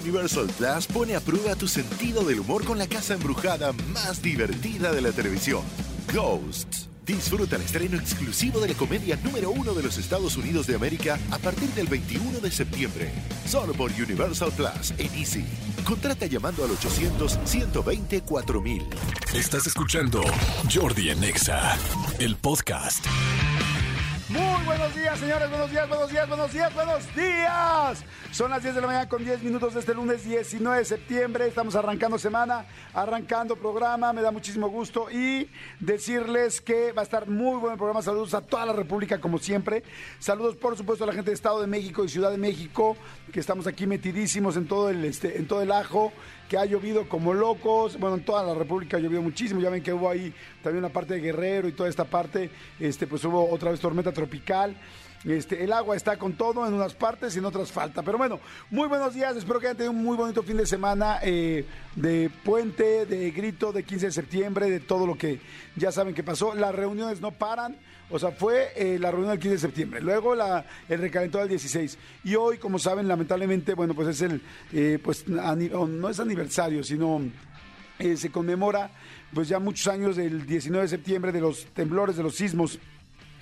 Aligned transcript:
Universal 0.00 0.46
Plus 0.56 0.86
pone 0.86 1.14
a 1.14 1.20
prueba 1.20 1.54
tu 1.56 1.66
sentido 1.66 2.22
del 2.24 2.40
humor 2.40 2.64
con 2.64 2.78
la 2.78 2.86
casa 2.86 3.14
embrujada 3.14 3.72
más 3.92 4.22
divertida 4.22 4.92
de 4.92 5.00
la 5.00 5.12
televisión, 5.12 5.62
Ghosts. 6.12 6.88
Disfruta 7.04 7.56
el 7.56 7.62
estreno 7.62 7.96
exclusivo 7.96 8.60
de 8.60 8.68
la 8.68 8.74
comedia 8.74 9.16
número 9.24 9.50
uno 9.50 9.72
de 9.72 9.82
los 9.82 9.96
Estados 9.96 10.36
Unidos 10.36 10.66
de 10.66 10.74
América 10.74 11.18
a 11.30 11.38
partir 11.38 11.70
del 11.70 11.86
21 11.86 12.40
de 12.40 12.50
septiembre. 12.50 13.10
Solo 13.46 13.72
por 13.72 13.90
Universal 13.90 14.52
Plus 14.52 14.92
en 14.98 15.14
Easy. 15.14 15.44
Contrata 15.84 16.26
llamando 16.26 16.64
al 16.64 16.70
800-120-4000. 16.70 18.84
Estás 19.34 19.66
escuchando 19.66 20.22
Jordi 20.72 21.10
Anexa, 21.10 21.78
el 22.18 22.36
podcast. 22.36 23.06
Días, 25.08 25.20
señores. 25.20 25.48
Buenos 25.48 25.70
días, 25.70 25.88
buenos 25.88 26.10
días, 26.10 26.28
buenos 26.28 26.52
días, 26.52 26.74
buenos 26.74 27.16
días. 27.16 28.04
Son 28.30 28.50
las 28.50 28.62
10 28.62 28.74
de 28.74 28.80
la 28.82 28.86
mañana 28.86 29.08
con 29.08 29.24
10 29.24 29.42
minutos 29.42 29.72
de 29.72 29.80
este 29.80 29.94
lunes 29.94 30.22
19 30.22 30.80
de 30.80 30.84
septiembre. 30.84 31.46
Estamos 31.46 31.76
arrancando 31.76 32.18
semana, 32.18 32.66
arrancando 32.92 33.56
programa. 33.56 34.12
Me 34.12 34.20
da 34.20 34.30
muchísimo 34.30 34.68
gusto 34.68 35.10
y 35.10 35.48
decirles 35.80 36.60
que 36.60 36.92
va 36.92 37.00
a 37.00 37.04
estar 37.04 37.26
muy 37.26 37.58
buen 37.58 37.78
programa. 37.78 38.02
Saludos 38.02 38.34
a 38.34 38.42
toda 38.42 38.66
la 38.66 38.74
República, 38.74 39.18
como 39.18 39.38
siempre. 39.38 39.82
Saludos, 40.18 40.56
por 40.56 40.76
supuesto, 40.76 41.04
a 41.04 41.06
la 41.06 41.14
gente 41.14 41.30
de 41.30 41.36
Estado 41.36 41.62
de 41.62 41.68
México 41.68 42.04
y 42.04 42.10
Ciudad 42.10 42.30
de 42.30 42.36
México, 42.36 42.94
que 43.32 43.40
estamos 43.40 43.66
aquí 43.66 43.86
metidísimos 43.86 44.58
en 44.58 44.68
todo 44.68 44.90
el, 44.90 45.02
este, 45.06 45.38
en 45.38 45.48
todo 45.48 45.62
el 45.62 45.72
ajo 45.72 46.12
que 46.48 46.56
ha 46.56 46.64
llovido 46.64 47.08
como 47.08 47.34
locos. 47.34 47.98
Bueno, 47.98 48.16
en 48.16 48.24
toda 48.24 48.42
la 48.42 48.54
República 48.54 48.96
ha 48.96 49.00
llovido 49.00 49.22
muchísimo. 49.22 49.60
Ya 49.60 49.70
ven 49.70 49.82
que 49.82 49.92
hubo 49.92 50.08
ahí 50.08 50.32
también 50.62 50.84
una 50.84 50.92
parte 50.92 51.14
de 51.14 51.20
Guerrero 51.20 51.68
y 51.68 51.72
toda 51.72 51.88
esta 51.88 52.04
parte. 52.04 52.50
Este, 52.80 53.06
pues 53.06 53.24
hubo 53.24 53.48
otra 53.50 53.70
vez 53.70 53.80
tormenta 53.80 54.12
tropical. 54.12 54.74
Este, 55.24 55.64
el 55.64 55.72
agua 55.72 55.96
está 55.96 56.16
con 56.16 56.34
todo 56.34 56.66
en 56.66 56.72
unas 56.72 56.94
partes 56.94 57.34
y 57.34 57.38
en 57.38 57.44
otras 57.44 57.72
falta. 57.72 58.02
Pero 58.02 58.18
bueno, 58.18 58.40
muy 58.70 58.88
buenos 58.88 59.14
días. 59.14 59.36
Espero 59.36 59.60
que 59.60 59.66
hayan 59.66 59.76
tenido 59.76 59.92
un 59.92 60.02
muy 60.02 60.16
bonito 60.16 60.42
fin 60.42 60.56
de 60.56 60.66
semana 60.66 61.18
eh, 61.22 61.66
de 61.96 62.30
puente, 62.44 63.04
de 63.04 63.30
grito, 63.30 63.72
de 63.72 63.82
15 63.82 64.06
de 64.06 64.12
septiembre, 64.12 64.70
de 64.70 64.80
todo 64.80 65.06
lo 65.06 65.18
que 65.18 65.40
ya 65.76 65.92
saben 65.92 66.14
que 66.14 66.22
pasó. 66.22 66.54
Las 66.54 66.74
reuniones 66.74 67.20
no 67.20 67.32
paran. 67.32 67.76
O 68.10 68.18
sea, 68.18 68.30
fue 68.30 68.72
eh, 68.74 68.98
la 68.98 69.10
reunión 69.10 69.30
del 69.30 69.38
15 69.38 69.54
de 69.54 69.60
septiembre, 69.60 70.00
luego 70.00 70.34
la, 70.34 70.64
el 70.88 70.98
recalentado 70.98 71.42
del 71.42 71.50
16. 71.50 71.98
Y 72.24 72.34
hoy, 72.36 72.56
como 72.56 72.78
saben, 72.78 73.06
lamentablemente, 73.06 73.74
bueno, 73.74 73.94
pues 73.94 74.08
es 74.08 74.22
el, 74.22 74.40
eh, 74.72 74.98
pues 75.02 75.28
no 75.28 76.08
es 76.08 76.18
aniversario, 76.18 76.82
sino 76.82 77.20
eh, 77.98 78.16
se 78.16 78.30
conmemora, 78.30 78.90
pues 79.34 79.48
ya 79.48 79.58
muchos 79.58 79.88
años 79.88 80.16
del 80.16 80.46
19 80.46 80.84
de 80.84 80.88
septiembre 80.88 81.32
de 81.32 81.40
los 81.40 81.66
temblores, 81.74 82.16
de 82.16 82.22
los 82.22 82.34
sismos 82.34 82.78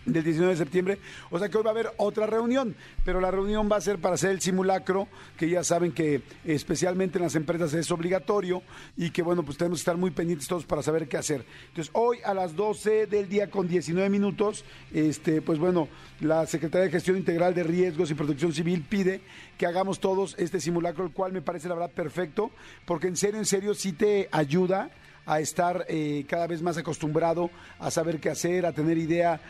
del 0.07 0.25
19 0.25 0.53
de 0.53 0.59
septiembre. 0.59 0.99
O 1.31 1.39
sea 1.39 1.49
que 1.49 1.59
hoy 1.59 1.65
va 1.65 1.71
a 1.71 1.73
haber 1.73 1.91
otra 1.99 2.27
reunión, 2.27 2.75
pero 3.05 3.21
la 3.21 3.31
reunión 3.31 3.69
va 3.71 3.77
a 3.77 3.81
ser 3.81 3.99
para 3.99 4.15
hacer 4.15 4.31
el 4.31 4.41
simulacro, 4.41 5.09
que 5.37 5.51
ya 5.51 5.63
saben 5.63 5.93
que 5.93 6.23
especialmente 6.45 7.19
en 7.19 7.25
las 7.25 7.35
empresas 7.35 7.75
es 7.75 7.91
obligatorio 7.91 8.63
y 8.97 9.11
que 9.11 9.23
bueno, 9.23 9.43
pues 9.43 9.59
tenemos 9.59 9.79
que 9.79 9.83
estar 9.83 9.97
muy 9.97 10.11
pendientes 10.11 10.49
todos 10.49 10.65
para 10.65 10.83
saber 10.83 11.09
qué 11.09 11.17
hacer. 11.17 11.45
Entonces, 11.69 11.91
hoy 11.95 12.19
a 12.25 12.33
las 12.33 12.57
12 12.57 13.07
del 13.07 13.29
día 13.29 13.51
con 13.51 13.69
19 13.69 14.09
minutos, 14.09 14.65
este, 14.93 15.43
pues 15.43 15.59
bueno, 15.59 15.89
la 16.21 16.47
Secretaría 16.47 16.87
de 16.87 16.91
Gestión 16.91 17.17
Integral 17.17 17.55
de 17.55 17.65
Riesgos 17.65 18.11
y 18.11 18.15
Protección 18.15 18.53
Civil 18.53 18.85
pide 18.89 19.21
que 19.59 19.67
hagamos 19.67 20.01
todos 20.01 20.35
este 20.39 20.61
simulacro, 20.61 21.05
el 21.05 21.13
cual 21.13 21.33
me 21.33 21.43
parece 21.43 21.69
la 21.69 21.75
verdad 21.75 21.91
perfecto, 21.91 22.51
porque 22.85 23.09
en 23.09 23.17
serio, 23.17 23.39
en 23.39 23.47
serio 23.47 23.75
sí 23.75 23.93
te 23.93 24.29
ayuda 24.31 24.91
a 25.27 25.41
estar 25.41 25.85
eh, 25.89 26.25
cada 26.29 26.47
vez 26.47 26.63
más 26.63 26.79
acostumbrado 26.79 27.51
a 27.79 27.91
saber 27.91 28.21
qué 28.21 28.31
hacer, 28.31 28.65
a 28.65 28.73
tener 28.73 28.97
idea 28.97 29.41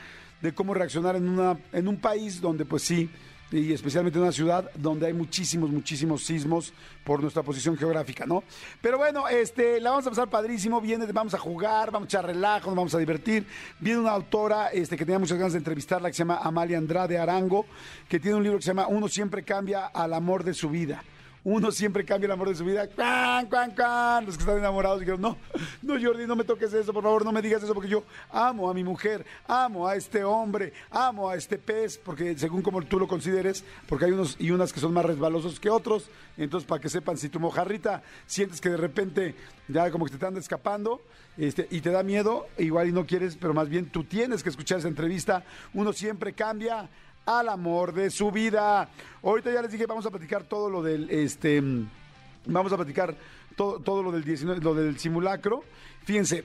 de 0.41 0.55
cómo 0.55 0.75
reaccionar 0.75 1.17
en, 1.17 1.29
una, 1.29 1.59
en 1.73 1.89
un 1.89 1.97
país 1.98 2.41
donde 2.41 2.65
pues 2.65 2.83
sí, 2.83 3.11
y 3.53 3.73
especialmente 3.73 4.19
en 4.19 4.25
una 4.25 4.33
ciudad 4.33 4.70
donde 4.75 5.06
hay 5.06 5.12
muchísimos, 5.12 5.70
muchísimos 5.70 6.25
sismos 6.25 6.73
por 7.05 7.20
nuestra 7.20 7.42
posición 7.42 7.77
geográfica, 7.77 8.27
¿no? 8.27 8.42
Pero 8.81 8.98
bueno, 8.98 9.29
este, 9.29 9.81
la 9.81 9.91
vamos 9.91 10.07
a 10.07 10.11
pasar 10.11 10.29
padrísimo, 10.29 10.81
viene, 10.81 11.07
vamos 11.12 11.34
a 11.34 11.39
jugar, 11.39 11.91
vamos 11.92 12.07
a 12.07 12.09
echar 12.09 12.27
relajo, 12.27 12.67
nos 12.70 12.77
vamos 12.77 12.95
a 12.95 12.98
divertir. 12.98 13.47
Viene 13.79 14.01
una 14.01 14.11
autora 14.11 14.69
este, 14.69 14.96
que 14.96 15.05
tenía 15.05 15.19
muchas 15.19 15.39
ganas 15.39 15.52
de 15.52 15.58
entrevistarla, 15.58 16.08
que 16.08 16.14
se 16.14 16.20
llama 16.20 16.41
Amalia 16.42 16.79
Andrade 16.79 17.19
Arango, 17.19 17.67
que 18.08 18.19
tiene 18.19 18.36
un 18.36 18.42
libro 18.42 18.58
que 18.58 18.64
se 18.64 18.70
llama 18.70 18.89
Uno 18.89 19.07
siempre 19.08 19.45
cambia 19.45 19.86
al 19.86 20.13
amor 20.13 20.42
de 20.42 20.52
su 20.52 20.69
vida 20.69 21.02
uno 21.46 21.70
siempre 21.70 22.05
cambia 22.05 22.27
el 22.27 22.33
amor 22.33 22.48
de 22.48 22.57
su 22.57 22.64
vida. 22.64 22.89
¡Cuan, 22.89 23.46
cuan, 23.46 23.70
cuan! 23.70 24.27
Los 24.27 24.36
que 24.36 24.42
están 24.42 24.58
enamorados 24.58 24.98
dijeron, 24.98 25.20
no, 25.20 25.36
no, 25.80 25.95
Jordi, 25.95 26.27
no 26.27 26.34
me 26.34 26.42
toques 26.42 26.73
eso, 26.73 26.92
por 26.92 27.05
favor, 27.05 27.24
no 27.24 27.30
me 27.30 27.40
digas 27.40 27.62
eso, 27.62 27.73
porque 27.73 27.89
yo 27.89 28.02
amo 28.33 28.68
a 28.68 28.74
mi 28.74 28.83
mujer, 28.83 29.24
amo 29.46 29.86
a 29.86 29.95
este 29.95 30.24
hombre, 30.24 30.73
amo 30.90 31.30
a 31.30 31.36
este 31.36 31.57
pez, 31.57 31.98
porque 31.98 32.36
según 32.36 32.62
como 32.62 32.83
tú 32.83 32.98
lo 32.98 33.07
consideres, 33.07 33.64
porque 33.89 34.07
hay 34.07 34.11
unos 34.11 34.34
y 34.40 34.51
unas 34.51 34.73
que 34.73 34.80
son 34.80 34.92
más 34.92 35.05
resbalosos 35.05 35.61
que 35.61 35.70
otros, 35.70 36.11
entonces 36.36 36.67
para 36.67 36.80
que 36.80 36.89
sepan, 36.89 37.17
si 37.17 37.29
tu 37.29 37.39
mojarrita 37.39 38.02
sientes 38.27 38.61
que 38.61 38.70
de 38.70 38.77
repente 38.77 39.36
ya 39.68 39.89
como 39.92 40.05
que 40.05 40.11
te 40.11 40.17
están 40.17 40.36
escapando 40.36 41.01
este, 41.36 41.68
y 41.70 41.80
te 41.80 41.90
da 41.90 42.02
miedo, 42.02 42.48
igual 42.58 42.89
y 42.89 42.92
no 42.92 43.07
quieres, 43.07 43.36
pero 43.36 43.55
más 43.55 43.68
bien 43.68 43.86
tú 43.86 44.02
tienes 44.02 44.42
que 44.42 44.48
escuchar 44.48 44.80
esa 44.80 44.89
entrevista, 44.89 45.45
uno 45.74 45.92
siempre 45.92 46.33
cambia 46.33 46.89
al 47.27 47.48
amor 47.48 47.92
de 47.92 48.11
su 48.11 48.31
vida. 48.31 48.89
Ahorita 49.23 49.53
ya 49.53 49.61
les 49.61 49.73
dije, 49.73 49.87
vamos 49.87 50.07
a 50.07 50.11
platicar 50.11 50.45
todo 50.45 50.70
lo 50.70 50.83
del, 50.83 51.11
este, 51.11 51.61
vamos 52.47 52.73
a 52.73 52.77
platicar 52.77 53.14
todo, 53.57 53.81
todo 53.81 54.03
lo 54.03 54.13
del 54.13 54.25
19, 54.25 54.61
lo 54.63 54.75
del 54.75 54.98
simulacro. 54.98 55.64
Fíjense, 56.05 56.45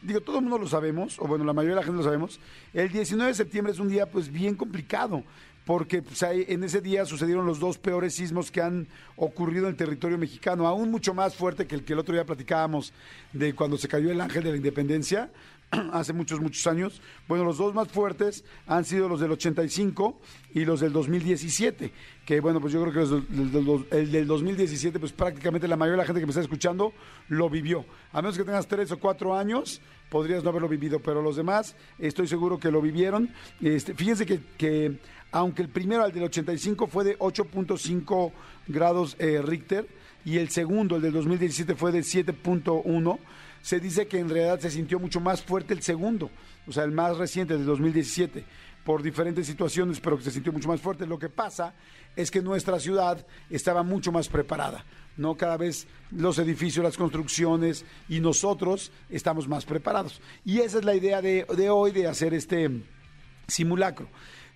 digo, 0.00 0.20
todo 0.20 0.36
el 0.36 0.42
mundo 0.42 0.58
lo 0.58 0.68
sabemos, 0.68 1.18
o 1.18 1.26
bueno, 1.26 1.44
la 1.44 1.52
mayoría 1.52 1.74
de 1.74 1.80
la 1.80 1.86
gente 1.86 1.98
lo 1.98 2.04
sabemos. 2.04 2.40
El 2.72 2.90
19 2.90 3.30
de 3.30 3.34
septiembre 3.34 3.72
es 3.72 3.80
un 3.80 3.88
día 3.88 4.06
pues 4.06 4.30
bien 4.30 4.54
complicado 4.54 5.24
porque 5.64 6.02
pues, 6.02 6.22
en 6.22 6.64
ese 6.64 6.80
día 6.80 7.04
sucedieron 7.04 7.46
los 7.46 7.60
dos 7.60 7.78
peores 7.78 8.14
sismos 8.14 8.50
que 8.50 8.60
han 8.60 8.88
ocurrido 9.16 9.66
en 9.66 9.70
el 9.70 9.76
territorio 9.76 10.18
mexicano, 10.18 10.66
aún 10.66 10.90
mucho 10.90 11.14
más 11.14 11.36
fuerte 11.36 11.66
que 11.66 11.74
el 11.74 11.84
que 11.84 11.92
el 11.92 12.00
otro 12.00 12.14
día 12.14 12.24
platicábamos 12.24 12.92
de 13.32 13.54
cuando 13.54 13.76
se 13.76 13.88
cayó 13.88 14.10
el 14.10 14.20
ángel 14.20 14.42
de 14.42 14.50
la 14.50 14.56
independencia, 14.56 15.30
hace 15.92 16.12
muchos, 16.12 16.40
muchos 16.40 16.66
años. 16.66 17.00
Bueno, 17.26 17.44
los 17.44 17.58
dos 17.58 17.74
más 17.74 17.88
fuertes 17.88 18.44
han 18.66 18.84
sido 18.84 19.08
los 19.08 19.20
del 19.20 19.32
85 19.32 20.20
y 20.54 20.64
los 20.64 20.80
del 20.80 20.92
2017, 20.92 21.92
que 22.26 22.40
bueno, 22.40 22.60
pues 22.60 22.72
yo 22.72 22.82
creo 22.82 22.92
que 22.92 23.96
el 23.96 24.12
del 24.12 24.26
2017, 24.26 24.98
pues 25.00 25.12
prácticamente 25.12 25.66
la 25.66 25.76
mayoría 25.76 25.96
de 25.96 26.02
la 26.02 26.06
gente 26.06 26.20
que 26.20 26.26
me 26.26 26.30
está 26.30 26.42
escuchando 26.42 26.92
lo 27.28 27.48
vivió. 27.48 27.84
A 28.12 28.20
menos 28.20 28.36
que 28.36 28.44
tengas 28.44 28.66
tres 28.66 28.92
o 28.92 28.98
cuatro 28.98 29.36
años, 29.36 29.80
podrías 30.10 30.44
no 30.44 30.50
haberlo 30.50 30.68
vivido, 30.68 31.00
pero 31.00 31.22
los 31.22 31.36
demás 31.36 31.74
estoy 31.98 32.26
seguro 32.26 32.58
que 32.58 32.70
lo 32.70 32.82
vivieron. 32.82 33.30
Este, 33.60 33.94
fíjense 33.94 34.26
que, 34.26 34.40
que 34.58 34.98
aunque 35.30 35.62
el 35.62 35.68
primero, 35.70 36.04
el 36.04 36.12
del 36.12 36.24
85, 36.24 36.86
fue 36.86 37.04
de 37.04 37.18
8.5 37.18 38.32
grados 38.68 39.16
eh, 39.18 39.40
Richter 39.42 39.86
y 40.24 40.36
el 40.36 40.50
segundo, 40.50 40.96
el 40.96 41.02
del 41.02 41.12
2017, 41.14 41.74
fue 41.74 41.90
de 41.90 42.00
7.1 42.00 43.18
se 43.62 43.80
dice 43.80 44.06
que 44.06 44.18
en 44.18 44.28
realidad 44.28 44.60
se 44.60 44.70
sintió 44.70 44.98
mucho 44.98 45.20
más 45.20 45.40
fuerte 45.40 45.72
el 45.72 45.82
segundo, 45.82 46.30
o 46.66 46.72
sea, 46.72 46.84
el 46.84 46.92
más 46.92 47.16
reciente 47.16 47.54
del 47.54 47.64
2017, 47.64 48.44
por 48.84 49.02
diferentes 49.02 49.46
situaciones, 49.46 50.00
pero 50.00 50.18
que 50.18 50.24
se 50.24 50.32
sintió 50.32 50.52
mucho 50.52 50.68
más 50.68 50.80
fuerte. 50.80 51.06
Lo 51.06 51.18
que 51.18 51.28
pasa 51.28 51.74
es 52.16 52.30
que 52.30 52.42
nuestra 52.42 52.80
ciudad 52.80 53.24
estaba 53.48 53.84
mucho 53.84 54.10
más 54.10 54.28
preparada, 54.28 54.84
¿no? 55.16 55.36
Cada 55.36 55.56
vez 55.56 55.86
los 56.10 56.38
edificios, 56.38 56.84
las 56.84 56.96
construcciones 56.96 57.84
y 58.08 58.20
nosotros 58.20 58.90
estamos 59.08 59.46
más 59.46 59.64
preparados. 59.64 60.20
Y 60.44 60.58
esa 60.58 60.78
es 60.78 60.84
la 60.84 60.96
idea 60.96 61.22
de, 61.22 61.46
de 61.56 61.70
hoy 61.70 61.92
de 61.92 62.08
hacer 62.08 62.34
este 62.34 62.82
simulacro. 63.46 64.08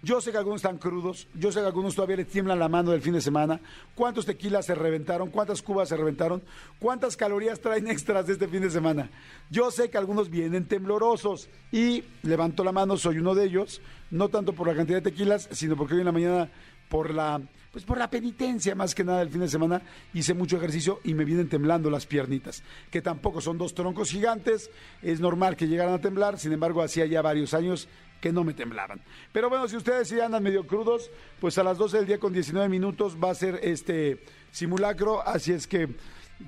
Yo 0.02 0.20
sé 0.20 0.30
que 0.30 0.38
algunos 0.38 0.58
están 0.58 0.78
crudos, 0.78 1.26
yo 1.34 1.50
sé 1.50 1.60
que 1.60 1.66
algunos 1.66 1.94
todavía 1.94 2.16
les 2.16 2.28
tiemblan 2.28 2.58
la 2.58 2.68
mano 2.68 2.90
del 2.90 3.00
fin 3.00 3.14
de 3.14 3.20
semana. 3.20 3.60
¿Cuántos 3.94 4.26
tequilas 4.26 4.66
se 4.66 4.74
reventaron? 4.74 5.30
¿Cuántas 5.30 5.62
cubas 5.62 5.88
se 5.88 5.96
reventaron? 5.96 6.42
¿Cuántas 6.78 7.16
calorías 7.16 7.60
traen 7.60 7.88
extras 7.88 8.26
de 8.26 8.34
este 8.34 8.46
fin 8.46 8.62
de 8.62 8.70
semana? 8.70 9.10
Yo 9.50 9.70
sé 9.70 9.88
que 9.88 9.98
algunos 9.98 10.28
vienen 10.30 10.66
temblorosos 10.66 11.48
y 11.72 12.04
levanto 12.22 12.62
la 12.62 12.72
mano, 12.72 12.96
soy 12.96 13.18
uno 13.18 13.34
de 13.34 13.44
ellos, 13.44 13.80
no 14.10 14.28
tanto 14.28 14.52
por 14.52 14.68
la 14.68 14.74
cantidad 14.74 14.98
de 14.98 15.10
tequilas, 15.10 15.48
sino 15.52 15.76
porque 15.76 15.94
hoy 15.94 16.00
en 16.00 16.06
la 16.06 16.12
mañana 16.12 16.50
por 16.88 17.12
la 17.12 17.40
pues 17.76 17.84
por 17.84 17.98
la 17.98 18.08
penitencia 18.08 18.74
más 18.74 18.94
que 18.94 19.04
nada 19.04 19.18
del 19.18 19.28
fin 19.28 19.42
de 19.42 19.48
semana 19.48 19.82
hice 20.14 20.32
mucho 20.32 20.56
ejercicio 20.56 21.00
y 21.04 21.12
me 21.12 21.26
vienen 21.26 21.46
temblando 21.46 21.90
las 21.90 22.06
piernitas, 22.06 22.62
que 22.90 23.02
tampoco 23.02 23.42
son 23.42 23.58
dos 23.58 23.74
troncos 23.74 24.10
gigantes, 24.10 24.70
es 25.02 25.20
normal 25.20 25.56
que 25.56 25.68
llegaran 25.68 25.92
a 25.92 26.00
temblar, 26.00 26.38
sin 26.38 26.52
embargo 26.52 26.80
hacía 26.80 27.04
ya 27.04 27.20
varios 27.20 27.52
años 27.52 27.86
que 28.20 28.32
no 28.32 28.44
me 28.44 28.54
temblaban. 28.54 29.00
Pero 29.32 29.48
bueno, 29.48 29.68
si 29.68 29.76
ustedes 29.76 30.08
sí 30.08 30.20
andan 30.20 30.42
medio 30.42 30.66
crudos, 30.66 31.10
pues 31.40 31.58
a 31.58 31.62
las 31.62 31.78
12 31.78 31.98
del 31.98 32.06
día 32.06 32.18
con 32.18 32.32
19 32.32 32.68
minutos 32.68 33.16
va 33.22 33.30
a 33.30 33.34
ser 33.34 33.60
este 33.62 34.22
simulacro, 34.50 35.26
así 35.26 35.52
es 35.52 35.66
que 35.66 35.88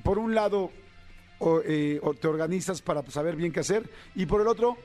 por 0.03 0.19
un 0.19 0.35
lado 0.35 0.71
eh, 1.65 2.01
te 2.21 2.29
organizas 2.29 2.83
para 2.83 3.03
saber 3.11 3.37
bien 3.37 3.53
qué 3.53 3.61
hacer 3.61 3.89
y 4.15 4.27
por 4.27 4.41
el 4.41 4.49
otro 4.49 4.77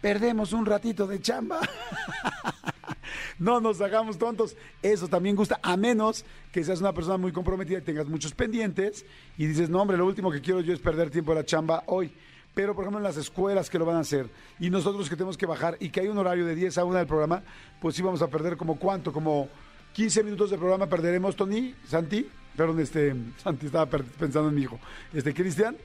perdemos 0.00 0.52
un 0.52 0.64
ratito 0.64 1.06
de 1.06 1.20
chamba. 1.20 1.60
no 3.38 3.60
nos 3.60 3.80
hagamos 3.80 4.18
tontos. 4.18 4.56
Eso 4.82 5.08
también 5.08 5.36
gusta, 5.36 5.58
a 5.62 5.76
menos 5.76 6.24
que 6.52 6.64
seas 6.64 6.80
una 6.80 6.92
persona 6.92 7.16
muy 7.16 7.32
comprometida 7.32 7.78
y 7.78 7.82
tengas 7.82 8.06
muchos 8.06 8.32
pendientes 8.32 9.04
y 9.36 9.46
dices, 9.46 9.68
no, 9.68 9.82
hombre, 9.82 9.96
lo 9.96 10.06
último 10.06 10.30
que 10.30 10.40
quiero 10.40 10.60
yo 10.60 10.72
es 10.72 10.80
perder 10.80 11.10
tiempo 11.10 11.32
de 11.32 11.40
la 11.40 11.44
chamba 11.44 11.82
hoy 11.86 12.12
pero 12.58 12.74
por 12.74 12.82
ejemplo 12.82 12.98
en 12.98 13.04
las 13.04 13.16
escuelas 13.16 13.70
que 13.70 13.78
lo 13.78 13.84
van 13.84 13.94
a 13.94 14.00
hacer 14.00 14.28
y 14.58 14.68
nosotros 14.68 15.08
que 15.08 15.14
tenemos 15.14 15.36
que 15.36 15.46
bajar 15.46 15.76
y 15.78 15.90
que 15.90 16.00
hay 16.00 16.08
un 16.08 16.18
horario 16.18 16.44
de 16.44 16.56
10 16.56 16.76
a 16.78 16.84
1 16.84 16.98
del 16.98 17.06
programa, 17.06 17.40
pues 17.80 17.94
sí 17.94 18.02
vamos 18.02 18.20
a 18.20 18.26
perder 18.26 18.56
como 18.56 18.80
cuánto, 18.80 19.12
como 19.12 19.48
15 19.92 20.24
minutos 20.24 20.50
de 20.50 20.58
programa 20.58 20.88
perderemos, 20.88 21.36
Tony, 21.36 21.72
Santi. 21.86 22.28
Perdón, 22.56 22.80
este, 22.80 23.14
Santi, 23.36 23.66
estaba 23.66 23.86
pensando 23.86 24.48
en 24.48 24.56
mi 24.56 24.62
hijo. 24.62 24.80
Este, 25.12 25.32
Cristian, 25.32 25.76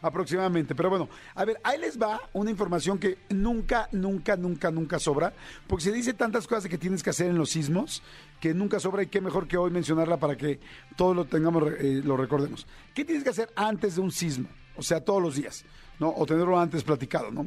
aproximadamente. 0.00 0.76
Pero 0.76 0.88
bueno, 0.88 1.08
a 1.34 1.44
ver, 1.44 1.58
ahí 1.64 1.80
les 1.80 2.00
va 2.00 2.20
una 2.32 2.52
información 2.52 2.96
que 2.96 3.18
nunca, 3.30 3.88
nunca, 3.90 4.36
nunca, 4.36 4.70
nunca 4.70 5.00
sobra, 5.00 5.32
porque 5.66 5.82
se 5.82 5.90
dice 5.90 6.14
tantas 6.14 6.46
cosas 6.46 6.70
que 6.70 6.78
tienes 6.78 7.02
que 7.02 7.10
hacer 7.10 7.26
en 7.26 7.38
los 7.38 7.50
sismos 7.50 8.04
que 8.38 8.54
nunca 8.54 8.78
sobra 8.78 9.02
y 9.02 9.08
qué 9.08 9.20
mejor 9.20 9.48
que 9.48 9.56
hoy 9.56 9.72
mencionarla 9.72 10.16
para 10.18 10.36
que 10.36 10.60
todos 10.94 11.16
lo 11.16 11.24
tengamos, 11.24 11.64
eh, 11.80 12.02
lo 12.04 12.16
recordemos. 12.16 12.68
¿Qué 12.94 13.04
tienes 13.04 13.24
que 13.24 13.30
hacer 13.30 13.50
antes 13.56 13.96
de 13.96 14.00
un 14.00 14.12
sismo? 14.12 14.48
O 14.80 14.82
sea, 14.82 15.04
todos 15.04 15.22
los 15.22 15.36
días, 15.36 15.66
¿no? 15.98 16.08
O 16.16 16.24
tenerlo 16.24 16.58
antes 16.58 16.82
platicado, 16.82 17.30
¿no? 17.30 17.46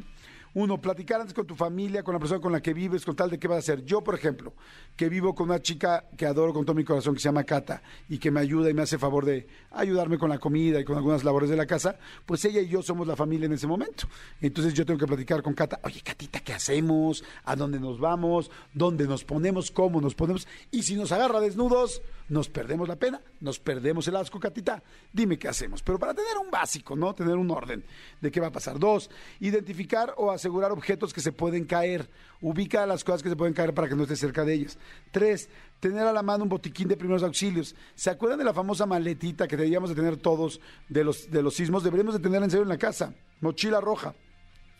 Uno, 0.54 0.80
platicar 0.80 1.20
antes 1.20 1.34
con 1.34 1.48
tu 1.48 1.56
familia, 1.56 2.04
con 2.04 2.14
la 2.14 2.20
persona 2.20 2.40
con 2.40 2.52
la 2.52 2.62
que 2.62 2.76
vives, 2.76 3.04
con 3.04 3.16
tal 3.16 3.32
de 3.32 3.40
qué 3.40 3.48
vas 3.48 3.56
a 3.56 3.60
hacer. 3.60 3.84
Yo, 3.84 4.02
por 4.02 4.14
ejemplo, 4.14 4.54
que 4.96 5.10
vivo 5.10 5.34
con 5.34 5.50
una 5.50 5.60
chica 5.60 6.06
que 6.16 6.28
adoro 6.28 6.54
con 6.54 6.64
todo 6.64 6.76
mi 6.76 6.84
corazón, 6.84 7.16
que 7.16 7.20
se 7.20 7.28
llama 7.28 7.44
Cata, 7.44 7.82
y 8.08 8.20
que 8.20 8.30
me 8.30 8.40
ayuda 8.40 8.70
y 8.70 8.76
me 8.76 8.84
hace 8.84 9.00
favor 9.00 9.26
de 9.26 9.48
ayudarme 9.72 10.20
con 10.20 10.30
la 10.30 10.38
comida 10.38 10.80
y 10.80 10.86
con 10.86 10.96
algunas 10.96 11.24
labores 11.24 11.50
de 11.50 11.56
la 11.56 11.66
casa, 11.66 11.98
pues 12.28 12.46
ella 12.46 12.62
y 12.62 12.68
yo 12.68 12.84
somos 12.84 13.08
la 13.08 13.16
familia 13.16 13.48
en 13.48 13.54
ese 13.54 13.66
momento. 13.66 14.08
Entonces 14.42 14.76
yo 14.76 14.86
tengo 14.86 15.00
que 15.00 15.08
platicar 15.08 15.42
con 15.42 15.56
Cata, 15.56 15.80
oye, 15.86 16.02
Catita, 16.02 16.40
¿qué 16.42 16.54
hacemos? 16.54 17.24
¿A 17.46 17.56
dónde 17.56 17.80
nos 17.80 18.00
vamos? 18.00 18.52
¿Dónde 18.76 19.08
nos 19.08 19.24
ponemos? 19.24 19.72
¿Cómo 19.72 20.02
nos 20.02 20.14
ponemos? 20.14 20.48
Y 20.70 20.84
si 20.84 20.94
nos 20.94 21.12
agarra 21.12 21.40
desnudos, 21.40 22.04
nos 22.30 22.50
perdemos 22.50 22.88
la 22.88 22.96
pena, 22.96 23.22
nos 23.42 23.60
perdemos 23.60 24.08
el 24.08 24.16
asco, 24.16 24.40
Catita. 24.40 24.82
Dime 25.12 25.38
qué 25.38 25.48
hacemos. 25.48 25.84
Pero 25.84 26.00
para 26.00 26.14
tener 26.14 26.38
un 26.38 26.50
básico, 26.50 26.96
¿no? 26.96 27.14
Tener 27.14 27.36
un 27.36 27.52
orden 27.52 27.84
de 28.22 28.32
qué 28.32 28.40
va 28.40 28.48
a 28.48 28.52
pasar. 28.52 28.80
Dos, 28.80 29.10
identificar 29.40 30.14
o 30.18 30.32
asegurar 30.32 30.72
objetos 30.72 31.14
que 31.14 31.22
se 31.22 31.32
pueden 31.32 31.66
caer. 31.66 32.10
Ubica 32.42 32.86
las 32.86 33.04
cosas 33.04 33.24
que 33.24 33.30
se 33.30 33.36
pueden 33.36 33.54
caer 33.54 33.74
para 33.74 33.88
que 33.88 33.96
no 33.96 34.04
estés 34.04 34.20
cerca 34.20 34.46
de 34.46 34.54
ellas. 34.54 34.78
Tres, 35.12 35.50
tener 35.80 36.08
a 36.08 36.14
la 36.14 36.24
mano 36.24 36.44
un 36.44 36.50
botiquín 36.50 36.88
de 36.88 36.98
primeros 36.98 37.24
auxilios. 37.24 37.76
¿Se 37.96 38.10
acuerdan 38.10 38.40
de 38.40 38.46
la 38.46 38.54
famosa 38.54 38.86
maletita 38.86 39.48
que 39.48 39.58
deberíamos 39.58 39.90
de 39.90 39.96
tener 39.96 40.18
todos 40.18 40.62
de 40.90 41.04
los, 41.04 41.30
de 41.30 41.42
los 41.42 41.54
sismos? 41.54 41.84
Deberíamos 41.84 42.14
de 42.14 42.22
tener 42.22 42.42
en 42.42 42.50
serio 42.50 42.64
en 42.64 42.70
la 42.70 42.78
casa. 42.78 43.14
Mochila 43.42 43.82
roja. 43.82 44.16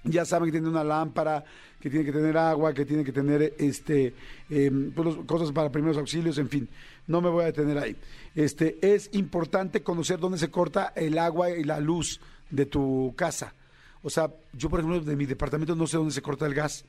Ya 0.06 0.26
saben 0.26 0.48
que 0.48 0.52
tiene 0.52 0.68
una 0.68 0.84
lámpara, 0.84 1.46
que 1.80 1.90
tiene 1.90 2.06
que 2.06 2.12
tener 2.12 2.38
agua, 2.38 2.74
que 2.74 2.86
tiene 2.86 3.06
que 3.06 3.14
tener 3.14 3.54
este 3.58 4.14
em, 4.50 4.92
pues, 4.92 5.16
cosas 5.26 5.52
para 5.54 5.72
primeros 5.72 5.98
auxilios, 5.98 6.38
en 6.38 6.50
fin. 6.50 6.70
No 7.08 7.22
me 7.22 7.30
voy 7.30 7.44
a 7.44 7.48
detener 7.48 7.78
ahí. 7.78 7.96
Este, 8.36 8.78
es 8.82 9.10
importante 9.14 9.84
conocer 9.84 10.20
dónde 10.20 10.38
se 10.38 10.50
corta 10.50 10.94
el 10.96 11.18
agua 11.18 11.50
y 11.52 11.64
la 11.64 11.80
luz 11.80 12.20
de 12.50 12.66
tu 12.66 13.14
casa 13.18 13.54
o 14.04 14.10
sea, 14.10 14.30
yo 14.52 14.70
por 14.70 14.82
ejemplo 14.82 15.00
de 15.00 15.16
mi 15.16 15.26
departamento 15.26 15.76
no 15.76 15.88
sé 15.88 15.98
dónde 15.98 16.14
se 16.14 16.22
corta 16.22 16.46
el 16.46 16.54
gas, 16.54 16.84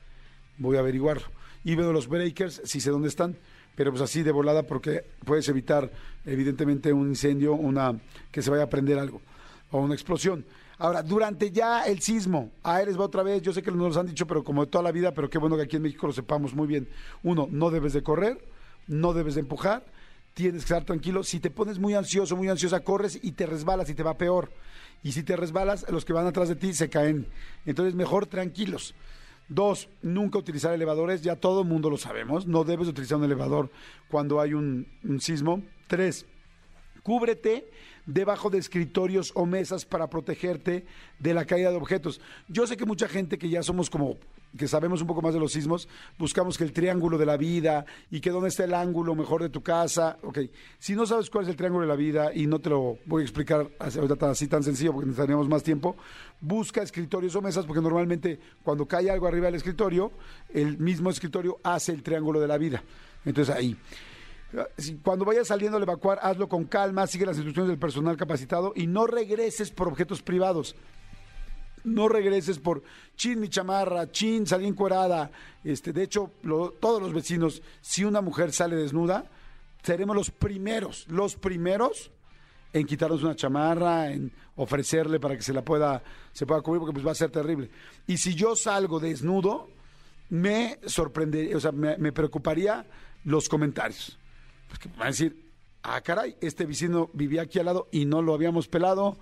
voy 0.59 0.77
a 0.77 0.81
averiguarlo. 0.81 1.27
Y 1.63 1.77
veo 1.77 1.93
los 1.93 2.09
breakers, 2.09 2.61
sí 2.65 2.81
sé 2.81 2.91
dónde 2.91 3.09
están, 3.09 3.37
pero 3.77 3.93
pues 3.93 4.03
así 4.03 4.23
de 4.23 4.33
volada 4.33 4.65
porque 4.65 5.05
puedes 5.25 5.49
evitar 5.49 5.91
evidentemente 6.27 6.93
un 6.93 7.09
incendio, 7.09 7.55
una 7.55 7.99
que 8.33 8.43
se 8.43 8.51
vaya 8.51 8.65
a 8.65 8.69
prender 8.69 8.99
algo 8.99 9.23
o 9.71 9.79
una 9.79 9.95
explosión. 9.95 10.45
Ahora, 10.77 11.05
durante 11.05 11.53
ya 11.53 11.85
el 11.85 12.01
sismo, 12.01 12.51
a 12.65 12.77
Aires 12.77 12.99
va 12.99 13.05
otra 13.05 13.23
vez, 13.23 13.41
yo 13.43 13.53
sé 13.53 13.63
que 13.63 13.71
nos 13.71 13.95
lo 13.95 14.01
han 14.01 14.07
dicho, 14.07 14.27
pero 14.27 14.43
como 14.43 14.65
de 14.65 14.71
toda 14.71 14.83
la 14.83 14.91
vida, 14.91 15.15
pero 15.15 15.31
qué 15.31 15.39
bueno 15.39 15.57
que 15.57 15.63
aquí 15.63 15.77
en 15.77 15.83
México 15.83 16.09
lo 16.09 16.13
sepamos 16.13 16.53
muy 16.53 16.67
bien. 16.67 16.89
Uno, 17.23 17.47
no 17.49 17.71
debes 17.71 17.93
de 17.93 18.03
correr, 18.03 18.45
no 18.89 19.13
debes 19.13 19.37
de 19.37 19.43
empujar, 19.43 19.85
tienes 20.35 20.63
que 20.65 20.75
estar 20.75 20.85
tranquilo. 20.85 21.23
Si 21.23 21.41
te 21.41 21.51
pones 21.51 21.79
muy 21.79 21.95
ansioso, 21.95 22.37
muy 22.37 22.49
ansiosa, 22.49 22.81
corres 22.81 23.19
y 23.23 23.33
te 23.33 23.47
resbalas 23.47 23.89
y 23.89 23.95
te 23.95 24.03
va 24.03 24.19
peor 24.19 24.51
y 25.05 25.13
si 25.13 25.23
te 25.23 25.37
resbalas, 25.37 25.87
los 25.91 26.05
que 26.05 26.15
van 26.15 26.27
atrás 26.27 26.49
de 26.49 26.57
ti 26.57 26.73
se 26.73 26.89
caen. 26.89 27.27
Entonces, 27.67 27.95
mejor 27.95 28.27
tranquilos. 28.27 28.95
Dos, 29.49 29.91
nunca 30.01 30.39
utilizar 30.39 30.73
elevadores, 30.73 31.21
ya 31.21 31.37
todo 31.37 31.61
el 31.61 31.69
mundo 31.69 31.91
lo 31.91 31.99
sabemos, 31.99 32.47
no 32.47 32.65
debes 32.65 32.89
utilizar 32.89 33.19
un 33.19 33.25
elevador 33.25 33.71
cuando 34.09 34.41
hay 34.41 34.55
un, 34.55 34.89
un 35.05 35.21
sismo. 35.21 35.63
Tres, 35.87 36.25
cúbrete 37.03 37.69
debajo 38.07 38.49
de 38.49 38.57
escritorios 38.57 39.33
o 39.35 39.45
mesas 39.45 39.85
para 39.85 40.09
protegerte 40.09 40.87
de 41.19 41.35
la 41.35 41.45
caída 41.45 41.71
de 41.71 41.77
objetos. 41.77 42.23
Yo 42.49 42.67
sé 42.67 42.79
que 42.79 42.87
mucha 42.87 43.07
gente 43.07 43.37
que 43.37 43.51
ya 43.51 43.63
somos 43.63 43.91
como 43.91 44.17
que 44.57 44.69
sabemos 44.69 45.01
un 45.01 45.07
poco 45.07 45.23
más 45.23 45.35
de 45.35 45.41
los 45.41 45.53
sismos, 45.53 45.89
buscamos 46.19 46.57
que 46.57 46.65
el 46.65 46.73
triángulo 46.73 47.19
de 47.19 47.27
la 47.27 47.37
vida 47.37 47.85
y 48.11 48.21
que 48.21 48.31
dónde 48.31 48.49
está 48.49 48.65
el 48.65 48.75
ángulo 48.75 49.15
mejor 49.15 49.43
de 49.43 49.49
tu 49.49 49.63
casa. 49.63 50.19
Ok, 50.23 50.39
si 50.79 50.95
no 50.95 51.07
sabes 51.07 51.31
cuál 51.31 51.45
es 51.45 51.51
el 51.51 51.57
triángulo 51.57 51.83
de 51.83 51.89
la 51.89 51.97
vida 51.97 52.33
y 52.35 52.47
no 52.47 52.61
te 52.61 52.71
lo 52.71 52.99
voy 53.07 53.23
a 53.23 53.25
explicar 53.25 53.69
así 53.79 54.49
tan 54.49 54.63
sencillo 54.63 54.93
porque 54.93 55.07
necesitaríamos 55.07 55.49
más 55.49 55.63
tiempo, 55.63 55.97
busca 56.41 56.83
escritorios 56.83 57.35
o 57.37 57.43
mesas 57.43 57.67
porque 57.67 57.83
normalmente 57.83 58.39
cuando 58.63 58.87
cae 58.87 59.11
algo 59.11 59.27
arriba 59.27 59.47
del 59.47 59.57
escritorio, 59.57 60.13
el 60.53 60.79
mismo 60.79 61.11
escritorio 61.11 61.59
hace 61.63 61.93
el 61.93 62.03
triángulo 62.03 62.41
de 62.41 62.49
la 62.49 62.59
vida. 62.59 62.83
Entonces 63.25 63.55
ahí. 63.55 63.77
Cuando 65.03 65.25
vayas 65.25 65.49
saliendo 65.49 65.79
al 65.79 65.83
evacuar, 65.83 66.21
hazlo 66.23 66.49
con 66.49 66.65
calma, 66.65 67.09
sigue 67.09 67.27
las 67.27 67.37
instrucciones 67.37 67.71
del 67.71 67.79
personal 67.79 68.17
capacitado 68.17 68.73
y 68.77 68.87
no 68.87 69.05
regreses 69.05 69.73
por 69.73 69.89
objetos 69.89 70.23
privados 70.23 70.77
no 71.85 72.09
regreses 72.09 72.59
por 72.59 72.83
chin 73.17 73.41
mi 73.41 73.49
chamarra, 73.49 74.11
chin 74.11 74.47
salí 74.47 74.67
encuerada. 74.67 75.31
Este, 75.63 75.93
de 75.93 76.03
hecho, 76.03 76.33
todos 76.81 77.01
los 77.01 77.13
vecinos, 77.13 77.63
si 77.81 78.05
una 78.05 78.21
mujer 78.21 78.53
sale 78.53 78.77
desnuda, 78.77 79.31
seremos 79.83 80.17
los 80.17 80.31
primeros, 80.31 81.07
los 81.09 81.37
primeros 81.37 82.11
en 82.73 82.87
quitarnos 82.87 83.23
una 83.23 83.37
chamarra, 83.37 84.11
en 84.11 84.33
ofrecerle 84.57 85.21
para 85.21 85.37
que 85.37 85.43
se 85.43 85.53
la 85.53 85.63
pueda, 85.63 86.03
se 86.33 86.45
pueda 86.45 86.61
cubrir, 86.61 86.81
porque 86.81 86.95
pues 86.95 87.07
va 87.07 87.13
a 87.13 87.15
ser 87.15 87.31
terrible. 87.31 87.71
Y 88.07 88.17
si 88.17 88.35
yo 88.35 88.57
salgo 88.57 88.99
desnudo, 88.99 89.69
me 90.31 90.81
sorprendería, 90.87 91.57
o 91.57 91.61
sea, 91.61 91.71
me, 91.71 92.13
preocuparía 92.13 92.85
los 93.25 93.49
comentarios. 93.49 94.19
Pues 94.69 94.97
van 94.97 95.03
a 95.03 95.11
decir, 95.11 95.53
ah, 95.85 96.01
caray, 96.01 96.37
este 96.41 96.67
vecino 96.67 97.11
vivía 97.13 97.43
aquí 97.43 97.61
al 97.61 97.67
lado 97.67 97.89
y 97.93 98.07
no 98.07 98.23
lo 98.23 98.35
habíamos 98.35 98.67
pelado, 98.67 99.17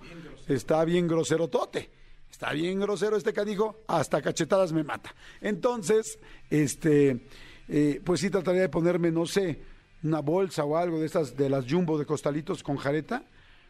está 0.47 0.83
bien 0.83 1.07
grosero 1.07 1.47
tote 1.47 1.91
está 2.33 2.51
bien 2.51 2.79
grosero 2.79 3.15
este 3.15 3.31
canijo, 3.31 3.83
hasta 3.87 4.19
cachetadas 4.19 4.73
me 4.73 4.83
mata. 4.83 5.13
Entonces, 5.39 6.17
este, 6.49 7.27
eh, 7.67 8.01
pues 8.03 8.21
sí 8.21 8.31
trataría 8.31 8.61
de 8.61 8.69
ponerme, 8.69 9.11
no 9.11 9.27
sé, 9.27 9.61
una 10.01 10.19
bolsa 10.19 10.63
o 10.63 10.75
algo 10.75 10.99
de 10.99 11.05
estas, 11.05 11.37
de 11.37 11.47
las 11.47 11.71
jumbo 11.71 11.95
de 11.99 12.07
costalitos 12.07 12.63
con 12.63 12.77
jareta, 12.77 13.23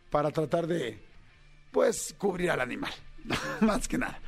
para 0.10 0.32
tratar 0.32 0.66
de, 0.66 0.98
pues, 1.72 2.16
cubrir 2.18 2.52
al 2.52 2.62
animal, 2.62 2.94
más 3.60 3.86
que 3.86 3.98
nada. 3.98 4.22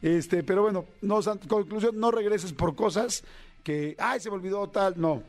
Este, 0.00 0.42
pero 0.42 0.62
bueno, 0.62 0.86
no, 1.02 1.20
conclusión, 1.46 2.00
no 2.00 2.10
regreses 2.10 2.54
por 2.54 2.74
cosas 2.74 3.22
que, 3.62 3.94
ay, 3.98 4.20
se 4.20 4.30
me 4.30 4.36
olvidó 4.36 4.70
tal, 4.70 4.94
no. 4.98 5.22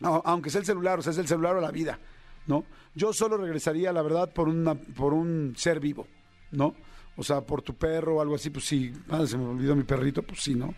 Aunque 0.00 0.50
sea 0.50 0.60
el 0.60 0.66
celular, 0.66 0.98
o 0.98 1.02
sea, 1.02 1.12
es 1.12 1.18
el 1.18 1.28
celular 1.28 1.54
o 1.54 1.60
la 1.60 1.70
vida, 1.70 2.00
¿no? 2.48 2.64
Yo 2.96 3.12
solo 3.12 3.36
regresaría, 3.36 3.92
la 3.92 4.02
verdad, 4.02 4.32
por, 4.32 4.48
una, 4.48 4.74
por 4.74 5.14
un 5.14 5.54
ser 5.56 5.78
vivo, 5.78 6.08
¿no? 6.50 6.74
O 7.16 7.22
sea, 7.22 7.40
por 7.40 7.62
tu 7.62 7.74
perro 7.74 8.16
o 8.16 8.20
algo 8.20 8.34
así, 8.34 8.50
pues 8.50 8.64
sí, 8.64 8.92
ah, 9.08 9.26
se 9.26 9.38
me 9.38 9.44
olvidó 9.44 9.74
mi 9.74 9.84
perrito, 9.84 10.22
pues 10.22 10.42
sí, 10.42 10.54
¿no? 10.54 10.74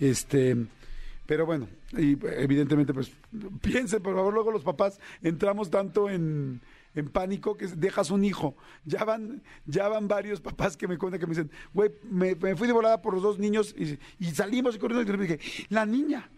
Este, 0.00 0.56
pero 1.26 1.46
bueno, 1.46 1.68
y 1.92 2.18
evidentemente, 2.36 2.92
pues 2.92 3.12
piensen, 3.62 4.02
por 4.02 4.14
favor, 4.14 4.32
luego 4.32 4.50
los 4.50 4.62
papás 4.62 5.00
entramos 5.22 5.70
tanto 5.70 6.10
en, 6.10 6.60
pánico 7.12 7.56
que 7.56 7.66
dejas 7.66 8.10
un 8.10 8.24
hijo. 8.24 8.56
Ya 8.84 9.04
van, 9.04 9.42
ya 9.66 9.88
van 9.88 10.06
varios 10.06 10.40
papás 10.40 10.76
que 10.76 10.86
me 10.86 10.96
cuentan 10.96 11.18
que 11.18 11.26
me 11.26 11.30
dicen, 11.30 11.50
güey, 11.72 11.90
me, 12.08 12.36
fui 12.56 12.66
de 12.66 12.72
volada 12.72 13.02
por 13.02 13.14
los 13.14 13.22
dos 13.22 13.38
niños 13.38 13.74
y, 13.76 13.98
salimos 14.26 14.76
y 14.76 14.78
corriendo 14.78 15.12
y 15.12 15.16
dije, 15.18 15.40
la 15.70 15.86
niña. 15.86 16.30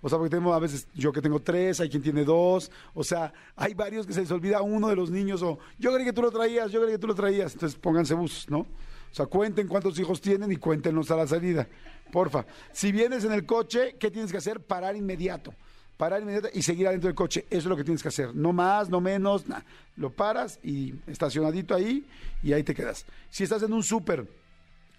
O 0.00 0.08
sea, 0.08 0.16
porque 0.18 0.30
tenemos 0.30 0.54
a 0.54 0.58
veces 0.60 0.86
yo 0.94 1.12
que 1.12 1.20
tengo 1.20 1.40
tres, 1.40 1.80
hay 1.80 1.88
quien 1.88 2.02
tiene 2.02 2.24
dos. 2.24 2.70
O 2.94 3.02
sea, 3.02 3.32
hay 3.56 3.74
varios 3.74 4.06
que 4.06 4.12
se 4.12 4.20
les 4.20 4.30
olvida 4.30 4.62
uno 4.62 4.88
de 4.88 4.96
los 4.96 5.10
niños 5.10 5.42
o 5.42 5.58
yo 5.78 5.92
creí 5.92 6.04
que 6.04 6.12
tú 6.12 6.22
lo 6.22 6.30
traías, 6.30 6.70
yo 6.70 6.80
creí 6.80 6.92
que 6.92 6.98
tú 6.98 7.08
lo 7.08 7.14
traías. 7.14 7.54
Entonces 7.54 7.78
pónganse 7.78 8.14
bus, 8.14 8.46
¿no? 8.48 8.60
O 8.60 9.14
sea, 9.14 9.26
cuenten 9.26 9.66
cuántos 9.66 9.98
hijos 9.98 10.20
tienen 10.20 10.52
y 10.52 10.56
cuéntenos 10.56 11.10
a 11.10 11.16
la 11.16 11.26
salida. 11.26 11.66
Porfa. 12.12 12.46
Si 12.72 12.92
vienes 12.92 13.24
en 13.24 13.32
el 13.32 13.44
coche, 13.44 13.96
¿qué 13.98 14.10
tienes 14.10 14.30
que 14.30 14.38
hacer? 14.38 14.60
Parar 14.60 14.96
inmediato. 14.96 15.52
Parar 15.96 16.22
inmediato 16.22 16.48
y 16.52 16.62
seguir 16.62 16.86
adentro 16.86 17.08
del 17.08 17.16
coche. 17.16 17.46
Eso 17.50 17.58
es 17.58 17.64
lo 17.66 17.76
que 17.76 17.84
tienes 17.84 18.02
que 18.02 18.08
hacer. 18.08 18.34
No 18.34 18.52
más, 18.52 18.88
no 18.88 19.00
menos, 19.00 19.48
nada. 19.48 19.64
Lo 19.96 20.10
paras 20.10 20.60
y 20.62 20.94
estacionadito 21.08 21.74
ahí 21.74 22.06
y 22.42 22.52
ahí 22.52 22.62
te 22.62 22.74
quedas. 22.74 23.04
Si 23.30 23.42
estás 23.42 23.62
en 23.64 23.72
un 23.72 23.82
súper 23.82 24.28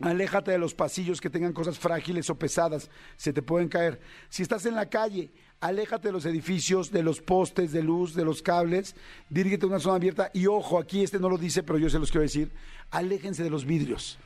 Aléjate 0.02 0.52
de 0.52 0.58
los 0.58 0.74
pasillos 0.74 1.20
que 1.20 1.30
tengan 1.30 1.52
cosas 1.52 1.78
frágiles 1.78 2.30
o 2.30 2.36
pesadas, 2.36 2.90
se 3.18 3.34
te 3.34 3.42
pueden 3.42 3.68
caer. 3.68 4.00
Si 4.30 4.42
estás 4.42 4.66
en 4.66 4.76
la 4.76 4.90
calle, 4.90 5.32
aléjate 5.60 6.08
de 6.08 6.14
los 6.14 6.26
edificios, 6.26 6.90
de 6.90 7.04
los 7.04 7.22
postes 7.22 7.74
de 7.74 7.84
luz, 7.84 8.16
de 8.16 8.24
los 8.24 8.42
cables, 8.42 8.96
dirígete 9.30 9.66
a 9.66 9.70
una 9.70 9.80
zona 9.80 9.96
abierta 9.96 10.32
y 10.34 10.48
ojo, 10.48 10.80
aquí 10.80 11.04
este 11.04 11.20
no 11.20 11.28
lo 11.28 11.38
dice, 11.38 11.64
pero 11.64 11.78
yo 11.78 11.90
se 11.90 12.00
los 12.00 12.12
quiero 12.12 12.24
decir, 12.24 12.50
aléjense 12.92 13.44
de 13.44 13.50
los 13.50 13.66
vidrios. 13.66 14.18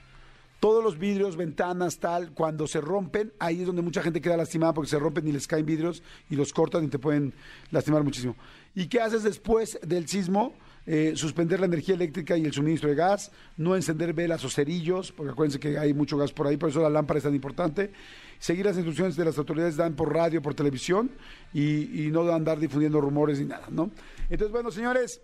Todos 0.60 0.84
los 0.84 0.98
vidrios, 0.98 1.36
ventanas, 1.36 1.98
tal, 1.98 2.32
cuando 2.34 2.68
se 2.68 2.80
rompen, 2.80 3.34
ahí 3.40 3.62
es 3.62 3.68
donde 3.68 3.82
mucha 3.82 4.02
gente 4.02 4.22
queda 4.22 4.38
lastimada 4.38 4.74
porque 4.74 4.92
se 4.92 5.00
rompen 5.00 5.28
y 5.28 5.32
les 5.32 5.48
caen 5.48 5.66
vidrios 5.66 6.04
y 6.30 6.36
los 6.36 6.54
cortan 6.54 6.86
y 6.86 6.88
te 6.88 7.00
pueden 7.00 7.34
lastimar 7.72 8.04
muchísimo. 8.04 8.36
¿Y 8.76 8.88
qué 8.88 9.02
haces 9.02 9.24
después 9.24 9.78
del 9.82 10.08
sismo? 10.08 10.54
Eh, 10.86 11.14
suspender 11.16 11.60
la 11.60 11.66
energía 11.66 11.96
eléctrica 11.96 12.36
y 12.38 12.46
el 12.46 12.52
suministro 12.52 12.90
de 12.90 12.96
gas, 12.96 13.32
no 13.58 13.76
encender 13.76 14.14
velas 14.14 14.44
o 14.44 14.50
cerillos, 14.50 15.12
porque 15.12 15.32
acuérdense 15.32 15.60
que 15.60 15.78
hay 15.78 15.94
mucho 15.94 16.18
gas 16.18 16.34
por 16.34 16.48
ahí, 16.48 16.58
por 16.58 16.70
eso 16.70 16.82
la 16.82 16.90
lámpara 16.90 17.20
es 17.20 17.24
tan 17.24 17.36
importante. 17.36 17.92
Seguir 18.40 18.66
las 18.66 18.76
instrucciones 18.76 19.16
de 19.16 19.24
las 19.24 19.38
autoridades 19.38 19.78
dan 19.78 19.96
por 19.96 20.14
radio, 20.14 20.42
por 20.42 20.54
televisión 20.54 21.12
y, 21.54 22.10
no 22.12 22.30
andar 22.34 22.60
difundiendo 22.60 23.00
rumores 23.00 23.40
ni 23.40 23.46
nada, 23.46 23.68
¿no? 23.70 23.92
Entonces, 24.30 24.52
bueno, 24.52 24.72
señores, 24.72 25.22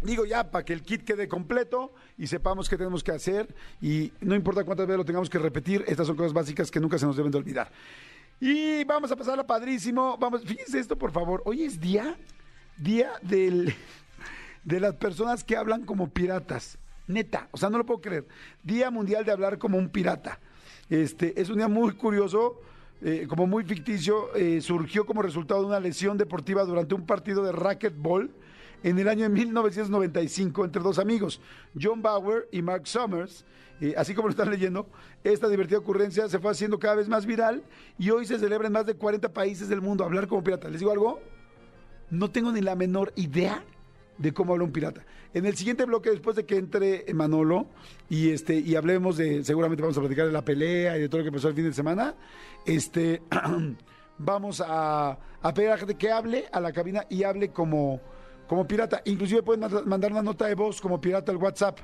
Digo 0.00 0.24
ya, 0.24 0.48
para 0.48 0.64
que 0.64 0.72
el 0.72 0.82
kit 0.82 1.02
quede 1.02 1.26
completo 1.26 1.92
y 2.16 2.28
sepamos 2.28 2.68
qué 2.68 2.76
tenemos 2.76 3.02
que 3.02 3.10
hacer 3.10 3.52
y 3.80 4.12
no 4.20 4.36
importa 4.36 4.62
cuántas 4.62 4.86
veces 4.86 4.98
lo 4.98 5.04
tengamos 5.04 5.28
que 5.28 5.40
repetir, 5.40 5.84
estas 5.88 6.06
son 6.06 6.14
cosas 6.14 6.32
básicas 6.32 6.70
que 6.70 6.78
nunca 6.78 6.98
se 6.98 7.06
nos 7.06 7.16
deben 7.16 7.32
de 7.32 7.38
olvidar. 7.38 7.68
Y 8.38 8.84
vamos 8.84 9.10
a 9.10 9.16
pasarla 9.16 9.44
padrísimo. 9.44 10.16
Vamos, 10.16 10.42
fíjense 10.44 10.78
esto, 10.78 10.96
por 10.96 11.10
favor. 11.10 11.42
Hoy 11.44 11.64
es 11.64 11.80
día, 11.80 12.16
día 12.76 13.10
del, 13.22 13.74
de 14.68 14.80
las 14.80 14.94
personas 14.96 15.44
que 15.44 15.56
hablan 15.56 15.86
como 15.86 16.10
piratas. 16.10 16.78
Neta, 17.06 17.48
o 17.52 17.56
sea, 17.56 17.70
no 17.70 17.78
lo 17.78 17.86
puedo 17.86 18.02
creer. 18.02 18.26
Día 18.62 18.90
mundial 18.90 19.24
de 19.24 19.32
hablar 19.32 19.56
como 19.56 19.78
un 19.78 19.88
pirata. 19.88 20.38
Este, 20.90 21.40
es 21.40 21.48
un 21.48 21.56
día 21.56 21.68
muy 21.68 21.92
curioso. 21.92 22.60
Eh, 23.00 23.26
como 23.28 23.46
muy 23.46 23.64
ficticio, 23.64 24.34
eh, 24.34 24.60
surgió 24.60 25.06
como 25.06 25.22
resultado 25.22 25.60
de 25.60 25.68
una 25.68 25.80
lesión 25.80 26.18
deportiva 26.18 26.64
durante 26.64 26.94
un 26.94 27.06
partido 27.06 27.42
de 27.44 27.52
racquetball 27.52 28.30
en 28.82 28.98
el 28.98 29.08
año 29.08 29.22
de 29.22 29.28
1995 29.30 30.64
entre 30.64 30.82
dos 30.82 30.98
amigos, 30.98 31.40
John 31.80 32.02
Bauer 32.02 32.48
y 32.52 32.60
Mark 32.60 32.86
Summers. 32.86 33.46
Eh, 33.80 33.94
así 33.96 34.14
como 34.14 34.28
lo 34.28 34.32
están 34.32 34.50
leyendo, 34.50 34.88
esta 35.24 35.48
divertida 35.48 35.78
ocurrencia 35.78 36.28
se 36.28 36.40
fue 36.40 36.50
haciendo 36.50 36.78
cada 36.78 36.96
vez 36.96 37.08
más 37.08 37.24
viral 37.24 37.62
y 37.98 38.10
hoy 38.10 38.26
se 38.26 38.38
celebra 38.38 38.66
en 38.66 38.72
más 38.72 38.84
de 38.84 38.94
40 38.94 39.32
países 39.32 39.68
del 39.68 39.80
mundo 39.80 40.04
hablar 40.04 40.26
como 40.26 40.44
pirata. 40.44 40.68
¿Les 40.68 40.80
digo 40.80 40.90
algo? 40.90 41.20
No 42.10 42.30
tengo 42.30 42.52
ni 42.52 42.60
la 42.60 42.74
menor 42.74 43.12
idea 43.14 43.64
de 44.18 44.32
cómo 44.34 44.52
habla 44.52 44.64
un 44.64 44.72
pirata. 44.72 45.04
En 45.32 45.46
el 45.46 45.56
siguiente 45.56 45.84
bloque, 45.84 46.10
después 46.10 46.36
de 46.36 46.44
que 46.44 46.56
entre 46.56 47.04
Manolo 47.14 47.66
y 48.08 48.30
este 48.30 48.54
y 48.56 48.74
hablemos 48.76 49.16
de, 49.16 49.44
seguramente 49.44 49.82
vamos 49.82 49.96
a 49.96 50.00
platicar 50.00 50.26
de 50.26 50.32
la 50.32 50.44
pelea 50.44 50.96
y 50.96 51.02
de 51.02 51.08
todo 51.08 51.20
lo 51.20 51.24
que 51.24 51.32
pasó 51.32 51.48
el 51.48 51.54
fin 51.54 51.64
de 51.64 51.72
semana, 51.72 52.14
este 52.66 53.22
vamos 54.18 54.60
a, 54.60 55.18
a 55.40 55.54
pedir 55.54 55.68
a 55.68 55.72
la 55.72 55.78
gente 55.78 55.94
que 55.94 56.10
hable 56.10 56.46
a 56.52 56.60
la 56.60 56.72
cabina 56.72 57.06
y 57.08 57.22
hable 57.22 57.50
como 57.50 58.00
como 58.48 58.66
pirata. 58.66 59.02
Inclusive 59.04 59.42
pueden 59.42 59.70
mandar 59.86 60.10
una 60.10 60.22
nota 60.22 60.46
de 60.46 60.54
voz 60.54 60.80
como 60.80 61.00
pirata 61.00 61.30
al 61.30 61.38
WhatsApp. 61.38 61.78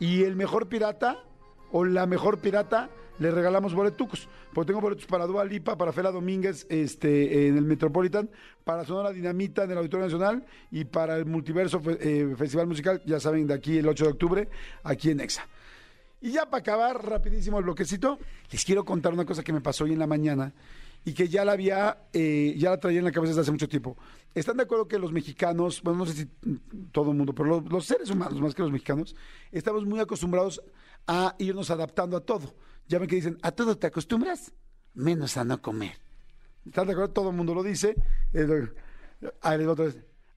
Y 0.00 0.24
el 0.24 0.36
mejor 0.36 0.68
pirata 0.68 1.22
o 1.72 1.84
la 1.84 2.04
mejor 2.06 2.38
pirata 2.40 2.90
le 3.18 3.30
regalamos 3.30 3.74
boletucos. 3.74 4.28
Porque 4.52 4.68
tengo 4.68 4.80
boletos 4.80 5.06
para 5.06 5.26
Dua 5.26 5.44
Lipa, 5.44 5.76
para 5.76 5.92
Fela 5.92 6.10
Domínguez 6.10 6.66
este, 6.68 7.48
en 7.48 7.56
el 7.56 7.64
Metropolitan, 7.64 8.30
para 8.64 8.84
Sonora 8.84 9.10
Dinamita 9.10 9.64
en 9.64 9.72
el 9.72 9.78
Auditorio 9.78 10.06
Nacional 10.06 10.44
y 10.70 10.84
para 10.84 11.16
el 11.16 11.26
Multiverso 11.26 11.80
eh, 12.00 12.34
Festival 12.36 12.66
Musical, 12.66 13.02
ya 13.04 13.18
saben, 13.20 13.46
de 13.46 13.54
aquí 13.54 13.78
el 13.78 13.88
8 13.88 14.04
de 14.04 14.10
octubre, 14.10 14.48
aquí 14.82 15.10
en 15.10 15.20
Exa. 15.20 15.46
Y 16.20 16.32
ya 16.32 16.46
para 16.46 16.60
acabar 16.60 17.04
rapidísimo 17.04 17.58
el 17.58 17.64
bloquecito, 17.64 18.18
les 18.50 18.64
quiero 18.64 18.84
contar 18.84 19.12
una 19.12 19.26
cosa 19.26 19.42
que 19.42 19.52
me 19.52 19.60
pasó 19.60 19.84
hoy 19.84 19.92
en 19.92 19.98
la 19.98 20.06
mañana 20.06 20.54
y 21.04 21.12
que 21.12 21.28
ya 21.28 21.44
la 21.44 21.52
había, 21.52 21.98
eh, 22.12 22.54
ya 22.56 22.70
la 22.70 22.80
traía 22.80 22.98
en 23.00 23.04
la 23.04 23.12
cabeza 23.12 23.32
desde 23.32 23.42
hace 23.42 23.50
mucho 23.50 23.68
tiempo. 23.68 23.96
¿Están 24.34 24.56
de 24.56 24.62
acuerdo 24.62 24.88
que 24.88 24.98
los 24.98 25.12
mexicanos, 25.12 25.82
bueno, 25.82 25.98
no 25.98 26.06
sé 26.06 26.14
si 26.14 26.26
todo 26.90 27.10
el 27.10 27.16
mundo, 27.16 27.34
pero 27.34 27.60
los, 27.60 27.84
seres 27.84 28.10
humanos, 28.10 28.40
más 28.40 28.54
que 28.54 28.62
los 28.62 28.72
mexicanos, 28.72 29.14
estamos 29.52 29.84
muy 29.84 30.00
acostumbrados 30.00 30.62
a 31.06 31.34
irnos 31.38 31.70
adaptando 31.70 32.16
a 32.16 32.20
todo? 32.20 32.54
Ya 32.88 32.98
ven 32.98 33.08
que 33.08 33.16
dicen, 33.16 33.38
a 33.42 33.52
todo 33.52 33.76
te 33.76 33.86
acostumbras, 33.86 34.52
menos 34.94 35.36
a 35.36 35.44
no 35.44 35.60
comer. 35.62 35.98
¿Están 36.66 36.86
de 36.86 36.92
acuerdo? 36.92 37.12
Todo 37.12 37.30
el 37.30 37.36
mundo 37.36 37.54
lo 37.54 37.62
dice. 37.62 37.94
a, 39.42 39.56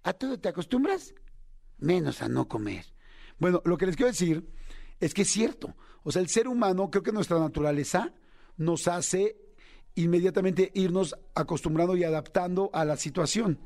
a 0.03 0.13
todo 0.13 0.39
te 0.39 0.49
acostumbras, 0.49 1.13
menos 1.77 2.21
a 2.21 2.29
no 2.29 2.47
comer. 2.47 2.85
Bueno, 3.39 3.61
lo 3.65 3.77
que 3.77 3.85
les 3.85 3.95
quiero 3.95 4.11
decir 4.11 4.49
es 4.99 5.13
que 5.13 5.21
es 5.23 5.29
cierto. 5.29 5.75
O 6.03 6.11
sea, 6.11 6.21
el 6.21 6.29
ser 6.29 6.47
humano, 6.47 6.89
creo 6.89 7.03
que 7.03 7.11
nuestra 7.11 7.39
naturaleza 7.39 8.13
nos 8.57 8.87
hace 8.87 9.37
inmediatamente 9.95 10.71
irnos 10.73 11.15
acostumbrando 11.35 11.95
y 11.95 12.03
adaptando 12.03 12.69
a 12.73 12.85
la 12.85 12.97
situación. 12.97 13.59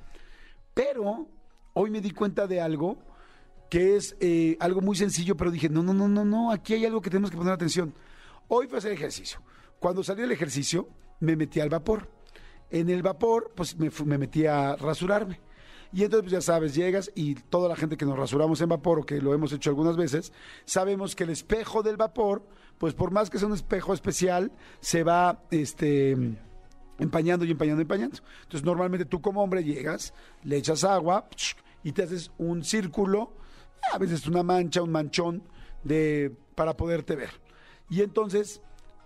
Pero 0.74 1.28
hoy 1.74 1.90
me 1.90 2.02
di 2.02 2.12
cuenta 2.12 2.48
de 2.48 2.62
algo 2.62 2.98
que 3.70 3.96
es 3.96 4.16
eh, 4.20 4.58
algo 4.60 4.82
muy 4.82 4.96
sencillo, 4.96 5.38
pero 5.38 5.52
dije, 5.52 5.70
no, 5.70 5.82
no, 5.84 5.94
no, 5.94 6.08
no, 6.08 6.26
no, 6.26 6.52
aquí 6.52 6.74
hay 6.74 6.86
algo 6.86 7.02
que 7.02 7.10
tenemos 7.10 7.32
que 7.32 7.38
poner 7.38 7.54
atención. 7.54 7.94
Hoy 8.48 8.68
fue 8.68 8.80
hacer 8.80 8.92
ejercicio. 8.92 9.42
Cuando 9.80 10.04
salí 10.04 10.22
del 10.22 10.32
ejercicio, 10.32 10.90
me 11.20 11.36
metí 11.36 11.60
al 11.60 11.70
vapor. 11.70 12.10
En 12.70 12.90
el 12.90 13.02
vapor, 13.02 13.52
pues 13.56 13.78
me, 13.78 13.90
me 14.06 14.18
metí 14.18 14.46
a 14.46 14.76
rasurarme. 14.76 15.40
Y 15.94 16.04
entonces, 16.04 16.24
pues 16.24 16.32
ya 16.32 16.42
sabes, 16.42 16.74
llegas 16.74 17.12
y 17.16 17.36
toda 17.36 17.68
la 17.68 17.76
gente 17.76 17.98
que 17.98 18.06
nos 18.06 18.18
rasuramos 18.18 18.62
en 18.62 18.70
vapor 18.70 19.00
o 19.00 19.06
que 19.06 19.22
lo 19.22 19.34
hemos 19.34 19.52
hecho 19.52 19.70
algunas 19.70 19.98
veces, 19.98 20.32
sabemos 20.64 21.16
que 21.16 21.26
el 21.26 21.32
espejo 21.32 21.84
del 21.84 21.98
vapor, 21.98 22.48
pues 22.78 22.94
por 22.94 23.12
más 23.12 23.30
que 23.30 23.38
sea 23.38 23.48
un 23.48 23.54
espejo 23.54 23.94
especial, 23.94 24.54
se 24.80 25.04
va, 25.04 25.44
este 25.52 26.16
empañando 26.98 27.44
y 27.46 27.52
empañando 27.52 27.82
y 27.82 27.84
empañando. 27.84 28.20
Entonces, 28.44 28.64
normalmente 28.64 29.06
tú 29.06 29.22
como 29.22 29.44
hombre 29.44 29.64
llegas, 29.64 30.14
le 30.44 30.58
echas 30.58 30.84
agua 30.84 31.28
y 31.84 31.92
te 31.92 32.04
haces 32.04 32.32
un 32.38 32.64
círculo, 32.64 33.34
a 33.92 33.98
veces 33.98 34.28
una 34.28 34.44
mancha, 34.44 34.82
un 34.82 34.92
manchón 34.92 35.44
de 35.84 36.32
para 36.56 36.78
poderte 36.78 37.16
ver. 37.16 37.41
Y 37.92 38.02
entonces 38.02 38.62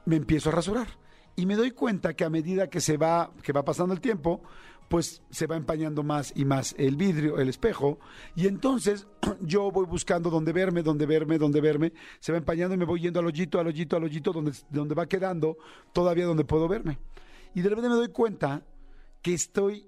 me 0.05 0.15
empiezo 0.15 0.49
a 0.49 0.51
rasurar 0.53 0.87
y 1.35 1.47
me 1.47 1.55
doy 1.55 1.71
cuenta 1.71 2.15
que 2.15 2.23
a 2.23 2.29
medida 2.29 2.69
que 2.69 2.79
se 2.79 2.97
va 2.97 3.31
que 3.41 3.51
va 3.51 3.65
pasando 3.65 3.95
el 3.95 3.99
tiempo, 3.99 4.43
pues 4.87 5.23
se 5.31 5.47
va 5.47 5.57
empañando 5.57 6.03
más 6.03 6.31
y 6.35 6.45
más 6.45 6.75
el 6.77 6.95
vidrio, 6.95 7.39
el 7.39 7.49
espejo, 7.49 7.97
y 8.35 8.45
entonces 8.45 9.07
yo 9.41 9.71
voy 9.71 9.87
buscando 9.87 10.29
dónde 10.29 10.53
verme, 10.53 10.83
dónde 10.83 11.07
verme, 11.07 11.39
dónde 11.39 11.61
verme, 11.61 11.93
se 12.19 12.31
va 12.31 12.37
empañando 12.37 12.75
y 12.75 12.77
me 12.77 12.85
voy 12.85 13.01
yendo 13.01 13.19
al 13.19 13.25
hoyito, 13.25 13.59
al 13.59 13.65
hoyito, 13.65 13.97
al 13.97 14.03
hoyito, 14.03 14.31
donde, 14.31 14.53
donde 14.69 14.93
va 14.93 15.07
quedando 15.07 15.57
todavía 15.91 16.25
donde 16.27 16.45
puedo 16.45 16.67
verme. 16.67 16.99
Y 17.55 17.61
de 17.61 17.69
repente 17.69 17.89
me 17.89 17.95
doy 17.95 18.09
cuenta 18.09 18.61
que 19.23 19.33
estoy 19.33 19.87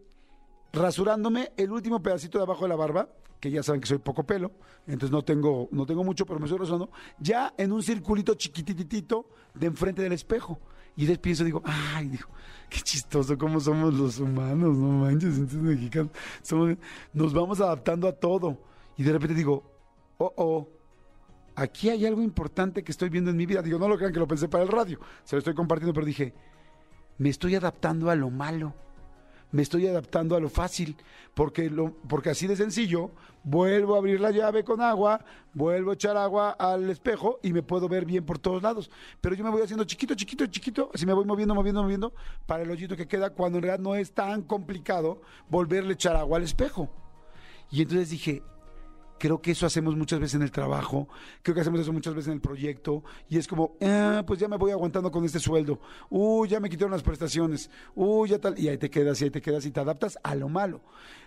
rasurándome 0.77 1.51
el 1.57 1.71
último 1.71 2.01
pedacito 2.01 2.37
de 2.37 2.43
abajo 2.43 2.63
de 2.63 2.69
la 2.69 2.75
barba, 2.75 3.09
que 3.39 3.51
ya 3.51 3.63
saben 3.63 3.81
que 3.81 3.87
soy 3.87 3.97
poco 3.99 4.23
pelo, 4.23 4.51
entonces 4.87 5.11
no 5.11 5.23
tengo, 5.23 5.67
no 5.71 5.85
tengo 5.85 6.03
mucho, 6.03 6.25
pero 6.25 6.39
me 6.39 6.45
estoy 6.45 6.59
rasurando, 6.59 6.89
ya 7.19 7.53
en 7.57 7.71
un 7.71 7.83
circulito 7.83 8.33
chiquititito 8.33 9.29
de 9.53 9.67
enfrente 9.67 10.01
del 10.01 10.13
espejo. 10.13 10.59
Y 10.95 11.05
después 11.05 11.19
pienso, 11.19 11.43
digo, 11.43 11.61
ay, 11.63 12.07
digo, 12.07 12.27
qué 12.69 12.79
chistoso 12.79 13.37
cómo 13.37 13.59
somos 13.59 13.93
los 13.93 14.19
humanos, 14.19 14.75
no 14.77 14.87
manches, 15.05 15.53
mexicanos. 15.53 16.11
nos 17.13 17.33
vamos 17.33 17.61
adaptando 17.61 18.07
a 18.07 18.13
todo. 18.13 18.57
Y 18.97 19.03
de 19.03 19.11
repente 19.11 19.35
digo, 19.35 19.63
oh, 20.17 20.33
oh, 20.35 20.69
aquí 21.53 21.91
hay 21.91 22.03
algo 22.07 22.23
importante 22.23 22.83
que 22.83 22.91
estoy 22.91 23.09
viendo 23.09 23.29
en 23.29 23.37
mi 23.37 23.45
vida. 23.45 23.61
Digo, 23.61 23.77
no 23.77 23.87
lo 23.87 23.95
crean 23.95 24.11
que 24.11 24.17
lo 24.17 24.27
pensé 24.27 24.47
para 24.47 24.63
el 24.63 24.69
radio, 24.69 24.99
se 25.23 25.35
lo 25.35 25.39
estoy 25.39 25.53
compartiendo, 25.53 25.93
pero 25.93 26.07
dije, 26.07 26.33
me 27.19 27.29
estoy 27.29 27.53
adaptando 27.53 28.09
a 28.09 28.15
lo 28.15 28.31
malo 28.31 28.73
me 29.51 29.61
estoy 29.61 29.87
adaptando 29.87 30.35
a 30.35 30.39
lo 30.39 30.49
fácil, 30.49 30.95
porque, 31.33 31.71
porque 32.07 32.29
así 32.29 32.47
de 32.47 32.55
sencillo, 32.55 33.11
vuelvo 33.43 33.95
a 33.95 33.99
abrir 33.99 34.19
la 34.19 34.31
llave 34.31 34.63
con 34.63 34.81
agua, 34.81 35.23
vuelvo 35.53 35.91
a 35.91 35.93
echar 35.93 36.17
agua 36.17 36.51
al 36.51 36.89
espejo 36.89 37.39
y 37.41 37.53
me 37.53 37.63
puedo 37.63 37.87
ver 37.87 38.05
bien 38.05 38.25
por 38.25 38.39
todos 38.39 38.61
lados. 38.61 38.89
Pero 39.21 39.35
yo 39.35 39.43
me 39.43 39.49
voy 39.49 39.61
haciendo 39.61 39.85
chiquito, 39.85 40.15
chiquito, 40.15 40.45
chiquito, 40.47 40.91
así 40.93 41.05
me 41.05 41.13
voy 41.13 41.25
moviendo, 41.25 41.55
moviendo, 41.55 41.81
moviendo, 41.81 42.13
para 42.45 42.63
el 42.63 42.71
hoyito 42.71 42.97
que 42.97 43.07
queda, 43.07 43.29
cuando 43.29 43.57
en 43.57 43.63
realidad 43.63 43.83
no 43.83 43.95
es 43.95 44.11
tan 44.13 44.41
complicado 44.41 45.21
volverle 45.49 45.91
a 45.91 45.93
echar 45.93 46.15
agua 46.15 46.37
al 46.37 46.43
espejo. 46.43 46.89
Y 47.71 47.81
entonces 47.81 48.09
dije, 48.09 48.43
Creo 49.19 49.41
que 49.41 49.51
eso 49.51 49.65
hacemos 49.65 49.95
muchas 49.95 50.19
veces 50.19 50.35
en 50.35 50.43
el 50.43 50.51
trabajo, 50.51 51.07
creo 51.41 51.55
que 51.55 51.61
hacemos 51.61 51.79
eso 51.79 51.91
muchas 51.91 52.13
veces 52.13 52.27
en 52.27 52.33
el 52.33 52.41
proyecto, 52.41 53.03
y 53.29 53.37
es 53.37 53.47
como, 53.47 53.75
ah, 53.81 54.23
pues 54.25 54.39
ya 54.39 54.47
me 54.47 54.57
voy 54.57 54.71
aguantando 54.71 55.11
con 55.11 55.25
este 55.25 55.39
sueldo, 55.39 55.79
uy, 56.09 56.47
ya 56.49 56.59
me 56.59 56.69
quitaron 56.69 56.91
las 56.91 57.03
prestaciones, 57.03 57.69
uy, 57.95 58.29
ya 58.29 58.39
tal, 58.39 58.59
y 58.59 58.67
ahí 58.67 58.77
te 58.77 58.89
quedas, 58.89 59.19
y 59.21 59.25
ahí 59.25 59.29
te 59.31 59.41
quedas, 59.41 59.65
y 59.65 59.71
te 59.71 59.79
adaptas 59.79 60.19
a 60.23 60.35
lo 60.35 60.49
malo. 60.49 60.81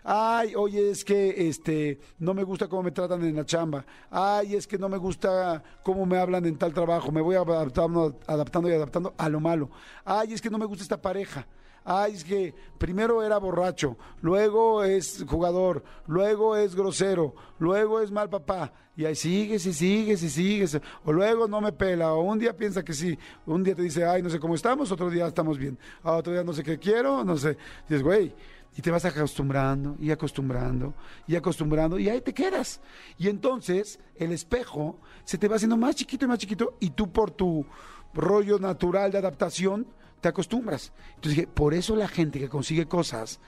Ay, 0.05 0.55
oye, 0.55 0.91
es 0.91 1.05
que 1.05 1.49
este, 1.49 2.01
no 2.19 2.33
me 2.33 2.45
gusta 2.45 2.69
cómo 2.69 2.85
me 2.85 2.91
tratan 2.91 3.23
en 3.25 3.37
la 3.37 3.45
chamba, 3.45 3.85
ay, 4.11 4.55
es 4.55 4.67
que 4.67 4.79
no 4.79 4.89
me 4.89 4.97
gusta 4.97 5.63
cómo 5.83 6.07
me 6.07 6.19
hablan 6.19 6.47
en 6.47 6.57
tal 6.57 6.73
trabajo, 6.73 7.11
me 7.11 7.21
voy 7.21 7.37
adaptando, 7.37 8.21
adaptando 8.27 8.69
y 8.69 8.73
adaptando 8.73 9.15
a 9.19 9.29
lo 9.29 9.41
malo. 9.41 9.71
Ay, 10.05 10.33
es 10.33 10.41
que 10.41 10.51
no 10.51 10.59
me 10.59 10.67
gusta 10.67 10.83
esta 10.83 11.01
pareja 11.01 11.47
ay, 11.85 12.15
es 12.15 12.25
que 12.25 12.55
primero 12.79 13.23
era 13.23 13.39
borracho, 13.39 13.97
luego 14.23 14.85
es 14.85 15.25
jugador, 15.29 15.83
luego 16.07 16.57
es 16.57 16.75
grosero, 16.75 17.35
luego 17.59 18.01
es 18.01 18.11
mal 18.11 18.29
papá, 18.29 18.73
y 18.97 19.05
ahí 19.05 19.15
sigues 19.15 19.65
y 19.67 19.73
sigues 19.73 20.23
y 20.23 20.31
sigues, 20.31 20.81
o 21.05 21.13
luego 21.13 21.49
no 21.49 21.61
me 21.61 21.73
pela, 21.73 22.13
o 22.13 22.23
un 22.23 22.39
día 22.39 22.57
piensa 22.57 22.85
que 22.85 22.93
sí, 22.93 23.19
un 23.47 23.63
día 23.63 23.75
te 23.75 23.83
dice, 23.83 24.05
ay, 24.05 24.23
no 24.23 24.31
sé 24.31 24.39
cómo 24.39 24.55
estamos, 24.55 24.91
otro 24.93 25.11
día 25.11 25.27
estamos 25.27 25.59
bien, 25.59 25.79
ah, 26.03 26.13
otro 26.13 26.33
día 26.33 26.45
no 26.45 26.53
sé 26.53 26.63
qué 26.63 26.79
quiero, 26.79 27.25
no 27.25 27.37
sé, 27.37 27.57
dices, 27.89 28.03
güey, 28.03 28.35
y 28.77 28.83
te 28.83 28.91
vas 28.91 29.05
acostumbrando 29.05 29.97
y 29.99 30.11
acostumbrando 30.11 30.95
y 31.27 31.37
acostumbrando 31.37 31.99
y 31.99 32.09
ahí 32.09 32.21
te 32.21 32.33
quedas. 32.33 32.81
Y 33.19 33.29
entonces 33.29 33.99
el 34.17 34.33
espejo 34.33 34.99
se 35.25 35.39
te 35.39 35.49
va 35.49 35.57
haciendo 35.57 35.77
más 35.77 35.97
chiquito 35.97 36.25
y 36.25 36.29
más 36.29 36.39
chiquito 36.39 36.77
y 36.81 36.91
tú 36.91 37.11
por 37.11 37.31
tu 37.31 37.67
rollo 38.15 38.59
natural 38.59 39.11
de 39.11 39.19
adaptación 39.19 39.87
te 40.21 40.29
acostumbras. 40.29 40.93
Entonces 41.17 41.37
dije, 41.37 41.47
por 41.47 41.75
eso 41.75 41.97
la 41.97 42.09
gente 42.09 42.39
que 42.39 42.49
consigue 42.49 42.87
cosas 42.87 43.41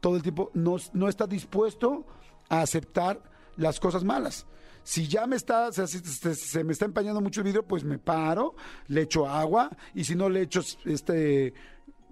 todo 0.00 0.16
el 0.16 0.22
tiempo 0.22 0.50
no, 0.54 0.76
no 0.92 1.08
está 1.08 1.26
dispuesto 1.26 2.04
a 2.48 2.60
aceptar 2.60 3.20
las 3.56 3.80
cosas 3.80 4.04
malas. 4.04 4.46
Si 4.82 5.08
ya 5.08 5.26
me 5.26 5.34
está, 5.34 5.72
se, 5.72 6.62
me 6.62 6.72
está 6.72 6.84
empañando 6.84 7.20
mucho 7.20 7.40
el 7.40 7.44
vidrio, 7.46 7.66
pues 7.66 7.82
me 7.82 7.98
paro, 7.98 8.54
le 8.86 9.02
echo 9.02 9.26
agua 9.26 9.68
y 9.94 10.04
si 10.04 10.14
no 10.14 10.28
le 10.28 10.42
echo 10.42 10.60
este 10.84 11.54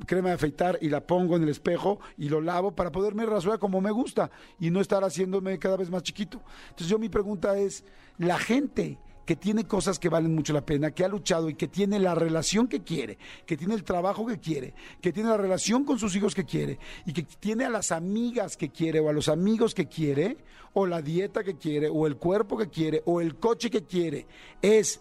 crema 0.07 0.31
de 0.31 0.35
afeitar 0.35 0.79
y 0.81 0.89
la 0.89 1.07
pongo 1.07 1.37
en 1.37 1.45
el 1.45 1.51
espejo 1.51 2.01
y 2.19 2.29
lo 2.29 2.41
lavo 2.41 2.75
para 2.75 2.91
poderme 2.91 3.27
rasurar 3.27 3.61
como 3.61 3.81
me 3.81 3.93
gusta 3.93 4.29
y 4.59 4.71
no 4.71 4.81
estar 4.81 5.05
haciéndome 5.05 5.57
cada 5.61 5.77
vez 5.77 5.89
más 5.89 6.03
chiquito. 6.03 6.43
Entonces 6.71 6.89
yo 6.89 6.99
mi 6.99 7.09
pregunta 7.09 7.57
es, 7.57 7.85
la 8.19 8.39
gente 8.39 8.99
que 9.25 9.37
tiene 9.37 9.65
cosas 9.65 9.99
que 9.99 10.09
valen 10.09 10.35
mucho 10.35 10.53
la 10.53 10.65
pena, 10.65 10.91
que 10.91 11.05
ha 11.05 11.09
luchado 11.09 11.49
y 11.49 11.55
que 11.55 11.69
tiene 11.69 11.99
la 11.99 12.15
relación 12.15 12.69
que 12.69 12.83
quiere, 12.83 13.19
que 13.47 13.57
tiene 13.57 13.75
el 13.75 13.85
trabajo 13.85 14.27
que 14.27 14.39
quiere, 14.39 14.75
que 15.01 15.13
tiene 15.13 15.31
la 15.31 15.37
relación 15.37 15.85
con 15.85 15.99
sus 15.99 16.15
hijos 16.17 16.35
que 16.35 16.45
quiere 16.45 16.79
y 17.07 17.13
que 17.13 17.23
tiene 17.23 17.65
a 17.65 17.71
las 17.71 17.93
amigas 17.93 18.57
que 18.57 18.71
quiere 18.71 19.01
o 19.01 19.09
a 19.09 19.13
los 19.13 19.29
amigos 19.29 19.75
que 19.75 19.87
quiere 19.87 20.37
o 20.73 20.87
la 20.87 21.01
dieta 21.01 21.43
que 21.43 21.57
quiere 21.57 21.89
o 21.89 22.07
el 22.07 22.17
cuerpo 22.17 22.57
que 22.57 22.69
quiere 22.69 23.03
o 23.07 23.21
el 23.21 23.37
coche 23.37 23.71
que 23.71 23.85
quiere, 23.85 24.27
es 24.61 25.01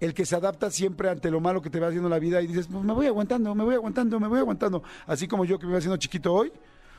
el 0.00 0.12
que 0.12 0.26
se 0.26 0.36
adapta 0.36 0.70
siempre 0.70 1.08
ante 1.08 1.30
lo 1.30 1.40
malo 1.40 1.62
que 1.62 1.70
te 1.70 1.80
va 1.80 1.88
haciendo 1.88 2.08
la 2.08 2.18
vida 2.18 2.42
y 2.42 2.46
dices, 2.46 2.68
pues 2.70 2.84
me 2.84 2.92
voy 2.92 3.06
aguantando, 3.06 3.54
me 3.54 3.64
voy 3.64 3.74
aguantando, 3.74 4.20
me 4.20 4.28
voy 4.28 4.40
aguantando, 4.40 4.82
así 5.06 5.26
como 5.26 5.44
yo 5.44 5.58
que 5.58 5.64
me 5.64 5.72
voy 5.72 5.78
haciendo 5.78 5.96
chiquito 5.96 6.34
hoy, 6.34 6.52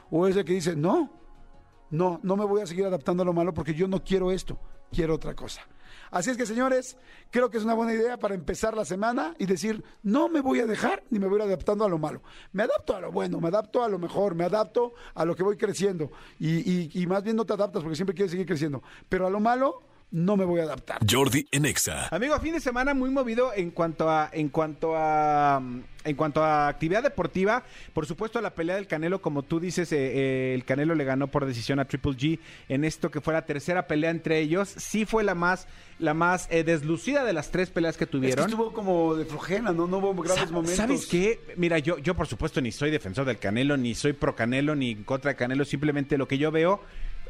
o 0.10 0.26
es 0.26 0.36
el 0.36 0.46
que 0.46 0.54
dice, 0.54 0.76
no, 0.76 1.12
no, 1.92 2.20
no 2.24 2.36
me 2.36 2.46
voy 2.46 2.62
a 2.62 2.66
seguir 2.66 2.86
adaptando 2.86 3.24
a 3.24 3.26
lo 3.26 3.34
malo 3.34 3.54
porque 3.54 3.74
yo 3.74 3.88
no 3.88 4.04
quiero 4.04 4.32
esto, 4.32 4.60
quiero 4.92 5.16
otra 5.16 5.34
cosa. 5.34 5.62
Así 6.10 6.30
es 6.30 6.38
que, 6.38 6.46
señores, 6.46 6.96
creo 7.32 7.50
que 7.50 7.58
es 7.58 7.66
una 7.66 7.74
buena 7.74 7.94
idea 7.94 8.18
para 8.18 8.34
empezar 8.34 8.76
la 8.78 8.86
semana 8.86 9.36
y 9.40 9.46
decir, 9.46 9.84
no 10.04 10.30
me 10.30 10.40
voy 10.40 10.62
a 10.62 10.66
dejar 10.66 11.04
ni 11.10 11.20
me 11.20 11.28
voy 11.28 11.42
a 11.42 11.44
adaptando 11.44 11.84
a 11.84 11.90
lo 11.90 11.98
malo. 11.98 12.22
Me 12.54 12.64
adapto 12.64 12.96
a 12.96 13.02
lo 13.02 13.12
bueno, 13.12 13.42
me 13.42 13.50
adapto 13.50 13.84
a 13.84 13.90
lo 13.90 14.00
mejor, 14.00 14.34
me 14.34 14.46
adapto 14.46 14.94
a 15.14 15.26
lo 15.26 15.36
que 15.36 15.44
voy 15.44 15.58
creciendo. 15.58 16.10
Y, 16.40 16.60
y- 16.60 16.92
y 16.94 17.08
más 17.08 17.24
bien 17.24 17.36
no 17.36 17.44
te 17.46 17.52
adaptas 17.54 17.84
porque 17.84 17.96
siempre 17.98 18.16
quieres 18.16 18.32
seguir 18.32 18.46
creciendo. 18.48 18.82
Pero 19.10 19.28
a 19.28 19.30
lo 19.30 19.42
malo 19.42 19.82
no 20.12 20.38
me 20.38 20.46
voy 20.46 20.62
a 20.62 20.64
adaptar. 20.64 21.00
Jordi 21.10 21.48
en 21.52 21.66
Exa. 21.66 22.08
Amigo, 22.16 22.40
fin 22.40 22.54
de 22.54 22.60
semana 22.60 22.94
muy 22.94 23.10
movido 23.10 23.52
en 23.54 23.72
cuanto 23.72 24.10
a 24.10 24.30
en 24.32 24.50
cuanto 24.50 24.94
a 24.96 25.62
en 26.06 26.16
cuanto 26.16 26.42
a 26.42 26.70
actividad 26.70 27.04
deportiva. 27.04 27.64
Por 27.94 28.06
supuesto, 28.06 28.40
la 28.40 28.52
pelea 28.56 28.76
del 28.78 28.88
Canelo, 28.88 29.22
como 29.22 29.44
tú 29.44 29.60
dices, 29.60 29.92
eh, 29.92 29.98
eh, 29.98 30.54
el 30.56 30.64
Canelo 30.64 30.96
le 30.96 31.04
ganó 31.04 31.28
por 31.28 31.46
decisión 31.46 31.80
a 31.82 31.86
Triple 31.86 32.14
G 32.14 32.40
en 32.70 32.86
esto 32.86 33.12
que 33.12 33.20
fue 33.20 33.34
la 33.34 33.46
tercera 33.46 33.88
pelea 33.88 34.10
entre 34.12 34.40
ellos. 34.40 34.70
Sí 34.78 35.04
fue 35.06 35.26
la 35.26 35.36
más 35.36 35.68
la 36.00 36.14
más 36.14 36.48
eh, 36.52 36.64
deslucida 36.64 37.26
de 37.26 37.34
las 37.34 37.52
tres 37.52 37.70
peleas 37.70 37.98
que 37.98 38.06
Es 38.06 38.10
que 38.10 38.18
tuvieron. 38.18 38.46
estuvo 38.46 38.72
como 38.72 39.16
de 39.16 39.26
flojera, 39.26 39.74
¿no? 39.74 39.88
No 39.88 39.98
hubo 39.98 40.14
grandes 40.14 40.46
Sa- 40.48 40.52
momentos. 40.54 40.78
¿Sabes 40.78 41.06
qué? 41.08 41.40
Mira, 41.58 41.80
yo, 41.80 41.98
yo 41.98 42.16
por 42.16 42.28
supuesto 42.28 42.62
ni 42.62 42.72
soy 42.72 42.92
defensor 42.92 43.26
del 43.26 43.40
Canelo, 43.40 43.76
ni 43.76 43.94
soy 43.94 44.14
pro 44.14 44.34
Canelo, 44.36 44.74
ni 44.76 44.92
en 44.92 45.04
contra 45.04 45.32
de 45.32 45.36
Canelo. 45.36 45.66
Simplemente 45.66 46.18
lo 46.18 46.28
que 46.30 46.38
yo 46.38 46.52
veo 46.52 46.80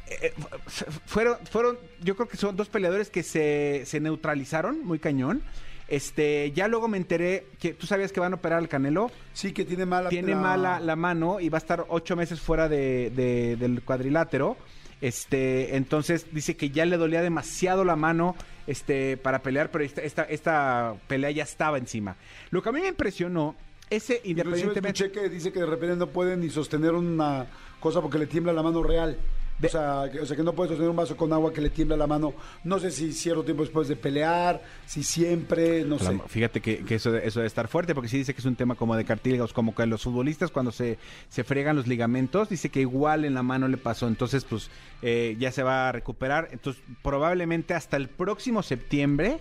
eh, 0.09 0.33
fu- 0.67 0.85
fueron, 1.05 1.37
fueron, 1.51 1.77
yo 2.01 2.15
creo 2.15 2.27
que 2.27 2.37
son 2.37 2.55
dos 2.55 2.69
peleadores 2.69 3.09
que 3.09 3.23
se, 3.23 3.83
se 3.85 3.99
neutralizaron 3.99 4.83
muy 4.85 4.99
cañón. 4.99 5.41
Este, 5.87 6.51
ya 6.51 6.67
luego 6.67 6.87
me 6.89 6.97
enteré 6.97 7.47
que 7.59 7.73
tú 7.73 7.87
sabías 7.87 8.11
que 8.11 8.19
van 8.19 8.33
a 8.33 8.35
operar 8.35 8.59
al 8.59 8.67
Canelo. 8.67 9.09
Sí, 9.33 9.53
que 9.53 9.63
tiene 9.63 9.85
mala 9.85 10.09
Tiene 10.09 10.31
la- 10.33 10.37
mala 10.41 10.79
la 10.81 10.95
mano 10.97 11.39
y 11.39 11.47
va 11.49 11.57
a 11.57 11.59
estar 11.59 11.85
ocho 11.87 12.15
meses 12.15 12.41
fuera 12.41 12.67
de, 12.67 13.11
de- 13.15 13.55
del 13.55 13.81
cuadrilátero. 13.83 14.57
Este, 14.99 15.75
entonces 15.77 16.25
dice 16.33 16.57
que 16.57 16.71
ya 16.71 16.85
le 16.85 16.97
dolía 16.97 17.21
demasiado 17.21 17.85
la 17.85 17.95
mano 17.95 18.35
este, 18.65 19.15
para 19.15 19.43
pelear, 19.43 19.69
pero 19.71 19.83
esta, 19.83 20.01
esta, 20.01 20.23
esta 20.23 20.95
pelea 21.07 21.31
ya 21.31 21.43
estaba 21.43 21.77
encima. 21.77 22.15
Lo 22.49 22.61
que 22.63 22.69
a 22.69 22.71
mí 22.71 22.81
me 22.81 22.87
impresionó, 22.87 23.55
ese 23.89 24.19
independientemente... 24.25 25.03
escuché 25.05 25.11
que 25.11 25.29
dice 25.29 25.53
que 25.53 25.59
de 25.59 25.67
repente 25.67 25.95
no 25.95 26.07
puede 26.07 26.35
ni 26.35 26.49
sostener 26.49 26.93
una 26.93 27.45
cosa 27.79 28.01
porque 28.01 28.17
le 28.17 28.25
tiembla 28.25 28.51
la 28.53 28.63
mano 28.63 28.81
real. 28.83 29.17
O 29.63 29.67
sea, 29.67 30.09
que, 30.11 30.19
o 30.19 30.25
sea, 30.25 30.37
que 30.37 30.43
no 30.43 30.53
puede 30.53 30.69
sostener 30.69 30.89
un 30.91 30.95
vaso 30.95 31.17
con 31.17 31.33
agua 31.33 31.51
que 31.51 31.61
le 31.61 31.71
tiembla 31.71 31.97
la 31.97 32.05
mano. 32.05 32.33
No 32.63 32.77
sé 32.79 32.91
si 32.91 33.11
cierto 33.11 33.43
tiempo 33.43 33.63
después 33.63 33.87
de 33.87 33.95
pelear, 33.95 34.61
si 34.85 35.03
siempre, 35.03 35.83
no 35.83 35.97
sé. 35.97 36.19
Fíjate 36.27 36.61
que, 36.61 36.85
que 36.85 36.95
eso, 36.95 37.15
eso 37.17 37.39
debe 37.39 37.47
estar 37.47 37.67
fuerte, 37.67 37.95
porque 37.95 38.07
sí 38.07 38.19
dice 38.19 38.33
que 38.33 38.39
es 38.39 38.45
un 38.45 38.55
tema 38.55 38.75
como 38.75 38.95
de 38.95 39.03
cartílagos, 39.03 39.53
como 39.53 39.73
que 39.73 39.85
los 39.87 40.03
futbolistas 40.03 40.51
cuando 40.51 40.71
se, 40.71 40.99
se 41.29 41.43
fregan 41.43 41.75
los 41.75 41.87
ligamentos, 41.87 42.49
dice 42.49 42.69
que 42.69 42.81
igual 42.81 43.25
en 43.25 43.33
la 43.33 43.43
mano 43.43 43.67
le 43.67 43.77
pasó, 43.77 44.07
entonces 44.07 44.43
pues 44.43 44.69
eh, 45.01 45.35
ya 45.39 45.51
se 45.51 45.63
va 45.63 45.89
a 45.89 45.91
recuperar, 45.91 46.49
entonces 46.51 46.83
probablemente 47.01 47.73
hasta 47.73 47.97
el 47.97 48.09
próximo 48.09 48.61
septiembre 48.61 49.39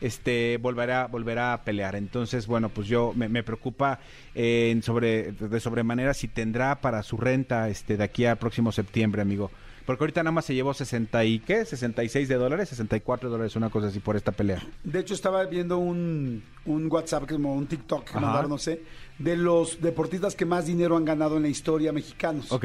este 0.00 0.58
volverá 0.58 1.06
volverá 1.06 1.52
a 1.54 1.64
pelear 1.64 1.96
entonces 1.96 2.46
bueno 2.46 2.68
pues 2.68 2.86
yo 2.86 3.12
me, 3.16 3.28
me 3.28 3.42
preocupa 3.42 3.98
eh, 4.34 4.78
sobre 4.82 5.32
de 5.32 5.60
sobremanera 5.60 6.12
si 6.12 6.28
tendrá 6.28 6.80
para 6.80 7.02
su 7.02 7.16
renta 7.16 7.68
este 7.68 7.96
de 7.96 8.04
aquí 8.04 8.26
a 8.26 8.36
próximo 8.36 8.72
septiembre 8.72 9.22
amigo 9.22 9.50
porque 9.86 10.02
ahorita 10.04 10.22
nada 10.22 10.32
más 10.32 10.44
se 10.44 10.54
llevó 10.54 10.74
60 10.74 11.24
y 11.24 11.38
qué 11.38 11.64
66 11.64 12.28
de 12.28 12.34
dólares 12.34 12.68
64 12.68 13.30
dólares 13.30 13.56
una 13.56 13.70
cosa 13.70 13.86
así 13.86 14.00
por 14.00 14.16
esta 14.16 14.32
pelea 14.32 14.62
De 14.84 14.98
hecho, 15.00 15.14
estaba 15.14 15.44
viendo 15.44 15.78
un, 15.78 16.42
un 16.66 16.90
WhatsApp, 16.90 17.28
como 17.28 17.54
un 17.54 17.66
TikTok 17.66 18.04
que 18.04 18.10
Ajá. 18.10 18.20
mandaron, 18.20 18.50
no 18.50 18.58
sé, 18.58 18.82
de 19.18 19.36
los 19.36 19.80
deportistas 19.80 20.34
que 20.34 20.44
más 20.44 20.66
dinero 20.66 20.96
han 20.96 21.04
ganado 21.04 21.36
en 21.36 21.42
la 21.44 21.48
historia 21.48 21.92
mexicanos. 21.92 22.52
Ok. 22.52 22.64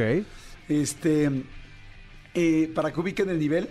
Este, 0.68 1.30
eh, 2.34 2.72
para 2.74 2.92
que 2.92 3.00
ubiquen 3.00 3.30
el 3.30 3.40
nivel, 3.40 3.70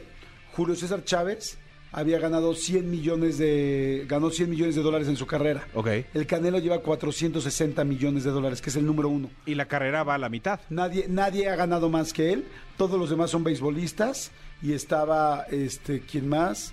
Julio 0.52 0.76
César 0.76 1.04
Chávez 1.04 1.58
había 1.92 2.18
ganado 2.18 2.54
100 2.54 2.90
millones 2.90 3.38
de 3.38 4.04
ganó 4.08 4.30
100 4.30 4.48
millones 4.50 4.74
de 4.76 4.82
dólares 4.82 5.08
en 5.08 5.16
su 5.16 5.26
carrera. 5.26 5.66
Ok. 5.74 5.88
El 6.14 6.26
Canelo 6.26 6.58
lleva 6.58 6.78
460 6.80 7.82
millones 7.84 8.24
de 8.24 8.30
dólares, 8.30 8.60
que 8.62 8.70
es 8.70 8.76
el 8.76 8.86
número 8.86 9.08
uno. 9.08 9.30
Y 9.46 9.54
la 9.54 9.66
carrera 9.66 10.02
va 10.04 10.14
a 10.14 10.18
la 10.18 10.28
mitad. 10.28 10.60
Nadie, 10.70 11.06
nadie 11.08 11.48
ha 11.48 11.56
ganado 11.56 11.88
más 11.88 12.12
que 12.12 12.32
él. 12.32 12.44
Todos 12.76 12.98
los 12.98 13.10
demás 13.10 13.30
son 13.30 13.44
beisbolistas. 13.44 14.30
Y 14.62 14.72
estaba, 14.74 15.46
este, 15.50 16.00
¿quién 16.00 16.28
más? 16.28 16.72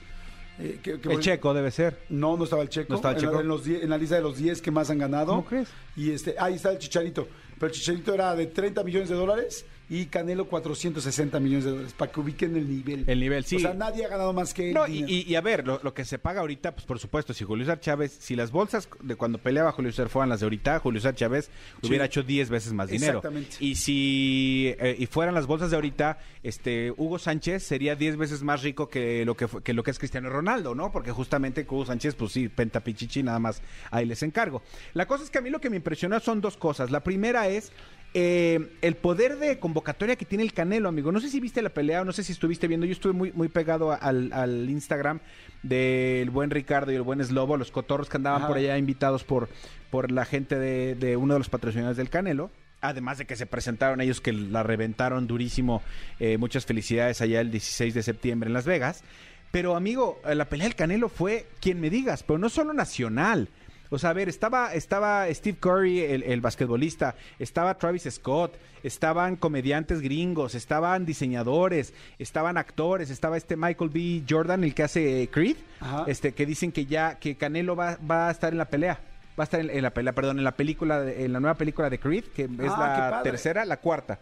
Eh, 0.60 0.80
que- 0.82 1.00
que- 1.00 1.14
El 1.14 1.20
checo 1.20 1.54
debe 1.54 1.72
ser. 1.72 2.00
No, 2.10 2.36
no 2.36 2.44
estaba 2.44 2.62
el 2.64 2.70
Checo. 2.70 2.88
¿No 2.90 2.96
estaba 2.98 3.14
el 3.14 3.20
en, 3.20 3.26
la- 3.26 3.30
Checo? 3.32 3.42
En, 3.42 3.48
los 3.48 3.64
die- 3.64 3.82
en 3.84 3.90
la 3.90 3.98
lista 3.98 4.16
de 4.16 4.22
los 4.22 4.38
10 4.38 4.62
que 4.62 4.72
más 4.72 4.90
han 4.90 4.98
ganado. 4.98 5.28
¿Cómo 5.28 5.46
crees? 5.46 5.70
Y 5.96 6.12
este, 6.12 6.36
ahí 6.40 6.56
está 6.56 6.72
el 6.72 6.80
Chicharito. 6.80 7.28
Pero 7.60 7.68
el 7.68 7.72
Chicharito 7.72 8.14
era 8.14 8.36
de 8.36 8.48
30 8.48 8.84
millones 8.84 9.08
de 9.10 9.16
dólares 9.16 9.66
y 9.90 10.06
Canelo 10.08 10.48
460 10.48 11.40
millones 11.40 11.66
de 11.66 11.72
dólares. 11.72 11.94
Para 11.94 12.12
que 12.12 12.20
ubiquen 12.20 12.56
el 12.56 12.70
nivel. 12.70 13.04
El 13.08 13.20
nivel, 13.20 13.46
sí. 13.46 13.56
O 13.58 13.60
sea, 13.60 13.74
nadie 13.74 14.06
ha 14.06 14.10
ganado 14.10 14.34
más 14.34 14.54
que 14.54 14.70
él. 14.70 14.74
No, 14.74 14.86
y, 14.88 14.92
dinero. 15.04 15.08
y- 15.14 15.32
y 15.32 15.36
a 15.36 15.42
ver, 15.42 15.66
lo, 15.66 15.80
lo 15.84 15.94
que 15.94 16.04
se 16.06 16.20
paga 16.20 16.42
ahorita, 16.42 16.74
pues 16.74 16.86
por 16.86 17.00
supuesto, 17.00 17.34
si 17.34 17.44
Julio 17.46 17.66
César 17.66 17.80
Chávez, 17.80 18.16
si 18.20 18.36
las 18.36 18.52
bolsas 18.52 18.90
de 19.02 19.16
cuando 19.16 19.38
peleaba 19.38 19.72
Julio 19.72 19.92
César 19.92 20.10
fueran 20.10 20.30
las 20.30 20.40
de 20.42 20.46
ahorita, 20.46 20.80
Julio 20.80 21.00
César 21.00 21.16
Chávez 21.16 21.50
hubiera 21.84 22.06
hecho 22.06 22.24
10 22.24 22.50
veces 22.50 22.74
más 22.74 22.90
dinero. 22.90 23.20
Exactamente. 23.20 23.56
Y 23.60 23.76
si 23.76 24.76
eh, 24.80 24.96
y 25.00 25.06
fueran 25.06 25.34
las 25.34 25.48
bolsas 25.48 25.70
de 25.72 25.76
ahorita, 25.78 26.20
este 26.44 26.92
Hugo 26.98 27.20
Sánchez 27.20 27.64
sería 27.64 27.96
10 27.96 28.18
veces 28.18 28.44
más 28.44 28.64
rico 28.64 28.90
que 28.90 29.26
lo 29.26 29.36
que, 29.36 29.48
que 29.64 29.74
lo 29.74 29.84
que 29.84 29.92
es 29.92 30.00
Cristiano 30.00 30.30
Ronaldo, 30.30 30.76
¿no? 30.76 30.92
Porque 30.92 31.12
justamente 31.12 31.66
Hugo 31.70 31.86
Sánchez, 31.86 32.16
pues 32.16 32.32
sí, 32.32 32.50
penta 32.50 32.82
pichichi, 32.82 33.24
nada 33.24 33.40
más 33.40 33.62
ahí 33.92 34.06
les 34.06 34.24
encargo. 34.24 34.62
La 34.94 35.06
cosa 35.08 35.24
es 35.24 35.30
que 35.30 35.38
a 35.38 35.42
mí 35.42 35.50
lo 35.50 35.60
que 35.62 35.70
me 35.70 35.78
impresionó 35.78 36.20
son 36.20 36.42
dos 36.42 36.58
cosas. 36.58 36.92
La 36.92 37.02
primera 37.04 37.48
es 37.48 37.72
eh, 38.20 38.72
el 38.82 38.96
poder 38.96 39.38
de 39.38 39.60
convocatoria 39.60 40.16
que 40.16 40.26
tiene 40.26 40.44
el 40.44 40.52
Canelo, 40.52 40.90
amigo. 40.90 41.12
No 41.12 41.20
sé 41.20 41.30
si 41.30 41.40
viste 41.40 41.62
la 41.62 41.70
pelea 41.70 42.02
o 42.02 42.04
no 42.04 42.12
sé 42.12 42.24
si 42.24 42.32
estuviste 42.32 42.68
viendo. 42.68 42.88
Yo 42.88 42.94
estuve 42.94 43.14
muy, 43.14 43.32
muy 43.32 43.48
pegado 43.48 43.92
al, 43.92 44.34
al 44.34 44.68
Instagram 44.72 45.20
del 45.62 46.32
buen 46.32 46.50
Ricardo 46.50 46.92
y 46.92 46.96
el 46.96 47.04
buen 47.04 47.24
Slobo, 47.24 47.58
los 47.58 47.70
cotorros 47.70 48.10
que 48.10 48.18
andaban 48.18 48.40
Ajá. 48.40 48.48
por 48.48 48.58
allá 48.58 48.76
invitados 48.76 49.24
por, 49.24 49.50
por 49.92 50.12
la 50.12 50.26
gente 50.26 50.58
de, 50.58 50.96
de 50.96 51.16
uno 51.16 51.36
de 51.36 51.42
los 51.42 51.50
patrocinadores 51.50 51.96
del 51.96 52.10
Canelo. 52.10 52.50
Además 52.82 53.20
de 53.20 53.26
que 53.26 53.36
se 53.36 53.46
presentaron 53.46 54.02
ellos 54.02 54.20
que 54.20 54.34
la 54.34 54.64
reventaron 54.64 55.28
durísimo. 55.28 55.84
Eh, 56.20 56.40
muchas 56.40 56.66
felicidades 56.66 57.22
allá 57.22 57.40
el 57.40 57.52
16 57.52 57.94
de 57.94 58.02
septiembre 58.02 58.48
en 58.48 58.54
Las 58.54 58.66
Vegas. 58.66 59.04
Pero 59.52 59.76
amigo, 59.76 60.20
eh, 60.26 60.34
la 60.34 60.46
pelea 60.46 60.66
del 60.66 60.76
Canelo 60.76 61.10
fue 61.10 61.46
quien 61.62 61.80
me 61.80 61.92
digas, 61.92 62.24
pero 62.24 62.40
no 62.40 62.50
solo 62.50 62.74
nacional. 62.74 63.50
O 63.90 63.98
sea, 64.00 64.10
a 64.10 64.14
ver, 64.14 64.30
estaba, 64.30 64.74
estaba 64.74 65.28
Steve 65.34 65.58
Curry, 65.60 66.02
el, 66.02 66.24
el 66.24 66.42
basquetbolista, 66.42 67.16
estaba 67.40 67.78
Travis 67.78 68.08
Scott, 68.10 68.58
estaban 68.84 69.36
comediantes 69.36 70.02
gringos, 70.02 70.56
estaban 70.56 71.06
diseñadores, 71.06 71.94
estaban 72.20 72.58
actores, 72.58 73.10
estaba 73.10 73.38
este 73.38 73.56
Michael 73.56 73.90
B. 73.90 74.24
Jordan, 74.30 74.64
el 74.64 74.74
que 74.74 74.84
hace 74.84 75.30
Creed, 75.32 75.58
Ajá. 75.80 76.04
este 76.08 76.34
que 76.34 76.46
dicen 76.46 76.72
que 76.72 76.86
ya, 76.86 77.16
que 77.20 77.36
Canelo 77.38 77.76
va, 77.76 77.98
va 78.10 78.28
a 78.28 78.32
estar 78.32 78.52
en 78.52 78.58
la 78.58 78.66
pelea. 78.70 79.00
Va 79.40 79.44
a 79.44 79.46
estar 79.46 79.60
en, 79.60 79.70
en 79.70 79.84
la 79.84 79.92
pelea, 79.94 80.14
perdón, 80.14 80.40
en 80.40 80.44
la 80.44 80.56
película, 80.56 81.00
de- 81.02 81.24
en 81.26 81.32
la 81.34 81.40
nueva 81.40 81.56
película 81.56 81.90
de 81.92 82.00
Creed, 82.00 82.24
que 82.36 82.44
es 82.46 82.50
Ah, 82.72 83.10
la 83.12 83.24
tercera, 83.24 83.66
la 83.66 83.78
cuarta. 83.78 84.20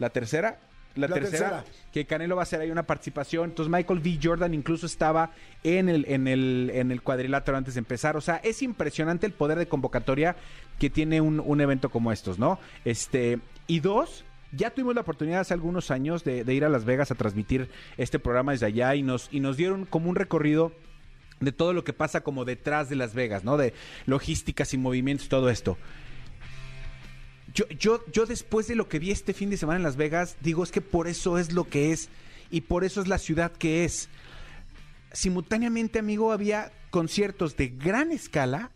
La 0.00 0.10
tercera, 0.10 0.58
la, 0.96 1.08
La 1.08 1.14
tercera, 1.14 1.62
tercera. 1.62 1.64
que 1.92 2.04
Canelo 2.06 2.36
va 2.36 2.42
a 2.42 2.44
hacer 2.44 2.60
ahí 2.60 2.70
una 2.70 2.82
participación. 2.84 3.50
Entonces 3.50 3.70
Michael 3.70 4.00
V. 4.00 4.18
Jordan 4.22 4.54
incluso 4.54 4.86
estaba 4.86 5.30
en 5.62 5.88
el, 5.88 6.04
en 6.08 6.26
el, 6.26 6.70
en 6.74 6.90
el 6.90 7.02
cuadrilátero 7.02 7.56
antes 7.56 7.74
de 7.74 7.78
empezar. 7.78 8.16
O 8.16 8.20
sea, 8.20 8.36
es 8.36 8.62
impresionante 8.62 9.26
el 9.26 9.32
poder 9.32 9.58
de 9.58 9.68
convocatoria 9.68 10.36
que 10.78 10.90
tiene 10.90 11.20
un, 11.20 11.40
un 11.40 11.60
evento 11.60 11.90
como 11.90 12.12
estos, 12.12 12.38
¿no? 12.38 12.58
Este, 12.84 13.38
y 13.66 13.80
dos, 13.80 14.24
ya 14.52 14.70
tuvimos 14.70 14.94
la 14.94 15.02
oportunidad 15.02 15.40
hace 15.40 15.54
algunos 15.54 15.90
años 15.90 16.24
de, 16.24 16.44
de 16.44 16.54
ir 16.54 16.64
a 16.64 16.68
Las 16.68 16.84
Vegas 16.84 17.10
a 17.10 17.14
transmitir 17.14 17.68
este 17.96 18.18
programa 18.18 18.52
desde 18.52 18.66
allá 18.66 18.94
y 18.94 19.02
nos, 19.02 19.28
y 19.30 19.40
nos 19.40 19.56
dieron 19.56 19.84
como 19.84 20.10
un 20.10 20.16
recorrido 20.16 20.72
de 21.40 21.52
todo 21.52 21.72
lo 21.74 21.84
que 21.84 21.92
pasa 21.92 22.22
como 22.22 22.44
detrás 22.44 22.88
de 22.88 22.96
Las 22.96 23.14
Vegas, 23.14 23.44
¿no? 23.44 23.56
De 23.56 23.74
logísticas 24.06 24.72
y 24.72 24.78
movimientos, 24.78 25.28
todo 25.28 25.50
esto. 25.50 25.76
Yo, 27.56 27.66
yo, 27.70 28.04
yo 28.12 28.26
después 28.26 28.68
de 28.68 28.74
lo 28.74 28.86
que 28.86 28.98
vi 28.98 29.10
este 29.10 29.32
fin 29.32 29.48
de 29.48 29.56
semana 29.56 29.78
en 29.78 29.82
Las 29.82 29.96
Vegas, 29.96 30.36
digo, 30.42 30.62
es 30.62 30.70
que 30.70 30.82
por 30.82 31.08
eso 31.08 31.38
es 31.38 31.54
lo 31.54 31.64
que 31.64 31.90
es 31.90 32.10
y 32.50 32.60
por 32.60 32.84
eso 32.84 33.00
es 33.00 33.08
la 33.08 33.16
ciudad 33.16 33.50
que 33.50 33.84
es. 33.84 34.10
Simultáneamente, 35.10 35.98
amigo, 35.98 36.32
había 36.32 36.70
conciertos 36.90 37.56
de 37.56 37.68
gran 37.68 38.12
escala 38.12 38.72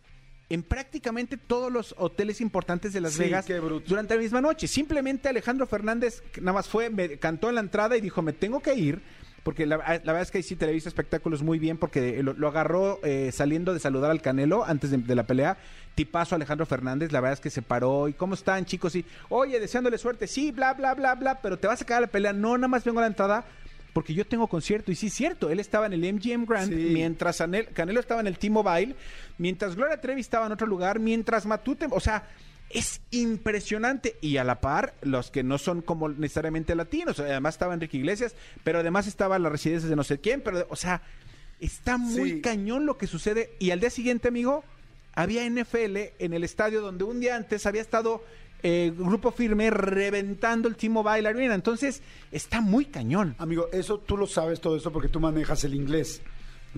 en 0.48 0.62
prácticamente 0.62 1.36
todos 1.36 1.70
los 1.70 1.94
hoteles 1.98 2.40
importantes 2.40 2.94
de 2.94 3.02
Las 3.02 3.12
Sí, 3.12 3.20
Vegas 3.20 3.46
durante 3.86 4.14
la 4.14 4.20
misma 4.20 4.40
noche. 4.40 4.66
Simplemente 4.66 5.28
Alejandro 5.28 5.66
Fernández 5.66 6.22
nada 6.40 6.54
más 6.54 6.66
fue, 6.66 6.88
me 6.88 7.18
cantó 7.18 7.50
en 7.50 7.56
la 7.56 7.60
entrada 7.60 7.98
y 7.98 8.00
dijo, 8.00 8.22
me 8.22 8.32
tengo 8.32 8.60
que 8.60 8.74
ir. 8.74 9.02
Porque 9.42 9.64
la, 9.66 9.79
la 9.79 9.98
verdad 9.98 10.20
es 10.22 10.31
que 10.31 10.38
ahí 10.38 10.42
sí 10.42 10.55
Televisa 10.57 10.88
Espectáculos 10.88 11.42
muy 11.42 11.59
bien, 11.59 11.79
porque 11.79 12.22
lo, 12.22 12.35
lo 12.35 12.48
agarró 12.48 13.00
eh, 13.03 13.31
saliendo 13.33 13.72
de 13.72 13.81
saludar 13.81 14.11
al 14.11 14.20
Canelo 14.20 14.64
antes 14.64 14.90
de, 14.90 14.98
de 14.98 15.14
la 15.14 15.22
pelea. 15.26 15.57
Tipazo 15.94 16.35
Alejandro 16.35 16.66
Fernández, 16.66 17.11
la 17.11 17.20
verdad 17.20 17.35
es 17.35 17.40
que 17.40 17.50
se 17.50 17.62
paró. 17.62 18.07
¿Y 18.09 18.12
cómo 18.12 18.35
están, 18.35 18.64
chicos? 18.66 18.94
Y, 18.96 19.05
oye, 19.31 19.59
deseándole 19.59 19.96
suerte, 19.98 20.26
sí, 20.26 20.53
bla, 20.53 20.74
bla, 20.74 20.94
bla, 20.94 21.14
bla, 21.14 21.40
pero 21.40 21.59
te 21.59 21.66
vas 21.66 21.81
a 21.81 21.85
quedar 21.87 21.98
a 21.98 22.03
la 22.03 22.07
pelea. 22.09 22.33
No, 22.33 22.57
nada 22.59 22.68
más 22.68 22.85
vengo 22.85 22.98
a 22.98 23.03
la 23.03 23.09
entrada 23.09 23.44
porque 23.94 24.14
yo 24.14 24.26
tengo 24.26 24.46
concierto. 24.46 24.92
Y 24.92 24.94
sí, 24.94 25.09
cierto, 25.11 25.48
él 25.50 25.59
estaba 25.59 25.87
en 25.87 25.94
el 25.94 26.12
MGM 26.14 26.44
Grand, 26.46 26.68
Sí. 26.72 26.90
mientras 26.92 27.40
Anel- 27.40 27.68
Canelo 27.72 27.98
estaba 27.98 28.20
en 28.20 28.26
el 28.29 28.38
T-Mobile, 28.38 28.94
mientras 29.38 29.74
Gloria 29.74 30.00
Trevi 30.00 30.20
estaba 30.20 30.46
en 30.46 30.53
otro 30.53 30.66
lugar, 30.66 30.98
mientras 31.00 31.44
Matute, 31.46 31.87
o 31.90 31.98
sea, 32.00 32.24
es 32.70 33.00
impresionante. 33.11 34.16
Y 34.20 34.37
a 34.37 34.44
la 34.44 34.61
par, 34.61 34.94
los 35.02 35.30
que 35.30 35.42
no 35.42 35.59
son 35.59 35.83
como 35.83 36.09
necesariamente 36.09 36.74
latinos, 36.74 37.18
además 37.20 37.54
estaba 37.54 37.74
Enrique 37.74 37.96
Iglesias, 37.98 38.35
pero 38.64 38.78
además 38.78 39.06
estaba 39.06 39.38
la 39.38 39.48
residencia 39.48 39.88
de 39.88 39.96
no 39.96 40.04
sé 40.04 40.18
quién, 40.20 40.40
pero, 40.40 40.66
o 40.70 40.76
sea, 40.76 41.02
está 41.61 41.98
muy 41.98 42.30
Sí. 42.35 42.40
cañón 42.40 42.87
lo 42.87 42.96
que 42.96 43.06
sucede. 43.06 43.50
Y 43.59 43.70
al 43.72 43.80
día 43.80 43.90
siguiente, 43.90 44.28
amigo, 44.28 44.64
había 45.14 45.44
NFL 45.44 46.14
en 46.18 46.33
el 46.33 46.44
estadio 46.44 46.80
donde 46.80 47.04
un 47.04 47.20
día 47.20 47.37
antes 47.37 47.66
había 47.66 47.83
estado 47.83 48.24
eh, 48.62 48.92
Grupo 48.94 49.30
Firme 49.33 49.70
reventando 49.70 50.68
el 50.68 50.76
T-Mobile 50.76 51.26
Arena. 51.28 51.54
Entonces, 51.54 52.02
está 52.30 52.61
muy 52.61 52.85
cañón. 52.85 53.35
Amigo, 53.38 53.68
eso 53.72 53.98
tú 53.98 54.18
lo 54.18 54.26
sabes 54.26 54.61
todo 54.61 54.76
esto 54.76 54.92
porque 54.92 55.09
tú 55.09 55.18
manejas 55.18 55.64
el 55.64 55.74
inglés. 55.74 56.20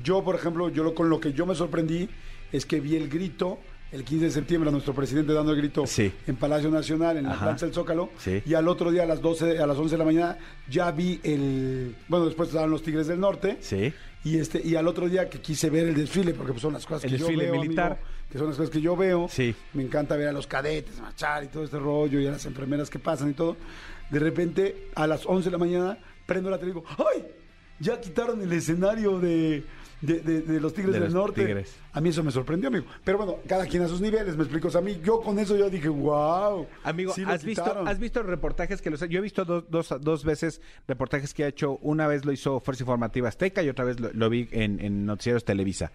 Yo, 0.03 0.23
por 0.23 0.37
ejemplo, 0.37 0.69
yo 0.69 0.85
lo, 0.85 0.95
con 0.95 1.11
lo 1.11 1.19
que 1.21 1.33
yo 1.33 1.45
me 1.45 1.55
sorprendí 1.57 2.09
es 2.53 2.67
que 2.67 2.79
vi 2.81 2.95
el 2.97 3.09
grito 3.09 3.59
el 3.93 4.05
15 4.05 4.25
de 4.27 4.31
septiembre 4.31 4.69
a 4.69 4.73
nuestro 4.73 4.95
presidente 4.95 5.33
dando 5.33 5.53
el 5.53 5.59
grito 5.59 5.87
Sí. 5.87 6.11
en 6.27 6.37
Palacio 6.37 6.71
Nacional, 6.71 7.19
en 7.19 7.25
la 7.25 7.39
plancha 7.39 7.67
del 7.67 7.75
Zócalo, 7.75 8.11
Sí. 8.19 8.43
y 8.47 8.55
al 8.55 8.67
otro 8.69 8.91
día 8.91 9.03
a 9.03 9.07
las 9.07 9.21
12, 9.21 9.59
a 9.59 9.67
las 9.67 9.77
11 9.77 9.93
de 9.95 9.99
la 9.99 10.05
mañana 10.05 10.39
ya 10.69 10.91
vi 10.91 11.21
el, 11.23 11.95
bueno, 12.09 12.27
después 12.27 12.49
estaban 12.49 12.71
los 12.71 12.83
Tigres 12.83 13.07
del 13.07 13.21
Norte, 13.21 13.59
Sí. 13.61 13.93
y 14.25 14.39
este 14.39 14.61
y 14.67 14.77
al 14.77 14.89
otro 14.89 15.09
día 15.09 15.29
que 15.29 15.41
quise 15.41 15.69
ver 15.69 15.87
el 15.89 15.95
desfile 15.95 16.33
porque 16.35 16.53
pues, 16.53 16.63
son 16.63 16.73
las 16.73 16.87
cosas 16.87 17.05
El 17.05 17.11
que 17.13 17.19
yo 17.19 17.27
desfile 17.27 17.51
veo, 17.51 17.61
militar. 17.61 17.93
amigo, 17.93 18.07
que 18.31 18.39
son 18.39 18.47
las 18.49 18.57
cosas 18.57 18.71
que 18.71 18.81
yo 18.81 18.97
veo. 18.97 19.27
Sí. 19.31 19.55
Me 19.75 19.83
encanta 19.83 20.17
ver 20.17 20.29
a 20.29 20.33
los 20.33 20.47
cadetes 20.47 20.99
marchar 21.01 21.45
y 21.45 21.49
todo 21.49 21.65
este 21.65 21.79
rollo 21.79 22.19
y 22.19 22.27
a 22.27 22.31
las 22.31 22.47
enfermeras 22.47 22.89
que 22.89 22.99
pasan 22.99 23.31
y 23.31 23.35
todo. 23.35 23.57
De 24.11 24.19
repente, 24.19 24.89
a 24.95 25.07
las 25.07 25.27
11 25.27 25.47
de 25.47 25.51
la 25.53 25.59
mañana, 25.59 25.99
prendo 26.25 26.49
la 26.49 26.57
tele 26.59 26.71
y 26.71 26.75
digo, 26.75 26.85
¡ay! 26.99 27.25
Ya 27.79 28.01
quitaron 28.01 28.41
el 28.41 28.53
escenario 28.53 29.19
de, 29.19 29.65
de, 30.03 30.21
de- 30.21 30.41
de 30.43 30.61
los 30.61 30.75
Tigres 30.75 30.93
De 30.93 31.01
del 31.01 31.05
los 31.09 31.15
Norte. 31.15 31.45
Tigres. 31.45 31.75
A 31.93 32.01
mí 32.01 32.11
eso 32.11 32.23
me 32.23 32.31
sorprendió, 32.31 32.69
amigo. 32.69 32.85
Pero 33.05 33.19
bueno, 33.19 33.37
cada 33.49 33.67
quien 33.67 33.83
a 33.85 33.89
sus 33.89 34.01
niveles, 34.01 34.37
me 34.37 34.43
explico. 34.43 34.69
O 34.69 34.71
sea, 34.71 34.81
a 34.81 34.85
mí, 34.85 35.01
yo 35.05 35.21
con 35.21 35.39
eso 35.39 35.57
yo 35.57 35.71
dije, 35.71 35.89
wow. 35.89 36.67
Amigo, 36.85 37.13
sí 37.15 37.23
¿has, 37.27 37.45
visto, 37.45 37.63
quitaron". 37.65 37.89
¿has 37.89 37.99
visto 37.99 38.23
reportajes 38.23 38.83
que 38.83 38.91
los... 38.91 39.01
Yo 39.09 39.19
he 39.19 39.23
visto 39.23 39.45
dos, 39.45 39.65
dos, 39.71 39.95
dos 40.01 40.25
veces 40.25 40.61
reportajes 40.87 41.33
que 41.33 41.45
ha 41.45 41.49
hecho. 41.49 41.79
Una 41.83 42.07
vez 42.07 42.25
lo 42.25 42.33
hizo 42.33 42.61
Fuerza 42.61 42.83
Informativa 42.83 43.29
Azteca 43.29 43.63
y 43.63 43.69
otra 43.69 43.85
vez 43.85 43.99
lo, 44.01 44.13
lo 44.13 44.29
vi 44.29 44.49
en, 44.53 44.81
en 44.81 45.07
Noticieros 45.07 45.45
Televisa. 45.45 45.93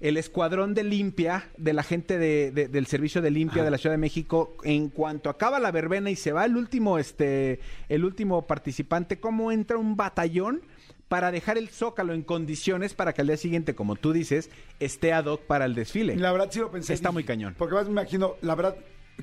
El 0.00 0.16
escuadrón 0.16 0.72
de 0.72 0.82
limpia, 0.82 1.50
de 1.58 1.74
la 1.74 1.82
gente 1.82 2.16
de- 2.16 2.50
de- 2.52 2.68
del 2.68 2.86
servicio 2.86 3.20
de 3.20 3.30
limpia 3.30 3.62
de 3.62 3.70
la 3.70 3.76
Ciudad 3.76 3.92
de 3.92 3.98
México, 3.98 4.56
en 4.64 4.88
cuanto 4.88 5.28
acaba 5.28 5.60
la 5.60 5.70
verbena 5.72 6.08
y 6.10 6.16
se 6.16 6.32
va 6.32 6.46
el 6.46 6.56
último, 6.56 6.98
este, 6.98 7.60
el 7.90 8.06
último 8.06 8.46
participante, 8.46 9.20
cómo 9.20 9.52
entra 9.52 9.76
un 9.76 9.96
batallón 9.96 10.62
para 11.10 11.32
dejar 11.32 11.58
el 11.58 11.68
zócalo 11.68 12.14
en 12.14 12.22
condiciones 12.22 12.94
para 12.94 13.12
que 13.12 13.20
al 13.20 13.26
día 13.26 13.36
siguiente, 13.36 13.74
como 13.74 13.96
tú 13.96 14.12
dices, 14.12 14.48
esté 14.78 15.12
ad 15.12 15.24
hoc 15.24 15.42
para 15.42 15.64
el 15.64 15.74
desfile. 15.74 16.14
La 16.14 16.30
verdad 16.30 16.46
sí 16.52 16.60
lo 16.60 16.70
pensé. 16.70 16.94
Está 16.94 17.08
Dije, 17.08 17.14
muy 17.14 17.24
cañón. 17.24 17.56
Porque 17.58 17.74
más 17.74 17.86
me 17.86 17.90
imagino, 17.90 18.36
la 18.42 18.54
verdad, 18.54 18.76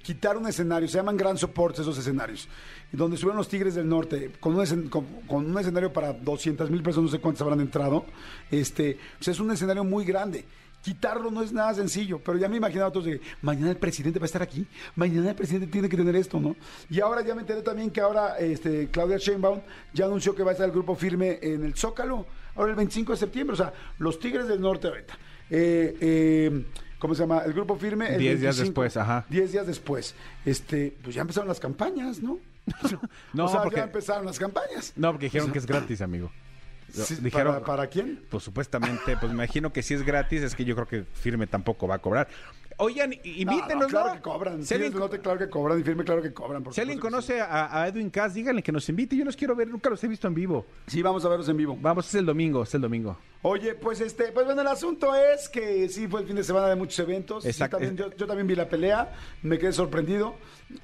quitar 0.04 0.36
un 0.36 0.46
escenario, 0.50 0.90
se 0.90 0.98
llaman 0.98 1.16
Grand 1.16 1.38
Supports 1.38 1.80
esos 1.80 1.98
escenarios, 1.98 2.50
donde 2.92 3.16
estuvieron 3.16 3.38
los 3.38 3.48
Tigres 3.48 3.74
del 3.74 3.88
Norte, 3.88 4.34
con 4.38 4.54
un, 4.54 4.90
con, 4.90 5.06
con 5.30 5.50
un 5.50 5.58
escenario 5.58 5.94
para 5.94 6.12
200 6.12 6.70
mil 6.70 6.84
personas, 6.84 7.10
no 7.10 7.18
sé 7.18 7.22
cuántas 7.22 7.44
habrán 7.44 7.62
entrado, 7.62 8.06
este, 8.52 9.00
pues 9.18 9.30
es 9.30 9.40
un 9.40 9.50
escenario 9.52 9.86
muy 9.86 10.04
grande. 10.04 10.44
Quitarlo 10.82 11.30
no 11.32 11.42
es 11.42 11.52
nada 11.52 11.74
sencillo, 11.74 12.20
pero 12.24 12.38
ya 12.38 12.48
me 12.48 12.58
imaginaba 12.58 12.92
todos 12.92 13.06
de 13.08 13.20
mañana 13.42 13.72
el 13.72 13.78
presidente 13.78 14.20
va 14.20 14.24
a 14.24 14.28
estar 14.28 14.42
aquí, 14.42 14.66
mañana 14.96 15.30
el 15.32 15.36
presidente 15.36 15.68
tiene 15.68 15.90
que 15.90 15.98
tener 15.98 16.16
esto, 16.16 16.40
¿no? 16.40 16.56
Y 16.90 17.02
ahora 17.02 17.22
ya 17.26 17.36
me 17.36 17.42
enteré 17.42 17.62
también 17.62 17.90
que 17.92 18.00
ahora 18.00 18.38
este, 18.38 18.88
Claudia 18.90 19.18
Sheinbaum 19.18 19.60
ya 19.94 20.06
anunció 20.06 20.34
que 20.34 20.44
va 20.44 20.52
a 20.52 20.54
estar 20.54 20.66
el 20.66 20.72
grupo 20.72 20.96
firme 20.96 21.40
en 21.42 21.66
el 21.66 21.76
Zócalo, 21.76 22.26
ahora 22.56 22.70
el 22.72 22.76
25 22.78 23.12
de 23.12 23.18
septiembre, 23.18 23.54
o 23.56 23.58
sea, 23.58 23.74
los 24.00 24.20
Tigres 24.20 24.48
del 24.48 24.62
Norte 24.62 24.88
ahorita. 24.88 25.18
Eh, 25.50 25.98
eh, 26.00 26.66
¿Cómo 27.00 27.14
se 27.14 27.22
llama? 27.24 27.40
El 27.46 27.54
grupo 27.54 27.76
firme. 27.76 28.14
el 28.14 28.20
Diez 28.20 28.40
días 28.40 28.56
25, 28.58 28.82
después, 28.82 28.98
ajá. 28.98 29.26
Diez 29.30 29.52
días 29.52 29.68
después. 29.68 30.16
Este, 30.46 30.96
pues 31.04 31.16
ya 31.16 31.22
empezaron 31.22 31.48
las 31.48 31.60
campañas, 31.60 32.22
¿no? 32.22 32.40
No, 33.34 33.46
o 33.46 33.48
sea, 33.48 33.62
porque- 33.62 33.78
ya 33.78 33.84
empezaron 33.84 34.26
las 34.26 34.40
campañas. 34.40 34.94
No, 34.96 35.12
porque 35.12 35.26
dijeron 35.28 35.52
que 35.52 35.60
es 35.60 35.66
gratis, 35.66 36.02
amigo. 36.02 36.32
Sí, 36.92 37.16
dijeron, 37.22 37.54
¿para, 37.56 37.66
para 37.66 37.88
quién? 37.88 38.24
Pues 38.30 38.44
supuestamente, 38.44 39.18
pues 39.18 39.32
me 39.32 39.44
imagino 39.44 39.72
que 39.74 39.82
si 39.84 39.94
es 39.94 40.04
gratis, 40.04 40.42
es 40.42 40.56
que 40.56 40.66
yo 40.66 40.76
creo 40.76 40.88
que 40.88 41.04
Firme 41.04 41.48
tampoco 41.48 41.88
va 41.88 41.96
a 41.96 42.00
cobrar. 42.00 42.28
Oigan, 42.80 43.12
invítenos, 43.24 43.70
No, 43.70 43.80
no, 43.80 43.88
claro 43.88 44.14
que 44.14 44.22
cobran. 44.22 44.64
Si 44.64 44.74
alguien, 44.76 44.94
no 44.94 45.10
te 45.10 45.20
claro 45.20 45.40
que 45.40 45.50
cobran 45.50 45.80
y 45.80 45.84
firme, 45.84 46.04
claro 46.04 46.22
que 46.22 46.32
cobran. 46.32 46.64
por 46.64 46.74
si 46.76 46.82
alguien 46.82 47.00
supuesto 47.00 47.26
que 47.26 47.34
conoce 47.34 47.42
a, 47.42 47.82
a 47.82 47.88
Edwin 47.88 48.12
Cass, 48.12 48.36
díganle 48.36 48.62
que 48.62 48.72
nos 48.72 48.88
invite. 48.88 49.16
Yo 49.16 49.26
los 49.26 49.36
quiero 49.36 49.56
ver, 49.56 49.68
nunca 49.68 49.90
los 49.90 50.04
he 50.04 50.08
visto 50.08 50.28
en 50.28 50.36
vivo. 50.36 50.66
Sí. 50.86 51.02
Vamos 51.02 51.26
a 51.26 51.30
verlos 51.30 51.50
en 51.50 51.58
vivo. 51.58 51.76
Vamos, 51.82 52.08
es 52.08 52.14
el 52.16 52.26
domingo, 52.28 52.62
es 52.62 52.74
el 52.76 52.82
domingo. 52.82 53.18
Oye, 53.42 53.74
pues 53.74 54.00
este, 54.02 54.32
pues 54.32 54.46
bueno, 54.46 54.62
el 54.62 54.68
asunto 54.68 55.16
es 55.16 55.50
que 55.50 55.90
sí 55.90 56.08
fue 56.08 56.22
el 56.22 56.28
fin 56.28 56.36
de 56.36 56.44
semana 56.44 56.68
de 56.68 56.76
muchos 56.76 57.00
eventos. 57.00 57.46
Exacto. 57.48 57.80
yo 57.82 58.28
también 58.28 58.46
vi 58.46 58.56
la 58.56 58.70
pelea, 58.70 59.12
me 59.42 59.58
quedé 59.58 59.74
sorprendido. 59.74 60.36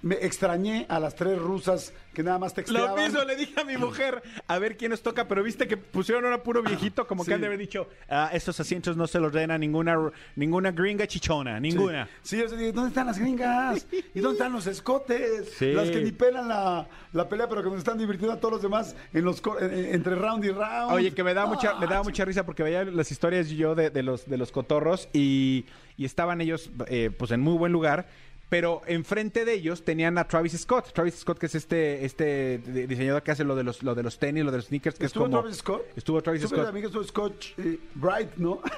Me 0.02 0.16
extrañé 0.16 0.86
a 0.88 0.98
las 1.00 1.14
tres 1.16 1.38
rusas 1.38 1.94
que 2.14 2.24
nada 2.24 2.38
más 2.40 2.54
texteaban. 2.54 2.96
Lo 2.96 3.02
mismo 3.02 3.22
le 3.26 3.36
dije 3.36 3.60
a 3.60 3.66
mi 3.66 3.76
mujer, 3.76 4.22
a 4.48 4.58
ver 4.60 4.78
quién 4.78 4.92
nos 4.92 5.02
toca, 5.02 5.28
pero 5.28 5.44
viste 5.44 5.68
que 5.68 5.76
pusieron 5.76 6.32
a 6.32 6.42
puro 6.42 6.62
viejito, 6.64 7.06
como 7.06 7.24
Sí. 7.24 7.30
que 7.30 7.34
han 7.36 7.42
de 7.42 7.48
haber 7.48 7.60
dicho, 7.60 7.90
"Ah, 8.10 8.30
estos 8.32 8.58
asientos 8.62 8.96
no 8.96 9.08
se 9.08 9.20
los 9.20 9.34
den 9.34 9.52
a 9.52 9.58
ninguna, 9.58 9.98
ninguna 10.38 10.72
gringa 10.72 11.06
chichona, 11.08 11.60
ninguna. 11.60 12.08
Sí, 12.22 12.38
yo 12.38 12.48
dije, 12.48 12.72
¿dónde 12.72 12.90
están 12.90 13.08
las 13.08 13.18
gringas? 13.20 13.86
¿Y 14.14 14.20
dónde 14.22 14.38
están 14.38 14.54
los 14.54 14.68
escotes? 14.68 15.52
Sí. 15.58 15.74
Las 15.74 15.90
que 15.90 16.02
ni 16.02 16.12
pelan 16.14 16.48
la, 16.48 16.88
la 17.12 17.28
pelea, 17.28 17.50
pero 17.50 17.62
que 17.64 17.70
nos 17.70 17.80
están 17.80 17.98
divirtiendo 17.98 18.34
a 18.34 18.40
todos 18.40 18.54
los 18.54 18.62
demás 18.62 18.96
en 19.14 19.26
los 19.26 19.42
entre 19.62 20.16
round 20.16 20.46
y 20.46 20.50
round. 20.52 20.94
Oye, 20.94 21.14
que 21.14 21.24
me 21.26 21.34
da 21.34 21.44
Ah, 21.44 21.48
mucha, 21.48 21.74
me 21.76 21.88
daba 21.88 22.04
mucha 22.04 22.24
risa 22.24 22.46
porque 22.46 22.64
veía 22.64 22.86
las 22.86 23.12
historias 23.12 23.50
yo 23.50 23.76
de, 23.76 23.90
de 23.90 24.02
los 24.02 24.30
de 24.30 24.38
los 24.38 24.52
cotorros 24.52 25.10
y, 25.12 25.66
y 25.98 26.06
estaban 26.06 26.40
ellos 26.40 26.70
eh, 26.88 27.12
pues 27.18 27.32
en 27.32 27.42
muy 27.42 27.58
buen 27.58 27.74
lugar. 27.74 28.08
Pero 28.54 28.84
enfrente 28.86 29.46
de 29.46 29.54
ellos 29.54 29.84
tenían 29.84 30.16
a 30.20 30.28
Travis 30.28 30.52
Scott. 30.62 30.94
Travis 30.94 31.16
Scott, 31.16 31.40
que 31.40 31.48
es 31.48 31.56
este, 31.56 32.06
este 32.06 32.60
di- 32.60 32.86
diseñador 32.86 33.24
que 33.24 33.32
hace 33.32 33.44
lo 33.44 33.56
de 33.56 33.64
los, 33.64 33.82
lo 33.82 33.96
de 33.96 34.04
los 34.04 34.20
tenis, 34.20 34.46
lo 34.46 34.52
de 34.52 34.58
los 34.58 34.68
sneakers, 34.68 35.00
que 35.00 35.06
¿Estuvo 35.08 35.26
es 35.26 35.30
como. 35.32 35.42
Travis 35.42 35.58
Scott? 35.58 35.82
Estuvo 35.96 36.22
Travis 36.22 36.44
Scott. 36.44 36.66
también 36.66 36.84
que 36.84 36.88
estuvo 36.88 37.04
Scott 37.04 37.34
eh, 37.58 37.80
Bright, 37.96 38.36
¿no? 38.38 38.62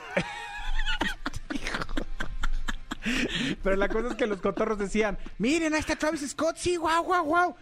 Pero 3.64 3.76
la 3.76 3.88
cosa 3.90 4.08
es 4.08 4.16
que 4.16 4.26
los 4.28 4.40
cotorros 4.42 4.78
decían, 4.80 5.18
miren, 5.40 5.74
ahí 5.74 5.80
está 5.82 5.96
Travis 5.98 6.28
Scott, 6.30 6.56
sí, 6.58 6.78
guau, 6.78 7.04
guau, 7.04 7.26
guau. 7.26 7.56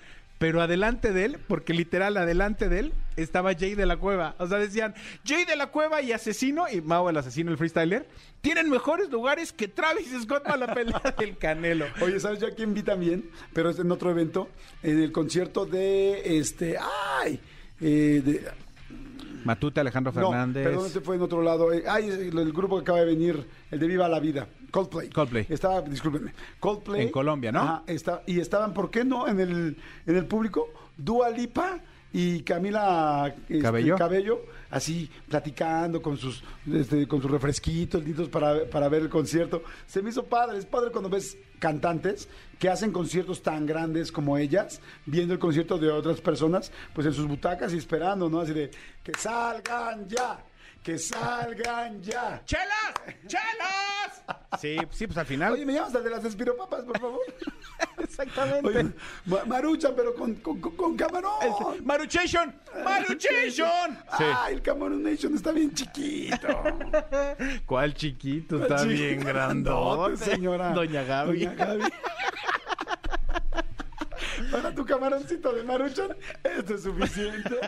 Pero 0.44 0.62
adelante 0.62 1.14
de 1.14 1.24
él, 1.24 1.38
porque 1.48 1.74
literal 1.74 2.18
adelante 2.18 2.68
de 2.68 2.80
él, 2.80 2.94
estaba 3.16 3.54
Jay 3.54 3.76
de 3.76 3.86
la 3.86 3.96
Cueva. 3.96 4.36
O 4.40 4.48
sea, 4.48 4.58
decían, 4.58 4.94
Jay 5.24 5.46
de 5.46 5.56
la 5.56 5.68
Cueva 5.68 6.02
y 6.02 6.12
Asesino, 6.12 6.66
y 6.70 6.82
Mao 6.82 7.10
el 7.10 7.16
Asesino, 7.16 7.50
el 7.50 7.58
freestyler, 7.58 8.06
tienen 8.42 8.70
mejores 8.70 9.10
lugares 9.10 9.54
que 9.54 9.70
Travis 9.70 10.10
Scott 10.22 10.44
para 10.44 10.58
la 10.58 10.74
pelea 10.74 11.02
del 11.18 11.38
Canelo. 11.38 11.86
Oye, 12.02 12.20
¿sabes 12.20 12.42
yo 12.42 12.48
a 12.48 12.52
quién 12.52 12.74
vi 12.74 12.84
también? 12.84 13.30
Pero 13.54 13.70
es 13.70 13.80
en 13.80 13.90
otro 13.90 14.12
evento, 14.12 14.50
en 14.82 15.00
el 15.00 15.14
concierto 15.14 15.66
de 15.66 16.38
este. 16.38 16.76
¡Ay! 17.22 17.40
Eh, 17.80 18.46
Matute, 19.46 19.80
Alejandro 19.82 20.12
Fernández. 20.12 20.64
No, 20.64 20.70
perdón, 20.70 20.88
este 20.88 21.02
fue 21.02 21.16
en 21.16 21.22
otro 21.22 21.42
lado. 21.42 21.74
Eh, 21.74 21.84
ay, 21.88 22.08
el, 22.10 22.38
el 22.38 22.54
grupo 22.54 22.78
que 22.78 22.82
acaba 22.82 23.00
de 23.00 23.06
venir, 23.06 23.48
el 23.72 23.80
de 23.80 23.88
Viva 23.88 24.08
la 24.08 24.20
Vida, 24.20 24.48
Coldplay. 24.72 25.10
Coldplay. 25.10 25.46
Estaba, 25.50 25.82
discúlpenme, 25.82 26.34
Coldplay. 26.60 27.04
En 27.04 27.12
Colombia, 27.12 27.52
¿no? 27.52 27.62
Ajá, 27.62 27.84
está, 27.88 28.24
y 28.26 28.40
estaban, 28.40 28.74
¿por 28.74 28.90
qué 28.90 29.04
no? 29.04 29.28
En 29.28 29.40
el, 29.40 29.78
en 30.06 30.16
el 30.16 30.26
público, 30.26 30.70
Dua 30.98 31.30
Lipa 31.30 31.80
y 32.14 32.42
Camila 32.44 33.34
este, 33.36 33.60
Cabello. 33.60 33.98
Cabello, 33.98 34.46
así 34.70 35.10
platicando 35.28 36.00
con 36.02 36.16
sus, 36.16 36.44
este, 36.72 37.08
con 37.08 37.22
sus 37.22 37.30
refresquitos 37.30 38.04
lindos 38.04 38.30
para, 38.30 38.66
para 38.70 38.88
ver 38.88 39.02
el 39.02 39.10
concierto. 39.10 39.64
Se 39.88 40.02
me 40.02 40.12
hizo 40.12 40.24
padre, 40.24 40.60
es 40.60 40.66
padre 40.66 40.92
cuando 40.92 41.10
ves 41.10 41.36
cantantes 41.58 42.30
que 42.60 42.70
hacen 42.70 42.92
conciertos 42.92 43.42
tan 43.42 43.66
grandes 43.66 44.12
como 44.12 44.38
ellas, 44.38 44.80
viendo 45.06 45.34
el 45.34 45.40
concierto 45.40 45.78
de 45.78 45.90
otras 45.90 46.22
personas, 46.22 46.72
pues 46.94 47.08
en 47.08 47.14
sus 47.14 47.28
butacas 47.28 47.74
y 47.74 47.78
esperando, 47.78 48.30
¿no? 48.30 48.42
Así 48.42 48.54
de, 48.54 48.70
que 49.04 49.14
salgan 49.18 50.08
ya, 50.08 50.44
Que 50.84 50.98
salgan 51.00 52.02
ya. 52.02 52.42
¡Chelas! 52.46 52.94
¡Chelas! 53.26 54.60
Sí, 54.60 54.78
sí, 54.92 55.08
pues 55.08 55.18
al 55.18 55.26
final. 55.26 55.54
Oye, 55.54 55.66
me 55.66 55.74
llamas 55.74 55.96
al 55.96 56.04
de 56.04 56.10
las 56.10 56.26
espiropapas, 56.26 56.84
por 56.84 57.00
favor. 57.00 57.20
exactamente. 58.00 58.68
Oye, 58.68 58.92
ma- 59.26 59.46
maruchan, 59.46 59.94
pero 59.96 60.14
con, 60.14 60.36
con, 60.36 60.60
con- 60.60 60.76
con 60.76 60.98
camarón. 60.98 61.32
¡Maruchation! 61.84 62.54
¡Maruchation! 62.84 63.92
Sí. 64.18 64.24
Ah, 64.26 64.48
el 64.52 64.62
Camarón 64.62 65.04
Nation 65.04 65.34
está 65.36 65.52
bien 65.54 65.74
chiquito. 65.74 66.48
¿Cuál 67.66 67.94
chiquito? 67.94 68.62
Está 68.62 68.78
Chiquito, 68.84 68.94
bien 69.04 69.20
grandote, 69.22 70.18
señora. 70.18 70.72
Doña 70.74 71.04
Gaby. 71.04 71.46
Doña 71.46 71.54
Gaby. 71.66 71.84
Para 74.52 74.74
tu 74.74 74.86
camaroncito 74.86 75.54
de 75.54 75.64
Maruchan, 75.64 76.16
esto 76.44 76.76
es 76.76 76.84
suficiente. 76.84 77.60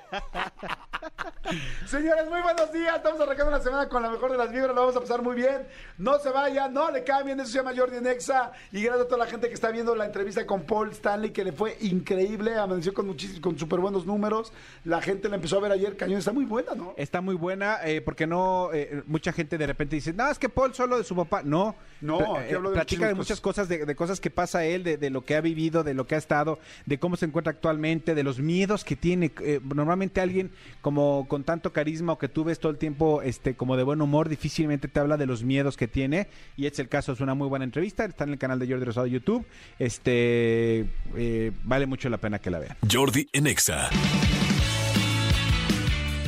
Señores, 1.86 2.28
muy 2.30 2.42
buenos 2.42 2.72
días. 2.72 2.96
Estamos 2.98 3.20
arrancando 3.22 3.52
la 3.52 3.62
semana 3.62 3.88
con 3.90 4.02
la 4.02 4.10
mejor 4.10 4.32
de 4.32 4.38
las 4.38 4.52
vibras. 4.52 4.70
Lo 4.70 4.82
vamos 4.82 4.96
a 4.96 5.00
pasar 5.02 5.22
muy 5.22 5.36
bien. 5.36 5.68
No 5.98 6.18
se 6.20 6.30
vayan, 6.30 6.74
no 6.74 6.90
le 6.92 7.04
cambien. 7.04 7.40
Eso 7.40 7.52
se 7.52 7.58
llama 7.60 7.74
Jordi 7.76 8.02
Nexa. 8.02 8.52
Y 8.72 8.82
gracias 8.82 9.06
a 9.06 9.08
toda 9.08 9.26
la 9.26 9.30
gente 9.30 9.48
que 9.48 9.54
está 9.54 9.70
viendo 9.72 9.96
la 9.96 10.06
entrevista 10.06 10.46
con 10.46 10.64
Paul 10.64 10.92
Stanley, 10.92 11.32
que 11.32 11.44
le 11.44 11.52
fue 11.52 11.78
increíble. 11.82 12.56
Amaneció 12.58 12.94
con 12.94 13.06
muchísimos, 13.08 13.42
con 13.42 13.58
súper 13.58 13.80
buenos 13.80 14.06
números. 14.06 14.52
La 14.84 15.02
gente 15.02 15.30
la 15.30 15.36
empezó 15.36 15.58
a 15.58 15.62
ver 15.62 15.72
ayer. 15.72 15.96
Cañón 15.98 16.20
está 16.20 16.32
muy 16.34 16.46
buena, 16.46 16.74
¿no? 16.76 16.94
Está 16.98 17.22
muy 17.22 17.36
buena, 17.36 17.80
eh, 17.84 18.02
porque 18.02 18.26
no, 18.26 18.70
eh, 18.74 19.04
mucha 19.06 19.32
gente 19.32 19.58
de 19.58 19.68
repente 19.68 19.96
dice, 19.96 20.14
no, 20.14 20.30
es 20.30 20.40
que 20.40 20.50
Paul 20.50 20.74
solo 20.74 20.98
de 20.98 21.04
su 21.04 21.16
papá. 21.16 21.42
No, 21.44 21.76
No, 22.02 22.36
aquí 22.38 22.54
hablo 22.54 22.70
de 22.70 22.76
platica 22.76 23.08
de 23.08 23.14
muchas 23.14 23.40
cosas, 23.40 23.70
de, 23.70 23.86
de 23.86 23.96
cosas 23.96 24.20
que 24.20 24.30
pasa 24.30 24.66
él, 24.66 24.84
de, 24.84 24.98
de 24.98 25.10
lo 25.10 25.24
que 25.24 25.36
ha 25.36 25.42
vivido, 25.42 25.84
de 25.84 25.94
lo 25.94 26.08
que 26.08 26.16
ha 26.16 26.18
estado, 26.18 26.60
de 26.86 27.00
cómo 27.00 27.16
se 27.18 27.26
encuentra 27.26 27.52
actualmente, 27.52 28.16
de 28.16 28.24
los 28.24 28.40
miedos 28.40 28.84
que 28.84 28.96
tiene. 28.96 29.32
Eh, 29.42 29.60
normalmente 29.64 30.22
alguien 30.22 30.52
como 30.82 31.28
con 31.28 31.44
tanto 31.44 31.74
carisma 31.74 32.14
o 32.14 32.18
que 32.18 32.30
tú 32.30 32.44
ves 32.44 32.60
todo 32.60 32.72
el 32.72 32.78
tiempo 32.78 33.22
este, 33.22 33.56
como 33.56 33.78
de 33.78 33.84
buen 33.84 34.02
humor, 34.02 34.30
difícilmente 34.30 34.88
te 34.88 35.00
habla 35.00 35.18
de 35.18 35.26
los 35.26 35.44
miedos 35.44 35.78
que 35.78 35.88
tiene. 35.88 36.28
Y 36.58 36.66
es 36.66 36.80
el 36.80 36.90
caso, 36.90 37.14
es 37.14 37.20
una 37.20 37.34
muy 37.34 37.48
buena 37.48 37.66
entrevista. 37.66 38.06
Está 38.06 38.24
en 38.24 38.32
el 38.32 38.38
canal 38.38 38.60
de 38.60 38.68
Jordi 38.68 38.86
Rosado 38.86 39.06
de 39.06 39.12
YouTube. 39.12 39.46
Este 39.80 40.86
eh, 41.16 41.52
vale 41.64 41.86
mucho 41.86 42.10
la 42.10 42.18
pena 42.18 42.40
que 42.40 42.50
la 42.50 42.60
vean. 42.60 42.78
Jordi 42.92 43.28
en 43.34 43.48
Exa. 43.48 43.90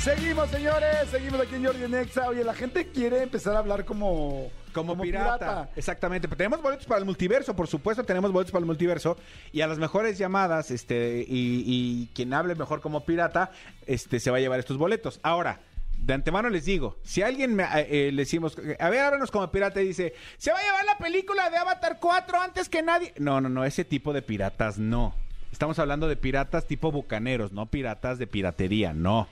Seguimos, 0.07 0.49
señores. 0.49 1.09
Seguimos 1.11 1.41
aquí 1.41 1.55
en 1.55 1.65
Jordi 1.65 1.87
Nexa. 1.89 2.29
Oye, 2.29 2.43
la 2.43 2.53
gente 2.53 2.87
quiere 2.87 3.23
empezar 3.23 3.55
a 3.55 3.59
hablar 3.59 3.83
como... 3.83 4.49
Como, 4.85 5.01
pirata. 5.01 5.69
Exactamente. 5.75 6.27
Pero 6.27 6.37
tenemos 6.37 6.61
boletos 6.61 6.85
para 6.85 6.99
el 6.99 7.05
multiverso, 7.05 7.55
por 7.55 7.67
supuesto, 7.67 8.03
tenemos 8.03 8.31
boletos 8.31 8.51
para 8.51 8.61
el 8.61 8.65
multiverso. 8.65 9.17
Y 9.51 9.61
a 9.61 9.67
las 9.67 9.77
mejores 9.77 10.17
llamadas, 10.17 10.71
este, 10.71 11.25
y, 11.27 11.63
y 11.65 12.09
quien 12.13 12.33
hable 12.33 12.55
mejor 12.55 12.81
como 12.81 13.05
pirata, 13.05 13.51
este, 13.85 14.19
se 14.19 14.31
va 14.31 14.37
a 14.37 14.39
llevar 14.39 14.59
estos 14.59 14.77
boletos. 14.77 15.19
Ahora. 15.23 15.59
De 15.97 16.13
antemano 16.13 16.47
les 16.49 16.63
digo, 16.63 16.95
si 17.01 17.23
alguien 17.23 17.55
me, 17.55 17.63
eh, 17.63 17.87
eh, 17.89 18.11
le 18.11 18.21
decimos, 18.21 18.55
a 18.79 18.89
ver, 18.89 18.99
háblanos 18.99 19.31
como 19.31 19.51
pirata 19.51 19.81
y 19.81 19.87
dice, 19.87 20.13
se 20.37 20.51
va 20.51 20.59
a 20.59 20.61
llevar 20.61 20.85
la 20.85 20.97
película 20.99 21.49
de 21.49 21.57
Avatar 21.57 21.97
4 21.99 22.39
antes 22.39 22.69
que 22.69 22.83
nadie. 22.83 23.13
No, 23.17 23.41
no, 23.41 23.49
no, 23.49 23.65
ese 23.65 23.83
tipo 23.83 24.13
de 24.13 24.21
piratas 24.21 24.77
no. 24.77 25.15
Estamos 25.51 25.79
hablando 25.79 26.07
de 26.07 26.15
piratas 26.15 26.67
tipo 26.67 26.91
bucaneros, 26.91 27.51
no 27.51 27.65
piratas 27.65 28.19
de 28.19 28.27
piratería, 28.27 28.93
no. 28.93 29.27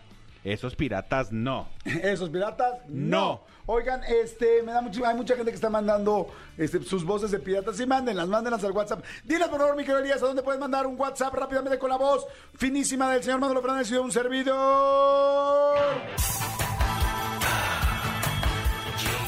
Esos 0.46 0.76
piratas 0.76 1.32
no. 1.32 1.68
Esos 1.86 2.30
piratas, 2.30 2.82
no. 2.88 3.16
No. 3.16 3.42
Oigan, 3.66 4.04
este, 4.04 4.62
me 4.62 4.72
da 4.72 4.82
mucho, 4.82 5.04
hay 5.04 5.16
mucha 5.16 5.36
gente 5.36 5.50
que 5.50 5.56
está 5.56 5.72
mandando 5.72 6.28
este, 6.56 6.84
sus 6.84 7.04
voces 7.04 7.32
de 7.32 7.40
piratas. 7.40 7.78
Sí, 7.78 7.88
mándenlas, 7.88 8.28
mándenlas 8.28 8.64
al 8.64 8.72
WhatsApp. 8.72 9.04
Diles, 9.24 9.48
por 9.48 9.60
favor, 9.60 9.76
mi 9.76 9.82
querido 9.82 9.98
Elías, 10.00 10.22
¿a 10.22 10.28
dónde 10.28 10.44
puedes 10.44 10.62
mandar 10.62 10.86
un 10.86 11.00
WhatsApp 11.00 11.34
rápidamente 11.34 11.80
con 11.80 11.90
la 11.90 11.98
voz 11.98 12.28
finísima 12.54 13.12
del 13.12 13.24
señor 13.24 13.40
Manuel 13.40 13.62
Fernández 13.62 13.90
y 13.90 13.94
de 13.94 14.00
un 14.00 14.12
servidor? 14.12 15.80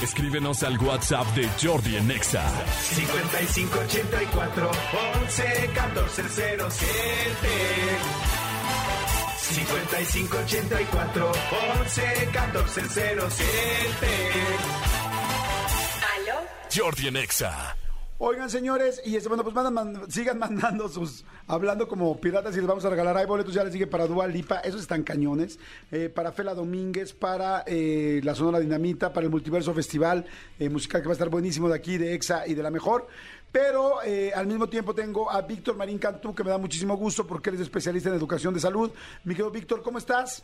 Escríbenos 0.04 0.62
al 0.62 0.78
WhatsApp 0.78 1.26
de 1.36 1.50
Jordi 1.60 1.96
en 1.96 2.12
Exa. 2.12 2.44
5584 2.94 4.72
11 5.24 5.72
14 5.74 6.24
07 6.30 8.37
5584 9.50 11.32
11 11.80 12.04
14 12.34 12.82
07 12.90 14.08
¿Aló? 16.16 16.36
Jordi 16.76 17.08
en 17.08 17.16
Exa. 17.18 17.76
Oigan, 18.20 18.50
señores, 18.50 19.00
y 19.06 19.16
este, 19.16 19.30
bueno, 19.30 19.44
pues 19.44 19.54
mandan- 19.56 19.74
man- 19.76 20.12
sigan 20.12 20.40
mandando 20.40 20.90
sus, 20.90 21.24
hablando 21.46 21.88
como 21.88 22.20
piratas 22.20 22.56
y 22.56 22.58
les 22.58 22.66
vamos 22.68 22.84
a 22.84 22.90
regalar. 22.90 23.16
Hay 23.16 23.28
boletos, 23.28 23.54
ya 23.54 23.64
les 23.64 23.72
sigue 23.72 23.86
para 23.86 24.08
Dua 24.08 24.26
Lipa, 24.28 24.58
esos 24.62 24.82
están 24.82 25.04
cañones. 25.04 25.60
eh, 25.92 26.10
para 26.10 26.32
Fela 26.32 26.56
Domínguez, 26.56 27.14
para 27.14 27.64
eh, 27.68 28.20
la 28.24 28.34
Sonora 28.34 28.60
Dinamita, 28.60 29.14
para 29.14 29.26
el 29.26 29.30
Multiverso 29.32 29.72
Festival 29.74 30.26
eh, 30.60 30.68
musical 30.68 31.02
que 31.02 31.08
va 31.08 31.12
a 31.12 31.14
estar 31.14 31.30
buenísimo 31.30 31.70
de 31.70 31.76
aquí, 31.76 31.98
de 32.00 32.16
EXA 32.16 32.48
y 32.48 32.56
de 32.56 32.64
la 32.64 32.72
mejor. 32.72 33.08
Pero 33.52 34.02
eh, 34.04 34.32
al 34.34 34.48
mismo 34.48 34.68
tiempo 34.68 34.94
tengo 34.94 35.32
a 35.32 35.42
Víctor 35.42 35.76
Marín 35.76 35.98
Cantú, 35.98 36.36
que 36.36 36.44
me 36.44 36.50
da 36.50 36.58
muchísimo 36.58 36.96
gusto 36.96 37.26
porque 37.26 37.50
él 37.50 37.56
es 37.56 37.62
especialista 37.62 38.10
en 38.10 38.16
educación 38.16 38.54
de 38.54 38.60
salud. 38.60 38.92
Mi 39.24 39.34
querido 39.34 39.52
Víctor, 39.52 39.82
¿cómo 39.82 39.98
estás? 39.98 40.44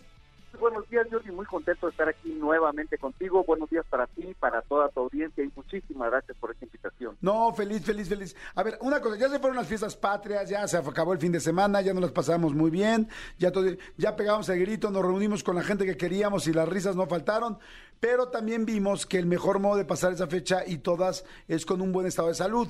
Buenos 0.60 0.88
días, 0.88 1.08
Jordi. 1.12 1.32
Muy 1.32 1.46
contento 1.46 1.88
de 1.88 1.92
estar 1.92 2.08
aquí 2.08 2.30
nuevamente 2.30 2.98
contigo. 2.98 3.44
Buenos 3.44 3.70
días 3.70 3.86
para 3.90 4.06
ti, 4.08 4.36
para 4.40 4.62
toda 4.62 4.88
tu 4.90 5.02
audiencia 5.02 5.44
y 5.44 5.52
muchísimas 5.56 6.12
gracias 6.12 6.38
por 6.38 6.52
esta 6.52 6.66
invitación. 6.66 7.18
No, 7.22 7.52
feliz, 7.54 7.84
feliz, 7.84 8.08
feliz. 8.08 8.36
A 8.54 8.62
ver, 8.62 8.78
una 8.82 9.02
cosa, 9.02 9.18
ya 9.18 9.30
se 9.30 9.40
fueron 9.40 9.58
las 9.58 9.68
fiestas 9.68 9.96
patrias, 9.96 10.48
ya 10.48 10.68
se 10.68 10.78
acabó 10.78 11.14
el 11.14 11.20
fin 11.20 11.32
de 11.32 11.40
semana, 11.40 11.82
ya 11.82 11.94
nos 11.94 12.04
las 12.04 12.12
pasamos 12.12 12.54
muy 12.54 12.70
bien, 12.70 13.10
ya, 13.40 13.52
todo, 13.52 13.66
ya 13.98 14.16
pegamos 14.16 14.48
el 14.50 14.60
grito, 14.60 14.92
nos 14.92 15.02
reunimos 15.02 15.44
con 15.44 15.56
la 15.56 15.64
gente 15.64 15.86
que 15.86 15.98
queríamos 15.98 16.48
y 16.48 16.54
las 16.54 16.70
risas 16.70 16.96
no 16.96 17.08
faltaron, 17.08 17.58
pero 18.00 18.30
también 18.30 18.66
vimos 18.66 19.08
que 19.08 19.18
el 19.18 19.26
mejor 19.26 19.60
modo 19.60 19.78
de 19.78 19.86
pasar 19.86 20.14
esa 20.14 20.28
fecha 20.28 20.64
y 20.68 20.78
todas 20.78 21.26
es 21.48 21.66
con 21.66 21.82
un 21.82 21.92
buen 21.92 22.06
estado 22.06 22.28
de 22.28 22.36
salud. 22.36 22.68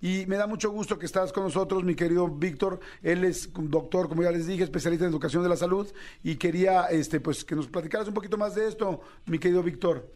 Y 0.00 0.26
me 0.26 0.36
da 0.36 0.46
mucho 0.46 0.70
gusto 0.70 0.98
que 0.98 1.06
estás 1.06 1.32
con 1.32 1.44
nosotros, 1.44 1.82
mi 1.82 1.94
querido 1.94 2.28
Víctor. 2.28 2.80
Él 3.02 3.24
es 3.24 3.50
doctor, 3.54 4.08
como 4.08 4.22
ya 4.22 4.30
les 4.30 4.46
dije, 4.46 4.64
especialista 4.64 5.06
en 5.06 5.10
educación 5.10 5.42
de 5.42 5.48
la 5.48 5.56
salud 5.56 5.88
y 6.22 6.36
quería 6.36 6.86
este 6.86 7.20
pues 7.20 7.44
que 7.44 7.54
nos 7.54 7.66
platicaras 7.66 8.08
un 8.08 8.14
poquito 8.14 8.36
más 8.36 8.54
de 8.54 8.68
esto, 8.68 9.00
mi 9.26 9.38
querido 9.38 9.62
Víctor. 9.62 10.06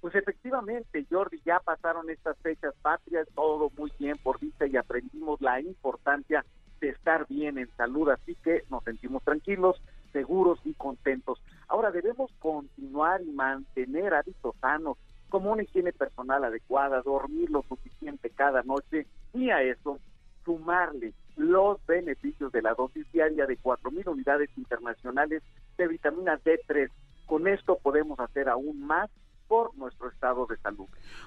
Pues 0.00 0.14
efectivamente, 0.14 1.06
Jordi, 1.10 1.40
ya 1.44 1.60
pasaron 1.60 2.08
estas 2.10 2.36
fechas 2.38 2.74
patrias, 2.82 3.26
todo 3.34 3.70
muy 3.76 3.92
bien 3.98 4.16
por 4.18 4.38
vista 4.38 4.66
y 4.66 4.76
aprendimos 4.76 5.40
la 5.40 5.60
importancia 5.60 6.44
de 6.80 6.90
estar 6.90 7.26
bien 7.28 7.58
en 7.58 7.68
salud, 7.76 8.08
así 8.10 8.36
que 8.36 8.64
nos 8.70 8.84
sentimos 8.84 9.22
tranquilos, 9.24 9.80
seguros 10.12 10.60
y 10.64 10.74
contentos. 10.74 11.40
Ahora 11.66 11.90
debemos 11.90 12.30
continuar 12.38 13.22
y 13.22 13.30
mantener 13.32 14.14
hábitos 14.14 14.54
sanos, 14.60 14.96
como 15.28 15.52
una 15.52 15.62
higiene 15.62 15.92
personal 15.92 16.44
adecuada, 16.44 17.02
dormir 17.02 17.50
lo 17.50 17.62
suficiente 17.62 18.30
cada 18.30 18.62
noche 18.62 19.06
y 19.34 19.50
a 19.50 19.62
eso 19.62 19.98
sumarle 20.44 21.12
los 21.36 21.84
beneficios 21.86 22.50
de 22.52 22.62
la 22.62 22.74
dosis 22.74 23.06
diaria 23.12 23.46
de 23.46 23.58
4.000 23.58 24.06
unidades 24.08 24.50
internacionales 24.56 25.42
de 25.76 25.86
vitamina 25.88 26.38
D3. 26.38 26.88
Con 27.26 27.46
esto 27.46 27.78
podemos 27.82 28.18
hacer 28.18 28.48
aún 28.48 28.80
más 28.84 29.08
por 29.46 29.74
nuestro 29.76 30.08
estado 30.10 30.46
de 30.46 30.56
salud. 30.58 30.86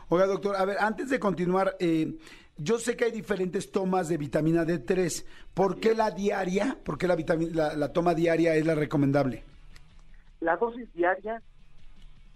Oiga, 0.09 0.27
doctor, 0.27 0.55
a 0.55 0.65
ver, 0.65 0.77
antes 0.79 1.09
de 1.09 1.19
continuar, 1.19 1.75
eh, 1.79 2.17
yo 2.57 2.77
sé 2.77 2.95
que 2.95 3.05
hay 3.05 3.11
diferentes 3.11 3.71
tomas 3.71 4.09
de 4.09 4.17
vitamina 4.17 4.63
D3. 4.65 5.25
¿Por 5.53 5.79
qué 5.79 5.95
la 5.95 6.11
diaria? 6.11 6.77
¿Por 6.83 6.97
qué 6.97 7.07
la, 7.07 7.15
vitami- 7.17 7.51
la, 7.51 7.75
la 7.75 7.93
toma 7.93 8.13
diaria 8.13 8.55
es 8.55 8.65
la 8.65 8.75
recomendable? 8.75 9.43
La 10.39 10.57
dosis 10.57 10.91
diaria, 10.93 11.41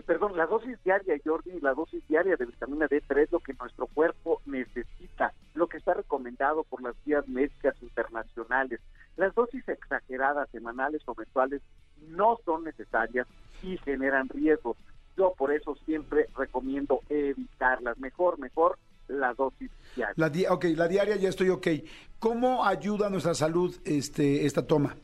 perdón, 0.04 0.36
la 0.36 0.46
dosis 0.46 0.78
diaria, 0.84 1.16
Jordi, 1.24 1.60
la 1.62 1.74
dosis 1.74 2.06
diaria 2.08 2.36
de 2.36 2.46
vitamina 2.46 2.88
D3 2.88 3.24
es 3.24 3.32
lo 3.32 3.40
que 3.40 3.54
nuestro 3.54 3.88
cuerpo 3.88 4.42
necesita, 4.46 5.34
lo 5.54 5.68
que 5.68 5.78
está 5.78 5.94
recomendado 5.94 6.64
por 6.64 6.82
las 6.82 6.96
guías 7.06 7.28
médicas 7.28 7.76
internacionales. 7.82 8.80
Las 9.18 9.34
dosis 9.36 9.68
exageradas 9.70 10.50
semanales 10.52 11.02
o 11.06 11.16
mensuales 11.16 11.62
no 12.10 12.38
son 12.46 12.66
necesarias 12.66 13.28
y 13.64 13.78
generan 13.78 14.28
riesgos. 14.30 14.78
Yo 15.18 15.34
por 15.38 15.54
eso 15.54 15.76
siempre 15.86 16.28
recomiendo 16.38 17.00
evitarlas. 17.10 17.98
Mejor, 17.98 18.38
mejor 18.38 18.78
la 19.08 19.34
dosis 19.34 19.72
diaria. 19.96 20.14
La 20.18 20.30
di- 20.30 20.46
ok, 20.46 20.66
la 20.76 20.88
diaria 20.88 21.16
ya 21.16 21.30
estoy 21.30 21.50
ok. 21.50 21.68
¿Cómo 22.20 22.66
ayuda 22.66 23.08
a 23.08 23.10
nuestra 23.10 23.34
salud 23.34 23.74
este, 23.86 24.46
esta 24.46 24.66
toma? 24.68 24.96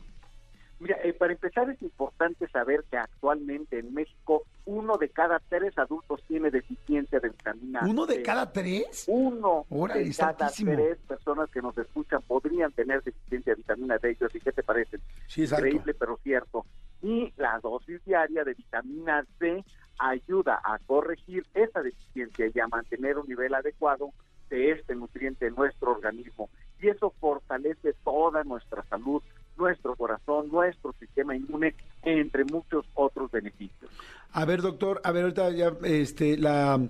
Mira, 0.82 0.98
eh, 1.04 1.12
para 1.12 1.32
empezar 1.32 1.70
es 1.70 1.80
importante 1.80 2.48
saber 2.48 2.82
que 2.90 2.96
actualmente 2.96 3.78
en 3.78 3.94
México 3.94 4.42
uno 4.64 4.96
de 4.98 5.08
cada 5.10 5.38
tres 5.48 5.78
adultos 5.78 6.24
tiene 6.26 6.50
deficiencia 6.50 7.20
de 7.20 7.28
vitamina 7.28 7.82
¿Uno 7.88 8.04
de 8.04 8.16
D. 8.16 8.22
cada 8.24 8.52
tres? 8.52 9.04
Uno 9.06 9.64
Órale, 9.70 10.04
de 10.04 10.14
cada 10.14 10.46
altísimo. 10.46 10.72
tres 10.72 10.98
personas 11.06 11.48
que 11.50 11.62
nos 11.62 11.78
escuchan 11.78 12.20
podrían 12.22 12.72
tener 12.72 13.00
deficiencia 13.04 13.52
de 13.52 13.58
vitamina 13.58 13.98
D. 13.98 14.16
¿Y 14.34 14.40
qué 14.40 14.50
te 14.50 14.62
parece? 14.64 14.98
Sí, 15.28 15.42
exacto. 15.42 15.66
Increíble, 15.66 15.94
pero 15.94 16.18
cierto. 16.24 16.66
Y 17.00 17.32
la 17.36 17.60
dosis 17.60 18.04
diaria 18.04 18.42
de 18.42 18.54
vitamina 18.54 19.24
C 19.38 19.64
ayuda 20.00 20.60
a 20.64 20.78
corregir 20.80 21.46
esa 21.54 21.80
deficiencia 21.80 22.50
y 22.52 22.58
a 22.58 22.66
mantener 22.66 23.18
un 23.18 23.28
nivel 23.28 23.54
adecuado 23.54 24.10
de 24.50 24.72
este 24.72 24.96
nutriente 24.96 25.46
en 25.46 25.54
nuestro 25.54 25.92
organismo. 25.92 26.50
Y 26.80 26.88
eso 26.88 27.14
fortalece 27.20 27.94
toda 28.02 28.42
nuestra 28.42 28.82
salud, 28.84 29.22
nuestro 29.56 29.94
corazón, 29.96 30.48
nuestro 30.50 30.94
sistema 30.98 31.36
inmune, 31.36 31.74
entre 32.02 32.44
muchos 32.44 32.84
otros 32.94 33.30
beneficios. 33.30 33.90
A 34.32 34.44
ver, 34.44 34.62
doctor, 34.62 35.00
a 35.04 35.12
ver, 35.12 35.24
ahorita 35.24 35.50
ya, 35.50 35.72
este, 35.84 36.36
la, 36.38 36.80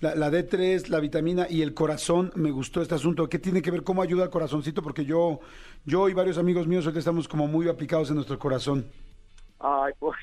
la, 0.00 0.14
la 0.14 0.30
D3, 0.30 0.88
la 0.88 1.00
vitamina 1.00 1.46
y 1.48 1.62
el 1.62 1.74
corazón, 1.74 2.32
me 2.34 2.50
gustó 2.50 2.82
este 2.82 2.94
asunto. 2.94 3.28
¿Qué 3.28 3.38
tiene 3.38 3.62
que 3.62 3.70
ver? 3.70 3.82
¿Cómo 3.82 4.02
ayuda 4.02 4.24
al 4.24 4.30
corazoncito? 4.30 4.82
Porque 4.82 5.04
yo, 5.04 5.40
yo 5.84 6.08
y 6.08 6.14
varios 6.14 6.38
amigos 6.38 6.66
míos 6.66 6.84
ahorita 6.84 6.98
estamos 6.98 7.28
como 7.28 7.46
muy 7.46 7.68
aplicados 7.68 8.10
en 8.10 8.16
nuestro 8.16 8.38
corazón. 8.38 8.86
Ay, 9.58 9.92
pues, 9.98 10.16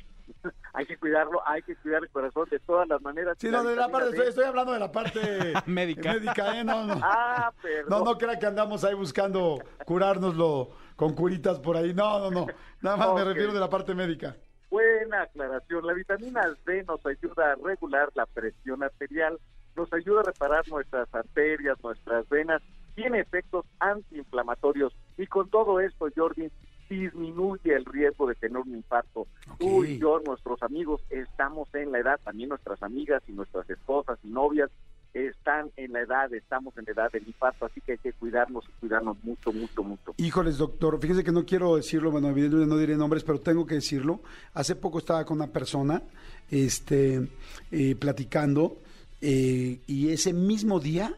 hay 0.73 0.85
que 0.85 0.97
cuidarlo, 0.97 1.41
hay 1.47 1.61
que 1.61 1.75
cuidar 1.77 2.03
el 2.03 2.09
corazón 2.09 2.47
de 2.49 2.59
todas 2.59 2.87
las 2.87 3.01
maneras. 3.01 3.37
Sí, 3.39 3.49
no, 3.49 3.63
de 3.63 3.75
la 3.75 3.89
parte, 3.89 4.09
estoy, 4.09 4.27
estoy 4.27 4.45
hablando 4.45 4.73
de 4.73 4.79
la 4.79 4.91
parte 4.91 5.19
Médica. 5.65 6.13
médica, 6.13 6.59
¿eh? 6.59 6.63
No, 6.63 6.85
no. 6.85 6.99
Ah, 7.01 7.51
perdón. 7.61 7.89
No, 7.89 8.11
no 8.11 8.17
crea 8.17 8.39
que 8.39 8.45
andamos 8.45 8.83
ahí 8.83 8.93
buscando 8.93 9.59
curárnoslo 9.85 10.69
con 10.95 11.13
curitas 11.13 11.59
por 11.59 11.77
ahí. 11.77 11.93
No, 11.93 12.19
no, 12.19 12.31
no. 12.31 12.47
Nada 12.81 12.97
más 12.97 13.13
me 13.13 13.23
refiero 13.23 13.53
de 13.53 13.59
la 13.59 13.69
parte 13.69 13.93
médica. 13.95 14.35
Buena 14.69 15.21
aclaración. 15.23 15.85
La 15.85 15.93
vitamina 15.93 16.41
D 16.65 16.83
nos 16.83 17.05
ayuda 17.05 17.51
a 17.51 17.55
regular 17.55 18.09
la 18.15 18.25
presión 18.25 18.81
arterial, 18.83 19.39
nos 19.75 19.91
ayuda 19.93 20.21
a 20.21 20.23
reparar 20.23 20.67
nuestras 20.67 21.13
arterias, 21.13 21.77
nuestras 21.83 22.27
venas, 22.29 22.61
tiene 22.95 23.19
efectos 23.19 23.65
antiinflamatorios 23.79 24.93
y 25.17 25.27
con 25.27 25.49
todo 25.49 25.79
esto, 25.79 26.07
Jordi, 26.15 26.51
disminuye 26.95 27.75
el 27.75 27.85
riesgo 27.85 28.27
de 28.27 28.35
tener 28.35 28.57
un 28.57 28.75
infarto. 28.75 29.27
Tú 29.59 29.83
y 29.83 29.99
yo, 29.99 30.19
nuestros 30.25 30.61
amigos, 30.63 31.01
estamos 31.09 31.73
en 31.73 31.91
la 31.91 31.99
edad, 31.99 32.19
también 32.23 32.49
nuestras 32.49 32.81
amigas 32.83 33.23
y 33.27 33.33
nuestras 33.33 33.69
esposas 33.69 34.19
y 34.23 34.29
novias 34.29 34.69
están 35.13 35.71
en 35.77 35.93
la 35.93 36.01
edad, 36.01 36.33
estamos 36.33 36.75
en 36.77 36.85
la 36.85 36.91
edad 36.91 37.11
del 37.11 37.27
infarto, 37.27 37.65
así 37.65 37.81
que 37.81 37.93
hay 37.93 37.97
que 37.99 38.13
cuidarnos 38.13 38.65
y 38.67 38.71
cuidarnos 38.79 39.23
mucho, 39.23 39.51
mucho, 39.53 39.83
mucho. 39.83 40.15
Híjoles, 40.17 40.57
doctor, 40.57 40.99
fíjese 40.99 41.23
que 41.23 41.31
no 41.31 41.45
quiero 41.45 41.75
decirlo, 41.75 42.11
bueno, 42.11 42.29
evidentemente 42.29 42.69
no 42.69 42.79
diré 42.79 42.95
nombres, 42.95 43.23
pero 43.23 43.39
tengo 43.39 43.65
que 43.65 43.75
decirlo. 43.75 44.21
Hace 44.53 44.75
poco 44.75 44.97
estaba 44.97 45.23
con 45.23 45.37
una 45.37 45.51
persona, 45.51 46.01
este, 46.49 47.29
eh, 47.71 47.95
platicando, 47.95 48.77
eh, 49.21 49.81
y 49.85 50.09
ese 50.09 50.33
mismo 50.33 50.79
día 50.79 51.15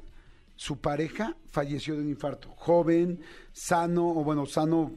su 0.56 0.78
pareja 0.78 1.36
falleció 1.52 1.96
de 1.96 2.02
un 2.02 2.10
infarto. 2.10 2.50
Joven, 2.58 3.20
sano, 3.52 4.10
o 4.10 4.24
bueno, 4.24 4.46
sano, 4.46 4.92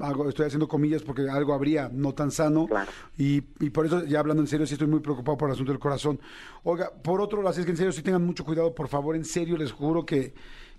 algo, 0.00 0.28
estoy 0.28 0.46
haciendo 0.46 0.68
comillas 0.68 1.02
porque 1.02 1.28
algo 1.28 1.54
habría 1.54 1.90
no 1.92 2.14
tan 2.14 2.30
sano. 2.30 2.66
Claro. 2.66 2.90
Y, 3.16 3.42
y 3.60 3.70
por 3.70 3.86
eso, 3.86 4.04
ya 4.04 4.20
hablando 4.20 4.42
en 4.42 4.46
serio, 4.46 4.66
sí 4.66 4.74
estoy 4.74 4.88
muy 4.88 5.00
preocupado 5.00 5.36
por 5.38 5.48
el 5.48 5.54
asunto 5.54 5.72
del 5.72 5.78
corazón. 5.78 6.20
Oiga, 6.64 6.90
por 7.02 7.20
otro 7.20 7.38
lado, 7.38 7.50
así 7.50 7.60
es 7.60 7.66
que 7.66 7.72
en 7.72 7.78
serio, 7.78 7.92
sí 7.92 8.02
tengan 8.02 8.24
mucho 8.24 8.44
cuidado, 8.44 8.74
por 8.74 8.88
favor, 8.88 9.16
en 9.16 9.24
serio, 9.24 9.56
les 9.56 9.72
juro 9.72 10.04
que 10.04 10.34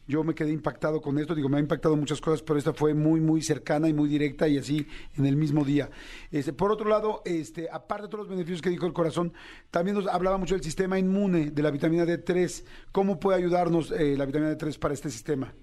yo 0.10 0.24
me 0.24 0.34
quedé 0.34 0.52
impactado 0.52 1.02
con 1.02 1.20
esto. 1.20 1.36
Digo, 1.36 1.50
me 1.50 1.58
ha 1.58 1.60
impactado 1.60 1.96
muchas 1.96 2.20
cosas, 2.20 2.42
pero 2.42 2.58
esta 2.58 2.74
fue 2.74 2.96
muy, 2.96 3.22
muy 3.22 3.44
cercana 3.44 3.88
y 3.88 3.94
muy 3.94 4.10
directa 4.10 4.48
y 4.48 4.58
así 4.58 4.88
en 5.16 5.28
el 5.28 5.36
mismo 5.36 5.64
día. 5.64 5.92
Este, 6.32 6.52
por 6.52 6.72
otro 6.72 6.90
lado, 6.90 7.22
este, 7.26 7.70
aparte 7.72 8.04
de 8.04 8.10
todos 8.10 8.26
los 8.26 8.30
beneficios 8.30 8.64
que 8.64 8.72
dijo 8.72 8.88
el 8.88 8.94
corazón, 8.94 9.34
también 9.70 9.96
nos 9.96 10.08
hablaba 10.08 10.40
mucho 10.40 10.56
del 10.56 10.64
sistema 10.64 10.98
inmune, 10.98 11.52
de 11.52 11.62
la 11.62 11.70
vitamina 11.70 12.06
D3. 12.06 12.64
¿Cómo 12.92 13.20
puede 13.20 13.38
ayudarnos 13.38 13.92
eh, 13.92 14.16
la 14.18 14.26
vitamina 14.26 14.58
D3 14.58 14.80
para 14.80 14.96
este 14.96 15.12
sistema? 15.12 15.54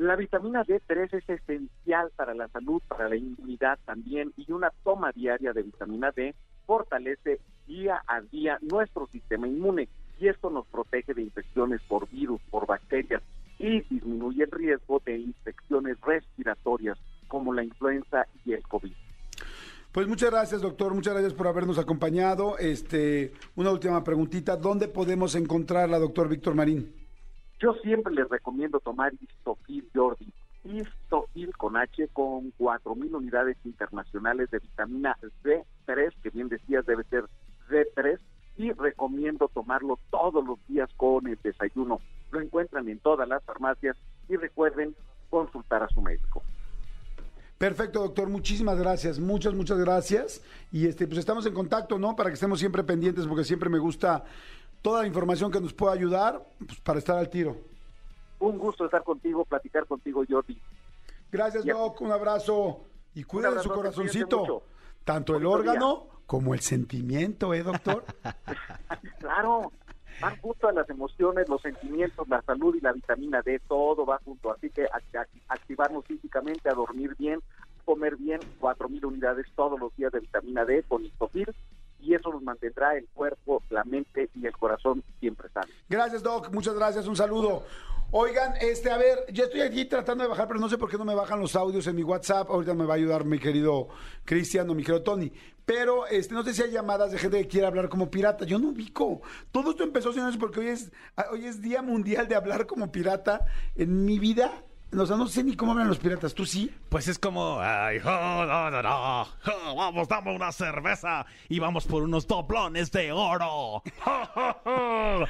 La 0.00 0.16
vitamina 0.16 0.64
D3 0.64 1.12
es 1.12 1.28
esencial 1.28 2.10
para 2.16 2.32
la 2.32 2.48
salud, 2.48 2.80
para 2.88 3.06
la 3.10 3.16
inmunidad 3.16 3.78
también, 3.84 4.32
y 4.34 4.50
una 4.50 4.72
toma 4.82 5.12
diaria 5.12 5.52
de 5.52 5.62
vitamina 5.62 6.10
D 6.10 6.34
fortalece 6.64 7.38
día 7.66 8.02
a 8.06 8.22
día 8.22 8.58
nuestro 8.62 9.08
sistema 9.08 9.46
inmune 9.46 9.90
y 10.18 10.28
esto 10.28 10.48
nos 10.48 10.66
protege 10.68 11.12
de 11.12 11.20
infecciones 11.20 11.82
por 11.86 12.08
virus, 12.08 12.40
por 12.50 12.66
bacterias 12.66 13.22
y 13.58 13.82
disminuye 13.82 14.44
el 14.44 14.50
riesgo 14.50 15.02
de 15.04 15.18
infecciones 15.18 16.00
respiratorias 16.00 16.96
como 17.28 17.52
la 17.52 17.62
influenza 17.62 18.26
y 18.46 18.54
el 18.54 18.62
COVID. 18.62 18.94
Pues 19.92 20.08
muchas 20.08 20.30
gracias, 20.30 20.62
doctor. 20.62 20.94
Muchas 20.94 21.12
gracias 21.12 21.34
por 21.34 21.46
habernos 21.46 21.78
acompañado. 21.78 22.56
Este, 22.56 23.34
una 23.54 23.70
última 23.70 24.02
preguntita. 24.02 24.56
¿Dónde 24.56 24.88
podemos 24.88 25.34
encontrarla, 25.34 25.98
doctor 25.98 26.26
Víctor 26.26 26.54
Marín? 26.54 26.99
Yo 27.60 27.74
siempre 27.82 28.14
les 28.14 28.28
recomiendo 28.28 28.80
tomar 28.80 29.12
Histofil 29.20 29.88
Jordi. 29.94 30.32
Histofil 30.64 31.54
con 31.56 31.76
H 31.76 32.08
con 32.08 32.52
4.000 32.58 33.14
unidades 33.14 33.56
internacionales 33.64 34.50
de 34.50 34.58
vitamina 34.58 35.16
D3, 35.44 36.12
que 36.22 36.30
bien 36.30 36.48
decías 36.48 36.86
debe 36.86 37.04
ser 37.04 37.24
D3, 37.68 38.18
y 38.56 38.72
recomiendo 38.72 39.48
tomarlo 39.48 39.98
todos 40.10 40.44
los 40.44 40.58
días 40.68 40.90
con 40.96 41.26
el 41.26 41.38
desayuno. 41.42 42.00
Lo 42.30 42.40
encuentran 42.40 42.88
en 42.88 42.98
todas 42.98 43.28
las 43.28 43.42
farmacias 43.44 43.96
y 44.28 44.36
recuerden 44.36 44.94
consultar 45.28 45.82
a 45.82 45.88
su 45.88 46.00
médico. 46.00 46.42
Perfecto, 47.58 48.00
doctor. 48.00 48.30
Muchísimas 48.30 48.78
gracias. 48.78 49.18
Muchas, 49.18 49.52
muchas 49.52 49.78
gracias. 49.78 50.42
Y 50.72 50.86
este, 50.86 51.06
pues 51.06 51.18
estamos 51.18 51.44
en 51.44 51.52
contacto, 51.52 51.98
¿no? 51.98 52.16
Para 52.16 52.30
que 52.30 52.34
estemos 52.34 52.58
siempre 52.58 52.82
pendientes, 52.84 53.26
porque 53.26 53.44
siempre 53.44 53.68
me 53.68 53.78
gusta 53.78 54.24
toda 54.82 55.02
la 55.02 55.06
información 55.06 55.50
que 55.50 55.60
nos 55.60 55.72
pueda 55.72 55.92
ayudar 55.92 56.44
pues, 56.66 56.80
para 56.80 56.98
estar 56.98 57.16
al 57.18 57.28
tiro. 57.30 57.56
Un 58.38 58.58
gusto 58.58 58.84
estar 58.86 59.02
contigo, 59.04 59.44
platicar 59.44 59.86
contigo, 59.86 60.22
Jordi. 60.28 60.58
Gracias. 61.30 61.64
Doc. 61.64 62.00
Un 62.00 62.12
abrazo. 62.12 62.80
Y 63.14 63.24
cuiden 63.24 63.54
de 63.54 63.60
su 63.62 63.70
corazoncito. 63.70 64.62
Tanto 65.04 65.36
el 65.36 65.44
órgano 65.46 66.06
como 66.26 66.54
el 66.54 66.60
sentimiento, 66.60 67.52
¿eh, 67.54 67.62
doctor? 67.62 68.04
Claro, 69.18 69.72
van 70.20 70.38
junto 70.40 70.68
a 70.68 70.72
las 70.72 70.88
emociones, 70.90 71.48
los 71.48 71.60
sentimientos, 71.62 72.28
la 72.28 72.42
salud 72.42 72.74
y 72.74 72.80
la 72.80 72.92
vitamina 72.92 73.42
D, 73.42 73.60
todo 73.68 74.04
va 74.06 74.18
junto. 74.24 74.52
Así 74.52 74.70
que 74.70 74.84
act- 74.86 75.12
act- 75.14 75.42
activarnos 75.48 76.04
físicamente, 76.06 76.68
a 76.68 76.74
dormir 76.74 77.14
bien, 77.18 77.40
comer 77.84 78.16
bien, 78.16 78.40
4.000 78.60 79.04
unidades 79.04 79.46
todos 79.54 79.78
los 79.78 79.94
días 79.96 80.12
de 80.12 80.20
vitamina 80.20 80.64
D 80.64 80.82
con 80.88 81.04
histofil 81.04 81.52
y 82.02 82.14
eso 82.14 82.30
nos 82.30 82.42
mantendrá 82.42 82.96
el 82.96 83.06
cuerpo, 83.08 83.62
la 83.70 83.84
mente 83.84 84.30
y 84.34 84.46
el 84.46 84.56
corazón 84.56 85.02
siempre 85.20 85.48
sanos. 85.50 85.70
Gracias, 85.88 86.22
Doc. 86.22 86.50
Muchas 86.52 86.74
gracias. 86.74 87.06
Un 87.06 87.16
saludo. 87.16 87.64
Oigan, 88.12 88.54
este, 88.60 88.90
a 88.90 88.96
ver, 88.96 89.24
yo 89.32 89.44
estoy 89.44 89.60
aquí 89.60 89.84
tratando 89.84 90.24
de 90.24 90.30
bajar, 90.30 90.48
pero 90.48 90.58
no 90.58 90.68
sé 90.68 90.76
por 90.76 90.90
qué 90.90 90.98
no 90.98 91.04
me 91.04 91.14
bajan 91.14 91.38
los 91.38 91.54
audios 91.54 91.86
en 91.86 91.94
mi 91.94 92.02
WhatsApp. 92.02 92.50
Ahorita 92.50 92.74
me 92.74 92.84
va 92.84 92.94
a 92.94 92.96
ayudar 92.96 93.24
mi 93.24 93.38
querido 93.38 93.88
Cristian 94.24 94.68
o 94.68 94.74
mi 94.74 94.82
querido 94.82 95.04
Tony. 95.04 95.32
Pero 95.64 96.08
este, 96.08 96.34
no 96.34 96.42
sé 96.42 96.52
si 96.52 96.62
hay 96.62 96.72
llamadas 96.72 97.12
de 97.12 97.18
gente 97.18 97.40
que 97.40 97.46
quiere 97.46 97.68
hablar 97.68 97.88
como 97.88 98.10
pirata. 98.10 98.44
Yo 98.44 98.58
no 98.58 98.70
ubico. 98.70 99.22
Todo 99.52 99.70
esto 99.70 99.84
empezó, 99.84 100.12
señores, 100.12 100.36
porque 100.36 100.58
hoy 100.58 100.66
es, 100.66 100.90
ah, 101.16 101.26
hoy 101.30 101.46
es 101.46 101.62
Día 101.62 101.82
Mundial 101.82 102.26
de 102.26 102.34
Hablar 102.34 102.66
como 102.66 102.90
Pirata. 102.90 103.46
En 103.76 104.04
mi 104.04 104.18
vida, 104.18 104.64
o 104.96 105.06
sea, 105.06 105.16
no 105.16 105.26
sé 105.28 105.44
ni 105.44 105.54
cómo 105.54 105.72
hablan 105.72 105.88
los 105.88 105.98
piratas. 105.98 106.34
¿Tú 106.34 106.44
sí? 106.44 106.70
Pues 106.88 107.06
es 107.08 107.18
como, 107.18 107.60
ay, 107.60 108.00
jo, 108.00 108.10
no, 108.10 108.70
no, 108.70 108.82
no, 108.82 109.28
vamos, 109.76 110.08
dame 110.08 110.34
una 110.34 110.50
cerveza 110.52 111.26
y 111.48 111.58
vamos 111.58 111.86
por 111.86 112.02
unos 112.02 112.26
doblones 112.26 112.90
de 112.90 113.12
oro. 113.12 113.82
Jo, 114.00 114.26
jo, 114.34 114.56
jo. 114.64 115.26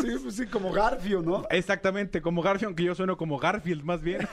Sí, 0.00 0.16
pues 0.22 0.36
sí, 0.36 0.46
como 0.46 0.72
Garfio, 0.72 1.22
¿no? 1.22 1.44
Exactamente, 1.50 2.22
como 2.22 2.42
Garfield, 2.42 2.68
aunque 2.68 2.84
yo 2.84 2.94
sueno 2.94 3.16
como 3.16 3.38
Garfield 3.38 3.82
más 3.82 4.02
bien. 4.02 4.26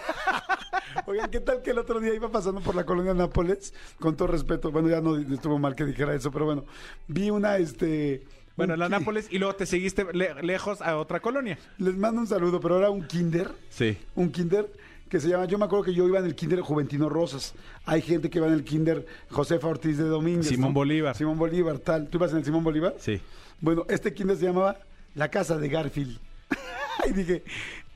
Oigan, 1.08 1.32
¿qué 1.32 1.40
tal 1.40 1.62
que 1.62 1.72
el 1.72 1.80
otro 1.80 2.00
día 2.00 2.14
iba 2.14 2.30
pasando 2.30 2.62
por 2.62 2.76
la 2.76 2.86
colonia 2.86 3.14
Nápoles? 3.14 3.74
Con 4.00 4.16
todo 4.16 4.28
respeto, 4.28 4.72
bueno, 4.72 4.90
ya 4.90 5.02
no 5.02 5.18
estuvo 5.18 5.58
mal 5.58 5.76
que 5.76 5.86
dijera 5.86 6.14
eso, 6.14 6.32
pero 6.32 6.46
bueno, 6.46 6.66
vi 7.08 7.30
una, 7.30 7.58
este... 7.58 8.24
Bueno, 8.56 8.76
la 8.76 8.88
Nápoles 8.90 9.28
y 9.32 9.40
luego 9.40 9.56
te 9.56 9.66
seguiste 9.66 10.06
le- 10.14 10.42
lejos 10.44 10.82
a 10.82 10.98
otra 10.98 11.20
colonia. 11.22 11.58
Les 11.80 11.96
mando 11.98 12.22
un 12.22 12.28
saludo, 12.28 12.60
pero 12.60 12.76
ahora 12.76 12.90
un 12.92 13.08
kinder, 13.08 13.50
Sí. 13.70 13.98
un 14.16 14.32
kinder 14.32 14.72
que 15.10 15.20
se 15.20 15.28
llama, 15.30 15.46
yo 15.46 15.58
me 15.58 15.66
acuerdo 15.66 15.86
que 15.86 15.94
yo 15.94 16.08
iba 16.08 16.20
en 16.20 16.26
el 16.26 16.36
kinder 16.36 16.60
Juventino 16.62 17.10
Rosas. 17.10 17.54
Hay 17.86 18.02
gente 18.02 18.30
que 18.30 18.40
va 18.40 18.48
en 18.48 18.54
el 18.54 18.64
kinder 18.64 19.06
Josefa 19.30 19.68
Ortiz 19.68 19.98
de 19.98 20.04
Domínguez. 20.06 20.48
Simón 20.48 20.70
¿no? 20.70 20.74
Bolívar. 20.74 21.16
Simón 21.16 21.38
Bolívar, 21.38 21.80
tal. 21.80 22.08
¿Tú 22.10 22.18
ibas 22.18 22.32
en 22.32 22.38
el 22.38 22.46
Simón 22.46 22.64
Bolívar? 22.64 22.96
Sí. 23.00 23.20
Bueno, 23.62 23.86
este 23.90 24.14
kinder 24.14 24.38
se 24.38 24.46
llamaba 24.46 24.78
La 25.16 25.30
Casa 25.30 25.58
de 25.58 25.70
Garfield. 25.70 26.20
y 27.10 27.14
dije, 27.14 27.44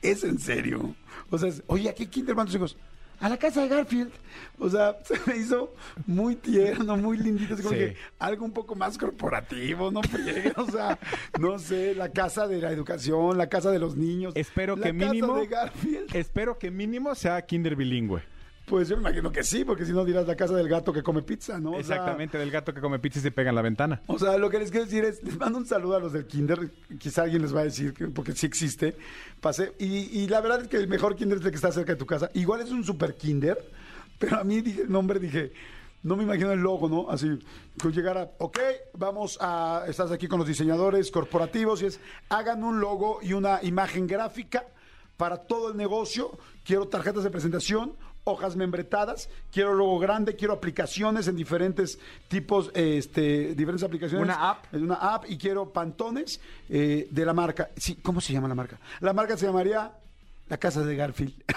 ¿es 0.02 0.24
en 0.24 0.38
serio? 0.38 0.94
O 1.30 1.38
sea, 1.38 1.48
es, 1.48 1.62
oye, 1.66 1.88
¿a 1.88 1.94
qué 1.94 2.06
kinder 2.08 2.34
van 2.34 2.46
tus 2.46 2.54
hijos? 2.56 2.76
A 3.20 3.28
la 3.28 3.36
casa 3.36 3.62
de 3.62 3.68
Garfield. 3.68 4.12
O 4.58 4.68
sea, 4.68 4.96
se 5.04 5.14
me 5.26 5.36
hizo 5.36 5.74
muy 6.06 6.36
tierno, 6.36 6.96
muy 6.96 7.18
lindito. 7.18 7.54
Es 7.54 7.60
como 7.60 7.72
Sí. 7.72 7.78
que 7.78 7.96
algo 8.18 8.44
un 8.44 8.52
poco 8.52 8.74
más 8.76 8.96
corporativo, 8.96 9.90
no 9.90 10.00
O 10.56 10.70
sea, 10.70 10.98
no 11.40 11.58
sé, 11.58 11.94
la 11.94 12.10
casa 12.10 12.46
de 12.46 12.60
la 12.60 12.70
educación, 12.70 13.36
la 13.38 13.48
casa 13.48 13.70
de 13.70 13.78
los 13.78 13.96
niños. 13.96 14.34
Espero 14.36 14.76
la 14.76 14.86
que 14.86 14.92
mínimo- 14.92 15.38
de 15.40 15.46
Garfield. 15.48 16.14
Espero 16.14 16.58
que 16.58 16.70
mínimo 16.70 17.14
sea 17.14 17.42
kinder 17.42 17.74
bilingüe. 17.76 18.22
Pues 18.68 18.88
yo 18.88 18.96
me 18.96 19.02
imagino 19.02 19.32
que 19.32 19.42
sí, 19.42 19.64
porque 19.64 19.84
si 19.84 19.92
no 19.92 20.04
dirás 20.04 20.26
la 20.26 20.36
casa 20.36 20.54
del 20.54 20.68
gato 20.68 20.92
que 20.92 21.02
come 21.02 21.22
pizza, 21.22 21.58
¿no? 21.58 21.70
O 21.70 21.72
sea, 21.74 21.80
Exactamente, 21.80 22.36
del 22.38 22.50
gato 22.50 22.74
que 22.74 22.80
come 22.80 22.98
pizza 22.98 23.18
y 23.18 23.22
se 23.22 23.30
pega 23.30 23.48
en 23.50 23.56
la 23.56 23.62
ventana. 23.62 24.02
O 24.06 24.18
sea, 24.18 24.36
lo 24.36 24.50
que 24.50 24.58
les 24.58 24.70
quiero 24.70 24.84
decir 24.86 25.04
es, 25.04 25.22
les 25.22 25.38
mando 25.38 25.58
un 25.58 25.66
saludo 25.66 25.96
a 25.96 26.00
los 26.00 26.12
del 26.12 26.26
kinder, 26.26 26.70
quizá 26.98 27.22
alguien 27.22 27.42
les 27.42 27.54
va 27.54 27.60
a 27.60 27.64
decir, 27.64 27.94
que- 27.94 28.08
porque 28.08 28.32
sí 28.32 28.46
existe. 28.46 28.96
Pasé, 29.40 29.72
y, 29.78 30.20
y 30.20 30.26
la 30.28 30.40
verdad 30.40 30.62
es 30.62 30.68
que 30.68 30.76
el 30.76 30.88
mejor 30.88 31.16
kinder 31.16 31.38
es 31.38 31.44
el 31.44 31.50
que 31.50 31.56
está 31.56 31.72
cerca 31.72 31.92
de 31.92 31.98
tu 31.98 32.06
casa. 32.06 32.30
Igual 32.34 32.60
es 32.60 32.70
un 32.70 32.84
super 32.84 33.14
kinder, 33.14 33.58
pero 34.18 34.36
a 34.38 34.44
mí 34.44 34.60
dije, 34.60 34.82
el 34.82 34.90
nombre 34.92 35.18
dije, 35.18 35.52
no 36.02 36.14
me 36.16 36.24
imagino 36.24 36.52
el 36.52 36.60
logo, 36.60 36.88
¿no? 36.88 37.10
Así, 37.10 37.38
que 37.80 37.88
llegara, 37.90 38.30
ok, 38.38 38.58
vamos 38.94 39.38
a, 39.40 39.84
estás 39.88 40.10
aquí 40.12 40.28
con 40.28 40.38
los 40.38 40.46
diseñadores 40.46 41.10
corporativos 41.10 41.82
y 41.82 41.86
es, 41.86 42.00
hagan 42.28 42.62
un 42.64 42.80
logo 42.80 43.18
y 43.22 43.32
una 43.32 43.60
imagen 43.62 44.06
gráfica 44.06 44.64
para 45.16 45.38
todo 45.38 45.70
el 45.72 45.76
negocio. 45.76 46.38
Quiero 46.64 46.86
tarjetas 46.86 47.24
de 47.24 47.30
presentación, 47.30 47.94
hojas 48.28 48.56
membretadas, 48.56 49.28
quiero 49.52 49.74
logo 49.74 49.98
grande, 49.98 50.36
quiero 50.36 50.54
aplicaciones 50.54 51.28
en 51.28 51.36
diferentes 51.36 51.98
tipos, 52.28 52.70
este, 52.74 53.54
diferentes 53.54 53.82
aplicaciones. 53.82 54.24
Una 54.24 54.50
app. 54.50 54.64
Una 54.72 54.94
app 54.94 55.24
y 55.28 55.36
quiero 55.38 55.70
pantones 55.70 56.40
eh, 56.68 57.08
de 57.10 57.24
la 57.24 57.32
marca. 57.34 57.70
Sí, 57.76 57.96
¿cómo 57.96 58.20
se 58.20 58.32
llama 58.32 58.48
la 58.48 58.54
marca? 58.54 58.78
La 59.00 59.12
marca 59.12 59.36
se 59.36 59.46
llamaría 59.46 59.92
La 60.48 60.56
Casa 60.58 60.84
de 60.84 60.96
Garfield. 60.96 61.34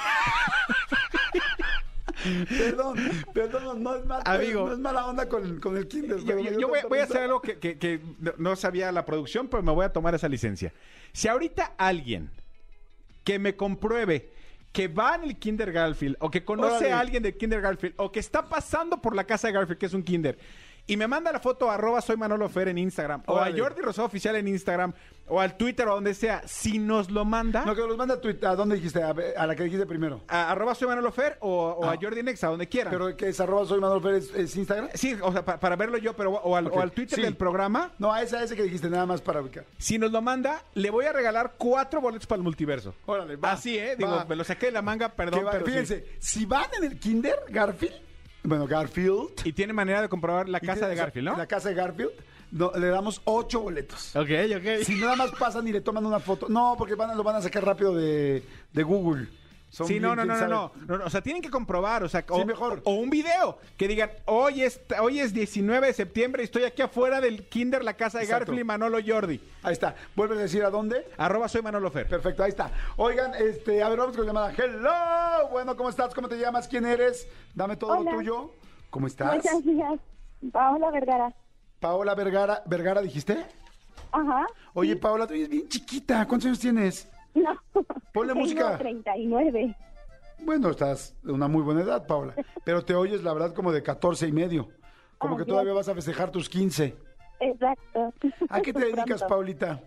perdón, 2.50 2.98
perdón, 3.34 3.84
no 3.84 3.96
es, 3.96 4.06
mal- 4.06 4.22
Amigo. 4.26 4.68
no 4.68 4.74
es 4.74 4.80
mala 4.80 5.08
onda 5.08 5.28
con, 5.28 5.60
con 5.60 5.78
el 5.78 5.88
Kinder. 5.88 6.20
Yo, 6.20 6.68
voy, 6.88 7.00
a 7.00 7.04
hacer 7.04 7.24
algo 7.24 7.42
que, 7.42 7.58
que- 7.58 8.00
no 8.38 8.56
sabía 8.56 8.92
la 8.92 9.06
producción, 9.06 9.48
pero 9.48 9.64
me 9.64 9.72
voy 9.72 9.86
a 9.86 9.94
tomar 9.94 10.14
esa 10.16 10.30
licencia. 10.30 10.74
Si 11.14 11.28
ahorita 11.28 11.74
alguien 11.78 12.30
que 13.24 13.40
me 13.40 13.56
compruebe 13.56 14.32
que 14.72 14.88
va 14.88 15.16
en 15.16 15.24
el 15.24 15.38
Kinder 15.38 15.72
Garfield 15.72 16.18
o 16.20 16.32
que 16.32 16.44
conoce 16.44 16.76
Órale. 16.76 16.92
a 16.94 17.00
alguien 17.00 17.24
del 17.24 17.36
Kinder 17.36 17.62
Garfield 17.62 17.96
o 17.98 18.12
que 18.12 18.20
está 18.20 18.48
pasando 18.48 19.02
por 19.02 19.16
la 19.16 19.26
casa 19.26 19.48
de 19.48 19.54
Garfield, 19.54 19.80
que 19.80 19.86
es 19.86 19.94
un 19.94 20.04
Kinder, 20.04 20.38
y 20.88 20.98
me 20.98 21.08
manda 21.08 21.32
la 21.32 21.40
foto 21.40 21.70
a 21.72 21.76
arroba 21.76 22.02
soy 22.02 22.18
Manolo 22.18 22.50
Fer 22.50 22.68
en 22.68 22.78
Instagram 22.78 23.24
o 23.28 23.38
a. 23.38 23.50
Jordi 23.56 23.82
Rosado 23.82 24.08
Oficial 24.08 24.36
en 24.36 24.48
Instagram 24.48 24.94
o 25.28 25.40
al 25.40 25.56
Twitter 25.56 25.88
o 25.88 25.96
donde 25.96 26.14
sea, 26.14 26.42
si 26.46 26.78
nos 26.80 27.10
lo 27.10 27.24
manda 27.24 27.64
No, 27.64 27.74
que 27.74 27.82
los 27.82 27.96
manda 27.96 28.16
a 28.16 28.20
Twitter. 28.20 28.50
¿A 28.50 28.56
dónde 28.56 28.76
dijiste? 28.76 29.02
A, 29.02 29.14
a 29.38 29.48
la 29.48 29.56
que 29.56 29.64
dijiste 29.64 29.86
primero. 29.86 30.22
a 30.28 30.52
arroba 30.52 30.76
soy 30.76 30.90
Manolo 30.90 31.12
Fer 31.14 31.38
o, 31.40 31.70
o 31.80 31.86
a 31.86 31.94
Ah. 31.94 31.98
Jordi 32.02 32.22
Nexa, 32.24 32.48
donde 32.48 32.68
quieran. 32.68 32.92
Pero 32.92 33.16
que 33.16 33.30
es 33.30 33.40
arroba 33.40 33.66
soy 33.66 33.80
Manuel 33.80 34.02
Pérez, 34.02 34.34
¿es 34.36 34.56
Instagram? 34.58 34.90
Sí, 34.94 35.16
o 35.22 35.32
sea, 35.32 35.46
pa- 35.46 35.58
para 35.60 35.76
verlo 35.78 35.98
yo, 35.98 36.14
pero 36.16 36.32
o 36.32 36.56
al, 36.58 36.68
Ok, 36.68 36.76
o 36.76 36.82
al 36.82 36.92
Twitter 36.92 37.16
sí. 37.18 37.22
del 37.22 37.36
programa. 37.38 37.92
No, 38.00 38.12
a 38.12 38.22
ese, 38.24 38.36
a 38.38 38.44
ese 38.44 38.56
que 38.58 38.64
dijiste, 38.64 38.90
nada 38.90 39.06
más 39.06 39.22
para 39.22 39.40
ubicar. 39.42 39.64
Si 39.78 39.98
nos 39.98 40.12
lo 40.12 40.22
manda, 40.22 40.64
le 40.74 40.90
voy 40.90 41.06
a 41.06 41.14
regalar 41.14 41.54
cuatro 41.58 42.02
boletos 42.02 42.28
para 42.28 42.38
el 42.38 42.44
multiverso. 42.44 42.94
Órale, 43.06 43.38
va, 43.38 43.52
Así, 43.54 43.78
¿eh? 43.78 43.96
Digo, 43.98 44.12
va. 44.12 44.26
me 44.26 44.36
lo 44.36 44.44
saqué 44.44 44.66
de 44.66 44.72
la 44.74 44.82
manga, 44.82 45.10
perdón, 45.10 45.40
Que 45.42 45.46
va- 45.46 45.52
pero 45.52 45.66
sí. 45.66 45.72
fíjense, 45.72 46.06
si 46.20 46.46
van 46.46 46.66
en 46.78 46.84
el 46.92 47.00
Kinder 47.00 47.38
Garfield, 47.50 47.96
bueno, 48.44 48.68
Garfield. 48.68 49.30
Y 49.46 49.54
tiene 49.54 49.74
manera 49.74 50.02
de 50.02 50.10
comprobar 50.10 50.50
la 50.50 50.60
casa 50.60 50.88
de 50.88 50.96
Garfield, 50.96 51.28
¿no? 51.30 51.38
La 51.38 51.48
casa 51.48 51.70
de 51.70 51.76
Garfield, 51.76 52.12
no, 52.52 52.72
le 52.78 52.88
damos 52.88 53.22
ocho 53.26 53.62
boletos. 53.62 54.16
Ok, 54.16 54.30
ok. 54.58 54.84
Si 54.84 54.96
nada 54.96 55.16
más 55.16 55.32
pasan 55.40 55.68
y 55.68 55.72
le 55.72 55.82
toman 55.82 56.06
una 56.06 56.20
foto. 56.20 56.48
No, 56.50 56.76
porque 56.78 56.96
van, 56.96 57.12
a- 57.12 57.16
lo 57.16 57.24
van 57.24 57.36
a 57.38 57.42
sacar 57.42 57.64
rápido 57.66 57.96
de, 57.96 58.44
de 58.74 58.84
Google. 58.84 59.28
Son 59.72 59.88
Sí, 59.88 60.02
no, 60.02 60.14
no, 60.18 60.26
no, 60.26 60.36
no, 60.36 60.48
no, 60.48 60.72
no, 60.86 60.98
no, 60.98 61.06
O 61.06 61.10
sea, 61.10 61.22
tienen 61.22 61.42
que 61.42 61.50
comprobar, 61.50 62.04
o 62.04 62.10
sea, 62.10 62.26
o, 62.28 62.40
Sí, 62.40 62.46
mejor. 62.46 62.82
o 62.84 62.92
un 62.96 63.10
video 63.10 63.58
que 63.78 63.88
digan, 63.88 64.12
hoy 64.26 64.64
es, 64.64 64.82
hoy 65.00 65.22
es 65.22 65.34
19 65.34 65.88
de 65.88 65.94
septiembre 65.94 66.44
y 66.44 66.46
estoy 66.46 66.66
aquí 66.66 66.82
afuera 66.82 67.22
del 67.22 67.48
Kinder, 67.48 67.82
la 67.82 67.94
casa 67.94 68.18
de 68.18 68.26
Exacto. 68.26 68.48
Garfield 68.48 68.60
y 68.60 68.64
Manolo 68.66 68.98
Jordi. 69.06 69.42
Ahí 69.64 69.72
está. 69.72 69.96
Vuelve 70.14 70.36
a 70.36 70.40
decir 70.40 70.62
a 70.66 70.70
dónde. 70.70 71.08
Arroba 71.18 71.48
soy 71.48 71.62
Manolo 71.62 71.90
Fer. 71.90 72.06
Perfecto, 72.10 72.44
ahí 72.44 72.50
está. 72.50 72.70
Oigan, 72.98 73.34
este, 73.36 73.82
a 73.82 73.88
ver, 73.88 73.98
vamos 73.98 74.18
con 74.18 74.26
la 74.26 74.34
llamada. 74.34 74.54
Hello. 74.58 75.50
Bueno, 75.52 75.78
¿cómo 75.78 75.90
estás? 75.90 76.14
¿Cómo 76.14 76.28
te 76.28 76.38
llamas? 76.38 76.68
¿Quién 76.68 76.86
eres? 76.86 77.26
Dame 77.56 77.78
todo 77.78 77.98
Hola. 77.98 78.12
lo 78.12 78.18
tuyo. 78.18 78.52
¿Cómo 78.90 79.08
estás? 79.08 79.36
Muchas 79.38 79.64
días. 79.64 80.00
Paola 80.52 80.92
Vergara. 80.92 81.34
Paola 81.80 82.14
Vergara, 82.14 82.62
Vergara, 82.66 83.02
dijiste. 83.02 83.46
Ajá. 84.12 84.46
Oye, 84.74 84.98
Paola, 84.98 85.26
tú 85.28 85.34
eres 85.34 85.48
bien 85.48 85.70
chiquita. 85.70 86.28
¿Cuántos 86.28 86.48
años 86.48 86.60
tienes? 86.60 87.08
No. 87.36 87.84
Ponle 88.14 88.34
Tengo 88.34 88.42
música. 88.46 88.78
39. 88.78 89.76
Bueno, 90.44 90.70
estás 90.72 91.16
de 91.24 91.32
una 91.32 91.48
muy 91.48 91.62
buena 91.62 91.82
edad, 91.82 92.06
Paola. 92.08 92.34
Pero 92.64 92.84
te 92.84 92.96
oyes, 92.96 93.24
la 93.24 93.34
verdad, 93.34 93.54
como 93.54 93.72
de 93.72 93.84
14 93.84 94.28
y 94.28 94.32
medio. 94.32 94.70
Como 95.18 95.36
Ah, 95.36 95.38
que 95.38 95.44
Dios. 95.46 95.54
todavía 95.54 95.74
vas 95.74 95.88
a 95.88 95.94
festejar 95.96 96.32
tus 96.32 96.50
15. 96.50 96.96
Exacto. 97.40 98.14
¿A 98.50 98.62
qué 98.62 98.74
te 98.74 98.80
dedicas, 98.86 99.06
Pronto. 99.20 99.28
Paulita? 99.28 99.80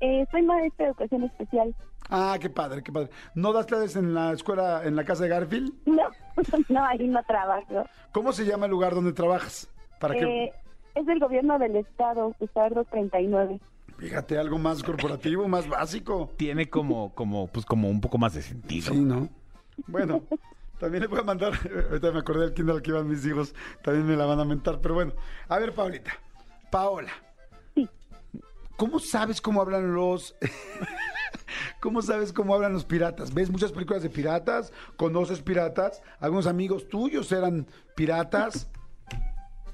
Eh, 0.00 0.26
soy 0.30 0.42
maestra 0.42 0.86
de 0.86 0.90
educación 0.90 1.24
especial. 1.24 1.74
Ah, 2.10 2.36
qué 2.40 2.48
padre, 2.50 2.82
qué 2.82 2.92
padre. 2.92 3.10
¿No 3.34 3.52
das 3.52 3.66
clases 3.66 3.96
en 3.96 4.14
la 4.14 4.32
escuela, 4.32 4.82
en 4.84 4.94
la 4.96 5.04
casa 5.04 5.24
de 5.24 5.28
Garfield? 5.30 5.72
No, 5.86 6.04
no, 6.68 6.84
ahí 6.84 7.06
no 7.08 7.22
trabajo. 7.24 7.84
¿Cómo 8.12 8.32
se 8.32 8.44
llama 8.44 8.66
el 8.66 8.70
lugar 8.72 8.94
donde 8.94 9.12
trabajas? 9.12 9.68
Para 10.00 10.14
que, 10.14 10.44
Eh, 10.44 10.52
es 10.94 11.04
del 11.06 11.18
gobierno 11.18 11.58
del 11.58 11.76
estado, 11.76 12.34
Gustavo 12.38 12.74
239. 12.76 13.60
Fíjate, 13.98 14.38
algo 14.38 14.58
más 14.58 14.82
corporativo, 14.82 15.48
más 15.48 15.68
básico. 15.68 16.30
Tiene 16.36 16.68
como, 16.68 17.14
como, 17.14 17.46
pues 17.48 17.64
como 17.66 17.88
un 17.88 18.00
poco 18.00 18.18
más 18.18 18.34
de 18.34 18.42
sentido. 18.42 18.92
Sí, 18.92 19.00
¿no? 19.00 19.28
Bueno, 19.86 20.22
también 20.78 21.02
le 21.02 21.08
voy 21.08 21.20
a 21.20 21.22
mandar, 21.22 21.52
ahorita 21.90 22.12
me 22.12 22.18
acordé 22.18 22.40
del 22.40 22.54
kinder 22.54 22.76
al 22.76 22.82
que 22.82 22.90
iban 22.90 23.08
mis 23.08 23.24
hijos, 23.26 23.54
también 23.82 24.06
me 24.06 24.16
la 24.16 24.26
van 24.26 24.40
a 24.40 24.44
mentar, 24.44 24.80
pero 24.80 24.94
bueno. 24.94 25.12
A 25.48 25.58
ver, 25.58 25.72
Paulita, 25.72 26.12
Paola. 26.70 27.12
Sí. 27.74 27.88
¿Cómo 28.76 28.98
sabes 28.98 29.40
cómo 29.40 29.60
hablan 29.60 29.94
los... 29.94 30.36
¿Cómo 31.80 32.02
sabes 32.02 32.32
cómo 32.32 32.54
hablan 32.54 32.72
los 32.72 32.84
piratas? 32.84 33.32
¿Ves 33.32 33.50
muchas 33.50 33.70
películas 33.70 34.02
de 34.02 34.10
piratas? 34.10 34.72
¿Conoces 34.96 35.40
piratas? 35.40 36.02
¿Algunos 36.20 36.46
amigos 36.46 36.88
tuyos 36.88 37.30
eran 37.32 37.66
piratas? 37.94 38.68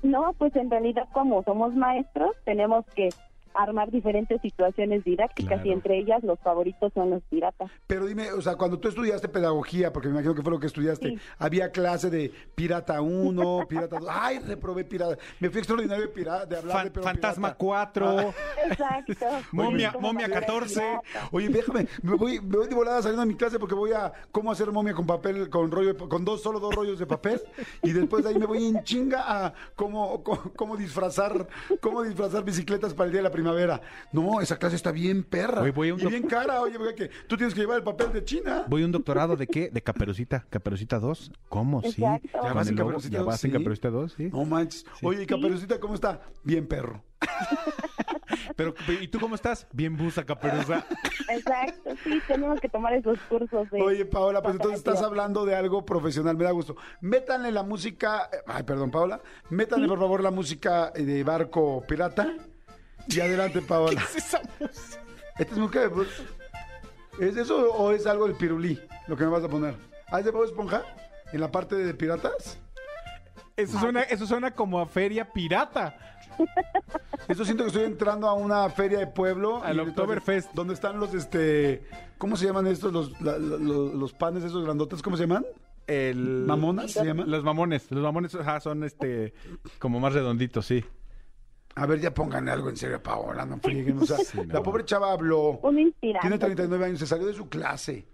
No, 0.03 0.33
pues 0.35 0.55
en 0.57 0.71
realidad 0.71 1.09
como 1.13 1.43
somos 1.45 1.75
maestros, 1.75 2.35
tenemos 2.45 2.85
que 2.95 3.09
armar 3.55 3.91
diferentes 3.91 4.41
situaciones 4.41 5.05
didácticas 5.05 5.55
Claro. 5.55 5.69
y 5.69 5.73
entre 5.73 5.99
ellas 5.99 6.23
los 6.23 6.39
favoritos 6.41 6.93
son 6.95 7.11
los 7.11 7.23
piratas. 7.25 7.71
Pero 7.87 8.07
dime, 8.07 8.33
o 8.33 8.41
sea, 8.43 8.57
cuando 8.57 8.79
tú 8.79 8.89
estudiaste 8.89 9.29
pedagogía, 9.29 9.93
porque 9.93 10.09
me 10.09 10.15
imagino 10.15 10.35
que 10.35 10.43
fue 10.43 10.51
lo 10.53 10.59
que 10.61 10.67
estudiaste, 10.67 11.09
Sí. 11.11 11.19
había 11.39 11.71
clase 11.71 12.11
de 12.11 12.33
pirata 12.55 13.01
1, 13.01 13.61
pirata 13.69 13.99
2. 13.99 14.09
Ay, 14.11 14.39
reprobé 14.41 14.85
pirata. 14.85 15.17
Me 15.41 15.51
fui 15.51 15.59
extraordinario 15.59 16.07
de, 16.07 16.13
pirata, 16.13 16.47
de 16.47 16.57
hablar 16.59 16.77
Fan- 16.77 16.85
de 16.87 16.91
pero 16.91 17.05
Fantasma 17.05 17.49
pirata. 17.49 17.59
4. 17.59 18.35
Exacto. 18.71 19.27
Momia- 19.53 19.93
momia 20.01 20.29
manera 20.29 20.41
14. 20.41 20.75
pirata. 20.81 21.29
Oye, 21.33 21.49
déjame, 21.49 21.87
me 22.03 22.15
voy, 22.17 22.41
me 22.41 22.57
voy 22.57 22.69
de 22.69 22.75
volada 22.75 23.03
saliendo 23.03 23.23
de 23.23 23.29
mi 23.29 23.35
clase 23.37 23.59
porque 23.59 23.75
voy 23.75 23.93
a 23.93 24.13
cómo 24.31 24.51
hacer 24.51 24.71
momia 24.73 24.95
con 24.95 25.07
papel, 25.07 25.49
con 25.51 25.71
rollo, 25.71 25.95
de- 25.95 26.09
con 26.09 26.25
dos, 26.25 26.43
solo 26.43 26.61
dos 26.61 26.75
rollos 26.75 26.99
de 26.99 27.07
papel, 27.07 27.41
y 27.83 27.93
después 27.93 28.25
de 28.25 28.31
ahí 28.31 28.39
me 28.39 28.47
voy 28.47 28.67
en 28.67 28.83
chinga 28.85 29.47
a 29.47 29.53
cómo, 29.75 30.23
cómo, 30.23 30.53
cómo 30.57 30.77
disfrazar, 30.77 31.47
cómo 31.81 32.03
disfrazar 32.03 32.45
bicicletas 32.45 32.95
para 32.95 33.07
el 33.07 33.13
día 33.13 33.21
de 33.21 33.29
la 33.29 33.31
primavera. 33.43 33.81
No, 34.13 34.41
esa 34.41 34.57
clase 34.57 34.77
está 34.77 34.93
bien 34.93 35.25
perra. 35.25 35.63
Oye, 35.63 35.71
voy 35.73 35.89
a 35.91 35.95
un 35.95 36.01
y 36.01 36.07
bien 36.07 36.27
cara, 36.27 36.61
oye, 36.61 36.79
porque 36.79 36.95
que 36.95 37.11
tú 37.27 37.37
tienes 37.37 37.55
que 37.55 37.61
llevar 37.61 37.79
el 37.79 37.85
papel 37.85 38.13
de 38.13 38.25
China. 38.25 38.65
Voy 38.69 38.83
a 38.83 38.87
un 38.87 38.93
doctorado 38.93 39.37
de 39.37 39.47
qué? 39.47 39.71
De 39.71 39.83
Caperucita. 39.83 40.45
Caperucita 40.51 40.99
2. 40.99 41.33
¿Cómo? 41.49 41.83
Sí. 41.83 42.03
Exacto. 42.03 42.39
¿Ya 42.43 42.53
vas 42.53 42.69
en 42.69 42.77
Caperucita 42.77 43.13
Ya 43.13 43.19
2? 43.19 43.27
vas 43.27 43.45
en 43.45 43.51
Sí. 43.51 43.57
Caperucita 43.57 43.91
2, 43.91 44.13
sí. 44.17 44.29
No 44.33 44.45
manches. 44.45 44.85
Oye, 45.03 45.23
¿y 45.23 45.27
Caperucita 45.27 45.79
cómo 45.81 45.95
está? 45.95 46.21
Bien 46.45 46.67
perro. 46.67 47.03
Pero, 48.57 48.75
¿y 49.01 49.09
tú 49.09 49.19
cómo 49.21 49.35
estás? 49.35 49.67
Bien 49.73 49.97
busa, 49.97 50.25
Caperuza. 50.25 50.85
Exacto, 51.29 51.91
sí, 52.03 52.21
tenemos 52.27 52.61
que 52.61 52.69
tomar 52.69 52.93
esos 52.95 53.19
cursos 53.29 53.71
de... 53.71 53.81
Oye, 53.81 54.05
Paola, 54.05 54.43
pues 54.43 54.55
entonces 54.55 54.79
estás 54.79 55.03
hablando 55.03 55.45
de 55.45 55.55
algo 55.55 55.85
profesional, 55.85 56.37
me 56.37 56.45
da 56.45 56.51
gusto. 56.51 56.77
Métanle 57.01 57.53
la 57.53 57.63
música, 57.63 58.29
eh, 58.33 58.39
ay, 58.47 58.63
perdón, 58.65 58.91
Paola, 58.91 59.21
métanle 59.51 59.87
por 59.89 59.99
favor 59.99 60.23
la 60.23 60.31
música 60.31 60.93
eh, 60.95 61.05
de 61.05 61.25
Barco 61.25 61.83
Pirata. 61.87 62.35
Y 63.09 63.21
adelante, 63.21 63.61
Paola. 63.63 64.01
es 64.03 64.17
esa 64.17 64.41
música? 64.61 65.01
Esta 65.39 65.53
es 65.55 65.59
música 65.59 65.89
de... 65.89 66.07
¿Es 67.19 67.37
eso 67.37 67.73
o 67.73 67.93
es 67.93 68.07
algo 68.07 68.27
del 68.27 68.37
pirulí 68.37 68.81
lo 69.07 69.17
que 69.17 69.25
me 69.25 69.31
vas 69.31 69.45
a 69.45 69.49
poner? 69.49 69.75
¿Ah, 70.11 70.19
es 70.21 70.25
de 70.25 70.31
Bob 70.31 70.45
Esponja? 70.45 70.83
¿En 71.33 71.41
la 71.41 71.51
parte 71.51 71.75
de 71.77 71.95
piratas? 71.95 72.59
Eso 73.57 73.79
suena, 73.79 74.03
eso 74.03 74.27
suena 74.27 74.51
como 74.53 74.81
a 74.81 74.87
feria 74.87 75.31
pirata. 75.31 75.95
Esto 77.29 77.45
siento 77.45 77.65
que 77.65 77.69
estoy 77.69 77.85
entrando 77.85 78.29
a 78.29 78.33
una 78.35 78.69
feria 78.71 78.99
de 78.99 79.07
pueblo. 79.07 79.63
Al 79.63 79.79
Oktoberfest. 79.81 80.53
Donde 80.55 80.75
están 80.75 80.99
los, 80.99 81.13
este... 81.15 81.87
¿Cómo 82.19 82.37
se 82.37 82.47
llaman 82.47 82.67
estos? 82.67 82.93
Los, 82.93 83.21
la- 83.21 83.39
los, 83.39 83.95
los 83.95 84.13
panes 84.15 84.45
esos 84.45 84.65
grandotes, 84.65 85.03
¿cómo 85.03 85.17
se 85.17 85.25
llaman? 85.25 85.45
El... 85.87 86.45
¿Mamonas 86.47 86.93
se 86.93 87.05
llaman? 87.05 87.31
Los 87.31 87.45
mamones. 87.45 87.91
Los 87.91 88.03
mamones 88.03 88.35
ajá, 88.35 88.61
son 88.61 88.85
este 88.85 89.35
como 89.79 90.01
más 90.01 90.15
redonditos, 90.15 90.65
sí. 90.65 90.85
A 91.75 91.87
ver, 91.87 92.01
ya 92.01 92.13
pónganle 92.13 92.51
algo 92.51 92.69
en 92.69 92.77
serio 92.77 92.97
a 92.97 93.03
Paola, 93.03 93.47
no 93.47 93.59
frieguen. 93.59 93.99
O 93.99 94.05
sea, 94.07 94.19
no. 94.35 94.45
la 94.53 94.63
pobre 94.63 94.85
chava 94.85 95.13
habló. 95.13 95.59
Un 95.63 95.79
inspirante. 95.79 96.21
Tiene 96.29 96.39
39 96.39 96.85
años, 96.85 96.99
se 96.99 97.07
salió 97.07 97.27
de 97.27 97.35
su 97.35 97.49
clase. 97.49 98.07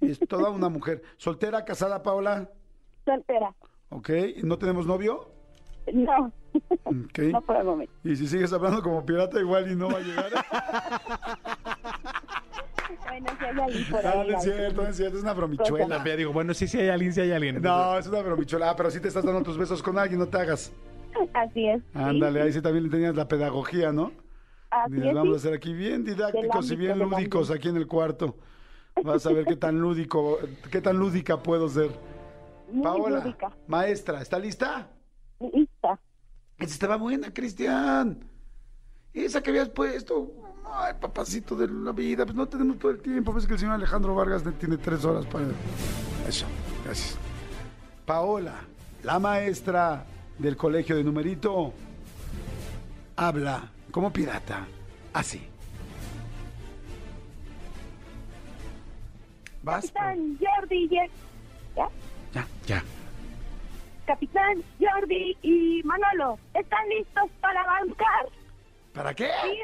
Es 0.00 0.18
toda 0.28 0.50
una 0.50 0.68
mujer. 0.68 1.02
¿Soltera, 1.16 1.64
casada, 1.64 2.02
Paola? 2.02 2.48
Soltera. 3.04 3.54
¿Ok? 3.88 4.10
¿No 4.44 4.58
tenemos 4.58 4.86
novio? 4.86 5.30
No, 5.92 6.30
Ok. 6.84 7.18
no 7.32 7.40
por 7.40 7.56
el 7.56 7.64
momento. 7.64 7.92
Y 8.04 8.14
si 8.16 8.26
sigues 8.26 8.52
hablando 8.52 8.82
como 8.82 9.04
pirata, 9.06 9.40
igual 9.40 9.70
y 9.72 9.74
no 9.74 9.88
va 9.90 9.96
a 9.98 10.00
llegar. 10.00 10.30
Bueno, 13.06 13.26
si 13.38 13.44
hay 13.44 13.58
alguien 13.60 13.84
por 13.90 14.04
No, 14.04 14.10
ahí. 14.10 14.16
no 14.30 14.38
es 14.38 14.46
ahí. 14.46 14.52
cierto, 14.52 14.82
no 14.82 14.88
es 14.88 14.96
cierto, 14.96 15.16
es 15.16 15.22
una 15.22 15.32
bromichuela. 15.32 15.98
Digo, 16.16 16.32
bueno, 16.32 16.54
sí, 16.54 16.68
sí 16.68 16.78
hay 16.78 16.88
alguien, 16.88 17.12
sí 17.12 17.20
hay 17.20 17.32
alguien. 17.32 17.60
No, 17.62 17.98
es 17.98 18.06
una 18.06 18.20
bromichuela. 18.22 18.70
Ah, 18.70 18.76
pero 18.76 18.90
sí 18.90 19.00
te 19.00 19.08
estás 19.08 19.24
dando 19.24 19.42
tus 19.42 19.56
besos 19.58 19.82
con 19.82 19.98
alguien, 19.98 20.18
no 20.20 20.26
te 20.28 20.36
hagas. 20.38 20.72
Así 21.34 21.66
es. 21.68 21.80
sí. 21.82 21.88
Ándale, 21.98 22.42
ahí 22.42 22.52
sí 22.52 22.60
también 22.60 22.84
le 22.84 22.90
tenías 22.90 23.14
la 23.14 23.28
pedagogía, 23.28 23.92
¿no? 23.92 24.12
Así 24.70 24.96
es, 25.08 25.14
vamos 25.14 25.34
a 25.34 25.36
hacer 25.38 25.54
aquí 25.54 25.72
bien 25.72 26.04
didácticos 26.04 26.70
y 26.70 26.76
bien 26.76 26.98
lúdicos 26.98 27.50
aquí 27.50 27.68
en 27.68 27.76
el 27.76 27.86
cuarto. 27.86 28.36
Vas 29.02 29.24
a 29.26 29.32
ver 29.32 29.44
qué 29.46 29.56
tan 29.56 29.80
lúdico, 29.80 30.38
qué 30.70 30.80
tan 30.80 30.98
lúdica 30.98 31.42
puedo 31.42 31.68
ser. 31.68 31.90
Muy 32.70 32.82
Paola, 32.82 33.20
lúdica. 33.20 33.52
maestra, 33.66 34.20
¿está 34.20 34.38
lista? 34.38 34.90
Lista. 35.40 35.98
Esa 36.58 36.72
estaba 36.74 36.96
buena, 36.96 37.32
Cristian. 37.32 38.18
Esa 39.14 39.40
que 39.42 39.50
habías 39.50 39.68
puesto. 39.68 40.32
Ay, 40.70 40.94
papacito 41.00 41.56
de 41.56 41.66
la 41.68 41.92
vida, 41.92 42.24
pues 42.26 42.36
no 42.36 42.46
tenemos 42.46 42.78
todo 42.78 42.90
el 42.90 43.00
tiempo. 43.00 43.32
Ves 43.32 43.46
que 43.46 43.54
el 43.54 43.58
señor 43.58 43.74
Alejandro 43.74 44.14
Vargas 44.14 44.42
tiene 44.58 44.76
tres 44.76 45.04
horas 45.04 45.24
para... 45.26 45.46
Eso, 46.28 46.44
Gracias. 46.84 47.16
Paola, 48.04 48.54
la 49.02 49.18
maestra 49.18 50.04
del 50.38 50.56
colegio 50.56 50.96
de 50.96 51.04
numerito, 51.04 51.72
habla 53.16 53.70
como 53.90 54.12
pirata, 54.12 54.66
así. 55.12 55.48
¿Vas? 59.62 59.90
Capitán 59.90 60.38
Jordi, 60.40 60.88
¿ya? 60.88 61.06
Ya. 62.32 62.46
Ya. 62.66 62.82
Capitán 64.06 64.62
Jordi 64.80 65.36
y 65.42 65.82
Manolo, 65.84 66.38
¿están 66.54 66.88
listos 66.88 67.24
para 67.40 67.60
embarcar? 67.82 68.26
¿Para 68.94 69.14
qué? 69.14 69.28
Sí, 69.42 69.60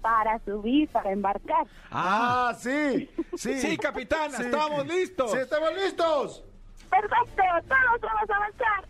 Para 0.00 0.38
subir, 0.44 0.88
para 0.90 1.10
embarcar. 1.10 1.66
Ah, 1.90 2.54
sí, 2.58 3.10
sí. 3.36 3.58
Sí, 3.60 3.76
capitán, 3.78 4.30
Sí. 4.32 4.42
estamos 4.42 4.86
listos. 4.86 5.32
Sí, 5.32 5.38
estamos 5.38 5.74
listos. 5.74 6.44
Perfecto, 6.88 7.42
todos 7.66 8.00
vamos 8.00 8.30
a 8.30 8.36
avanzar. 8.36 8.84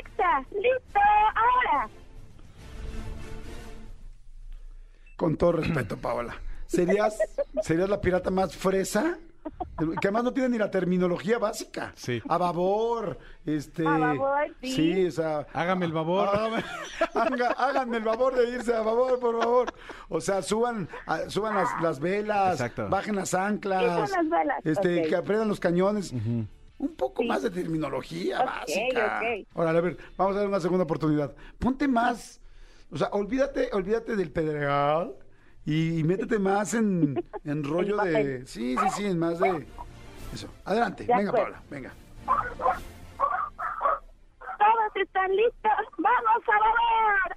¡Extra! 0.00 0.40
¡Listo! 0.52 1.00
¡Ahora! 1.34 1.88
Con 5.16 5.36
todo 5.36 5.52
respeto, 5.52 5.96
Paola. 5.96 6.34
¿Serías, 6.66 7.18
serías 7.62 7.88
la 7.88 8.00
pirata 8.00 8.30
más 8.30 8.56
fresa? 8.56 9.18
Que 9.78 10.06
además 10.08 10.22
no 10.24 10.32
tiene 10.32 10.50
ni 10.50 10.58
la 10.58 10.70
terminología 10.70 11.36
básica. 11.38 11.92
Sí. 11.96 12.22
A 12.28 12.38
babor, 12.38 13.18
este... 13.44 13.86
A 13.86 13.98
babor, 13.98 14.46
sí. 14.60 14.72
Sí, 14.72 15.06
o 15.06 15.10
sea... 15.10 15.46
Hágame 15.52 15.86
el 15.86 15.92
favor. 15.92 16.28
Hágame, 16.28 16.64
haga- 17.14 17.54
háganme 17.58 17.96
el 17.98 18.04
favor 18.04 18.34
de 18.36 18.48
irse 18.50 18.72
a 18.74 18.84
favor, 18.84 19.18
por 19.18 19.40
favor. 19.40 19.74
O 20.08 20.20
sea, 20.20 20.42
suban, 20.42 20.88
a- 21.06 21.28
suban 21.28 21.56
las, 21.56 21.68
las 21.82 21.98
velas, 21.98 22.52
Exacto. 22.52 22.88
bajen 22.88 23.16
las 23.16 23.34
anclas. 23.34 23.82
¿Qué 23.82 24.06
son 24.16 24.28
las 24.30 24.40
velas? 24.40 24.60
Este, 24.64 25.02
que 25.02 25.16
aprendan 25.16 25.48
los 25.48 25.58
cañones. 25.60 26.14
Un 26.82 26.94
poco 26.96 27.22
Sí. 27.22 27.28
más 27.28 27.42
de 27.42 27.50
terminología 27.50 28.44
básica. 28.44 29.20
ok. 29.22 29.46
Ahora, 29.54 29.70
a 29.70 29.80
ver, 29.80 29.96
vamos 30.16 30.34
a 30.36 30.40
dar 30.40 30.48
una 30.48 30.58
segunda 30.60 30.82
oportunidad. 30.84 31.32
Ponte 31.58 31.86
más, 31.86 32.40
o 32.90 32.96
sea, 32.98 33.08
olvídate, 33.12 33.70
olvídate 33.72 34.16
del 34.16 34.32
pedregal 34.32 35.14
y, 35.64 36.00
y 36.00 36.04
métete 36.04 36.38
más 36.40 36.74
en, 36.80 37.24
en 37.44 37.62
rollo 37.64 37.98
de, 37.98 38.44
sí, 38.46 38.74
sí, 38.76 38.86
sí, 38.96 39.06
en 39.06 39.18
más 39.18 39.38
de 39.38 39.64
eso. 40.34 40.48
Adelante, 40.64 41.04
De 41.04 41.14
venga. 41.14 41.30
Paola, 41.32 41.62
venga. 41.70 41.92
¡Todos 44.58 44.96
están 44.96 45.30
listos! 45.36 45.72
¡Vamos 45.98 46.42
a 46.48 46.58
mover! 46.58 47.36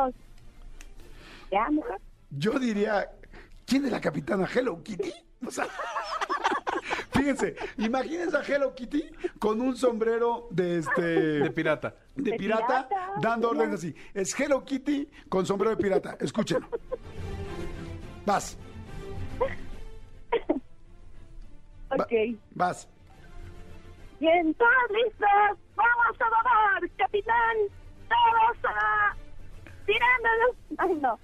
¡Avancemos! 0.00 0.14
¿Ya, 1.50 1.70
mujer? 1.70 2.00
Yo 2.30 2.58
diría, 2.58 3.06
¿quién 3.66 3.84
es 3.86 3.92
la 3.92 4.00
capitana 4.00 4.48
Hello 4.52 4.82
Kitty? 4.82 5.12
O 5.46 5.50
sea, 5.50 5.66
fíjense, 7.12 7.56
imagínense 7.78 8.36
a 8.36 8.42
Hello 8.42 8.74
Kitty 8.74 9.10
con 9.38 9.60
un 9.60 9.76
sombrero 9.76 10.48
de 10.50 10.78
este 10.78 11.02
De 11.02 11.50
pirata. 11.50 11.94
de 12.16 12.30
De 12.32 12.36
pirata, 12.36 12.88
pirata. 12.88 13.12
dando 13.20 13.50
órdenes 13.50 13.76
así. 13.76 13.94
Es 14.14 14.38
Hello 14.38 14.64
Kitty 14.64 15.08
con 15.28 15.44
sombrero 15.46 15.74
de 15.76 15.82
pirata. 15.82 16.16
Escúchenlo. 16.20 16.68
Vas, 18.26 18.56
va- 21.92 22.04
Ok. 22.04 22.12
vas. 22.52 22.88
Bien, 24.20 24.54
todos 24.54 24.70
listos. 24.90 25.58
¡Vamos 25.76 26.20
a 26.20 26.24
mover, 26.80 26.90
capitán! 26.96 27.56
¡Todos 28.08 28.64
a... 28.64 29.16
tirándonos! 29.86 30.56
¡Ay, 30.78 30.94
no! 30.94 31.18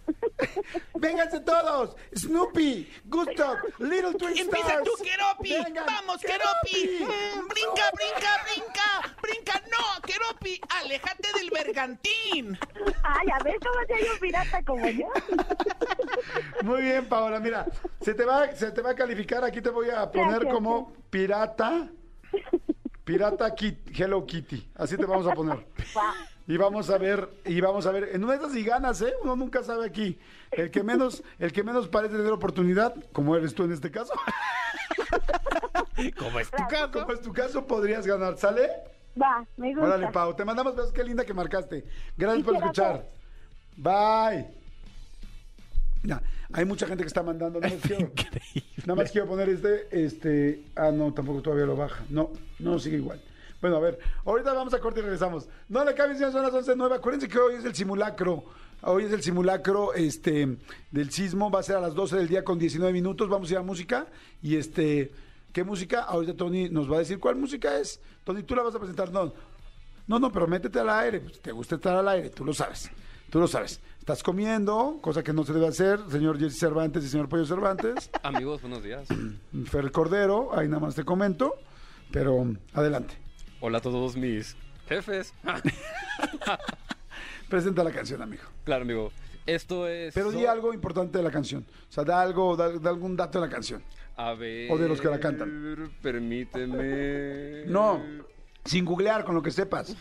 Vénganse 0.95 1.41
todos. 1.41 1.97
Snoopy, 2.15 2.91
Gustav, 3.07 3.57
Little 3.79 4.15
Twin 4.15 4.37
Empieza 4.39 4.69
Stars. 4.69 4.85
tú, 4.85 4.91
Keropi. 5.03 5.53
Vengan, 5.65 5.87
Vamos, 5.87 6.21
Keropi. 6.21 7.01
Mm, 7.05 7.49
brinca, 7.49 7.91
brinca, 7.95 8.45
brinca. 8.45 9.17
Brinca, 9.23 9.63
no, 9.71 10.03
Keropi. 10.03 10.61
Aléjate 10.83 11.29
del 11.39 11.51
bergantín. 11.51 12.59
¡Ay, 13.03 13.29
a 13.33 13.43
ver 13.43 13.59
cómo 13.61 13.87
se 13.87 13.95
hay 13.95 14.05
un 14.13 14.19
pirata 14.19 14.63
como 14.65 14.89
yo! 14.89 15.07
Muy 16.63 16.83
bien, 16.83 17.07
Paola. 17.09 17.41
Mira, 17.41 17.67
se 18.01 18.15
te 18.15 18.25
va, 18.25 18.55
se 18.55 18.71
te 18.73 18.83
va 18.83 18.91
a 18.91 18.95
calificar. 18.95 19.45
Aquí 19.45 19.61
te 19.61 19.71
voy 19.71 19.91
a 19.91 20.11
poner 20.11 20.31
Gracias. 20.41 20.55
como 20.55 20.93
pirata. 21.11 21.89
Pirata 23.05 23.55
Kit, 23.55 23.99
Hello 23.99 24.25
Kitty. 24.25 24.71
Así 24.77 24.97
te 24.97 25.05
vamos 25.05 25.27
a 25.27 25.33
poner. 25.33 25.57
Va. 25.97 26.15
Y 26.51 26.57
vamos 26.57 26.91
a 26.91 26.99
ver, 26.99 27.31
y 27.45 27.61
vamos 27.61 27.87
a 27.87 27.93
ver, 27.93 28.09
en 28.13 28.25
una 28.25 28.33
de 28.33 28.41
esas 28.41 28.57
y 28.57 28.65
ganas, 28.65 29.01
¿eh? 29.03 29.13
Uno 29.23 29.37
nunca 29.37 29.63
sabe 29.63 29.87
aquí. 29.87 30.19
El 30.51 30.73
que 30.73 30.83
menos, 30.83 31.23
el 31.39 31.53
que 31.53 31.63
menos 31.63 31.87
parece 31.87 32.17
tener 32.17 32.33
oportunidad, 32.33 32.93
como 33.13 33.37
eres 33.37 33.55
tú 33.55 33.63
en 33.63 33.73
este 33.73 33.93
caso, 33.93 34.13
¿Cómo 36.19 36.41
es 36.41 36.51
tu 36.51 36.67
caso? 36.67 36.91
como 36.91 37.13
es 37.13 37.21
tu 37.21 37.33
caso, 37.33 37.65
podrías 37.69 38.05
ganar, 38.05 38.37
¿sale? 38.37 38.69
Va, 39.21 39.47
me 39.57 39.69
gusta. 39.69 39.91
Órale, 39.91 40.09
Pau, 40.09 40.35
te 40.35 40.45
mandamos 40.45 40.75
besos, 40.75 40.93
qué 40.93 41.05
linda 41.05 41.25
que 41.25 41.35
marcaste. 41.35 41.85
Gracias 42.17 42.45
por 42.45 42.57
escuchar. 42.57 43.09
Bye. 43.77 44.49
Ya, 46.03 46.21
hay 46.53 46.65
mucha 46.65 46.85
gente 46.89 47.05
que 47.05 47.09
está 47.09 47.23
mandando, 47.23 47.61
nada 47.61 47.73
más 47.73 47.83
quiero, 47.85 48.11
nada 48.87 48.95
más 48.97 49.13
quiero 49.13 49.29
poner 49.29 49.51
este, 49.51 49.87
este, 50.05 50.65
ah, 50.75 50.91
no, 50.91 51.15
tampoco 51.15 51.43
todavía 51.43 51.67
lo 51.67 51.77
baja, 51.77 52.05
no, 52.11 52.33
no, 52.59 52.77
sigue 52.81 52.97
igual. 52.97 53.23
Bueno, 53.61 53.77
a 53.77 53.81
ver, 53.81 53.99
ahorita 54.25 54.53
vamos 54.53 54.73
a 54.73 54.81
corte 54.81 55.01
y 55.01 55.03
regresamos. 55.03 55.49
No 55.69 55.85
le 55.85 55.95
cambien, 55.95 56.33
son 56.33 56.43
las 56.43 56.53
11.09. 56.53 56.95
Acuérdense 56.95 57.29
que 57.29 57.39
hoy 57.39 57.55
es 57.55 57.65
el 57.65 57.75
simulacro. 57.75 58.45
Hoy 58.83 59.05
es 59.05 59.13
el 59.13 59.23
simulacro 59.23 59.93
este, 59.93 60.57
del 60.91 61.11
sismo. 61.11 61.51
Va 61.51 61.61
a 61.61 61.63
ser 61.63 61.77
a 61.77 61.81
las 61.81 61.95
12 61.95 62.17
del 62.17 62.29
día 62.29 62.43
con 62.43 62.59
19 62.59 62.93
minutos. 62.93 63.29
Vamos 63.29 63.51
a 63.51 63.53
ir 63.53 63.59
a 63.59 63.63
música. 63.63 64.07
Y 64.43 64.57
este, 64.57 65.11
¿qué 65.53 65.63
música? 65.63 66.03
Ahorita 66.05 66.35
Tony 66.35 66.71
nos 66.71 66.91
va 66.91 66.97
a 66.97 66.99
decir 67.01 67.19
cuál 67.19 67.37
música 67.37 67.79
es. 67.79 68.01
Tony, 68.25 68.43
tú 68.43 68.55
la 68.57 68.63
vas 68.63 68.75
a 68.75 68.79
presentar. 68.79 69.13
No, 69.13 69.33
no, 70.07 70.19
no, 70.19 70.33
pero 70.33 70.47
métete 70.47 70.81
al 70.81 70.89
aire. 70.89 71.21
Pues, 71.21 71.41
te 71.41 71.53
gusta 71.53 71.75
estar 71.75 71.97
al 71.97 72.09
aire, 72.09 72.31
tú 72.31 72.45
lo 72.45 72.55
sabes. 72.55 72.91
Tú 73.29 73.39
lo 73.39 73.47
sabes. 73.47 73.81
Estás 73.99 74.23
comiendo, 74.23 74.99
cosa 75.03 75.23
que 75.23 75.33
no 75.33 75.45
se 75.45 75.53
debe 75.53 75.69
hacer, 75.69 76.01
señor 76.11 76.39
Jesse 76.39 76.59
Cervantes 76.59 77.05
y 77.05 77.09
señor 77.09 77.29
Pollo 77.29 77.45
Cervantes. 77.45 78.11
Amigos, 78.23 78.63
buenos 78.63 78.83
días. 78.83 79.07
Fer 79.67 79.93
Cordero, 79.93 80.51
ahí 80.59 80.67
nada 80.67 80.81
más 80.81 80.95
te 80.95 81.05
comento. 81.05 81.55
Pero 82.11 82.45
adelante. 82.73 83.20
Hola 83.61 83.79
a 83.79 83.81
todos 83.81 84.17
mis 84.17 84.57
jefes. 84.89 85.35
Presenta 87.49 87.83
la 87.85 87.91
canción, 87.91 88.23
amigo. 88.23 88.43
claro, 88.65 88.83
amigo. 88.83 89.13
Esto 89.47 89.89
es. 89.89 90.15
Pero 90.15 90.31
di 90.31 90.47
algo 90.47 90.73
importante 90.73 91.19
de 91.19 91.25
la 91.25 91.31
canción. 91.31 91.65
O 91.89 91.93
sea, 91.93 92.05
da 92.05 92.21
algo, 92.21 92.57
da, 92.57 92.71
da 92.79 92.91
algún 92.91 93.17
dato 93.17 93.41
de 93.41 93.47
la 93.47 93.53
canción. 93.53 93.83
A 94.17 94.35
ver. 94.35 94.71
O 94.71 94.79
de 94.79 94.89
los 94.89 95.01
que 95.01 95.09
la 95.09 95.19
cantan. 95.19 95.91
Permíteme. 96.03 97.65
No, 97.67 98.03
sin 98.65 98.85
googlear, 98.85 99.25
con 99.25 99.35
lo 99.35 99.43
que 99.43 99.51
sepas. 99.51 99.97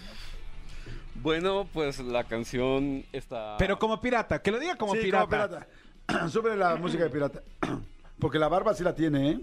Bueno, 1.16 1.68
pues 1.74 2.00
la 2.00 2.24
canción 2.26 3.06
está. 3.12 3.56
Pero 3.58 3.80
como 3.80 4.00
pirata, 4.00 4.42
que 4.42 4.52
lo 4.52 4.60
diga 4.60 4.76
como 4.76 4.94
Sí, 4.94 5.00
pirata. 5.02 5.68
pirata. 6.06 6.28
Sube 6.30 6.56
la 6.56 6.76
música 6.76 7.06
de 7.06 7.10
pirata. 7.10 7.42
Porque 8.20 8.38
la 8.40 8.50
barba 8.50 8.74
sí 8.74 8.84
la 8.84 8.94
tiene, 8.94 9.32
¿eh? 9.32 9.40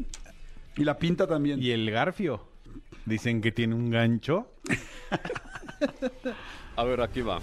Y 0.77 0.85
la 0.85 0.99
pinta 0.99 1.27
también. 1.27 1.61
Y 1.63 1.71
el 1.71 1.91
garfio. 1.91 2.47
Dicen 3.07 3.41
que 3.41 3.53
tiene 3.53 3.75
un 3.75 3.91
gancho. 3.91 4.51
A 6.77 6.85
ver, 6.85 7.01
aquí 7.01 7.23
va. 7.23 7.41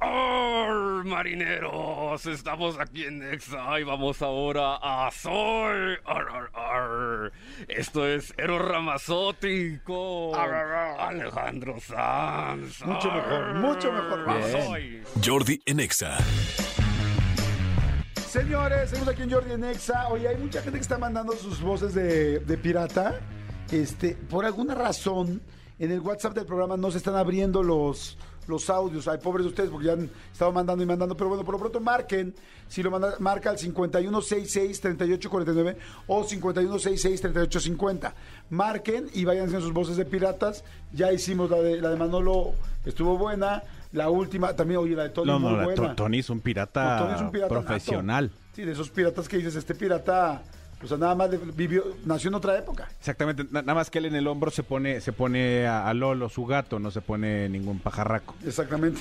¡Ar, 0.00 0.70
marineros! 1.04 2.26
Estamos 2.26 2.78
aquí 2.78 3.04
en 3.04 3.20
Nexa 3.20 3.80
y 3.80 3.84
vamos 3.84 4.20
ahora 4.20 4.76
a 4.76 5.10
Soy. 5.10 5.96
Ar, 6.04 6.28
ar, 6.28 6.50
ar. 6.54 7.32
Esto 7.66 8.06
es 8.06 8.34
con 9.84 10.38
ar, 10.38 10.54
ar. 10.54 11.00
Alejandro 11.00 11.80
Sanz. 11.80 12.84
Mucho 12.84 13.10
mejor, 13.10 13.54
mucho 13.54 13.90
mejor. 13.90 14.26
Bien. 14.26 15.02
Jordi 15.24 15.62
en 15.64 15.80
Exa. 15.80 16.18
Señores, 18.28 18.90
seguimos 18.90 19.08
aquí 19.08 19.22
en 19.22 19.30
Jordi 19.30 19.52
en 19.52 19.64
Exa. 19.64 20.08
Oye, 20.08 20.28
hay 20.28 20.36
mucha 20.36 20.60
gente 20.60 20.78
que 20.78 20.82
está 20.82 20.98
mandando 20.98 21.32
sus 21.32 21.62
voces 21.62 21.94
de, 21.94 22.40
de 22.40 22.58
pirata. 22.58 23.18
Este, 23.70 24.18
por 24.28 24.44
alguna 24.44 24.74
razón, 24.74 25.40
en 25.78 25.92
el 25.92 26.00
WhatsApp 26.00 26.34
del 26.34 26.44
programa 26.44 26.76
no 26.76 26.90
se 26.90 26.98
están 26.98 27.16
abriendo 27.16 27.62
los, 27.62 28.18
los 28.46 28.68
audios. 28.68 29.08
Ay, 29.08 29.16
pobres 29.16 29.44
de 29.44 29.48
ustedes, 29.48 29.70
porque 29.70 29.86
ya 29.86 29.94
han 29.94 30.10
estado 30.30 30.52
mandando 30.52 30.84
y 30.84 30.86
mandando. 30.86 31.16
Pero 31.16 31.30
bueno, 31.30 31.42
por 31.42 31.54
lo 31.54 31.58
pronto 31.58 31.80
marquen. 31.80 32.34
Si 32.68 32.82
lo 32.82 32.90
manda, 32.90 33.14
marca 33.18 33.48
al 33.48 33.56
5166-3849 33.56 35.76
o 36.06 36.22
5166-3850. 36.22 38.12
Marquen 38.50 39.08
y 39.14 39.24
vayan 39.24 39.46
haciendo 39.46 39.64
sus 39.64 39.72
voces 39.72 39.96
de 39.96 40.04
piratas. 40.04 40.64
Ya 40.92 41.14
hicimos 41.14 41.48
la 41.48 41.62
de, 41.62 41.80
la 41.80 41.88
de 41.88 41.96
Manolo, 41.96 42.52
estuvo 42.84 43.16
buena. 43.16 43.62
La 43.92 44.10
última, 44.10 44.54
también, 44.54 44.80
oye, 44.80 44.94
la 44.94 45.04
de 45.04 45.08
Tony, 45.10 45.26
No, 45.28 45.38
muy 45.38 45.50
no, 45.52 45.56
la- 45.58 45.64
buena. 45.64 45.96
Tony 45.96 46.18
es 46.18 46.28
un 46.30 46.40
pirata, 46.40 46.96
No, 46.98 47.04
Tony 47.04 47.14
es 47.14 47.20
un 47.22 47.30
pirata 47.30 47.48
profesional. 47.48 48.24
nato. 48.26 48.36
Sí, 48.54 48.64
de 48.64 48.72
esos 48.72 48.90
piratas 48.90 49.28
que 49.28 49.36
dices, 49.38 49.54
este 49.56 49.74
pirata, 49.74 50.42
o 50.82 50.86
sea, 50.86 50.98
nada 50.98 51.14
más 51.14 51.30
vivió, 51.56 51.84
nació 52.04 52.28
en 52.28 52.34
otra 52.34 52.58
época. 52.58 52.86
Exactamente, 52.98 53.44
na- 53.44 53.62
nada 53.62 53.74
más 53.74 53.88
que 53.88 53.98
él 53.98 54.04
en 54.06 54.16
el 54.16 54.26
hombro 54.26 54.50
se 54.50 54.62
pone, 54.62 55.00
se 55.00 55.12
pone 55.12 55.66
a, 55.66 55.88
a 55.88 55.94
Lolo, 55.94 56.28
su 56.28 56.44
gato, 56.44 56.78
no 56.78 56.90
se 56.90 57.00
pone 57.00 57.48
ningún 57.48 57.78
pajarraco. 57.80 58.34
Exactamente. 58.44 59.00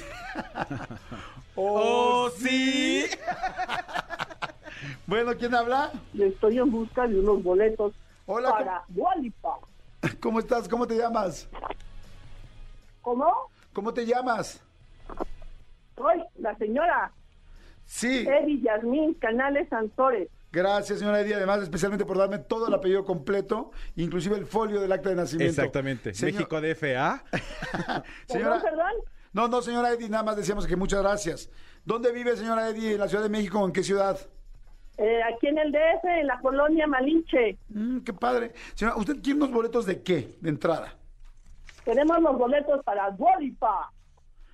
¡Oh, 1.56 2.30
sí! 2.38 3.06
Bueno, 5.06 5.32
¿quién 5.38 5.54
habla? 5.56 5.92
Estoy 6.18 6.60
en 6.60 6.70
busca 6.72 7.08
de 7.08 7.20
unos 7.20 7.42
boletos 7.44 7.94
Hola, 8.26 8.52
para. 8.52 8.84
¿cómo 10.22 10.40
estás? 10.40 10.68
¿Cómo 10.70 10.86
te 10.88 10.96
llamas? 10.98 11.48
¿Cómo? 13.02 13.34
¿Cómo 13.74 13.94
te 13.94 14.06
llamas? 14.06 14.62
Soy 15.98 16.24
la 16.40 16.56
señora 16.58 17.12
Sí, 17.86 18.28
Eddie 18.28 18.62
Yasmín 18.62 19.14
Canales 19.16 19.70
Santores. 19.70 20.28
gracias, 20.52 21.00
señora 21.00 21.22
Edith, 21.22 21.36
además, 21.36 21.62
especialmente 21.64 22.04
por 22.06 22.18
darme 22.18 22.38
todo 22.40 22.68
el 22.68 22.74
apellido 22.74 23.06
completo, 23.06 23.72
inclusive 23.96 24.36
el 24.36 24.46
folio 24.46 24.82
del 24.82 24.92
acta 24.92 25.10
de 25.10 25.16
nacimiento. 25.16 25.62
Exactamente. 25.62 26.14
Señor- 26.14 26.34
México 26.34 26.60
DFA. 26.62 27.24
Señora, 28.28 28.56
¿Perdón, 28.56 28.62
perdón? 28.62 28.92
no, 29.32 29.48
no, 29.48 29.62
señora 29.62 29.92
Edith, 29.94 30.10
nada 30.10 30.24
más 30.24 30.36
decíamos 30.36 30.68
que 30.68 30.76
muchas 30.76 31.02
gracias. 31.02 31.50
¿Dónde 31.86 32.12
vive, 32.12 32.36
señora 32.36 32.68
Edith? 32.70 32.92
¿En 32.96 33.00
la 33.00 33.08
Ciudad 33.08 33.24
de 33.24 33.30
México? 33.30 33.66
¿En 33.66 33.72
qué 33.72 33.84
ciudad? 33.84 34.18
Eh, 34.98 35.22
aquí 35.24 35.48
en 35.48 35.58
el 35.60 35.72
DF, 35.72 36.04
en 36.20 36.28
la 36.28 36.40
colonia 36.42 36.88
Malinche. 36.88 37.58
Mm, 37.70 38.00
qué 38.00 38.12
padre. 38.12 38.52
Señora, 38.76 38.98
¿usted 38.98 39.22
quiere 39.22 39.38
unos 39.38 39.52
boletos 39.52 39.86
de 39.86 40.02
qué, 40.04 40.36
de 40.42 40.50
entrada? 40.50 40.94
Tenemos 41.86 42.20
los 42.22 42.38
boletos 42.38 42.84
para 42.84 43.10
Dualipa. 43.12 43.94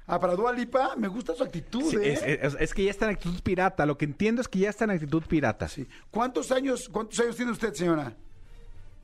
Ah, 0.05 0.19
para 0.19 0.35
Dua 0.35 0.51
Lipa, 0.51 0.95
me 0.97 1.07
gusta 1.07 1.33
su 1.33 1.43
actitud, 1.43 1.83
Sí, 1.83 1.95
¿eh? 1.97 2.13
es, 2.13 2.21
es- 2.23 2.57
es 2.59 2.73
que 2.73 2.83
ya 2.83 2.91
está 2.91 3.05
en 3.05 3.11
actitud 3.15 3.39
pirata. 3.41 3.85
Lo 3.85 3.97
que 3.97 4.05
entiendo 4.05 4.41
es 4.41 4.47
que 4.49 4.59
ya 4.59 4.69
está 4.69 4.83
en 4.83 4.91
actitud 4.91 5.23
pirata. 5.23 5.67
Sí. 5.69 5.87
¿Cuántos 6.11 6.51
años, 6.51 6.89
cuántos 6.89 7.19
años 7.21 7.35
tiene 7.37 7.51
usted, 7.51 7.73
señora? 7.73 8.13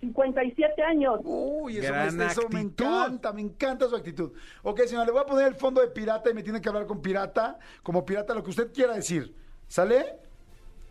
57 0.01 0.81
años. 0.83 1.19
Uy, 1.23 1.77
eso, 1.77 1.91
Gran 1.93 2.15
me, 2.15 2.25
eso 2.25 2.49
me 2.49 2.61
encanta, 2.61 3.33
me 3.33 3.41
encanta 3.41 3.87
su 3.87 3.95
actitud. 3.95 4.31
Ok, 4.63 4.81
señora, 4.85 5.05
le 5.05 5.11
voy 5.11 5.21
a 5.21 5.25
poner 5.25 5.47
el 5.47 5.55
fondo 5.55 5.81
de 5.81 5.87
pirata 5.87 6.29
y 6.29 6.33
me 6.33 6.43
tiene 6.43 6.61
que 6.61 6.69
hablar 6.69 6.85
con 6.85 7.01
pirata, 7.01 7.59
como 7.83 8.05
pirata, 8.05 8.33
lo 8.33 8.43
que 8.43 8.49
usted 8.49 8.71
quiera 8.73 8.93
decir. 8.93 9.33
¿Sale? 9.67 10.15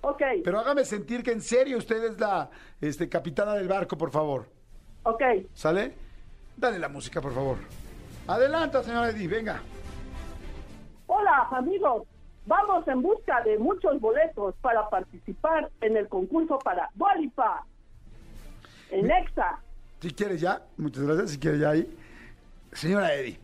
Ok, 0.03 0.23
Pero 0.45 0.61
hágame 0.61 0.85
sentir 0.85 1.23
que 1.23 1.33
en 1.33 1.41
serio 1.43 1.79
usted 1.79 2.03
es 2.05 2.21
la 2.21 2.51
este, 2.81 3.09
capitana 3.09 3.55
del 3.55 3.67
barco, 3.69 3.97
por 3.99 4.11
favor. 4.11 4.47
ok. 5.03 5.23
¿Sale? 5.55 5.93
Dale 6.57 6.79
la 6.79 6.89
música, 6.89 7.21
por 7.21 7.35
favor. 7.35 7.57
Adelanta, 8.27 8.83
señora 8.83 9.09
Edith, 9.11 9.31
venga. 9.31 9.63
Hola, 11.09 11.49
amigos. 11.51 12.05
Vamos 12.47 12.87
en 12.89 13.03
busca 13.03 13.43
de 13.43 13.59
muchos 13.59 14.01
boletos 14.01 14.55
para 14.63 14.89
participar 14.89 15.69
en 15.81 15.97
el 15.97 16.09
concurso 16.09 16.59
para 16.61 16.89
Dualipa. 16.95 17.65
En 18.91 19.11
EXA. 19.11 19.59
Si 20.01 20.11
quiere 20.13 20.39
ya, 20.39 20.63
muchas 20.77 21.03
gracias, 21.03 21.31
si 21.33 21.39
quiere 21.39 21.59
ya 21.59 21.71
ahí. 21.71 21.95
Señora 22.73 23.13
Edith, 23.15 23.39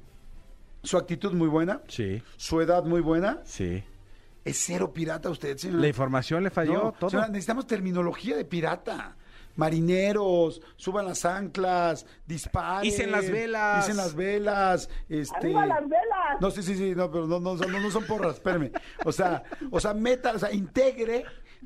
su 0.83 0.97
actitud 0.97 1.33
muy 1.33 1.49
buena, 1.49 1.81
Sí, 1.89 2.23
su 2.37 2.61
edad 2.61 2.85
muy 2.85 3.01
buena. 3.01 3.41
sí. 3.45 3.83
Es 4.45 4.63
cero 4.67 4.93
pirata 4.93 5.31
usted, 5.31 5.57
señora. 5.57 5.81
La 5.81 5.89
información 5.89 6.43
le 6.45 6.51
falló 6.51 6.75
No, 6.75 6.93
todo. 6.93 7.09
señora, 7.09 7.29
necesitamos 7.29 7.67
terminología 7.67 8.37
de 8.37 8.45
pirata. 8.45 9.17
Marineros, 9.57 10.61
suban 10.77 11.07
las 11.07 11.25
anclas, 11.25 12.07
disparen. 12.27 12.85
Icen 12.87 13.11
las 13.11 13.31
velas. 13.31 13.85
Dicen 13.87 13.97
las 13.97 14.15
velas. 14.15 14.89
Este... 15.09 15.37
¡Arriba 15.37 15.67
las 15.67 15.83
velas! 15.83 16.41
No, 16.41 16.51
sí, 16.51 16.63
sí, 16.63 16.77
sí, 16.77 16.95
no, 16.95 17.11
pero 17.11 17.27
no, 17.27 17.41
no, 17.41 17.57
son- 17.57 17.71
no, 17.73 17.81
no 17.81 17.91
son 17.91 18.05
porras, 18.07 18.35
espérame. 18.35 18.71
O 19.05 19.13
sea, 19.13 19.43
o 19.71 19.81
sea, 19.81 19.95
meta, 19.95 20.33
o 20.33 20.39
sea, 20.39 20.53
integre 20.53 21.25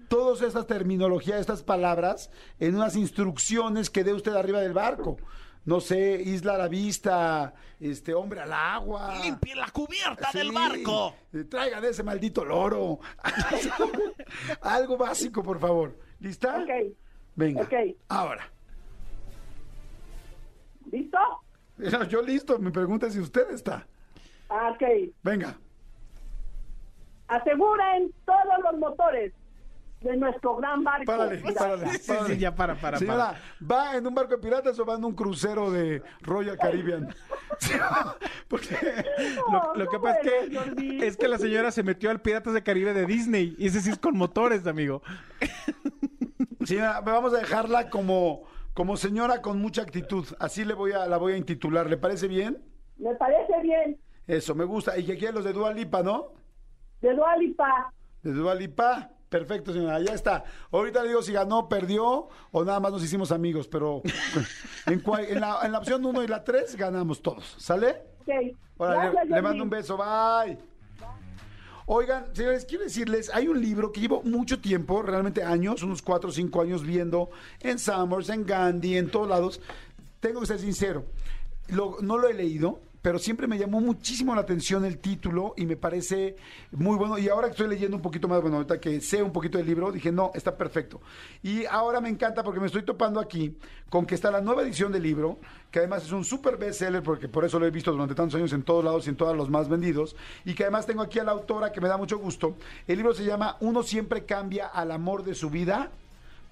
todas 0.09 0.43
estas 0.43 0.66
terminologías, 0.66 1.41
estas 1.41 1.62
palabras 1.62 2.30
en 2.61 2.74
unas 2.76 2.95
instrucciones 2.97 3.91
que 3.91 4.05
dé 4.05 4.12
usted 4.12 4.34
arriba 4.34 4.61
del 4.61 4.72
barco. 4.72 5.16
No 5.64 5.80
sé, 5.80 6.22
isla 6.24 6.55
a 6.55 6.59
la 6.59 6.68
vista, 6.68 7.53
este, 7.78 8.14
hombre 8.14 8.41
al 8.41 8.53
agua. 8.55 9.18
Limpie 9.22 9.55
la 9.55 9.68
cubierta 9.70 10.30
Sí, 10.32 10.39
del 10.39 10.53
barco. 10.53 11.14
eh, 11.34 11.45
Traigan 11.45 11.84
ese 11.84 12.03
maldito 12.03 12.43
loro. 12.43 13.01
Algo 14.62 14.97
básico, 14.97 15.43
por 15.43 15.59
favor. 15.59 15.99
¿Lista? 16.20 16.59
Ok. 16.62 16.95
Venga. 17.39 17.62
Ok. 17.62 17.72
Ahora. 18.09 18.51
¿Listo? 20.91 21.18
Yo 22.09 22.20
listo, 22.20 22.59
me 22.59 22.72
pregunta 22.72 23.09
si 23.11 23.20
usted 23.20 23.49
está. 23.51 23.86
Ah, 24.51 24.72
Ok. 24.74 24.82
Venga. 25.22 25.57
Aseguren 27.28 28.11
todos 28.24 28.41
los 28.64 28.80
motores 28.80 29.32
de 30.01 30.16
nuestro 30.16 30.57
gran 30.57 30.82
barco. 30.82 31.05
Párale, 31.05 31.43
Mira, 31.45 31.55
párale. 31.55 31.99
Sí, 31.99 32.12
sí, 32.26 32.39
ya 32.39 32.55
para, 32.55 32.74
para, 32.74 32.99
Señora, 32.99 33.34
para. 33.59 33.80
¿va 33.80 33.97
en 33.97 34.07
un 34.07 34.14
barco 34.14 34.36
de 34.36 34.39
piratas 34.39 34.78
o 34.78 34.86
va 34.86 34.95
en 34.95 35.05
un 35.05 35.14
crucero 35.14 35.70
de 35.70 36.03
Royal 36.22 36.57
Caribbean? 36.57 37.14
Porque 38.49 38.76
Lo, 39.53 39.74
lo 39.74 39.84
que 39.91 39.97
¿cómo 39.97 40.03
pasa 40.05 40.20
es 40.20 40.51
que, 40.74 41.07
es 41.07 41.16
que 41.16 41.28
la 41.28 41.39
señora 41.39 41.70
se 41.70 41.82
metió 41.82 42.11
al 42.11 42.20
Piratas 42.20 42.55
de 42.55 42.62
Caribe 42.62 42.95
de 42.95 43.07
Disney. 43.07 43.55
Y 43.59 43.66
ese 43.66 43.80
sí 43.80 43.91
es 43.91 43.99
con 43.99 44.16
motores, 44.16 44.66
amigo. 44.66 45.03
Señora, 46.68 47.00
vamos 47.00 47.32
a 47.34 47.38
dejarla 47.38 47.90
como, 47.90 48.42
como 48.74 48.96
señora 48.96 49.40
con 49.42 49.58
mucha 49.60 49.82
actitud. 49.82 50.26
Así 50.38 50.64
le 50.64 50.74
voy 50.74 50.92
a, 50.92 51.06
la 51.06 51.16
voy 51.16 51.32
a 51.32 51.36
intitular. 51.36 51.88
¿Le 51.88 51.96
parece 51.96 52.28
bien? 52.28 52.62
Me 52.98 53.14
parece 53.14 53.60
bien. 53.62 53.98
Eso, 54.26 54.54
me 54.54 54.64
gusta. 54.64 54.98
Y 54.98 55.04
que 55.06 55.16
quieren 55.16 55.34
los 55.36 55.44
de 55.44 55.52
Dua 55.52 55.72
Lipa, 55.72 56.02
¿no? 56.02 56.32
De 57.00 57.14
Dualipa. 57.14 57.92
De 58.22 58.32
Dua 58.32 58.54
Lipa. 58.54 59.10
Perfecto, 59.28 59.72
señora, 59.72 60.00
ya 60.00 60.14
está. 60.14 60.42
Ahorita 60.72 61.02
le 61.02 61.08
digo 61.08 61.22
si 61.22 61.32
ganó, 61.32 61.68
perdió 61.68 62.28
o 62.50 62.64
nada 62.64 62.80
más 62.80 62.92
nos 62.92 63.04
hicimos 63.04 63.30
amigos, 63.30 63.68
pero 63.68 64.00
en, 64.86 65.00
cual- 65.00 65.26
en 65.28 65.40
la, 65.40 65.60
en 65.64 65.72
la 65.72 65.78
opción 65.78 66.04
1 66.04 66.22
y 66.22 66.26
la 66.28 66.42
3 66.44 66.76
ganamos 66.76 67.20
todos. 67.22 67.56
¿Sale? 67.58 68.02
Ok. 68.22 68.28
Ahora, 68.78 68.94
le, 68.94 69.00
Gracias, 69.10 69.24
le 69.24 69.30
Jordi. 69.30 69.42
mando 69.42 69.64
un 69.64 69.70
beso, 69.70 69.96
bye. 69.98 70.58
Oigan, 71.91 72.26
señores, 72.34 72.66
quiero 72.66 72.84
decirles, 72.84 73.30
hay 73.32 73.49
un 73.49 73.62
libro 73.62 73.93
que 73.93 74.01
llevo 74.03 74.22
mucho 74.22 74.61
tiempo, 74.61 75.01
realmente 75.01 75.43
años, 75.43 75.82
unos 75.82 76.03
cuatro 76.03 76.28
o 76.28 76.32
cinco 76.32 76.61
años 76.61 76.82
viendo 76.82 77.30
en 77.61 77.78
Summers, 77.78 78.28
en 78.28 78.45
Gandhi, 78.45 78.99
en 78.99 79.11
todos 79.11 79.26
lados. 79.26 79.59
Tengo 80.20 80.41
que 80.41 80.47
ser 80.47 80.59
sincero, 80.59 81.07
lo- 81.68 81.97
no 82.03 82.18
lo 82.18 82.28
he 82.28 82.34
leído, 82.34 82.80
pero 83.09 83.18
siempre 83.18 83.46
me 83.46 83.56
llamó 83.56 83.80
muchísimo 83.80 84.34
la 84.34 84.42
atención 84.42 84.84
el 84.84 84.98
título 84.98 85.54
y 85.56 85.64
me 85.64 85.76
parece 85.76 86.36
muy 86.72 86.94
bueno. 86.94 87.16
Y 87.16 87.26
ahora 87.30 87.46
que 87.46 87.52
estoy 87.52 87.66
leyendo 87.66 87.96
un 87.96 88.02
poquito 88.02 88.28
más, 88.28 88.42
bueno, 88.42 88.59
ahorita 88.59 88.78
que 88.78 89.00
sé 89.00 89.22
un 89.22 89.32
poquito 89.32 89.56
del 89.56 89.66
libro, 89.66 89.90
dije, 89.90 90.12
no, 90.12 90.30
está 90.34 90.59
perfecto. 90.59 91.00
Y 91.42 91.64
ahora 91.64 92.02
me 92.02 92.11
encanta 92.11 92.42
porque 92.42 92.61
me 92.61 92.66
estoy 92.66 92.82
topando 92.82 93.18
aquí 93.18 93.56
con 93.88 94.04
que 94.04 94.14
está 94.14 94.30
la 94.30 94.42
nueva 94.42 94.61
edición 94.61 94.92
del 94.92 95.04
libro, 95.04 95.38
que 95.70 95.78
además 95.78 96.04
es 96.04 96.12
un 96.12 96.22
super 96.22 96.59
bestseller, 96.59 97.02
porque 97.02 97.30
por 97.30 97.46
eso 97.46 97.59
lo 97.59 97.64
he 97.64 97.70
visto 97.70 97.92
durante 97.92 98.14
tantos 98.14 98.34
años 98.34 98.52
en 98.52 98.62
todos 98.62 98.84
lados 98.84 99.06
y 99.06 99.09
en 99.09 99.16
todos 99.16 99.34
los 99.34 99.48
más 99.48 99.70
vendidos, 99.70 100.14
y 100.44 100.52
que 100.52 100.64
además 100.64 100.84
tengo 100.84 101.00
aquí 101.00 101.18
a 101.18 101.24
la 101.24 101.32
autora 101.32 101.72
que 101.72 101.80
me 101.80 101.88
da 101.88 101.96
mucho 101.96 102.18
gusto. 102.18 102.56
El 102.86 102.98
libro 102.98 103.14
se 103.14 103.24
llama 103.24 103.56
Uno 103.61 103.82
siempre 103.84 104.26
cambia 104.26 104.66
al 104.66 104.90
amor 104.90 105.24
de 105.24 105.34
su 105.34 105.48
vida 105.48 105.90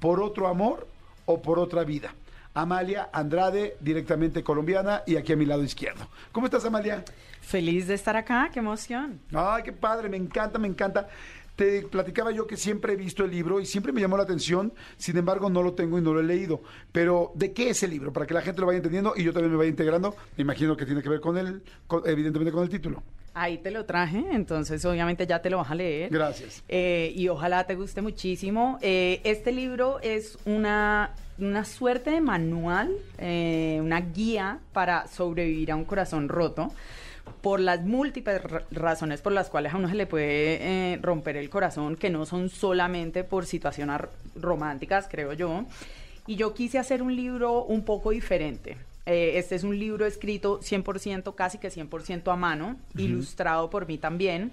por 0.01 0.23
otro 0.23 0.49
amor 0.49 0.89
o 1.27 1.43
por 1.43 1.59
otra 1.59 1.85
vida. 1.85 2.15
Amalia 2.57 3.11
Andrade, 3.13 3.77
directamente 3.81 4.43
colombiana, 4.43 5.03
y 5.05 5.17
aquí 5.17 5.35
a 5.35 5.37
mi 5.37 5.45
lado 5.45 5.63
izquierdo. 5.63 6.09
¿Cómo 6.33 6.47
estás, 6.47 6.65
Amalia? 6.65 7.05
Feliz 7.43 7.87
de 7.87 7.93
estar 7.93 8.17
acá, 8.17 8.49
qué 8.51 8.61
emoción. 8.61 9.21
Ay, 9.35 9.63
qué 9.63 9.75
padre, 9.75 10.09
me 10.09 10.17
encanta, 10.17 10.59
me 10.59 10.67
encanta. 10.67 11.07
Te 11.57 11.83
platicaba 11.83 12.33
yo 12.33 12.47
que 12.47 12.57
siempre 12.59 12.93
he 12.93 12.97
visto 12.97 13.25
el 13.25 13.31
libro 13.31 13.61
y 13.61 13.67
siempre 13.67 13.91
me 13.93 14.01
llamó 14.03 14.17
la 14.19 14.25
atención, 14.25 14.75
sin 14.99 15.17
embargo 15.17 15.49
no 15.49 15.63
lo 15.63 15.73
tengo 15.73 15.99
y 15.99 16.03
no 16.03 16.13
lo 16.13 16.21
he 16.21 16.25
leído. 16.25 16.61
Pero, 16.93 17.33
¿de 17.35 17.53
qué 17.53 17.71
es 17.71 17.83
el 17.83 17.91
libro? 17.91 18.13
Para 18.13 18.27
que 18.27 18.35
la 18.35 18.43
gente 18.43 18.61
lo 18.61 18.67
vaya 18.67 18.77
entendiendo 18.77 19.15
y 19.17 19.25
yo 19.25 19.33
también 19.33 19.53
me 19.53 19.57
vaya 19.57 19.71
integrando, 19.71 20.15
me 20.37 20.43
imagino 20.43 20.77
que 20.77 20.85
tiene 20.85 21.03
que 21.03 21.09
ver 21.09 21.21
con 21.21 21.39
el, 21.39 21.63
con- 21.87 22.03
evidentemente 22.07 22.53
con 22.53 22.63
el 22.63 22.69
título. 22.69 23.03
Ahí 23.33 23.59
te 23.59 23.71
lo 23.71 23.85
traje, 23.87 24.23
entonces 24.33 24.85
obviamente 24.85 25.27
ya 25.27 25.41
te 25.41 25.49
lo 25.51 25.59
vas 25.59 25.71
a 25.71 25.75
leer. 25.75 26.11
Gracias. 26.11 26.63
Eh, 26.69 27.13
y 27.17 27.29
ojalá 27.29 27.65
te 27.67 27.75
guste 27.75 28.01
muchísimo. 28.03 28.79
Eh, 28.83 29.21
este 29.25 29.53
libro 29.53 29.99
es 30.01 30.39
una, 30.47 31.11
una 31.39 31.65
suerte 31.65 32.11
de 32.11 32.21
manual, 32.23 32.95
eh, 33.19 33.79
una 33.83 34.01
guía 34.01 34.59
para 34.73 35.07
sobrevivir 35.09 35.71
a 35.73 35.77
un 35.77 35.85
corazón 35.85 36.29
roto 36.31 36.71
por 37.43 37.61
las 37.61 37.83
múltiples 37.85 38.43
ra- 38.43 38.65
razones 38.71 39.21
por 39.21 39.33
las 39.33 39.51
cuales 39.51 39.73
a 39.75 39.77
uno 39.77 39.89
se 39.89 39.95
le 39.95 40.07
puede 40.07 40.59
eh, 40.95 40.99
romper 41.03 41.37
el 41.37 41.51
corazón, 41.51 41.97
que 41.97 42.11
no 42.11 42.27
son 42.27 42.49
solamente 42.49 43.25
por 43.25 43.47
situaciones 43.47 44.01
románticas, 44.35 45.09
creo 45.11 45.33
yo. 45.33 45.65
Y 46.27 46.37
yo 46.37 46.55
quise 46.55 46.79
hacer 46.79 47.03
un 47.03 47.15
libro 47.15 47.63
un 47.65 47.85
poco 47.85 48.11
diferente. 48.11 48.77
Eh, 49.07 49.33
este 49.39 49.55
es 49.55 49.63
un 49.63 49.79
libro 49.79 50.05
escrito 50.07 50.59
100%, 50.61 51.35
casi 51.37 51.59
que 51.59 51.69
100% 51.71 52.33
a 52.33 52.37
mano, 52.37 52.77
ilustrado 52.97 53.71
por 53.71 53.87
mí 53.87 53.99
también. 53.99 54.51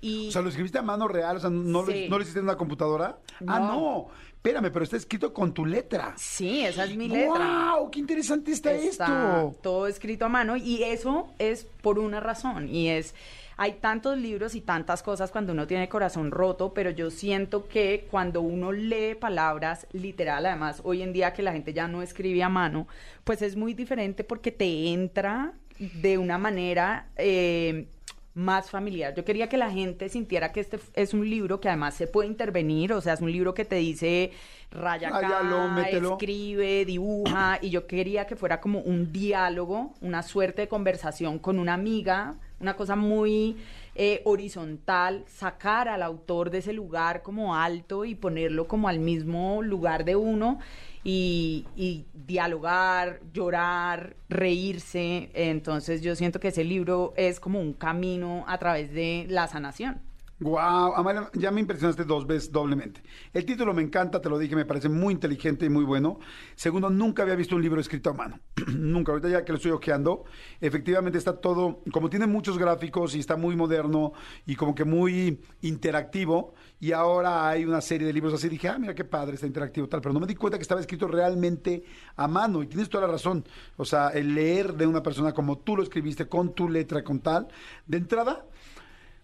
Y 0.00 0.28
O 0.28 0.30
sea, 0.30 0.40
lo 0.42 0.48
escribiste 0.48 0.78
a 0.78 0.82
mano 0.82 1.08
real, 1.08 1.36
o 1.36 1.40
sea, 1.40 1.50
¿no, 1.50 1.84
Sí. 1.84 2.04
lo, 2.04 2.10
¿no 2.10 2.16
lo 2.18 2.22
hiciste 2.22 2.38
en 2.38 2.44
una 2.44 2.56
computadora? 2.56 3.18
Ah, 3.46 3.58
No. 3.58 4.08
Espérame, 4.42 4.72
pero 4.72 4.84
está 4.84 4.96
escrito 4.96 5.34
con 5.34 5.52
tu 5.52 5.66
letra. 5.66 6.14
sí, 6.16 6.64
esa 6.64 6.84
es 6.84 6.96
mi 6.96 7.08
letra. 7.08 7.74
¡Wow! 7.76 7.90
¡Qué 7.90 8.00
interesante 8.00 8.52
está, 8.52 8.72
Está 8.72 9.04
esto! 9.44 9.58
todo 9.62 9.86
escrito 9.86 10.24
a 10.24 10.28
mano 10.30 10.56
y 10.56 10.82
eso 10.82 11.28
es 11.38 11.66
por 11.82 11.98
una 11.98 12.20
razón 12.20 12.68
y 12.68 12.88
es 12.88 13.14
hay 13.58 13.74
tantos 13.74 14.16
libros 14.16 14.54
y 14.54 14.62
tantas 14.62 15.02
cosas 15.02 15.30
cuando 15.30 15.52
uno 15.52 15.66
tiene 15.66 15.90
corazón 15.90 16.30
roto, 16.30 16.72
pero 16.72 16.88
yo 16.88 17.10
siento 17.10 17.68
que 17.68 18.06
cuando 18.10 18.40
uno 18.40 18.72
lee 18.72 19.14
palabras 19.14 19.86
literal, 19.92 20.46
además 20.46 20.80
hoy 20.82 21.02
en 21.02 21.12
día 21.12 21.34
que 21.34 21.42
la 21.42 21.52
gente 21.52 21.74
ya 21.74 21.86
no 21.86 22.00
escribe 22.00 22.42
a 22.42 22.48
mano, 22.48 22.88
pues 23.22 23.42
es 23.42 23.56
muy 23.56 23.74
diferente 23.74 24.24
porque 24.24 24.50
te 24.50 24.88
entra 24.94 25.52
de 25.78 26.16
una 26.16 26.38
manera 26.38 27.08
eh, 27.16 27.86
más 28.34 28.70
familiar. 28.70 29.14
Yo 29.14 29.24
quería 29.24 29.48
que 29.48 29.56
la 29.56 29.70
gente 29.70 30.08
sintiera 30.08 30.52
que 30.52 30.60
este 30.60 30.78
es 30.94 31.14
un 31.14 31.28
libro 31.28 31.60
que 31.60 31.68
además 31.68 31.94
se 31.94 32.06
puede 32.06 32.28
intervenir, 32.28 32.92
o 32.92 33.00
sea, 33.00 33.14
es 33.14 33.20
un 33.20 33.32
libro 33.32 33.54
que 33.54 33.64
te 33.64 33.76
dice 33.76 34.30
raya 34.70 35.08
acá, 35.08 35.42
escribe, 35.82 36.84
dibuja, 36.84 37.58
y 37.60 37.70
yo 37.70 37.86
quería 37.86 38.26
que 38.26 38.36
fuera 38.36 38.60
como 38.60 38.80
un 38.80 39.12
diálogo, 39.12 39.94
una 40.00 40.22
suerte 40.22 40.62
de 40.62 40.68
conversación 40.68 41.38
con 41.40 41.58
una 41.58 41.74
amiga, 41.74 42.36
una 42.60 42.76
cosa 42.76 42.94
muy 42.94 43.56
eh, 43.96 44.22
horizontal, 44.24 45.24
sacar 45.26 45.88
al 45.88 46.02
autor 46.02 46.50
de 46.50 46.58
ese 46.58 46.72
lugar 46.72 47.22
como 47.22 47.56
alto 47.56 48.04
y 48.04 48.14
ponerlo 48.14 48.68
como 48.68 48.88
al 48.88 49.00
mismo 49.00 49.62
lugar 49.62 50.04
de 50.04 50.14
uno 50.14 50.60
y, 51.02 51.66
y 51.76 52.04
dialogar, 52.14 53.20
llorar, 53.32 54.16
reírse. 54.28 55.30
Entonces 55.34 56.02
yo 56.02 56.14
siento 56.16 56.40
que 56.40 56.48
ese 56.48 56.64
libro 56.64 57.14
es 57.16 57.40
como 57.40 57.60
un 57.60 57.72
camino 57.72 58.44
a 58.46 58.58
través 58.58 58.92
de 58.92 59.26
la 59.28 59.46
sanación. 59.46 60.00
Wow, 60.42 60.94
Amalia, 60.94 61.30
ya 61.34 61.50
me 61.50 61.60
impresionaste 61.60 62.04
dos 62.04 62.26
veces 62.26 62.50
doblemente. 62.50 63.02
El 63.34 63.44
título 63.44 63.74
me 63.74 63.82
encanta, 63.82 64.22
te 64.22 64.30
lo 64.30 64.38
dije, 64.38 64.56
me 64.56 64.64
parece 64.64 64.88
muy 64.88 65.12
inteligente 65.12 65.66
y 65.66 65.68
muy 65.68 65.84
bueno. 65.84 66.18
Segundo, 66.54 66.88
nunca 66.88 67.24
había 67.24 67.34
visto 67.34 67.56
un 67.56 67.60
libro 67.60 67.78
escrito 67.78 68.08
a 68.08 68.14
mano. 68.14 68.40
nunca, 68.74 69.12
ahorita 69.12 69.28
ya 69.28 69.44
que 69.44 69.52
lo 69.52 69.56
estoy 69.56 69.72
ojeando, 69.72 70.24
efectivamente 70.58 71.18
está 71.18 71.38
todo, 71.38 71.82
como 71.92 72.08
tiene 72.08 72.26
muchos 72.26 72.56
gráficos 72.56 73.14
y 73.14 73.18
está 73.18 73.36
muy 73.36 73.54
moderno 73.54 74.14
y 74.46 74.56
como 74.56 74.74
que 74.74 74.84
muy 74.86 75.42
interactivo. 75.60 76.54
Y 76.80 76.92
ahora 76.92 77.46
hay 77.46 77.66
una 77.66 77.82
serie 77.82 78.06
de 78.06 78.14
libros 78.14 78.32
así. 78.32 78.48
Dije, 78.48 78.68
ah, 78.68 78.78
mira 78.78 78.94
qué 78.94 79.04
padre, 79.04 79.34
está 79.34 79.46
interactivo 79.46 79.90
tal. 79.90 80.00
Pero 80.00 80.14
no 80.14 80.20
me 80.20 80.26
di 80.26 80.36
cuenta 80.36 80.56
que 80.56 80.62
estaba 80.62 80.80
escrito 80.80 81.06
realmente 81.06 81.84
a 82.16 82.26
mano. 82.26 82.62
Y 82.62 82.66
tienes 82.66 82.88
toda 82.88 83.06
la 83.06 83.12
razón. 83.12 83.44
O 83.76 83.84
sea, 83.84 84.08
el 84.08 84.34
leer 84.34 84.72
de 84.72 84.86
una 84.86 85.02
persona 85.02 85.34
como 85.34 85.58
tú 85.58 85.76
lo 85.76 85.82
escribiste, 85.82 86.28
con 86.28 86.54
tu 86.54 86.66
letra, 86.66 87.04
con 87.04 87.20
tal, 87.20 87.48
de 87.86 87.98
entrada. 87.98 88.46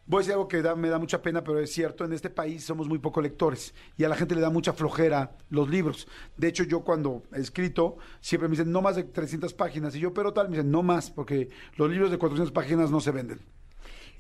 Voy 0.09 0.19
a 0.19 0.21
decir 0.21 0.33
algo 0.35 0.47
que 0.47 0.63
da- 0.63 0.77
me 0.77 0.89
da 0.89 0.99
mucha 1.01 1.21
pena, 1.21 1.43
pero 1.43 1.59
es 1.59 1.73
cierto, 1.73 2.05
en 2.05 2.13
este 2.13 2.31
país 2.31 2.65
somos 2.65 2.89
muy 2.89 2.99
poco 2.99 3.21
lectores 3.21 3.75
y 3.99 4.05
a 4.05 4.09
la 4.09 4.15
gente 4.15 4.35
le 4.37 4.41
da 4.41 4.51
mucha 4.51 4.73
flojera 4.73 5.33
los 5.51 5.69
libros. 5.69 6.07
De 6.37 6.47
hecho, 6.47 6.63
yo 6.63 6.83
cuando 6.85 7.25
he 7.35 7.41
escrito, 7.41 7.97
siempre 8.21 8.49
me 8.49 8.53
dicen, 8.53 8.71
no 8.71 8.83
más 8.83 8.95
de 8.97 9.03
300 9.05 9.53
páginas. 9.55 9.97
Y 9.97 10.01
yo, 10.01 10.15
pero 10.15 10.33
tal, 10.33 10.49
me 10.49 10.57
dicen, 10.57 10.71
no 10.71 10.83
más, 10.85 11.11
porque 11.11 11.49
los 11.77 11.91
libros 11.91 12.11
de 12.13 12.19
400 12.19 12.53
páginas 12.53 12.91
no 12.91 13.01
se 13.01 13.11
venden. 13.11 13.41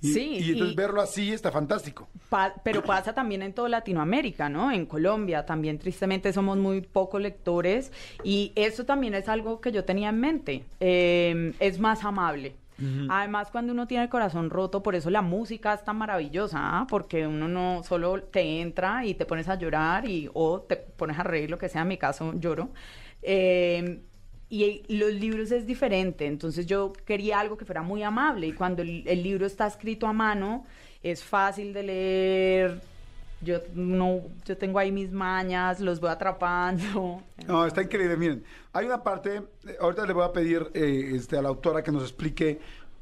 Y, 0.03 0.12
Sí, 0.12 0.20
y 0.41 0.51
entonces 0.51 0.72
y- 0.74 0.76
verlo 0.76 1.01
así 1.01 1.32
está 1.32 1.51
fantástico. 1.51 2.07
Pa- 2.28 2.53
pero 2.64 2.82
pasa 2.82 3.14
también 3.14 3.41
en 3.43 3.55
toda 3.55 3.68
Latinoamérica, 3.70 4.49
¿no? 4.51 4.70
En 4.72 4.84
Colombia 4.87 5.47
también 5.47 5.78
tristemente 5.78 6.32
somos 6.34 6.59
muy 6.59 6.82
poco 6.82 7.18
lectores 7.18 7.93
y 8.22 8.53
eso 8.57 8.84
también 8.84 9.14
es 9.14 9.26
algo 9.28 9.61
que 9.61 9.72
yo 9.72 9.84
tenía 9.84 10.11
en 10.11 10.20
mente. 10.20 10.64
Eh, 10.80 11.55
es 11.61 11.78
más 11.78 12.05
amable. 12.05 12.57
Además, 13.09 13.51
cuando 13.51 13.72
uno 13.72 13.87
tiene 13.87 14.05
el 14.05 14.11
corazón 14.11 14.51
roto, 14.51 14.83
por 14.83 14.95
eso 14.95 15.09
la 15.09 15.22
música 15.22 15.72
es 15.72 15.85
tan 15.85 15.97
maravillosa, 15.97 16.59
¿ah? 16.61 16.87
porque 16.89 17.27
uno 17.27 17.49
no 17.49 17.83
solo 17.83 18.22
te 18.22 18.61
entra 18.61 19.07
y 19.07 19.14
te 19.14 19.24
pones 19.24 19.49
a 19.49 19.55
llorar 19.55 20.07
y 20.07 20.29
o 20.35 20.61
te 20.61 20.77
pones 20.77 21.18
a 21.18 21.22
reír, 21.22 21.51
lo 21.51 21.57
que 21.59 21.68
sea, 21.68 21.83
en 21.83 21.89
mi 21.89 21.97
caso 21.97 22.35
lloro. 22.39 22.70
Eh, 23.22 24.03
y 24.49 24.83
los 24.89 25.12
libros 25.12 25.51
es 25.51 25.66
diferente, 25.66 26.27
entonces 26.27 26.66
yo 26.66 26.93
quería 26.93 27.41
algo 27.41 27.57
que 27.57 27.64
fuera 27.64 27.83
muy 27.83 28.03
amable 28.03 28.47
y 28.47 28.53
cuando 28.53 28.83
el 28.83 29.22
libro 29.22 29.47
está 29.47 29.66
escrito 29.66 30.07
a 30.07 30.12
mano 30.12 30.64
es 31.03 31.24
fácil 31.24 31.72
de 31.72 31.83
leer. 31.83 32.95
Yo 33.43 33.59
no, 33.74 34.22
yo 34.47 34.57
tengo 34.57 34.78
ahí 34.78 34.91
mis 34.91 35.12
mañas, 35.12 35.80
los 35.80 36.01
voy 36.01 36.11
atrapando. 36.11 37.22
No, 37.47 37.64
está 37.66 37.82
increíble. 37.82 38.16
Miren, 38.16 38.45
hay 38.72 38.87
una 38.87 39.03
parte, 39.03 39.37
eh, 39.66 39.76
ahorita 39.80 40.05
le 40.07 40.12
voy 40.14 40.24
a 40.24 40.32
pedir 40.32 40.68
eh, 40.74 41.12
este, 41.14 41.37
a 41.39 41.43
la 41.43 41.49
autora 41.49 41.82
que 41.82 41.93
nos 41.93 42.03
explique 42.03 42.59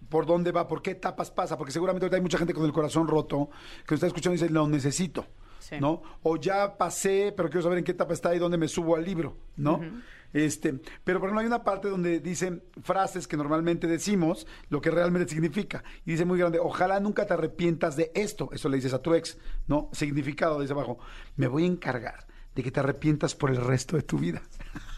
por 0.09 0.27
dónde 0.27 0.53
va, 0.53 0.69
por 0.69 0.83
qué 0.83 0.91
etapas 0.91 1.31
pasa, 1.31 1.57
porque 1.57 1.73
seguramente 1.73 2.05
ahorita 2.05 2.17
hay 2.17 2.23
mucha 2.23 2.37
gente 2.39 2.53
con 2.53 2.65
el 2.65 2.73
corazón 2.73 3.09
roto 3.09 3.49
que 3.87 3.93
nos 3.95 3.99
está 3.99 4.07
escuchando 4.09 4.35
y 4.35 4.39
dice, 4.41 4.53
lo 4.53 4.67
necesito, 4.69 5.25
Sí. 5.61 5.77
¿no? 5.81 6.03
O 6.23 6.37
ya 6.37 6.77
pasé, 6.77 7.33
pero 7.35 7.49
quiero 7.49 7.63
saber 7.63 7.79
en 7.79 7.85
qué 7.85 7.93
etapa 7.93 8.13
está 8.13 8.35
y 8.35 8.39
dónde 8.39 8.59
me 8.59 8.69
subo 8.69 8.97
al 8.97 9.05
libro, 9.05 9.35
¿no? 9.57 9.81
Este, 10.35 10.81
pero 11.05 11.21
por 11.21 11.29
ejemplo 11.29 11.41
hay 11.41 11.47
una 11.47 11.63
parte 11.63 11.89
donde 11.89 12.19
dicen 12.19 12.65
frases 12.83 13.29
que 13.29 13.37
normalmente 13.37 13.87
decimos 13.87 14.49
lo 14.69 14.81
que 14.81 14.91
realmente 14.91 15.33
significa. 15.33 15.85
Y 16.05 16.11
dice 16.11 16.25
muy 16.25 16.39
grande, 16.39 16.59
ojalá 16.59 16.99
nunca 16.99 17.25
te 17.25 17.35
arrepientas 17.35 17.97
de 17.97 18.11
esto. 18.15 18.51
Eso 18.53 18.69
le 18.69 18.77
dices 18.77 18.93
a 18.93 19.01
tu 19.01 19.15
ex, 19.15 19.39
¿no? 19.69 19.89
Significado, 19.93 20.61
dice 20.61 20.73
abajo. 20.73 20.99
Me 21.37 21.47
voy 21.47 21.63
a 21.63 21.69
encargar 21.69 22.27
de 22.55 22.63
que 22.65 22.73
te 22.73 22.81
arrepientas 22.81 23.37
por 23.37 23.51
el 23.51 23.57
resto 23.57 23.97
de 23.97 24.03
tu 24.03 24.19
vida. 24.19 24.43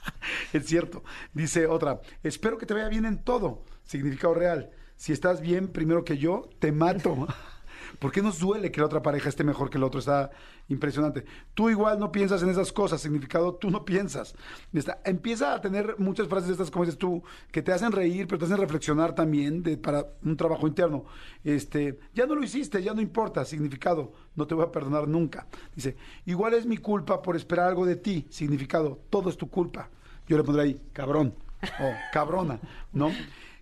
es 0.55 0.66
cierto. 0.66 1.05
Dice 1.34 1.66
otra, 1.66 2.01
espero 2.22 2.57
que 2.57 2.64
te 2.64 2.72
vaya 2.72 2.89
bien 2.89 3.05
en 3.05 3.22
todo. 3.22 3.62
Significado 3.84 4.32
real. 4.32 4.70
Si 4.97 5.12
estás 5.12 5.43
bien 5.43 5.68
primero 5.68 6.03
que 6.03 6.16
yo, 6.16 6.49
te 6.59 6.72
mato. 6.72 7.26
¿Por 7.99 8.12
qué 8.12 8.22
nos 8.22 8.39
duele 8.39 8.70
que 8.70 8.80
la 8.80 8.87
otra 8.87 9.03
pareja 9.03 9.28
esté 9.28 9.45
mejor 9.45 9.70
que 9.70 9.78
el 9.78 9.84
otro? 9.84 10.01
Está 10.01 10.30
impresionante. 10.68 11.24
Tú 11.55 11.70
igual 11.70 11.99
no 11.99 12.11
piensas 12.12 12.43
en 12.43 12.49
esas 12.49 12.72
cosas, 12.72 13.01
significado 13.01 13.55
tú 13.55 13.70
no 13.70 13.84
piensas. 13.84 14.34
Está- 14.72 15.01
empieza 15.05 15.55
a 15.55 15.61
tener 15.61 15.95
muchas 15.99 16.28
frases 16.28 16.49
de 16.49 16.53
estas, 16.55 16.70
como 16.70 16.84
dices 16.84 16.99
tú, 16.99 17.22
que 17.51 17.62
te 17.62 17.72
hacen 17.72 17.93
reír, 17.93 18.26
pero 18.26 18.39
te 18.39 18.45
hacen 18.47 18.59
reflexionar 18.59 19.14
también 19.14 19.62
de, 19.62 19.76
para 19.76 20.07
un 20.24 20.37
trabajo 20.37 20.66
interno. 20.66 21.05
Este, 21.45 21.99
ya 22.14 22.26
no 22.26 22.34
lo 22.34 22.43
hiciste, 22.43 22.82
ya 22.82 22.95
no 22.95 23.01
importa, 23.01 23.45
significado, 23.45 24.12
no 24.34 24.47
te 24.47 24.55
voy 24.55 24.64
a 24.64 24.72
perdonar 24.72 25.07
nunca. 25.09 25.47
Dice, 25.74 25.97
igual 26.24 26.55
es 26.55 26.66
mi 26.66 26.76
culpa 26.78 27.22
por 27.22 27.37
esperar 27.37 27.68
algo 27.68 27.87
de 27.87 27.97
ti, 27.97 28.26
significado, 28.30 29.01
todo 29.11 29.30
es 29.30 29.37
tu 29.37 29.49
culpa. 29.49 29.89
Yo 30.28 30.37
le 30.37 30.43
pondré 30.43 30.64
ahí, 30.64 30.80
cabrón, 30.93 31.34
o 31.80 31.93
cabrona, 32.12 32.59
¿no? 32.93 33.11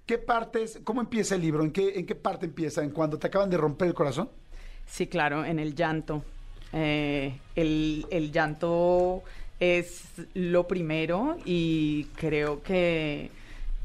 ¿Qué 0.07 0.19
partes, 0.19 0.81
cómo 0.85 1.01
empieza 1.01 1.35
el 1.35 1.41
libro? 1.41 1.65
¿En 1.65 1.71
qué, 1.71 1.99
en 1.99 2.05
qué 2.05 2.15
parte 2.15 2.45
empieza? 2.45 2.83
¿En 2.83 2.91
cuando 2.91 3.19
te 3.19 3.27
acaban 3.27 3.49
de 3.49 3.57
romper 3.57 3.89
el 3.89 3.95
corazón? 3.95 4.29
Sí, 4.87 5.07
claro, 5.07 5.45
en 5.45 5.59
el 5.59 5.75
llanto. 5.75 6.23
Eh, 6.75 7.39
el, 7.57 8.07
el 8.11 8.31
llanto 8.31 9.23
es 9.59 10.05
lo 10.35 10.67
primero 10.69 11.39
y 11.47 12.05
creo 12.17 12.63
que 12.63 13.31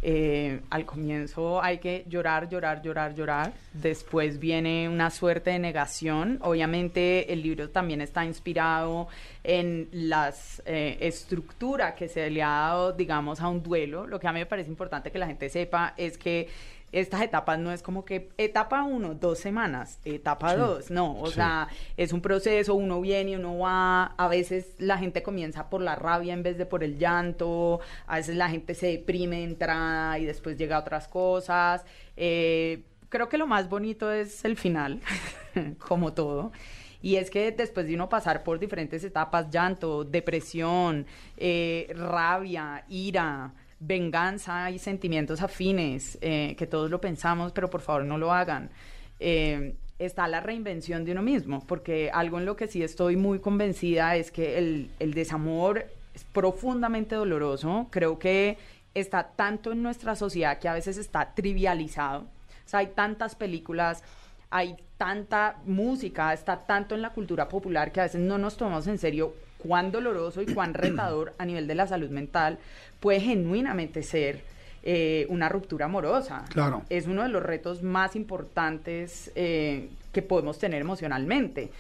eh, 0.02 0.62
al 0.70 0.86
comienzo 0.86 1.62
hay 1.62 1.80
que 1.80 2.06
llorar, 2.08 2.48
llorar, 2.48 2.82
llorar, 2.82 3.14
llorar. 3.16 3.54
Después 3.74 4.40
viene 4.40 4.88
una 4.88 5.10
suerte 5.10 5.52
de 5.52 5.60
negación. 5.60 6.40
Obviamente 6.42 7.32
el 7.34 7.42
libro 7.42 7.70
también 7.70 8.02
está 8.02 8.26
inspirado 8.26 9.08
en 9.44 9.90
las 9.92 10.62
eh, 10.66 10.98
estructura 11.02 11.96
que 11.96 12.08
se 12.08 12.30
le 12.30 12.42
ha 12.44 12.50
dado, 12.50 12.94
digamos, 12.94 13.42
a 13.42 13.50
un 13.50 13.62
duelo. 13.62 14.08
Lo 14.08 14.20
que 14.20 14.28
a 14.28 14.32
mí 14.32 14.40
me 14.40 14.46
parece 14.46 14.70
importante 14.70 15.12
que 15.12 15.20
la 15.20 15.28
gente 15.28 15.50
sepa 15.50 15.94
es 15.98 16.18
que 16.18 16.48
estas 16.92 17.22
etapas 17.22 17.60
no 17.60 17.72
es 17.72 17.82
como 17.84 18.06
que 18.06 18.30
etapa 18.38 18.84
uno, 18.84 19.14
dos 19.14 19.40
semanas, 19.40 20.00
etapa 20.06 20.54
Sí. 20.54 20.60
dos, 20.60 20.92
no, 20.92 21.20
o 21.20 21.28
Sí. 21.28 21.34
sea, 21.34 21.68
es 21.98 22.14
un 22.14 22.22
proceso, 22.22 22.76
uno 22.76 23.00
viene, 23.02 23.38
uno 23.38 23.60
va, 23.60 24.06
a 24.06 24.28
veces 24.28 24.76
la 24.80 24.98
gente 24.98 25.22
comienza 25.24 25.70
por 25.70 25.82
la 25.82 25.96
rabia 25.96 26.34
en 26.34 26.44
vez 26.44 26.58
de 26.58 26.66
por 26.66 26.84
el 26.84 26.98
llanto, 26.98 27.80
a 28.08 28.16
veces 28.18 28.36
la 28.36 28.50
gente 28.50 28.74
se 28.76 28.88
deprime 28.88 29.38
de 29.38 29.44
entrada 29.44 30.20
y 30.20 30.26
después 30.26 30.58
llega 30.58 30.78
a 30.78 30.80
otras 30.80 31.08
cosas. 31.08 31.86
Eh, 32.18 32.84
creo 33.10 33.30
que 33.30 33.38
lo 33.38 33.48
más 33.48 33.70
bonito 33.70 34.12
es 34.12 34.44
el 34.46 34.56
final, 34.58 35.02
como 35.80 36.14
todo. 36.14 36.52
Y 37.02 37.16
es 37.16 37.30
que 37.30 37.52
después 37.54 37.88
de 37.88 37.96
uno 37.96 38.10
pasar 38.10 38.44
por 38.44 38.60
diferentes 38.60 39.04
etapas, 39.06 39.50
llanto, 39.50 40.04
depresión, 40.04 41.06
eh, 41.38 41.88
rabia, 41.96 42.84
ira, 42.90 43.54
venganza 43.80 44.70
y 44.72 44.80
sentimientos 44.80 45.42
afines, 45.42 46.18
eh, 46.22 46.56
que 46.58 46.68
todos 46.68 46.90
lo 46.90 47.00
pensamos, 47.00 47.52
pero 47.52 47.70
por 47.70 47.82
favor 47.82 48.06
no 48.06 48.18
lo 48.18 48.34
hagan. 48.34 48.70
Eh, 49.20 49.76
está 49.98 50.28
la 50.28 50.40
reinvención 50.40 51.06
de 51.06 51.12
uno 51.12 51.22
mismo, 51.22 51.66
porque 51.66 52.10
algo 52.14 52.40
en 52.40 52.46
lo 52.46 52.56
que 52.56 52.68
sí 52.68 52.84
estoy 52.84 53.16
muy 53.16 53.40
convencida 53.40 54.16
es 54.16 54.32
que 54.32 54.58
el, 54.58 54.92
el 55.00 55.14
desamor 55.14 55.86
es 56.14 56.24
profundamente 56.24 57.16
doloroso. 57.16 57.88
Creo 57.90 58.20
que 58.20 58.58
está 58.94 59.32
tanto 59.36 59.72
en 59.72 59.84
nuestra 59.84 60.16
sociedad 60.16 60.60
que 60.60 60.68
a 60.68 60.74
veces 60.74 60.98
está 60.98 61.34
trivializado. 61.34 62.22
O 62.22 62.70
sea, 62.70 62.80
hay 62.80 62.88
tantas 62.88 63.36
películas, 63.36 64.04
hay 64.50 64.76
tanta 64.98 65.58
música, 65.66 66.34
está 66.34 66.58
tanto 66.58 66.96
en 66.96 67.02
la 67.02 67.12
cultura 67.12 67.48
popular 67.48 67.92
que 67.92 68.02
a 68.02 68.04
veces 68.04 68.22
no 68.22 68.38
nos 68.38 68.58
tomamos 68.58 68.88
en 68.88 68.98
serio 68.98 69.34
cuán 69.58 69.92
doloroso 69.92 70.42
y 70.42 70.54
cuán 70.54 70.74
retador 70.74 71.34
a 71.38 71.46
nivel 71.46 71.68
de 71.68 71.76
la 71.76 71.88
salud 71.88 72.10
mental 72.10 72.60
puede 73.00 73.20
genuinamente 73.22 74.04
ser 74.04 74.42
eh, 74.84 75.26
una 75.30 75.50
ruptura 75.50 75.86
amorosa. 75.86 76.46
Claro. 76.50 76.84
Es 76.90 77.08
uno 77.08 77.24
de 77.24 77.30
los 77.30 77.44
retos 77.44 77.84
más 77.84 78.16
importantes 78.16 79.32
eh, 79.36 79.90
que 80.12 80.22
podemos 80.22 80.58
tener 80.58 80.82
emocionalmente. 80.82 81.72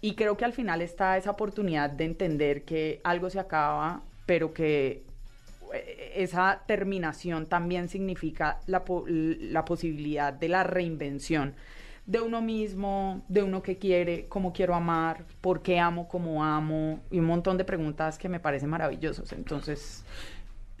Y 0.00 0.14
creo 0.14 0.36
que 0.36 0.44
al 0.44 0.52
final 0.52 0.82
está 0.82 1.16
esa 1.16 1.30
oportunidad 1.30 1.90
de 1.90 2.04
entender 2.04 2.62
que 2.62 3.00
algo 3.04 3.30
se 3.30 3.40
acaba, 3.40 4.02
pero 4.26 4.52
que 4.52 5.02
eh, 5.72 6.12
esa 6.16 6.60
terminación 6.66 7.46
también 7.46 7.88
significa 7.88 8.58
la, 8.66 8.84
po- 8.84 9.06
la 9.08 9.64
posibilidad 9.64 10.32
de 10.32 10.48
la 10.48 10.62
reinvención 10.62 11.54
de 12.06 12.20
uno 12.20 12.42
mismo, 12.42 13.22
de 13.28 13.42
uno 13.42 13.62
que 13.62 13.78
quiere, 13.78 14.26
cómo 14.28 14.52
quiero 14.52 14.74
amar, 14.74 15.24
por 15.40 15.62
qué 15.62 15.78
amo 15.78 16.06
como 16.06 16.44
amo, 16.44 17.00
y 17.10 17.18
un 17.18 17.24
montón 17.24 17.56
de 17.56 17.64
preguntas 17.64 18.18
que 18.18 18.28
me 18.28 18.40
parecen 18.40 18.68
maravillosos. 18.68 19.32
Entonces, 19.32 20.04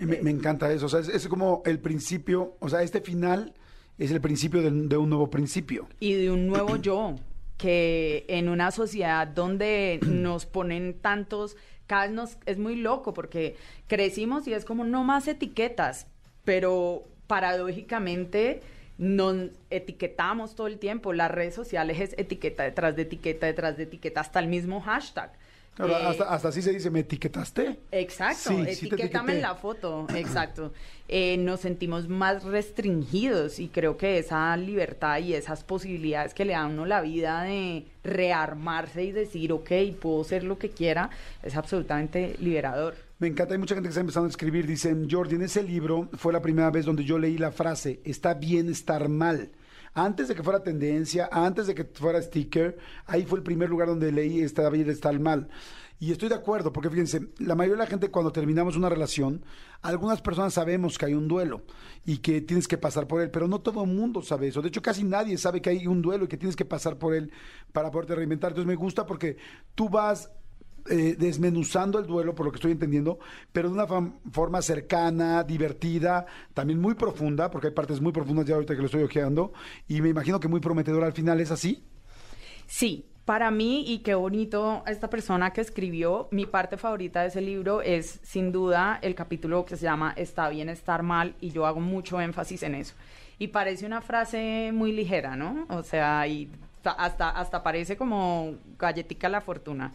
Me, 0.06 0.22
me 0.22 0.30
encanta 0.30 0.72
eso, 0.72 0.86
o 0.86 0.88
sea, 0.88 1.00
es, 1.00 1.08
es 1.08 1.28
como 1.28 1.62
el 1.64 1.78
principio, 1.78 2.56
o 2.60 2.68
sea, 2.68 2.82
este 2.82 3.00
final 3.00 3.54
es 3.98 4.10
el 4.10 4.20
principio 4.20 4.62
de, 4.62 4.70
de 4.70 4.96
un 4.96 5.08
nuevo 5.10 5.30
principio. 5.30 5.88
y 6.00 6.14
de 6.14 6.30
un 6.30 6.46
nuevo 6.46 6.76
yo, 6.76 7.16
que 7.56 8.24
en 8.28 8.48
una 8.48 8.70
sociedad 8.70 9.26
donde 9.26 10.00
nos 10.06 10.46
ponen 10.46 10.94
tantos, 11.00 11.56
cada 11.86 12.06
vez 12.06 12.12
nos, 12.12 12.38
es 12.46 12.58
muy 12.58 12.76
loco 12.76 13.14
porque 13.14 13.56
crecimos 13.86 14.46
y 14.48 14.54
es 14.54 14.64
como 14.64 14.84
no 14.84 15.04
más 15.04 15.28
etiquetas, 15.28 16.06
pero 16.44 17.04
paradójicamente 17.26 18.62
nos 18.98 19.50
etiquetamos 19.70 20.54
todo 20.54 20.66
el 20.66 20.78
tiempo, 20.78 21.12
las 21.12 21.30
redes 21.30 21.54
sociales 21.54 22.00
es 22.00 22.14
etiqueta 22.18 22.62
detrás 22.62 22.96
de 22.96 23.02
etiqueta 23.02 23.46
detrás 23.46 23.76
de 23.76 23.84
etiqueta, 23.84 24.20
hasta 24.20 24.40
el 24.40 24.48
mismo 24.48 24.80
hashtag. 24.80 25.32
Claro, 25.74 25.92
Eh, 25.92 26.06
hasta, 26.06 26.24
hasta 26.24 26.48
así 26.48 26.62
se 26.62 26.72
dice, 26.72 26.90
¿me 26.90 27.00
etiquetaste? 27.00 27.80
Exacto, 27.90 28.50
Sí, 28.50 28.64
etiquétame 28.66 29.34
en 29.34 29.42
la 29.42 29.54
foto, 29.56 30.06
exacto. 30.14 30.72
Eh, 31.08 31.36
nos 31.36 31.60
sentimos 31.60 32.08
más 32.08 32.44
restringidos 32.44 33.58
y 33.58 33.68
creo 33.68 33.96
que 33.96 34.18
esa 34.18 34.56
libertad 34.56 35.18
y 35.18 35.34
esas 35.34 35.64
posibilidades 35.64 36.32
que 36.32 36.44
le 36.44 36.52
da 36.52 36.62
a 36.62 36.66
uno 36.66 36.86
la 36.86 37.00
vida 37.02 37.42
de 37.42 37.86
rearmarse 38.04 39.04
y 39.04 39.12
decir, 39.12 39.52
ok, 39.52 39.70
puedo 40.00 40.24
ser 40.24 40.44
lo 40.44 40.58
que 40.58 40.70
quiera, 40.70 41.10
es 41.42 41.56
absolutamente 41.56 42.36
liberador. 42.40 42.94
Me 43.18 43.28
encanta, 43.28 43.54
hay 43.54 43.58
mucha 43.58 43.74
gente 43.74 43.88
que 43.88 43.90
está 43.90 44.00
empezando 44.00 44.26
a 44.26 44.30
escribir, 44.30 44.66
dicen, 44.66 45.08
Jordi, 45.10 45.36
en 45.36 45.42
ese 45.42 45.62
libro 45.62 46.08
fue 46.14 46.32
la 46.32 46.40
primera 46.42 46.70
vez 46.70 46.84
donde 46.84 47.04
yo 47.04 47.18
leí 47.18 47.38
la 47.38 47.52
frase, 47.52 48.00
está 48.04 48.34
bien 48.34 48.68
estar 48.70 49.08
mal. 49.08 49.50
Antes 49.94 50.26
de 50.28 50.34
que 50.34 50.42
fuera 50.42 50.62
tendencia, 50.62 51.28
antes 51.30 51.68
de 51.68 51.74
que 51.74 51.84
fuera 51.84 52.20
sticker, 52.20 52.76
ahí 53.06 53.24
fue 53.24 53.38
el 53.38 53.44
primer 53.44 53.70
lugar 53.70 53.88
donde 53.88 54.10
leí 54.10 54.40
está 54.40 54.68
bien 54.68 54.90
estar 54.90 55.18
mal. 55.20 55.48
Y 56.00 56.10
estoy 56.10 56.28
de 56.28 56.34
acuerdo, 56.34 56.72
porque 56.72 56.90
fíjense, 56.90 57.28
la 57.38 57.54
mayoría 57.54 57.76
de 57.76 57.84
la 57.84 57.90
gente 57.90 58.10
cuando 58.10 58.32
terminamos 58.32 58.76
una 58.76 58.88
relación, 58.88 59.44
algunas 59.80 60.20
personas 60.20 60.52
sabemos 60.52 60.98
que 60.98 61.06
hay 61.06 61.14
un 61.14 61.28
duelo 61.28 61.62
y 62.04 62.18
que 62.18 62.40
tienes 62.40 62.66
que 62.66 62.76
pasar 62.76 63.06
por 63.06 63.22
él, 63.22 63.30
pero 63.30 63.46
no 63.46 63.60
todo 63.60 63.84
el 63.84 63.90
mundo 63.90 64.20
sabe 64.20 64.48
eso. 64.48 64.60
De 64.60 64.68
hecho, 64.68 64.82
casi 64.82 65.04
nadie 65.04 65.38
sabe 65.38 65.62
que 65.62 65.70
hay 65.70 65.86
un 65.86 66.02
duelo 66.02 66.24
y 66.24 66.28
que 66.28 66.36
tienes 66.36 66.56
que 66.56 66.64
pasar 66.64 66.98
por 66.98 67.14
él 67.14 67.32
para 67.72 67.92
poderte 67.92 68.16
reinventar. 68.16 68.50
Entonces 68.50 68.66
me 68.66 68.74
gusta 68.74 69.06
porque 69.06 69.36
tú 69.76 69.88
vas 69.88 70.30
eh, 70.90 71.16
desmenuzando 71.18 71.98
el 71.98 72.06
duelo, 72.06 72.34
por 72.34 72.44
lo 72.44 72.52
que 72.52 72.56
estoy 72.56 72.72
entendiendo, 72.72 73.18
pero 73.52 73.68
de 73.68 73.74
una 73.74 73.86
forma 74.30 74.60
cercana, 74.60 75.42
divertida, 75.42 76.26
también 76.52 76.80
muy 76.80 76.94
profunda, 76.94 77.50
porque 77.50 77.68
hay 77.68 77.72
partes 77.72 78.00
muy 78.00 78.12
profundas 78.12 78.46
ya 78.46 78.54
ahorita 78.54 78.74
que 78.74 78.80
lo 78.80 78.86
estoy 78.86 79.02
ojeando, 79.02 79.52
y 79.88 80.00
me 80.02 80.10
imagino 80.10 80.40
que 80.40 80.48
muy 80.48 80.60
prometedora 80.60 81.06
al 81.06 81.12
final, 81.12 81.40
¿es 81.40 81.50
así? 81.50 81.82
Sí, 82.66 83.06
para 83.24 83.50
mí, 83.50 83.84
y 83.86 84.00
qué 84.00 84.14
bonito 84.14 84.82
esta 84.86 85.08
persona 85.08 85.54
que 85.54 85.62
escribió, 85.62 86.28
mi 86.30 86.44
parte 86.44 86.76
favorita 86.76 87.22
de 87.22 87.28
ese 87.28 87.40
libro 87.40 87.80
es 87.80 88.20
sin 88.22 88.52
duda 88.52 88.98
el 89.00 89.14
capítulo 89.14 89.64
que 89.64 89.78
se 89.78 89.84
llama 89.84 90.12
Está 90.16 90.50
bien 90.50 90.68
estar 90.68 91.02
mal, 91.02 91.34
y 91.40 91.50
yo 91.50 91.64
hago 91.64 91.80
mucho 91.80 92.20
énfasis 92.20 92.62
en 92.62 92.74
eso. 92.74 92.94
Y 93.38 93.48
parece 93.48 93.86
una 93.86 94.02
frase 94.02 94.70
muy 94.74 94.92
ligera, 94.92 95.36
¿no? 95.36 95.66
O 95.70 95.82
sea, 95.82 96.26
hasta, 96.84 97.30
hasta 97.30 97.62
parece 97.62 97.96
como 97.96 98.56
galletica 98.78 99.30
la 99.30 99.40
fortuna. 99.40 99.92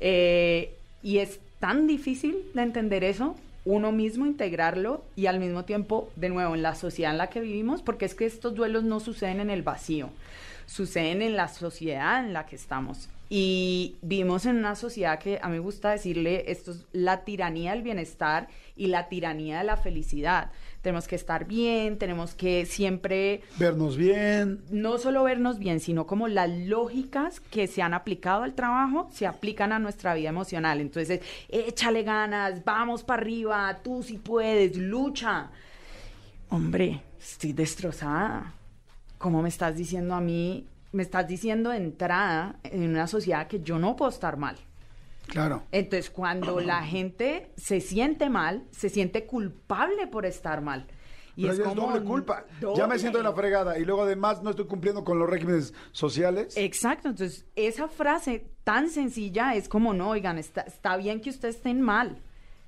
Eh, 0.00 0.74
y 1.02 1.18
es 1.18 1.40
tan 1.60 1.86
difícil 1.86 2.36
de 2.54 2.62
entender 2.62 3.04
eso, 3.04 3.36
uno 3.64 3.92
mismo 3.92 4.26
integrarlo 4.26 5.02
y 5.16 5.26
al 5.26 5.40
mismo 5.40 5.64
tiempo, 5.64 6.10
de 6.16 6.28
nuevo, 6.28 6.54
en 6.54 6.62
la 6.62 6.74
sociedad 6.74 7.12
en 7.12 7.18
la 7.18 7.30
que 7.30 7.40
vivimos, 7.40 7.82
porque 7.82 8.04
es 8.04 8.14
que 8.14 8.26
estos 8.26 8.54
duelos 8.54 8.84
no 8.84 9.00
suceden 9.00 9.40
en 9.40 9.50
el 9.50 9.62
vacío, 9.62 10.10
suceden 10.66 11.22
en 11.22 11.36
la 11.36 11.48
sociedad 11.48 12.24
en 12.24 12.32
la 12.32 12.46
que 12.46 12.56
estamos. 12.56 13.08
Y 13.30 13.96
vivimos 14.02 14.44
en 14.44 14.56
una 14.56 14.76
sociedad 14.76 15.18
que 15.18 15.38
a 15.42 15.48
mí 15.48 15.54
me 15.54 15.60
gusta 15.60 15.90
decirle, 15.90 16.44
esto 16.52 16.72
es 16.72 16.84
la 16.92 17.24
tiranía 17.24 17.72
del 17.72 17.82
bienestar 17.82 18.48
y 18.76 18.88
la 18.88 19.08
tiranía 19.08 19.58
de 19.58 19.64
la 19.64 19.76
felicidad. 19.76 20.50
Tenemos 20.84 21.08
que 21.08 21.16
estar 21.16 21.46
bien, 21.46 21.96
tenemos 21.96 22.34
que 22.34 22.66
siempre 22.66 23.40
Vernos 23.58 23.96
bien. 23.96 24.60
no 24.70 24.98
solo 24.98 25.24
vernos 25.24 25.58
bien, 25.58 25.80
sino 25.80 26.06
como 26.06 26.28
las 26.28 26.50
lógicas 26.50 27.40
que 27.40 27.66
se 27.66 27.80
han 27.80 27.94
aplicado 27.94 28.42
al 28.42 28.52
trabajo 28.54 29.08
se 29.10 29.26
aplican 29.26 29.72
a 29.72 29.78
nuestra 29.78 30.12
vida 30.12 30.28
emocional. 30.28 30.82
Entonces, 30.82 31.22
échale 31.48 32.02
ganas, 32.02 32.62
vamos 32.66 33.02
para 33.02 33.22
arriba, 33.22 33.80
tú 33.82 34.02
si 34.02 34.18
puedes, 34.18 34.76
lucha. 34.76 35.50
Hombre, 36.50 37.00
estoy 37.18 37.54
destrozada. 37.54 38.52
¿Cómo 39.16 39.40
me 39.40 39.48
estás 39.48 39.76
diciendo 39.78 40.14
a 40.14 40.20
mí? 40.20 40.66
Me 40.92 41.02
estás 41.02 41.26
diciendo 41.26 41.70
de 41.70 41.78
entrada 41.78 42.56
en 42.62 42.90
una 42.90 43.06
sociedad 43.06 43.46
que 43.46 43.60
yo 43.60 43.78
no 43.78 43.96
puedo 43.96 44.10
estar 44.10 44.36
mal. 44.36 44.56
Claro. 45.26 45.64
Entonces, 45.72 46.10
cuando 46.10 46.60
la 46.60 46.82
gente 46.82 47.50
se 47.56 47.80
siente 47.80 48.28
mal, 48.28 48.64
se 48.70 48.88
siente 48.88 49.26
culpable 49.26 50.06
por 50.06 50.26
estar 50.26 50.60
mal. 50.60 50.86
Y 51.36 51.46
Pero 51.46 51.68
es 51.68 51.74
doble 51.74 52.00
culpa. 52.02 52.44
Ya 52.76 52.86
me 52.86 52.98
siento 52.98 53.18
de 53.18 53.24
la 53.24 53.32
fregada 53.32 53.78
y 53.78 53.84
luego 53.84 54.02
además 54.02 54.42
no 54.42 54.50
estoy 54.50 54.66
cumpliendo 54.66 55.04
con 55.04 55.18
los 55.18 55.28
regímenes 55.28 55.74
sociales. 55.90 56.56
Exacto, 56.56 57.08
entonces 57.08 57.46
esa 57.56 57.88
frase 57.88 58.46
tan 58.62 58.88
sencilla 58.88 59.54
es 59.54 59.68
como, 59.68 59.92
no, 59.94 60.10
oigan, 60.10 60.38
está, 60.38 60.62
está 60.62 60.96
bien 60.96 61.20
que 61.20 61.30
ustedes 61.30 61.56
estén 61.56 61.80
mal, 61.80 62.22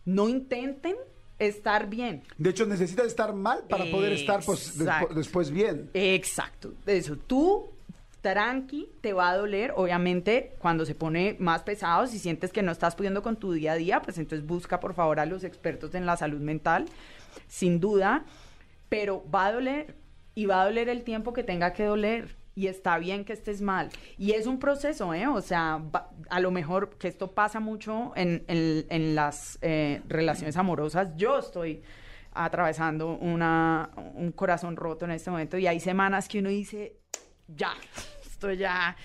no 0.04 0.28
intenten 0.28 0.96
estar 1.38 1.88
bien. 1.88 2.22
De 2.38 2.50
hecho, 2.50 2.66
necesitas 2.66 3.06
estar 3.06 3.32
mal 3.34 3.64
para 3.68 3.84
poder 3.90 4.12
estar 4.12 4.44
pues, 4.44 4.76
después 5.14 5.50
bien. 5.50 5.90
Exacto, 5.94 6.74
eso, 6.86 7.16
tú 7.16 7.75
tranqui, 8.20 8.88
te 9.00 9.12
va 9.12 9.30
a 9.30 9.36
doler, 9.36 9.72
obviamente 9.76 10.54
cuando 10.58 10.84
se 10.84 10.94
pone 10.94 11.36
más 11.38 11.62
pesado, 11.62 12.06
si 12.06 12.18
sientes 12.18 12.52
que 12.52 12.62
no 12.62 12.72
estás 12.72 12.96
pudiendo 12.96 13.22
con 13.22 13.36
tu 13.36 13.52
día 13.52 13.72
a 13.72 13.76
día, 13.76 14.02
pues 14.02 14.18
entonces 14.18 14.46
busca 14.46 14.80
por 14.80 14.94
favor 14.94 15.20
a 15.20 15.26
los 15.26 15.44
expertos 15.44 15.94
en 15.94 16.06
la 16.06 16.16
salud 16.16 16.40
mental, 16.40 16.86
sin 17.46 17.78
duda, 17.80 18.24
pero 18.88 19.24
va 19.30 19.46
a 19.46 19.52
doler 19.52 19.94
y 20.34 20.46
va 20.46 20.62
a 20.62 20.64
doler 20.66 20.88
el 20.88 21.02
tiempo 21.04 21.32
que 21.32 21.42
tenga 21.44 21.72
que 21.72 21.84
doler. 21.84 22.36
Y 22.58 22.68
está 22.68 22.96
bien 22.96 23.26
que 23.26 23.34
estés 23.34 23.60
mal. 23.60 23.90
Y 24.16 24.32
es 24.32 24.46
un 24.46 24.58
proceso, 24.58 25.12
¿eh? 25.12 25.26
O 25.26 25.42
sea, 25.42 25.82
a 26.30 26.40
lo 26.40 26.50
mejor 26.50 26.96
que 26.96 27.06
esto 27.06 27.32
pasa 27.32 27.60
mucho 27.60 28.14
en, 28.16 28.44
en- 28.48 28.86
en 28.88 29.14
las 29.14 29.58
eh, 29.60 30.00
relaciones 30.08 30.56
amorosas. 30.56 31.14
Yo 31.16 31.38
estoy 31.38 31.82
atravesando 32.32 33.16
una, 33.18 33.90
un 34.14 34.32
corazón 34.32 34.76
roto 34.76 35.04
en 35.04 35.10
este 35.10 35.30
momento 35.30 35.58
y 35.58 35.66
hay 35.66 35.80
semanas 35.80 36.28
que 36.28 36.38
uno 36.38 36.48
dice, 36.48 36.96
ya, 37.54 37.72
estoy 38.24 38.56
ya, 38.58 38.96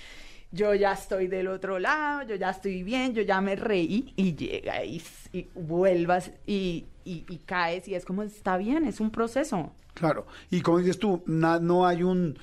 yo 0.52 0.74
ya 0.76 0.94
estoy 0.94 1.28
del 1.28 1.48
otro 1.48 1.80
lado, 1.80 2.24
yo 2.28 2.36
ya 2.36 2.50
estoy 2.52 2.84
bien, 2.84 3.14
yo 3.14 3.22
ya 3.22 3.42
me 3.42 3.56
reí 3.56 4.14
y 4.16 4.36
llega 4.36 4.84
y, 4.84 5.02
y 5.34 5.48
vuelvas 5.56 6.32
y, 6.46 6.86
y- 7.06 7.26
y 7.30 7.38
caes 7.46 7.88
y 7.88 7.96
es 7.96 8.06
como, 8.06 8.24
está 8.24 8.58
bien, 8.58 8.86
es 8.86 9.00
un 9.00 9.12
proceso. 9.12 9.72
Claro. 9.94 10.26
Y 10.50 10.62
como 10.62 10.80
dices 10.80 10.98
tú, 11.00 11.24
na- 11.26 11.60
no 11.60 11.86
hay 11.86 12.04
un 12.04 12.38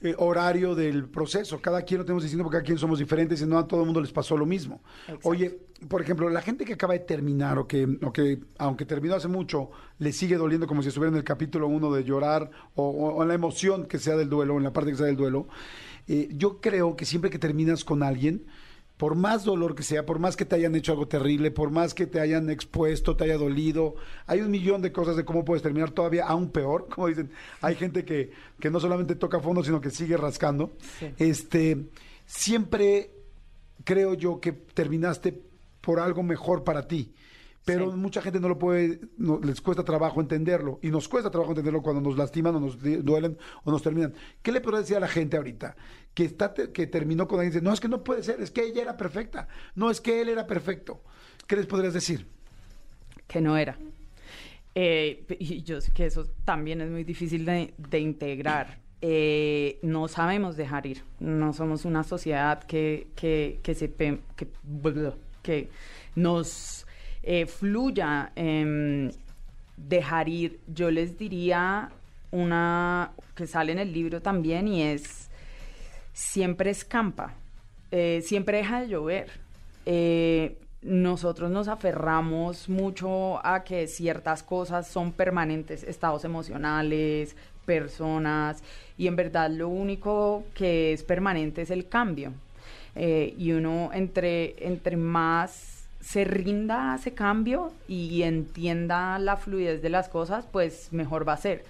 eh, 0.00 0.14
horario 0.18 0.74
del 0.76 1.06
proceso. 1.08 1.60
Cada 1.60 1.82
quien 1.82 1.98
lo 1.98 2.04
tenemos 2.04 2.22
diciendo 2.22 2.44
porque 2.44 2.58
cada 2.58 2.64
quien 2.64 2.78
somos 2.78 3.00
diferentes 3.00 3.40
y 3.42 3.46
no 3.46 3.58
a 3.58 3.66
todo 3.66 3.80
el 3.80 3.86
mundo 3.86 4.00
les 4.00 4.12
pasó 4.12 4.36
lo 4.36 4.46
mismo. 4.46 4.80
Oye, 5.24 5.58
por 5.86 6.02
ejemplo, 6.02 6.28
la 6.28 6.42
gente 6.42 6.64
que 6.64 6.72
acaba 6.72 6.94
de 6.94 7.00
terminar 7.00 7.58
o 7.58 7.68
que, 7.68 7.86
o 8.02 8.12
que 8.12 8.40
aunque 8.58 8.84
terminó 8.84 9.14
hace 9.14 9.28
mucho, 9.28 9.70
le 9.98 10.12
sigue 10.12 10.36
doliendo 10.36 10.66
como 10.66 10.82
si 10.82 10.88
estuviera 10.88 11.10
en 11.12 11.16
el 11.18 11.24
capítulo 11.24 11.68
uno 11.68 11.92
de 11.92 12.02
llorar 12.04 12.50
o, 12.74 12.82
o- 12.88 13.14
o 13.14 13.22
en 13.22 13.28
la 13.28 13.34
emoción 13.34 13.86
que 13.86 13.98
sea 13.98 14.16
del 14.16 14.28
duelo, 14.28 14.56
en 14.56 14.64
la 14.64 14.72
parte 14.72 14.90
que 14.90 14.96
sea 14.96 15.06
del 15.06 15.16
duelo. 15.16 15.46
eh, 16.08 16.28
yo 16.32 16.60
creo 16.60 16.96
que 16.96 17.04
siempre 17.04 17.30
que 17.30 17.38
terminas 17.38 17.84
con 17.84 18.02
alguien, 18.02 18.46
por 18.96 19.14
más 19.14 19.44
dolor 19.44 19.76
que 19.76 19.84
sea, 19.84 20.04
por 20.04 20.18
más 20.18 20.36
que 20.36 20.44
te 20.44 20.56
hayan 20.56 20.74
hecho 20.74 20.90
algo 20.90 21.06
terrible, 21.06 21.52
por 21.52 21.70
más 21.70 21.94
que 21.94 22.06
te 22.08 22.18
hayan 22.18 22.50
expuesto, 22.50 23.14
te 23.14 23.24
haya 23.24 23.36
dolido, 23.38 23.94
hay 24.26 24.40
un 24.40 24.50
millón 24.50 24.82
de 24.82 24.90
cosas 24.90 25.14
de 25.16 25.24
cómo 25.24 25.44
puedes 25.44 25.62
terminar 25.62 25.92
todavía 25.92 26.26
aún 26.26 26.50
peor, 26.50 26.88
como 26.92 27.06
dicen, 27.06 27.30
hay 27.60 27.76
gente 27.76 28.04
que, 28.04 28.32
que 28.58 28.70
no 28.70 28.80
solamente 28.80 29.14
toca 29.14 29.38
fondo, 29.38 29.62
sino 29.62 29.80
que 29.80 29.90
sigue 29.90 30.16
rascando. 30.16 30.72
Este, 31.18 31.86
siempre 32.26 33.10
creo 33.84 34.14
yo 34.14 34.40
que 34.40 34.52
terminaste 34.52 35.42
por 35.88 36.00
algo 36.00 36.22
mejor 36.22 36.64
para 36.64 36.86
ti. 36.86 37.14
Pero 37.64 37.90
mucha 37.92 38.20
gente 38.20 38.38
no 38.40 38.48
lo 38.50 38.58
puede, 38.58 39.00
no- 39.16 39.40
les 39.42 39.62
cuesta 39.62 39.84
trabajo 39.84 40.20
entenderlo. 40.20 40.78
Y 40.82 40.90
nos 40.90 41.08
cuesta 41.08 41.30
trabajo 41.30 41.52
entenderlo 41.52 41.80
cuando 41.80 42.02
nos 42.02 42.18
lastiman 42.18 42.54
o 42.56 42.60
nos 42.60 42.78
duelen 42.78 43.38
o 43.64 43.70
nos 43.70 43.82
terminan. 43.82 44.12
¿Qué 44.42 44.52
le 44.52 44.60
podría 44.60 44.80
decir 44.80 44.98
a 44.98 45.00
la 45.00 45.08
gente 45.08 45.38
ahorita? 45.38 45.76
Que, 46.12 46.24
está 46.26 46.52
te- 46.52 46.72
que 46.72 46.86
terminó 46.86 47.26
con 47.26 47.38
alguien 47.40 47.52
y 47.52 47.54
dice, 47.54 47.64
no, 47.64 47.72
es 47.72 47.80
que 47.80 47.88
no 47.88 48.04
puede 48.04 48.22
ser, 48.22 48.38
es 48.42 48.50
que 48.50 48.64
ella 48.66 48.82
era 48.82 48.98
perfecta. 48.98 49.48
No, 49.74 49.90
es 49.90 50.02
que 50.02 50.20
él 50.20 50.28
era 50.28 50.46
perfecto. 50.46 51.00
¿Qué 51.46 51.56
les 51.56 51.64
podrías 51.66 51.94
decir? 51.94 52.26
que 53.26 53.40
no 53.40 53.56
era. 53.56 53.78
Eh, 54.74 55.24
y 55.38 55.62
yo 55.62 55.80
sé 55.80 55.90
que 55.92 56.04
eso 56.04 56.26
también 56.44 56.82
es 56.82 56.90
muy 56.90 57.02
difícil 57.04 57.46
de, 57.46 57.72
de 57.78 57.98
integrar. 57.98 58.78
Eh, 59.00 59.78
no 59.82 60.06
sabemos 60.08 60.56
dejar 60.56 60.86
ir. 60.86 61.02
No 61.18 61.52
somos 61.54 61.84
una 61.86 62.04
sociedad 62.04 62.62
que, 62.64 63.08
que, 63.16 63.60
que, 63.62 63.74
se, 63.74 63.90
que, 63.92 64.48
que 65.48 65.70
nos 66.14 66.86
eh, 67.22 67.46
fluya 67.46 68.32
em, 68.36 69.10
dejar 69.78 70.28
ir. 70.28 70.60
Yo 70.66 70.90
les 70.90 71.16
diría 71.16 71.88
una 72.30 73.12
que 73.34 73.46
sale 73.46 73.72
en 73.72 73.78
el 73.78 73.90
libro 73.90 74.20
también 74.20 74.68
y 74.68 74.82
es 74.82 75.30
siempre 76.12 76.68
escampa, 76.68 77.32
eh, 77.90 78.20
siempre 78.22 78.58
deja 78.58 78.82
de 78.82 78.88
llover. 78.88 79.30
Eh, 79.86 80.58
nosotros 80.82 81.50
nos 81.50 81.66
aferramos 81.66 82.68
mucho 82.68 83.44
a 83.44 83.64
que 83.64 83.86
ciertas 83.88 84.42
cosas 84.42 84.86
son 84.86 85.12
permanentes, 85.12 85.82
estados 85.82 86.24
emocionales, 86.26 87.34
personas, 87.64 88.62
y 88.98 89.06
en 89.06 89.16
verdad 89.16 89.50
lo 89.50 89.68
único 89.68 90.44
que 90.54 90.92
es 90.92 91.02
permanente 91.02 91.62
es 91.62 91.70
el 91.70 91.88
cambio. 91.88 92.34
Eh, 92.98 93.34
y 93.38 93.52
uno 93.52 93.90
entre, 93.94 94.66
entre 94.66 94.96
más 94.96 95.78
se 96.00 96.24
rinda 96.24 96.92
a 96.92 96.96
ese 96.96 97.12
cambio 97.12 97.72
y 97.86 98.22
entienda 98.22 99.18
la 99.18 99.36
fluidez 99.36 99.82
de 99.82 99.90
las 99.90 100.08
cosas, 100.08 100.46
pues 100.50 100.88
mejor 100.92 101.28
va 101.28 101.34
a 101.34 101.36
ser. 101.36 101.64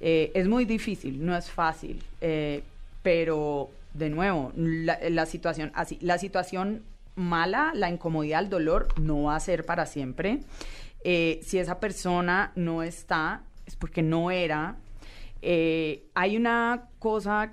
Eh, 0.00 0.32
es 0.34 0.48
muy 0.48 0.64
difícil, 0.64 1.24
no 1.24 1.36
es 1.36 1.50
fácil, 1.50 2.02
eh, 2.20 2.62
pero 3.02 3.70
de 3.94 4.10
nuevo, 4.10 4.52
la, 4.56 5.26
situación 5.26 5.72
así, 5.74 5.98
la 6.00 6.18
situación 6.18 6.82
mala, 7.16 7.72
la 7.74 7.90
incomodidad, 7.90 8.42
el 8.42 8.50
dolor 8.50 8.88
no 8.98 9.24
va 9.24 9.36
a 9.36 9.40
ser 9.40 9.64
para 9.64 9.86
siempre. 9.86 10.40
Eh, 11.04 11.40
si 11.42 11.58
esa 11.58 11.80
persona 11.80 12.52
no 12.56 12.82
está, 12.82 13.42
es 13.66 13.76
porque 13.76 14.02
no 14.02 14.30
era. 14.30 14.76
Hay 15.42 16.36
una 16.36 16.88
cosa 16.98 17.50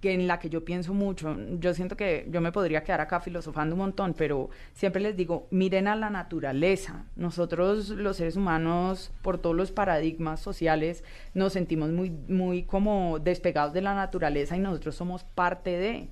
que 0.00 0.14
en 0.14 0.26
la 0.26 0.38
que 0.38 0.48
yo 0.48 0.64
pienso 0.64 0.94
mucho, 0.94 1.36
yo 1.58 1.74
siento 1.74 1.96
que 1.96 2.26
yo 2.30 2.40
me 2.40 2.52
podría 2.52 2.82
quedar 2.82 3.02
acá 3.02 3.20
filosofando 3.20 3.74
un 3.74 3.80
montón, 3.80 4.14
pero 4.14 4.48
siempre 4.72 5.02
les 5.02 5.16
digo, 5.16 5.46
miren 5.50 5.88
a 5.88 5.96
la 5.96 6.08
naturaleza. 6.08 7.04
Nosotros 7.16 7.90
los 7.90 8.16
seres 8.16 8.36
humanos, 8.36 9.12
por 9.22 9.38
todos 9.38 9.54
los 9.54 9.72
paradigmas 9.72 10.40
sociales, 10.40 11.04
nos 11.34 11.52
sentimos 11.52 11.90
muy, 11.90 12.10
muy 12.10 12.62
como 12.62 13.18
despegados 13.18 13.74
de 13.74 13.82
la 13.82 13.94
naturaleza 13.94 14.56
y 14.56 14.60
nosotros 14.60 14.94
somos 14.94 15.24
parte 15.24 15.70
de... 15.78 16.08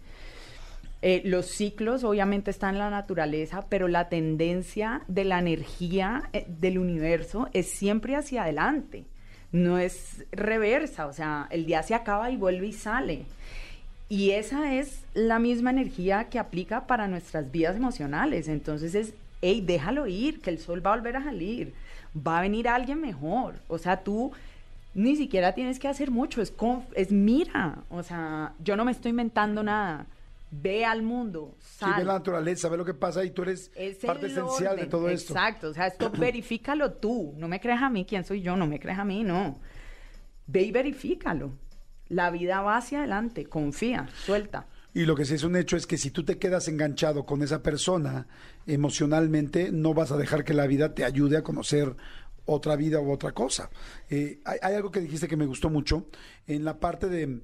Eh, 1.00 1.22
los 1.24 1.46
ciclos 1.46 2.02
obviamente 2.02 2.50
están 2.50 2.74
en 2.74 2.80
la 2.80 2.90
naturaleza, 2.90 3.66
pero 3.68 3.86
la 3.86 4.08
tendencia 4.08 5.02
de 5.06 5.24
la 5.24 5.38
energía 5.38 6.28
eh, 6.32 6.44
del 6.48 6.76
universo 6.76 7.48
es 7.52 7.70
siempre 7.70 8.16
hacia 8.16 8.42
adelante, 8.42 9.04
no 9.52 9.78
es 9.78 10.26
reversa, 10.32 11.06
o 11.06 11.12
sea, 11.12 11.46
el 11.50 11.66
día 11.66 11.84
se 11.84 11.94
acaba 11.94 12.30
y 12.32 12.36
vuelve 12.36 12.66
y 12.66 12.72
sale. 12.72 13.26
Y 14.08 14.30
esa 14.30 14.74
es 14.74 15.02
la 15.14 15.38
misma 15.38 15.70
energía 15.70 16.24
que 16.24 16.38
aplica 16.38 16.86
para 16.86 17.08
nuestras 17.08 17.50
vidas 17.52 17.76
emocionales. 17.76 18.48
Entonces 18.48 18.94
es, 18.94 19.12
hey, 19.42 19.62
déjalo 19.64 20.06
ir, 20.06 20.40
que 20.40 20.50
el 20.50 20.58
sol 20.58 20.84
va 20.84 20.92
a 20.92 20.96
volver 20.96 21.16
a 21.16 21.24
salir, 21.24 21.74
va 22.16 22.38
a 22.38 22.42
venir 22.42 22.68
alguien 22.68 23.00
mejor. 23.00 23.56
O 23.68 23.76
sea, 23.78 24.02
tú 24.02 24.32
ni 24.94 25.16
siquiera 25.16 25.52
tienes 25.52 25.78
que 25.78 25.88
hacer 25.88 26.10
mucho, 26.10 26.40
es, 26.40 26.52
es 26.94 27.12
mira, 27.12 27.78
o 27.90 28.02
sea, 28.02 28.54
yo 28.64 28.76
no 28.76 28.84
me 28.84 28.92
estoy 28.92 29.10
inventando 29.10 29.62
nada. 29.62 30.06
Ve 30.50 30.86
al 30.86 31.02
mundo, 31.02 31.54
Sí, 31.60 31.80
sal. 31.80 31.98
ve 31.98 32.04
la 32.06 32.14
naturaleza, 32.14 32.70
ve 32.70 32.78
lo 32.78 32.84
que 32.86 32.94
pasa 32.94 33.22
y 33.22 33.30
tú 33.30 33.42
eres 33.42 33.70
Es 33.74 33.98
parte 33.98 34.28
esencial 34.28 34.76
de 34.76 34.82
orden, 34.82 34.88
todo 34.88 35.08
esto. 35.10 35.34
Exacto, 35.34 35.68
o 35.68 35.74
sea, 35.74 35.88
esto 35.88 36.10
verifícalo 36.18 36.92
tú, 36.92 37.34
no 37.36 37.48
me 37.48 37.60
creas 37.60 37.82
a 37.82 37.90
mí, 37.90 38.06
¿quién 38.06 38.24
soy 38.24 38.40
yo? 38.40 38.56
No 38.56 38.66
me 38.66 38.80
creas 38.80 38.98
a 38.98 39.04
mí, 39.04 39.22
no. 39.24 39.58
Ve 40.46 40.62
y 40.62 40.72
verifícalo. 40.72 41.52
La 42.08 42.30
vida 42.30 42.60
va 42.62 42.76
hacia 42.76 42.98
adelante, 42.98 43.46
confía, 43.46 44.08
suelta. 44.24 44.66
Y 44.94 45.04
lo 45.04 45.14
que 45.14 45.24
sí 45.24 45.34
es 45.34 45.44
un 45.44 45.56
hecho 45.56 45.76
es 45.76 45.86
que 45.86 45.98
si 45.98 46.10
tú 46.10 46.24
te 46.24 46.38
quedas 46.38 46.66
enganchado 46.68 47.26
con 47.26 47.42
esa 47.42 47.62
persona 47.62 48.26
emocionalmente, 48.66 49.70
no 49.70 49.94
vas 49.94 50.10
a 50.10 50.16
dejar 50.16 50.44
que 50.44 50.54
la 50.54 50.66
vida 50.66 50.94
te 50.94 51.04
ayude 51.04 51.36
a 51.36 51.42
conocer 51.42 51.94
otra 52.46 52.76
vida 52.76 53.00
u 53.00 53.12
otra 53.12 53.32
cosa. 53.32 53.70
Eh, 54.08 54.40
hay, 54.44 54.74
algo 54.74 54.90
que 54.90 55.00
dijiste 55.00 55.28
que 55.28 55.36
me 55.36 55.46
gustó 55.46 55.68
mucho 55.70 56.06
en 56.46 56.64
la 56.64 56.80
parte 56.80 57.08
de... 57.08 57.40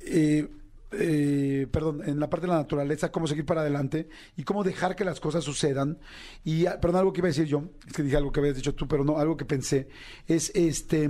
eh, 0.00 0.48
eh, 0.92 1.68
perdón, 1.70 2.02
en 2.04 2.18
la 2.18 2.28
parte 2.28 2.46
de 2.46 2.52
la 2.52 2.58
naturaleza, 2.58 3.12
cómo 3.12 3.26
seguir 3.26 3.44
para 3.44 3.60
adelante 3.60 4.08
y 4.36 4.42
cómo 4.42 4.64
dejar 4.64 4.96
que 4.96 5.04
las 5.04 5.20
cosas 5.20 5.44
sucedan. 5.44 5.98
Y, 6.44 6.66
ah, 6.66 6.80
perdón, 6.80 7.00
algo 7.00 7.12
que 7.12 7.20
iba 7.20 7.28
a 7.28 7.30
decir 7.30 7.46
yo, 7.46 7.64
es 7.86 7.92
que 7.92 8.02
dije 8.02 8.16
algo 8.16 8.32
que 8.32 8.40
habías 8.40 8.56
dicho 8.56 8.74
tú, 8.74 8.88
pero 8.88 9.04
no, 9.04 9.18
algo 9.18 9.36
que 9.36 9.44
pensé, 9.44 9.88
es 10.26 10.50
este 10.54 11.08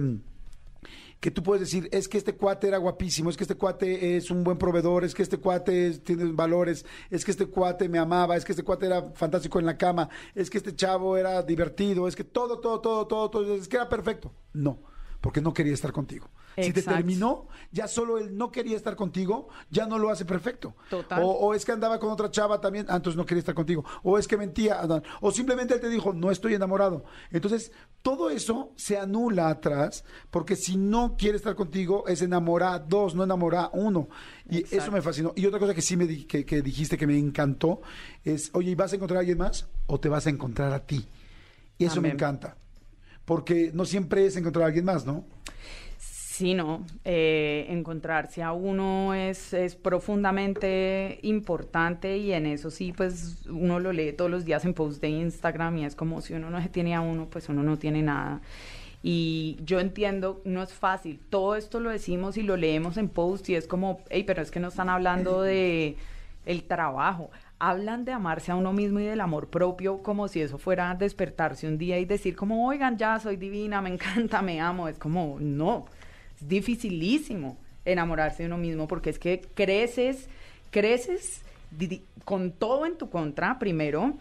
que 1.20 1.30
tú 1.30 1.42
puedes 1.42 1.60
decir, 1.60 1.88
es 1.92 2.08
que 2.08 2.16
este 2.16 2.34
cuate 2.34 2.68
era 2.68 2.78
guapísimo, 2.78 3.28
es 3.28 3.36
que 3.36 3.44
este 3.44 3.54
cuate 3.54 4.16
es 4.16 4.30
un 4.30 4.42
buen 4.42 4.56
proveedor, 4.56 5.04
es 5.04 5.14
que 5.14 5.22
este 5.22 5.36
cuate 5.36 5.98
tiene 5.98 6.24
valores, 6.32 6.86
es 7.10 7.24
que 7.26 7.30
este 7.30 7.46
cuate 7.46 7.90
me 7.90 7.98
amaba, 7.98 8.36
es 8.36 8.44
que 8.44 8.52
este 8.52 8.64
cuate 8.64 8.86
era 8.86 9.12
fantástico 9.12 9.58
en 9.60 9.66
la 9.66 9.76
cama, 9.76 10.08
es 10.34 10.48
que 10.48 10.56
este 10.56 10.74
chavo 10.74 11.18
era 11.18 11.42
divertido, 11.42 12.08
es 12.08 12.16
que 12.16 12.24
todo, 12.24 12.58
todo, 12.58 12.80
todo, 12.80 13.06
todo, 13.06 13.30
todo, 13.30 13.54
es 13.54 13.68
que 13.68 13.76
era 13.76 13.88
perfecto. 13.88 14.32
No, 14.54 14.80
porque 15.20 15.42
no 15.42 15.52
quería 15.52 15.74
estar 15.74 15.92
contigo. 15.92 16.30
Si 16.64 16.72
te 16.72 16.80
terminó, 16.96 17.48
ya 17.72 17.88
solo 17.88 18.18
él 18.18 18.36
no 18.36 18.50
quería 18.50 18.76
estar 18.76 18.96
contigo, 18.96 19.48
ya 19.70 19.86
no 19.86 19.98
lo 19.98 20.11
hace 20.11 20.24
perfecto. 20.24 20.74
Total. 20.88 21.22
O, 21.22 21.26
o 21.30 21.54
es 21.54 21.64
que 21.64 21.72
andaba 21.72 21.98
con 21.98 22.11
otra 22.11 22.30
chava 22.30 22.61
también, 22.61 22.86
ah, 22.88 22.96
entonces 22.96 23.16
no 23.16 23.24
quería 23.26 23.40
estar 23.40 23.54
contigo. 23.54 23.84
O 24.02 24.18
es 24.18 24.26
que 24.28 24.36
mentía, 24.36 24.80
ah, 24.80 25.02
o 25.20 25.30
simplemente 25.32 25.74
él 25.74 25.80
te 25.80 25.88
dijo, 25.88 26.12
no 26.12 26.30
estoy 26.30 26.54
enamorado. 26.54 27.04
Entonces, 27.30 27.72
todo 28.02 28.30
eso 28.30 28.72
se 28.76 28.98
anula 28.98 29.48
atrás, 29.50 30.04
porque 30.30 30.56
si 30.56 30.76
no 30.76 31.16
quiere 31.18 31.36
estar 31.36 31.54
contigo, 31.54 32.06
es 32.08 32.22
enamorar 32.22 32.88
dos, 32.88 33.14
no 33.14 33.24
enamorar 33.24 33.70
uno. 33.74 34.08
Y 34.48 34.64
eso 34.74 34.90
me 34.90 35.02
fascinó. 35.02 35.32
Y 35.36 35.46
otra 35.46 35.58
cosa 35.58 35.74
que 35.74 35.82
sí 35.82 35.96
me 35.96 36.06
di- 36.06 36.24
que, 36.24 36.44
que 36.44 36.62
dijiste 36.62 36.96
que 36.98 37.06
me 37.06 37.16
encantó 37.18 37.82
es, 38.24 38.50
oye, 38.54 38.70
¿y 38.70 38.74
vas 38.74 38.92
a 38.92 38.96
encontrar 38.96 39.18
a 39.18 39.20
alguien 39.20 39.38
más 39.38 39.68
o 39.86 40.00
te 40.00 40.08
vas 40.08 40.26
a 40.26 40.30
encontrar 40.30 40.72
a 40.72 40.80
ti? 40.80 41.06
Y 41.78 41.84
eso 41.84 42.00
me 42.02 42.08
encanta. 42.14 42.56
Porque 43.24 43.70
no 43.72 43.84
siempre 43.84 44.26
es 44.26 44.36
encontrar 44.36 44.64
a 44.64 44.66
alguien 44.68 44.84
más, 44.84 45.06
¿no? 45.06 45.24
Sí, 46.41 46.55
no. 46.55 46.86
eh, 47.05 47.66
encontrarse 47.68 48.43
a 48.43 48.53
uno 48.53 49.12
es, 49.12 49.53
es 49.53 49.76
profundamente 49.76 51.18
importante 51.20 52.16
y 52.16 52.32
en 52.32 52.47
eso 52.47 52.70
sí, 52.70 52.95
pues 52.97 53.47
uno 53.47 53.78
lo 53.78 53.93
lee 53.93 54.14
todos 54.14 54.30
los 54.30 54.47
días 54.47 54.64
en 54.64 54.72
post 54.72 55.03
de 55.03 55.11
Instagram 55.11 55.76
y 55.76 55.84
es 55.84 55.95
como 55.95 56.22
si 56.22 56.32
uno 56.32 56.49
no 56.49 56.62
se 56.62 56.70
tiene 56.70 56.95
a 56.95 57.03
uno, 57.03 57.28
pues 57.28 57.51
uno 57.51 57.62
no 57.62 57.76
tiene 57.76 58.01
nada. 58.01 58.41
Y 59.03 59.59
yo 59.66 59.80
entiendo, 59.80 60.41
no 60.47 60.62
es 60.62 60.72
fácil. 60.72 61.20
Todo 61.28 61.57
esto 61.57 61.78
lo 61.78 61.91
decimos 61.91 62.38
y 62.38 62.43
lo 62.43 62.57
leemos 62.57 62.97
en 62.97 63.11
post 63.11 63.47
y 63.51 63.55
es 63.55 63.66
como, 63.66 64.01
hey, 64.09 64.24
pero 64.26 64.41
es 64.41 64.51
que 64.51 64.61
no 64.61 64.68
están 64.68 64.88
hablando 64.88 65.43
de 65.43 65.97
el 66.47 66.62
trabajo. 66.64 67.28
Hablan 67.59 68.07
de 68.07 68.12
amarse 68.12 68.51
a 68.51 68.57
uno 68.57 68.72
mismo 68.72 68.99
y 68.99 69.05
del 69.05 69.20
amor 69.20 69.49
propio 69.49 70.03
como 70.03 70.26
si 70.28 70.41
eso 70.41 70.57
fuera 70.57 70.95
despertarse 70.95 71.68
un 71.68 71.76
día 71.76 71.99
y 71.99 72.07
decir 72.07 72.34
como, 72.34 72.66
oigan, 72.66 72.97
ya 72.97 73.20
soy 73.20 73.36
divina, 73.36 73.82
me 73.82 73.91
encanta, 73.91 74.41
me 74.41 74.59
amo. 74.59 74.88
Es 74.88 74.99
como, 74.99 75.36
no, 75.38 75.84
dificilísimo 76.49 77.57
enamorarse 77.84 78.43
de 78.43 78.47
uno 78.49 78.59
mismo 78.59 78.86
porque 78.88 79.11
es 79.11 79.18
que 79.18 79.41
creces, 79.55 80.28
creces 80.70 81.43
con 82.24 82.53
todo 82.53 82.86
en 82.86 82.97
tu 82.99 83.11
contra 83.11 83.59
primero 83.59 84.14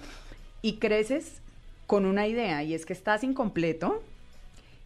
y 0.62 0.74
creces 0.78 1.42
con 1.88 2.06
una 2.06 2.28
idea 2.28 2.64
y 2.64 2.74
es 2.74 2.86
que 2.86 2.94
estás 2.94 3.24
incompleto, 3.24 4.04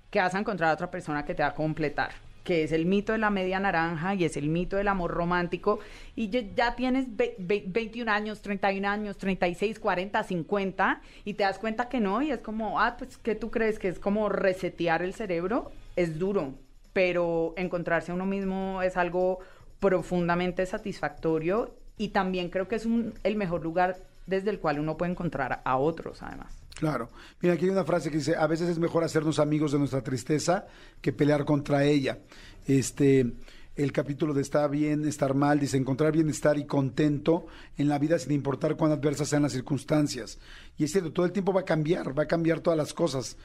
que 0.09 0.19
vas 0.19 0.33
a 0.35 0.39
encontrar 0.39 0.73
otra 0.73 0.89
persona 0.89 1.25
que 1.25 1.33
te 1.35 1.43
va 1.43 1.49
a 1.49 1.53
completar, 1.55 2.11
que 2.43 2.63
es 2.63 2.71
el 2.71 2.85
mito 2.85 3.11
de 3.13 3.17
la 3.17 3.29
media 3.29 3.59
naranja 3.59 4.15
y 4.15 4.23
es 4.25 4.37
el 4.37 4.47
mito 4.47 4.77
del 4.77 4.87
amor 4.87 5.11
romántico. 5.11 5.79
Y 6.15 6.29
ya, 6.29 6.75
tienes 6.75 7.15
ve- 7.15 7.35
ve- 7.39 7.63
21 7.67 8.09
años, 8.09 8.41
31 8.41 8.85
años, 8.85 9.17
36, 9.17 9.79
40, 9.79 10.23
50 10.23 11.01
y 11.25 11.33
te 11.33 11.43
das 11.43 11.57
cuenta 11.59 11.89
que 11.89 11.99
no 11.99 12.21
y 12.21 12.31
es 12.31 12.39
como, 12.39 12.79
ah, 12.79 12.95
pues, 12.97 13.17
¿qué 13.17 13.35
tú 13.35 13.49
crees? 13.51 13.79
Que 13.79 13.87
es 13.89 13.99
como 13.99 14.29
resetear 14.29 15.01
el 15.01 15.13
cerebro. 15.13 15.71
Es 15.95 16.17
duro, 16.19 16.53
pero 16.93 17.53
encontrarse 17.57 18.11
a 18.11 18.15
uno 18.15 18.25
mismo 18.25 18.81
es 18.81 18.95
algo 18.97 19.39
profundamente 19.79 20.65
satisfactorio 20.65 21.75
y 21.97 22.09
también 22.09 22.49
creo 22.49 22.67
que 22.67 22.75
es 22.75 22.85
un- 22.85 23.13
el 23.23 23.35
mejor 23.35 23.63
lugar 23.63 23.97
desde 24.25 24.49
el 24.49 24.59
cual 24.59 24.79
uno 24.79 24.95
puede 24.95 25.11
encontrar 25.11 25.61
a 25.65 25.77
otros, 25.77 26.21
además. 26.23 26.55
Claro. 26.75 27.09
Mira, 27.41 27.53
aquí 27.55 27.65
hay 27.65 27.71
una 27.71 27.83
frase 27.83 28.09
que 28.09 28.17
dice, 28.17 28.35
a 28.35 28.47
veces 28.47 28.69
es 28.69 28.79
mejor 28.79 29.03
hacernos 29.03 29.39
amigos 29.39 29.71
de 29.73 29.79
nuestra 29.79 30.01
tristeza 30.01 30.65
que 31.01 31.11
pelear 31.13 31.45
contra 31.45 31.83
ella. 31.83 32.19
Este, 32.65 33.31
el 33.75 33.91
capítulo 33.91 34.33
de 34.33 34.41
está 34.41 34.67
bien, 34.67 35.05
estar 35.07 35.33
mal, 35.35 35.59
dice, 35.59 35.77
encontrar 35.77 36.11
bienestar 36.13 36.57
y 36.57 36.65
contento 36.65 37.45
en 37.77 37.89
la 37.89 37.99
vida 37.99 38.17
sin 38.17 38.31
importar 38.31 38.75
cuán 38.75 38.91
adversas 38.91 39.27
sean 39.29 39.43
las 39.43 39.51
circunstancias. 39.51 40.39
Y 40.77 40.85
es 40.85 40.91
cierto, 40.91 41.11
todo 41.11 41.25
el 41.25 41.31
tiempo 41.31 41.53
va 41.53 41.61
a 41.61 41.65
cambiar, 41.65 42.17
va 42.17 42.23
a 42.23 42.27
cambiar 42.27 42.61
todas 42.61 42.77
las 42.77 42.93
cosas, 42.93 43.37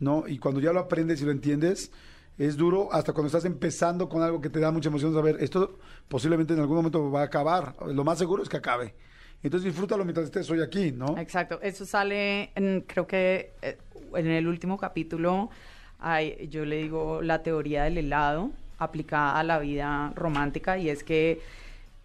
¿no? 0.00 0.26
Y 0.26 0.38
cuando 0.38 0.60
ya 0.60 0.72
lo 0.72 0.80
aprendes 0.80 1.20
y 1.22 1.24
lo 1.24 1.30
entiendes, 1.30 1.92
es 2.38 2.56
duro 2.56 2.88
hasta 2.92 3.12
cuando 3.12 3.26
estás 3.26 3.44
empezando 3.44 4.08
con 4.08 4.22
algo 4.22 4.40
que 4.40 4.48
te 4.50 4.58
da 4.60 4.70
mucha 4.70 4.88
emoción 4.88 5.12
saber, 5.14 5.36
esto 5.40 5.78
posiblemente 6.08 6.54
en 6.54 6.60
algún 6.60 6.76
momento 6.76 7.10
va 7.10 7.20
a 7.22 7.24
acabar. 7.24 7.74
Lo 7.86 8.04
más 8.04 8.18
seguro 8.18 8.42
es 8.42 8.48
que 8.48 8.56
acabe. 8.56 8.94
Entonces 9.42 9.66
disfrútalo 9.72 10.04
mientras 10.04 10.26
estés 10.26 10.48
hoy 10.50 10.60
aquí, 10.62 10.92
¿no? 10.92 11.18
Exacto, 11.18 11.58
eso 11.62 11.84
sale, 11.84 12.50
en- 12.54 12.82
creo 12.86 13.06
que 13.06 13.52
eh, 13.62 13.76
en 14.14 14.26
el 14.28 14.46
último 14.46 14.78
capítulo, 14.78 15.50
hay- 15.98 16.48
yo 16.48 16.64
le 16.64 16.76
digo 16.76 17.22
la 17.22 17.42
teoría 17.42 17.84
del 17.84 17.98
helado 17.98 18.50
aplicada 18.78 19.38
a 19.38 19.42
la 19.44 19.58
vida 19.58 20.12
romántica 20.16 20.78
y 20.78 20.88
es 20.90 21.02
que 21.04 21.40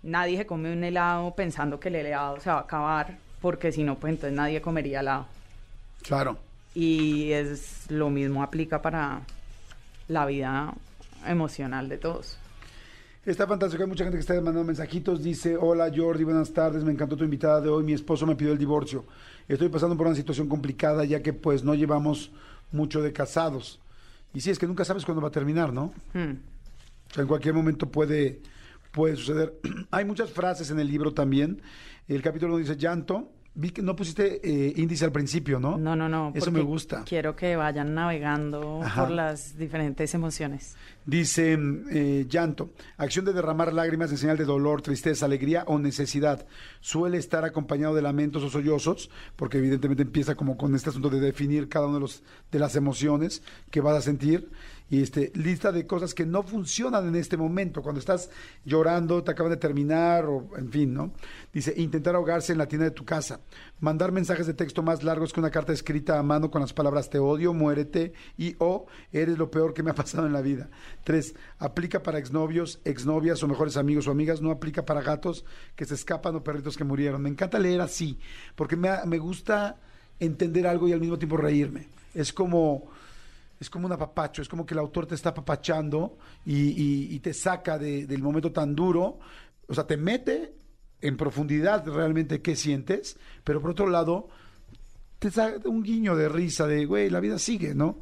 nadie 0.03 0.37
se 0.37 0.45
come 0.45 0.71
un 0.73 0.83
helado 0.83 1.33
pensando 1.35 1.79
que 1.79 1.89
el 1.89 1.95
helado 1.97 2.39
se 2.39 2.49
va 2.49 2.57
a 2.57 2.61
acabar, 2.61 3.17
porque 3.41 3.71
si 3.71 3.83
no, 3.83 3.95
pues 3.95 4.13
entonces 4.13 4.35
nadie 4.35 4.61
comería 4.61 4.99
helado. 5.01 5.25
Claro. 6.03 6.37
Y 6.75 7.31
es 7.31 7.85
lo 7.89 8.09
mismo 8.09 8.43
aplica 8.43 8.81
para 8.81 9.21
la 10.07 10.25
vida 10.25 10.73
emocional 11.25 11.89
de 11.89 11.97
todos. 11.97 12.37
Está 13.25 13.45
fantástico, 13.45 13.83
hay 13.83 13.89
mucha 13.89 14.05
gente 14.05 14.17
que 14.17 14.21
está 14.21 14.33
mandando 14.35 14.63
mensajitos. 14.63 15.21
Dice, 15.21 15.57
hola 15.57 15.91
Jordi, 15.93 16.23
buenas 16.23 16.53
tardes, 16.53 16.83
me 16.85 16.93
encantó 16.93 17.17
tu 17.17 17.25
invitada 17.25 17.59
de 17.59 17.67
hoy. 17.67 17.83
Mi 17.83 17.91
esposo 17.91 18.25
me 18.25 18.37
pidió 18.37 18.53
el 18.53 18.57
divorcio. 18.57 19.03
Estoy 19.49 19.67
pasando 19.67 19.97
por 19.97 20.07
una 20.07 20.15
situación 20.15 20.47
complicada 20.47 21.03
ya 21.03 21.21
que 21.21 21.33
pues 21.33 21.63
no 21.63 21.75
llevamos 21.75 22.31
mucho 22.71 23.01
de 23.01 23.11
casados. 23.11 23.81
Y 24.33 24.39
sí, 24.39 24.49
es 24.49 24.57
que 24.57 24.67
nunca 24.67 24.85
sabes 24.85 25.03
cuándo 25.03 25.21
va 25.21 25.27
a 25.27 25.31
terminar, 25.31 25.73
¿no? 25.73 25.93
Hmm. 26.13 26.37
O 27.09 27.13
sea, 27.13 27.21
en 27.23 27.27
cualquier 27.27 27.53
momento 27.53 27.89
puede, 27.89 28.41
puede 28.91 29.17
suceder. 29.17 29.59
Hay 29.91 30.05
muchas 30.05 30.31
frases 30.31 30.71
en 30.71 30.79
el 30.79 30.87
libro 30.87 31.13
también. 31.13 31.61
El 32.07 32.21
capítulo 32.21 32.53
uno 32.53 32.59
dice 32.59 32.77
llanto. 32.77 33.29
Vi 33.59 33.71
que 33.71 33.81
no 33.81 33.95
pusiste 33.95 34.39
eh, 34.43 34.73
índice 34.77 35.03
al 35.03 35.11
principio, 35.11 35.59
¿no? 35.59 35.79
No, 35.79 35.95
no, 35.95 36.07
no. 36.07 36.31
Eso 36.35 36.51
me 36.51 36.61
gusta. 36.61 37.03
Quiero 37.05 37.35
que 37.35 37.55
vayan 37.55 37.95
navegando 37.95 38.81
Ajá. 38.83 39.01
por 39.01 39.11
las 39.11 39.57
diferentes 39.57 40.13
emociones. 40.13 40.75
Dice 41.07 41.57
eh, 41.89 42.27
llanto, 42.29 42.69
acción 42.97 43.25
de 43.25 43.33
derramar 43.33 43.73
lágrimas 43.73 44.11
en 44.11 44.19
señal 44.19 44.37
de 44.37 44.45
dolor, 44.45 44.83
tristeza, 44.83 45.25
alegría 45.25 45.63
o 45.65 45.79
necesidad. 45.79 46.45
Suele 46.81 47.17
estar 47.17 47.45
acompañado 47.45 47.95
de 47.95 48.03
lamentos 48.03 48.43
o 48.43 48.49
sollozos, 48.51 49.09
porque 49.35 49.57
evidentemente 49.57 50.03
empieza 50.03 50.35
como 50.35 50.55
con 50.55 50.75
este 50.75 50.91
asunto 50.91 51.09
de 51.09 51.19
definir 51.19 51.67
cada 51.67 51.87
uno 51.87 51.95
de, 51.95 52.01
los, 52.01 52.23
de 52.51 52.59
las 52.59 52.75
emociones 52.75 53.41
que 53.71 53.81
vas 53.81 53.97
a 53.97 54.01
sentir. 54.01 54.51
Y 54.89 55.01
este, 55.01 55.31
lista 55.35 55.73
de 55.73 55.85
cosas 55.85 56.13
que 56.13 56.25
no 56.25 56.43
funcionan 56.43 57.07
en 57.09 57.15
este 57.15 57.35
momento, 57.35 57.81
cuando 57.81 57.99
estás 57.99 58.29
llorando, 58.63 59.21
te 59.21 59.31
acaban 59.31 59.51
de 59.51 59.57
terminar, 59.57 60.25
o 60.25 60.47
en 60.57 60.71
fin, 60.71 60.93
¿no? 60.93 61.11
Dice, 61.51 61.73
intentar 61.75 62.15
ahogarse 62.15 62.53
en 62.53 62.57
la 62.57 62.67
tienda 62.67 62.85
de 62.85 62.91
tu 62.91 63.03
casa, 63.03 63.41
mandar 63.81 64.13
mensajes 64.13 64.47
de 64.47 64.53
texto 64.53 64.83
más 64.83 65.03
largos 65.03 65.33
que 65.33 65.41
una 65.41 65.51
carta 65.51 65.73
escrita 65.73 66.17
a 66.17 66.23
mano 66.23 66.49
con 66.49 66.61
las 66.61 66.71
palabras 66.71 67.09
te 67.09 67.19
odio, 67.19 67.53
muérete 67.53 68.13
y 68.37 68.55
o 68.59 68.85
eres 69.11 69.37
lo 69.37 69.51
peor 69.51 69.73
que 69.73 69.83
me 69.83 69.91
ha 69.91 69.95
pasado 69.95 70.25
en 70.25 70.31
la 70.31 70.41
vida. 70.41 70.69
Tres, 71.03 71.35
aplica 71.59 72.01
para 72.01 72.19
exnovios, 72.19 72.79
exnovias 72.85 73.43
o 73.43 73.47
mejores 73.49 73.75
amigos 73.75 74.07
o 74.07 74.11
amigas, 74.11 74.41
no 74.41 74.51
aplica 74.51 74.85
para 74.85 75.01
gatos 75.01 75.43
que 75.75 75.83
se 75.83 75.95
escapan 75.95 76.35
o 76.35 76.43
perritos 76.43 76.77
que 76.77 76.85
murieron. 76.85 77.21
Me 77.21 77.29
encanta 77.29 77.59
leer 77.59 77.81
así, 77.81 78.19
porque 78.55 78.77
me, 78.77 78.89
me 79.05 79.17
gusta 79.17 79.75
entender 80.19 80.65
algo 80.65 80.87
y 80.87 80.93
al 80.93 81.01
mismo 81.01 81.17
tiempo 81.17 81.35
reírme. 81.35 81.87
Es 82.13 82.31
como 82.31 82.89
es 83.59 83.69
como 83.69 83.85
un 83.87 83.93
apapacho, 83.93 84.41
es 84.41 84.47
como 84.49 84.65
que 84.65 84.73
el 84.73 84.79
autor 84.79 85.05
te 85.07 85.15
está 85.15 85.29
apapachando 85.29 86.17
y, 86.45 86.55
y- 86.55 87.15
y 87.15 87.19
te 87.19 87.33
saca 87.33 87.77
de- 87.77 88.05
del 88.07 88.21
momento 88.21 88.51
tan 88.51 88.75
duro, 88.75 89.19
o 89.67 89.73
sea, 89.73 89.85
te 89.87 89.97
mete 89.97 90.53
en 91.01 91.17
profundidad 91.17 91.85
realmente 91.87 92.41
qué 92.41 92.55
sientes, 92.55 93.17
pero 93.43 93.61
por 93.61 93.71
otro 93.71 93.87
lado, 93.87 94.29
te 95.19 95.29
da 95.31 95.53
un 95.65 95.83
guiño 95.83 96.15
de 96.15 96.29
risa 96.29 96.67
de, 96.67 96.85
güey, 96.85 97.09
la 97.09 97.19
vida 97.19 97.39
sigue, 97.39 97.73
¿no? 97.75 97.99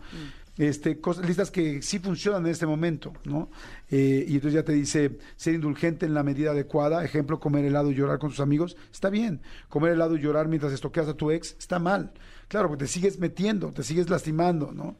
Este, 0.57 1.01
cosas, 1.01 1.27
listas 1.27 1.51
que 1.51 1.81
sí 1.81 1.99
funcionan 1.99 2.45
en 2.45 2.51
este 2.51 2.65
momento, 2.65 3.11
¿no? 3.25 3.49
Eh, 3.89 4.23
y 4.27 4.35
entonces 4.35 4.53
ya 4.53 4.63
te 4.63 4.71
dice 4.71 5.17
ser 5.35 5.53
indulgente 5.53 6.05
en 6.05 6.13
la 6.13 6.23
medida 6.23 6.51
adecuada, 6.51 7.03
ejemplo, 7.03 7.39
comer 7.39 7.65
helado 7.65 7.91
y 7.91 7.95
llorar 7.95 8.19
con 8.19 8.29
sus 8.29 8.39
amigos, 8.39 8.77
está 8.91 9.09
bien. 9.09 9.41
Comer 9.67 9.91
helado 9.91 10.15
y 10.15 10.21
llorar 10.21 10.47
mientras 10.47 10.71
estoqueas 10.71 11.09
a 11.09 11.13
tu 11.13 11.31
ex, 11.31 11.55
está 11.59 11.77
mal. 11.79 12.13
Claro, 12.47 12.69
porque 12.69 12.85
te 12.85 12.87
sigues 12.87 13.19
metiendo, 13.19 13.71
te 13.71 13.83
sigues 13.83 14.09
lastimando, 14.09 14.71
¿no? 14.71 14.95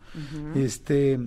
Este, 0.56 1.20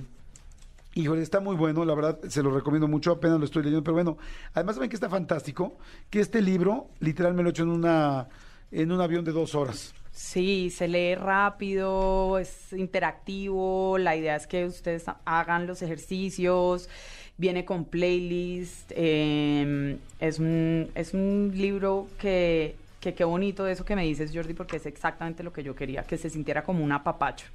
Híjole, 0.99 1.23
está 1.23 1.39
muy 1.39 1.55
bueno, 1.55 1.85
la 1.85 1.95
verdad, 1.95 2.19
se 2.29 2.43
lo 2.43 2.51
recomiendo 2.51 2.89
mucho, 2.89 3.13
apenas 3.13 3.39
lo 3.39 3.45
estoy 3.45 3.63
leyendo, 3.63 3.85
pero 3.85 3.95
bueno, 3.95 4.19
además 4.53 4.75
saben 4.75 4.91
que 4.91 4.97
está 4.97 5.09
fantástico, 5.09 5.79
que 6.11 6.19
este 6.19 6.43
libro, 6.43 6.89
literal 6.99 7.35
me 7.35 7.45
lo 7.45 7.51
he 7.51 7.53
hecho 7.53 7.63
en 7.63 7.69
una, 7.69 8.27
en 8.73 8.91
un 8.91 9.01
avión 9.01 9.25
de 9.25 9.31
dos 9.31 9.55
horas. 9.55 9.95
Sí, 10.19 10.71
se 10.71 10.89
lee 10.89 11.15
rápido, 11.15 12.41
es 12.41 12.73
interactivo, 12.73 13.99
la 13.99 14.17
idea 14.17 14.35
es 14.35 14.49
que 14.49 14.65
ustedes 14.65 15.05
hagan 15.25 15.69
los 15.69 15.81
ejercicios, 15.81 16.89
viene 17.37 17.65
con 17.65 17.85
playlist, 17.85 18.91
eh, 18.97 19.97
es, 20.19 20.41
un, 20.41 20.91
es 20.97 21.15
un 21.15 21.53
libro 21.55 22.09
que, 22.19 22.75
que 22.99 23.15
qué 23.15 23.23
bonito 23.23 23.65
eso 23.69 23.85
que 23.85 23.95
me 23.95 24.03
dices, 24.03 24.33
Jordi, 24.35 24.55
porque 24.55 24.79
es 24.79 24.87
exactamente 24.87 25.45
lo 25.45 25.53
que 25.53 25.63
yo 25.63 25.77
quería, 25.77 26.03
que 26.03 26.19
se 26.19 26.29
sintiera 26.29 26.65
como 26.65 26.83
un 26.83 26.91
apapacho, 26.91 27.47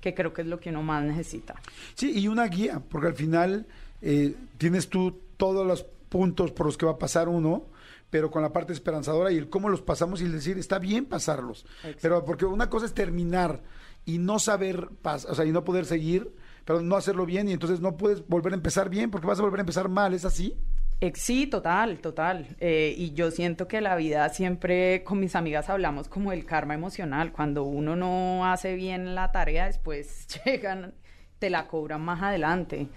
que 0.00 0.14
creo 0.14 0.32
que 0.32 0.40
es 0.40 0.48
lo 0.48 0.58
que 0.58 0.70
uno 0.70 0.82
más 0.82 1.04
necesita. 1.04 1.54
Sí, 1.94 2.18
y 2.18 2.28
una 2.28 2.46
guía, 2.46 2.80
porque 2.88 3.08
al 3.08 3.14
final 3.14 3.66
eh, 4.00 4.34
tienes 4.56 4.88
tú 4.88 5.20
todos 5.36 5.66
los 5.66 5.84
puntos 6.08 6.50
por 6.50 6.64
los 6.64 6.78
que 6.78 6.86
va 6.86 6.92
a 6.92 6.98
pasar 6.98 7.28
uno, 7.28 7.64
pero 8.10 8.30
con 8.30 8.42
la 8.42 8.52
parte 8.52 8.72
esperanzadora 8.72 9.32
y 9.32 9.36
el 9.36 9.48
cómo 9.48 9.68
los 9.68 9.82
pasamos 9.82 10.20
y 10.20 10.24
el 10.24 10.32
decir, 10.32 10.58
está 10.58 10.78
bien 10.78 11.06
pasarlos. 11.06 11.66
Pero 12.00 12.24
porque 12.24 12.44
una 12.44 12.70
cosa 12.70 12.86
es 12.86 12.94
terminar 12.94 13.62
y 14.04 14.18
no 14.18 14.38
saber, 14.38 14.88
o 15.02 15.34
sea, 15.34 15.44
y 15.44 15.52
no 15.52 15.64
poder 15.64 15.84
seguir, 15.84 16.32
pero 16.64 16.80
no 16.80 16.96
hacerlo 16.96 17.26
bien 17.26 17.48
y 17.48 17.52
entonces 17.52 17.80
no 17.80 17.96
puedes 17.96 18.26
volver 18.26 18.52
a 18.52 18.56
empezar 18.56 18.88
bien 18.88 19.10
porque 19.10 19.26
vas 19.26 19.38
a 19.38 19.42
volver 19.42 19.60
a 19.60 19.62
empezar 19.62 19.88
mal, 19.88 20.14
¿es 20.14 20.24
así? 20.24 20.56
Eh, 21.00 21.12
Sí, 21.14 21.46
total, 21.46 21.98
total. 21.98 22.56
Eh, 22.58 22.94
y 22.96 23.12
yo 23.12 23.30
siento 23.30 23.68
que 23.68 23.80
la 23.80 23.96
vida 23.96 24.28
siempre 24.30 25.04
con 25.04 25.20
mis 25.20 25.36
amigas 25.36 25.68
hablamos 25.68 26.08
como 26.08 26.32
el 26.32 26.46
karma 26.46 26.74
emocional. 26.74 27.32
Cuando 27.32 27.64
uno 27.64 27.96
no 27.96 28.46
hace 28.46 28.74
bien 28.74 29.14
la 29.14 29.32
tarea, 29.32 29.66
después 29.66 30.26
llegan, 30.44 30.94
te 31.38 31.50
la 31.50 31.66
cobran 31.68 32.02
más 32.02 32.22
adelante. 32.22 32.88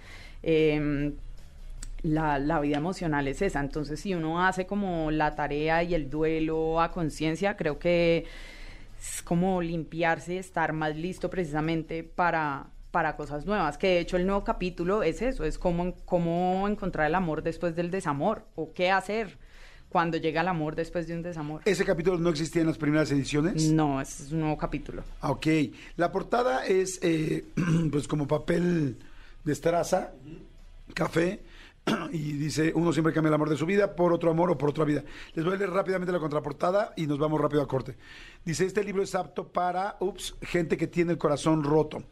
Em, 0.42 1.16
la, 2.02 2.38
la 2.38 2.60
vida 2.60 2.78
emocional 2.78 3.28
es 3.28 3.42
esa. 3.42 3.60
Entonces, 3.60 4.00
si 4.00 4.14
uno 4.14 4.44
hace 4.44 4.66
como 4.66 5.10
la 5.10 5.34
tarea 5.34 5.82
y 5.82 5.94
el 5.94 6.10
duelo 6.10 6.80
a 6.80 6.90
conciencia, 6.92 7.56
creo 7.56 7.78
que 7.78 8.26
es 9.00 9.22
como 9.22 9.62
limpiarse 9.62 10.38
estar 10.38 10.72
más 10.72 10.96
listo 10.96 11.30
precisamente 11.30 12.04
para, 12.04 12.66
para 12.90 13.16
cosas 13.16 13.46
nuevas. 13.46 13.78
Que 13.78 13.88
de 13.88 14.00
hecho 14.00 14.16
el 14.16 14.26
nuevo 14.26 14.44
capítulo 14.44 15.02
es 15.02 15.22
eso, 15.22 15.44
es 15.44 15.58
cómo, 15.58 15.94
cómo 16.04 16.66
encontrar 16.68 17.06
el 17.06 17.14
amor 17.14 17.42
después 17.42 17.74
del 17.74 17.90
desamor 17.90 18.44
o 18.56 18.72
qué 18.72 18.90
hacer 18.90 19.38
cuando 19.88 20.18
llega 20.18 20.42
el 20.42 20.48
amor 20.48 20.76
después 20.76 21.08
de 21.08 21.14
un 21.14 21.22
desamor. 21.22 21.62
¿Ese 21.64 21.84
capítulo 21.84 22.16
no 22.18 22.30
existía 22.30 22.60
en 22.60 22.68
las 22.68 22.78
primeras 22.78 23.10
ediciones? 23.10 23.72
No, 23.72 24.00
es 24.00 24.28
un 24.30 24.40
nuevo 24.40 24.56
capítulo. 24.56 25.02
Ah, 25.20 25.32
Ok, 25.32 25.46
la 25.96 26.12
portada 26.12 26.64
es 26.64 27.00
eh, 27.02 27.44
pues 27.90 28.06
como 28.06 28.28
papel 28.28 28.98
de 29.44 29.52
estraza, 29.52 30.12
café, 30.94 31.40
y 32.12 32.32
dice, 32.32 32.72
uno 32.74 32.92
siempre 32.92 33.12
cambia 33.12 33.28
el 33.28 33.34
amor 33.34 33.48
de 33.50 33.56
su 33.56 33.66
vida 33.66 33.94
por 33.94 34.12
otro 34.12 34.30
amor 34.30 34.50
o 34.50 34.58
por 34.58 34.70
otra 34.70 34.84
vida. 34.84 35.04
Les 35.34 35.44
voy 35.44 35.54
a 35.54 35.56
leer 35.56 35.70
rápidamente 35.70 36.12
la 36.12 36.18
contraportada 36.18 36.92
y 36.96 37.06
nos 37.06 37.18
vamos 37.18 37.40
rápido 37.40 37.62
a 37.62 37.68
corte. 37.68 37.96
Dice, 38.44 38.64
este 38.64 38.84
libro 38.84 39.02
es 39.02 39.14
apto 39.14 39.48
para, 39.48 39.96
ups, 40.00 40.36
gente 40.42 40.76
que 40.76 40.86
tiene 40.86 41.12
el 41.12 41.18
corazón 41.18 41.62
roto. 41.62 42.02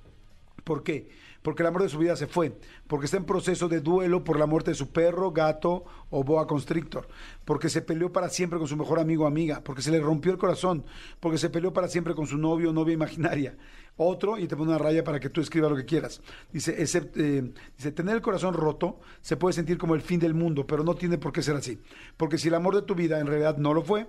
¿Por 0.65 0.83
qué? 0.83 1.09
Porque 1.43 1.63
el 1.63 1.69
amor 1.69 1.83
de 1.83 1.89
su 1.89 1.99
vida 1.99 2.17
se 2.17 2.27
fue, 2.27 2.59
porque 2.89 3.07
está 3.07 3.17
en 3.17 3.25
proceso 3.25 3.69
de 3.69 3.81
duelo 3.81 4.25
por 4.25 4.39
la 4.39 4.47
muerte 4.47 4.73
de 4.73 4.75
su 4.75 4.91
perro, 4.91 5.31
gato 5.31 5.85
o 6.11 6.25
boa 6.25 6.47
constrictor, 6.47 7.09
porque 7.45 7.69
se 7.69 7.81
peleó 7.81 8.13
para 8.13 8.29
siempre 8.29 8.59
con 8.59 8.67
su 8.67 8.77
mejor 8.77 8.99
amigo 8.99 9.25
o 9.25 9.27
amiga, 9.27 9.63
porque 9.63 9.81
se 9.81 9.91
le 9.91 10.01
rompió 10.01 10.33
el 10.33 10.39
corazón, 10.39 10.85
porque 11.21 11.39
se 11.39 11.49
peleó 11.49 11.73
para 11.73 11.89
siempre 11.89 12.15
con 12.15 12.27
su 12.27 12.37
novio 12.37 12.71
o 12.71 12.73
novia 12.73 12.95
imaginaria. 12.95 13.57
Otro, 13.99 14.39
y 14.39 14.47
te 14.49 14.57
pone 14.57 14.71
una 14.71 14.79
raya 14.79 15.05
para 15.05 15.21
que 15.21 15.29
tú 15.29 15.41
escribas 15.41 15.71
lo 15.71 15.77
que 15.77 15.85
quieras. 15.85 16.23
Dice, 16.53 16.77
except- 16.83 17.17
eh, 17.17 17.53
dice, 17.77 17.93
tener 17.93 18.15
el 18.15 18.23
corazón 18.23 18.55
roto 18.55 19.01
se 19.21 19.37
puede 19.37 19.53
sentir 19.53 19.77
como 19.77 19.95
el 19.95 20.01
fin 20.01 20.21
del 20.21 20.35
mundo, 20.35 20.67
pero 20.67 20.85
no 20.85 20.95
tiene 20.95 21.19
por 21.19 21.33
qué 21.33 21.43
ser 21.43 21.57
así. 21.57 21.81
Porque 22.17 22.39
si 22.39 22.49
el 22.49 22.55
amor 22.55 22.75
de 22.77 22.83
tu 22.83 22.95
vida 22.95 23.19
en 23.21 23.27
realidad 23.27 23.57
no 23.59 23.75
lo 23.75 23.83
fue, 23.83 24.07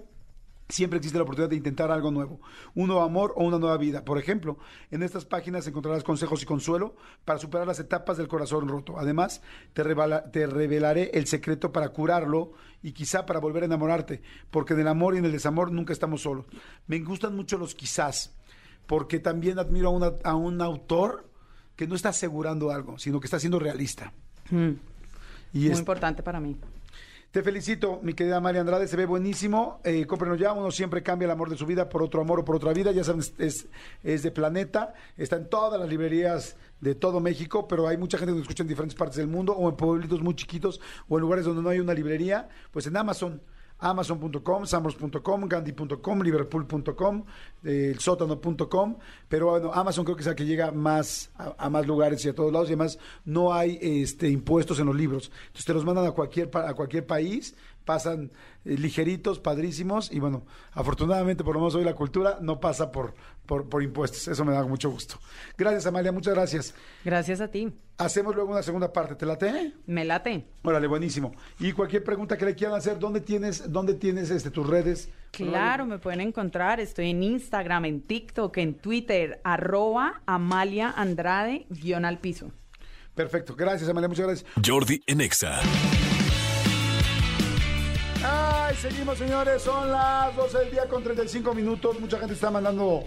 Siempre 0.71 0.97
existe 0.97 1.17
la 1.17 1.23
oportunidad 1.23 1.49
de 1.49 1.55
intentar 1.55 1.89
algo 1.89 2.11
nuevo, 2.11 2.39
un 2.75 2.89
nuevo 2.89 3.01
amor 3.01 3.33
o 3.35 3.43
una 3.43 3.57
nueva 3.57 3.75
vida. 3.77 4.05
Por 4.05 4.19
ejemplo, 4.19 4.59
en 4.91 5.01
estas 5.01 5.25
páginas 5.25 5.65
encontrarás 5.65 6.03
consejos 6.03 6.43
y 6.43 6.45
consuelo 6.45 6.95
para 7.25 7.39
superar 7.39 7.65
las 7.65 7.79
etapas 7.79 8.17
del 8.17 8.27
corazón 8.27 8.67
roto. 8.67 8.99
Además, 8.99 9.41
te, 9.73 9.83
te 10.31 10.45
revelaré 10.45 11.09
el 11.15 11.25
secreto 11.25 11.71
para 11.71 11.89
curarlo 11.89 12.51
y 12.83 12.91
quizá 12.91 13.25
para 13.25 13.39
volver 13.39 13.63
a 13.63 13.65
enamorarte, 13.65 14.21
porque 14.51 14.75
en 14.75 14.81
el 14.81 14.87
amor 14.89 15.15
y 15.15 15.17
en 15.17 15.25
el 15.25 15.31
desamor 15.31 15.71
nunca 15.71 15.91
estamos 15.91 16.21
solos. 16.21 16.45
Me 16.85 16.99
gustan 16.99 17.35
mucho 17.35 17.57
los 17.57 17.73
quizás, 17.73 18.35
porque 18.89 19.19
también 19.19 19.59
admiro 19.59 19.89
a, 19.89 19.91
una- 19.91 20.13
a 20.23 20.33
un 20.35 20.59
autor 20.63 21.29
que 21.75 21.85
no 21.85 21.93
está 21.93 22.09
asegurando 22.09 22.71
algo, 22.71 22.97
sino 22.97 23.19
que 23.19 23.27
está 23.27 23.39
siendo 23.39 23.59
realista. 23.59 24.11
Mm, 24.49 24.71
Y 25.53 25.59
Muy 25.59 25.67
es- 25.69 25.77
importante 25.79 26.23
para 26.23 26.39
mí. 26.39 26.57
te 27.31 27.43
felicito, 27.43 27.99
mi 28.01 28.13
querida 28.15 28.41
María 28.41 28.61
Andrade, 28.61 28.87
se 28.87 28.97
ve 28.97 29.05
buenísimo. 29.05 29.79
Eh, 29.83 30.07
cómprenlo 30.07 30.35
ya, 30.35 30.53
uno 30.53 30.71
siempre 30.71 31.03
cambia 31.03 31.25
el 31.27 31.31
amor 31.31 31.51
de 31.51 31.57
su 31.57 31.67
vida 31.67 31.87
por 31.87 32.01
otro 32.01 32.19
amor 32.21 32.39
o 32.39 32.45
por 32.45 32.55
otra 32.55 32.73
vida. 32.73 32.91
Ya 32.91 33.03
saben, 33.03 33.21
es, 33.37 33.67
es 34.03 34.23
de 34.23 34.31
Planeta, 34.31 34.95
está 35.17 35.35
en 35.35 35.47
todas 35.49 35.79
las 35.79 35.87
librerías 35.87 36.55
de 36.81 36.95
todo 36.95 37.19
México, 37.19 37.67
pero 37.67 37.87
hay 37.87 37.97
mucha 37.97 38.17
gente 38.17 38.31
que 38.31 38.37
nos 38.39 38.41
escucha 38.41 38.63
en 38.63 38.69
diferentes 38.69 38.97
partes 38.97 39.17
del 39.17 39.27
mundo 39.27 39.53
o 39.53 39.69
en 39.69 39.75
pueblitos 39.75 40.19
muy 40.21 40.33
chiquitos 40.33 40.81
o 41.07 41.17
en 41.17 41.21
lugares 41.21 41.45
donde 41.45 41.61
no 41.61 41.69
hay 41.69 41.79
una 41.79 41.93
librería, 41.93 42.49
pues 42.71 42.87
en 42.87 42.97
Amazon. 42.97 43.39
Amazon.com, 43.79 44.65
Sambros.com, 44.65 45.47
Gandhi.com, 45.47 46.21
Liverpool.com, 46.21 47.23
eh, 47.63 47.91
elsótano.com, 47.93 48.97
pero 49.27 49.51
bueno, 49.51 49.73
Amazon 49.73 50.05
creo 50.05 50.15
que 50.15 50.21
es 50.21 50.27
la 50.27 50.35
que 50.35 50.45
llega 50.45 50.71
más 50.71 51.31
a, 51.35 51.55
a 51.57 51.69
más 51.69 51.87
lugares 51.87 52.23
y 52.25 52.29
a 52.29 52.35
todos 52.35 52.51
lados 52.51 52.69
y 52.69 52.73
además 52.73 52.99
no 53.25 53.53
hay 53.53 53.79
este 53.81 54.29
impuestos 54.29 54.79
en 54.79 54.87
los 54.87 54.95
libros. 54.95 55.31
Entonces 55.47 55.65
te 55.65 55.73
los 55.73 55.85
mandan 55.85 56.05
a 56.05 56.11
cualquier 56.11 56.49
a 56.53 56.73
cualquier 56.73 57.05
país, 57.05 57.55
pasan 57.89 58.31
eh, 58.65 58.77
ligeritos, 58.77 59.39
padrísimos, 59.39 60.11
y 60.11 60.19
bueno, 60.19 60.45
afortunadamente 60.73 61.43
por 61.43 61.55
lo 61.55 61.61
menos 61.61 61.73
hoy 61.73 61.83
la 61.83 61.95
cultura 61.95 62.37
no 62.39 62.59
pasa 62.59 62.91
por, 62.91 63.15
por, 63.47 63.67
por 63.67 63.81
impuestos, 63.81 64.27
eso 64.27 64.45
me 64.45 64.53
da 64.53 64.63
mucho 64.63 64.91
gusto. 64.91 65.15
Gracias 65.57 65.87
Amalia, 65.87 66.11
muchas 66.11 66.35
gracias. 66.35 66.75
Gracias 67.03 67.41
a 67.41 67.47
ti. 67.47 67.73
Hacemos 67.97 68.35
luego 68.35 68.51
una 68.51 68.61
segunda 68.61 68.93
parte, 68.93 69.15
¿te 69.15 69.25
late? 69.25 69.73
Me 69.87 70.05
late. 70.05 70.45
Órale, 70.61 70.85
buenísimo. 70.85 71.33
Y 71.57 71.71
cualquier 71.71 72.03
pregunta 72.03 72.37
que 72.37 72.45
le 72.45 72.53
quieran 72.53 72.77
hacer, 72.77 72.99
¿dónde 72.99 73.21
tienes, 73.21 73.71
dónde 73.71 73.95
tienes 73.95 74.29
este, 74.29 74.51
tus 74.51 74.67
redes? 74.67 75.09
Claro, 75.31 75.87
me 75.87 75.97
pueden 75.97 76.21
encontrar. 76.21 76.79
Estoy 76.79 77.09
en 77.09 77.23
Instagram, 77.23 77.85
en 77.85 78.01
TikTok, 78.01 78.55
en 78.57 78.75
Twitter, 78.75 79.41
arroba 79.43 80.21
Amalia 80.27 80.93
Andrade, 80.95 81.65
guion 81.71 82.05
al 82.05 82.19
piso. 82.19 82.51
Perfecto, 83.15 83.55
gracias 83.55 83.89
Amalia, 83.89 84.09
muchas 84.09 84.27
gracias. 84.27 84.49
Jordi 84.63 85.01
en 85.07 85.21
Exa. 85.21 85.59
Ay, 85.59 85.98
seguimos 88.79 89.17
señores, 89.17 89.61
son 89.61 89.91
las 89.91 90.33
12 90.37 90.57
del 90.59 90.71
día 90.71 90.87
con 90.87 91.03
35 91.03 91.53
minutos. 91.53 91.99
Mucha 91.99 92.17
gente 92.17 92.33
está 92.33 92.49
mandando 92.49 93.03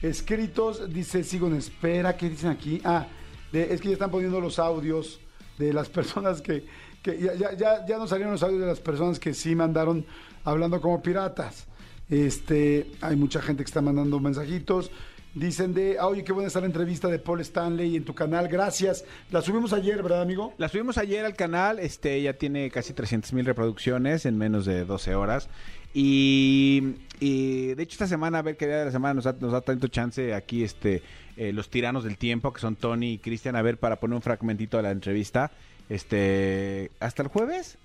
escritos. 0.00 0.92
Dice, 0.92 1.24
sigo 1.24 1.48
en 1.48 1.56
espera. 1.56 2.16
¿Qué 2.16 2.28
dicen 2.28 2.50
aquí? 2.50 2.80
Ah, 2.84 3.06
es 3.52 3.80
que 3.80 3.88
ya 3.88 3.94
están 3.94 4.12
poniendo 4.12 4.40
los 4.40 4.60
audios 4.60 5.18
de 5.58 5.72
las 5.72 5.88
personas 5.98 6.40
que, 6.40 6.64
que 7.02 7.18
ya, 7.18 7.34
ya, 7.34 7.52
ya, 7.54 7.86
ya 7.86 7.98
nos 7.98 8.10
salieron 8.10 8.32
los 8.32 8.42
audios 8.44 8.60
de 8.60 8.66
las 8.68 8.78
personas 8.78 9.18
que 9.18 9.34
sí 9.34 9.56
mandaron 9.56 10.06
hablando 10.44 10.80
como 10.80 11.02
piratas. 11.02 11.66
Este, 12.08 12.92
hay 13.00 13.16
mucha 13.16 13.42
gente 13.42 13.64
que 13.64 13.68
está 13.68 13.82
mandando 13.82 14.20
mensajitos. 14.20 14.92
Dicen 15.34 15.74
de, 15.74 15.98
ah, 15.98 16.06
oye, 16.06 16.24
qué 16.24 16.32
buena 16.32 16.48
está 16.48 16.60
la 16.60 16.66
entrevista 16.66 17.08
de 17.08 17.18
Paul 17.18 17.40
Stanley 17.40 17.96
en 17.96 18.04
tu 18.04 18.14
canal. 18.14 18.48
Gracias. 18.48 19.04
La 19.30 19.42
subimos 19.42 19.72
ayer, 19.72 20.02
¿verdad, 20.02 20.22
amigo? 20.22 20.54
La 20.58 20.68
subimos 20.68 20.98
ayer 20.98 21.24
al 21.24 21.34
canal, 21.34 21.78
este 21.78 22.20
ya 22.22 22.32
tiene 22.32 22.70
casi 22.70 22.92
300 22.92 23.32
mil 23.34 23.44
reproducciones 23.44 24.26
en 24.26 24.38
menos 24.38 24.64
de 24.64 24.84
12 24.84 25.14
horas. 25.14 25.48
Y, 25.94 26.96
y, 27.20 27.74
de 27.74 27.82
hecho 27.82 27.94
esta 27.94 28.06
semana, 28.06 28.38
a 28.38 28.42
ver 28.42 28.56
qué 28.56 28.66
día 28.66 28.78
de 28.78 28.84
la 28.86 28.90
semana 28.90 29.14
nos 29.14 29.24
da, 29.24 29.36
nos 29.40 29.52
da 29.52 29.60
tanto 29.60 29.88
chance 29.88 30.34
aquí 30.34 30.62
este 30.62 31.02
eh, 31.36 31.52
los 31.52 31.70
tiranos 31.70 32.04
del 32.04 32.18
tiempo, 32.18 32.52
que 32.52 32.60
son 32.60 32.76
Tony 32.76 33.12
y 33.12 33.18
Cristian, 33.18 33.54
a 33.54 33.62
ver 33.62 33.78
para 33.78 34.00
poner 34.00 34.16
un 34.16 34.22
fragmentito 34.22 34.76
de 34.76 34.82
la 34.82 34.90
entrevista. 34.90 35.52
Este, 35.88 36.90
¿hasta 37.00 37.22
el 37.22 37.28
jueves? 37.28 37.78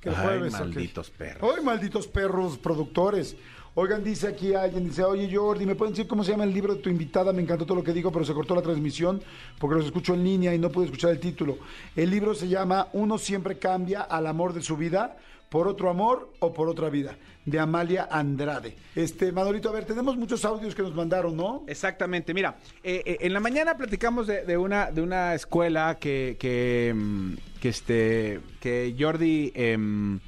Que 0.00 0.08
el 0.08 0.14
Ay, 0.14 0.24
jueves, 0.24 0.52
malditos 0.52 1.10
perros. 1.10 1.54
¡Ay, 1.56 1.64
malditos 1.64 2.08
perros 2.08 2.58
productores! 2.58 3.36
Oigan, 3.82 4.04
dice 4.04 4.28
aquí 4.28 4.52
alguien, 4.52 4.84
dice, 4.84 5.02
oye 5.02 5.34
Jordi, 5.34 5.64
¿me 5.64 5.74
pueden 5.74 5.94
decir 5.94 6.06
cómo 6.06 6.22
se 6.22 6.32
llama 6.32 6.44
el 6.44 6.52
libro 6.52 6.74
de 6.74 6.82
tu 6.82 6.90
invitada? 6.90 7.32
Me 7.32 7.40
encantó 7.40 7.64
todo 7.64 7.78
lo 7.78 7.82
que 7.82 7.94
dijo, 7.94 8.12
pero 8.12 8.26
se 8.26 8.34
cortó 8.34 8.54
la 8.54 8.60
transmisión 8.60 9.22
porque 9.58 9.76
los 9.76 9.86
escucho 9.86 10.12
en 10.12 10.22
línea 10.22 10.54
y 10.54 10.58
no 10.58 10.68
pude 10.68 10.84
escuchar 10.84 11.12
el 11.12 11.18
título. 11.18 11.56
El 11.96 12.10
libro 12.10 12.34
se 12.34 12.46
llama 12.46 12.88
Uno 12.92 13.16
siempre 13.16 13.58
cambia 13.58 14.02
al 14.02 14.26
amor 14.26 14.52
de 14.52 14.60
su 14.60 14.76
vida, 14.76 15.16
por 15.48 15.66
otro 15.66 15.88
amor 15.88 16.30
o 16.40 16.52
por 16.52 16.68
otra 16.68 16.90
vida, 16.90 17.16
de 17.46 17.58
Amalia 17.58 18.06
Andrade. 18.10 18.76
Este, 18.94 19.32
Manolito, 19.32 19.70
a 19.70 19.72
ver, 19.72 19.86
tenemos 19.86 20.14
muchos 20.14 20.44
audios 20.44 20.74
que 20.74 20.82
nos 20.82 20.94
mandaron, 20.94 21.34
¿no? 21.34 21.64
Exactamente, 21.66 22.34
mira, 22.34 22.58
eh, 22.82 23.02
eh, 23.06 23.16
en 23.22 23.32
la 23.32 23.40
mañana 23.40 23.78
platicamos 23.78 24.26
de, 24.26 24.58
una 24.58 24.90
de 24.90 25.00
una 25.00 25.34
escuela 25.34 25.96
que 25.98 26.36
que, 26.38 26.92
mm, 26.94 27.32
que 27.62 27.68
este 27.70 28.40
que 28.60 28.94
Jordi 28.98 29.52
em, 29.54 30.20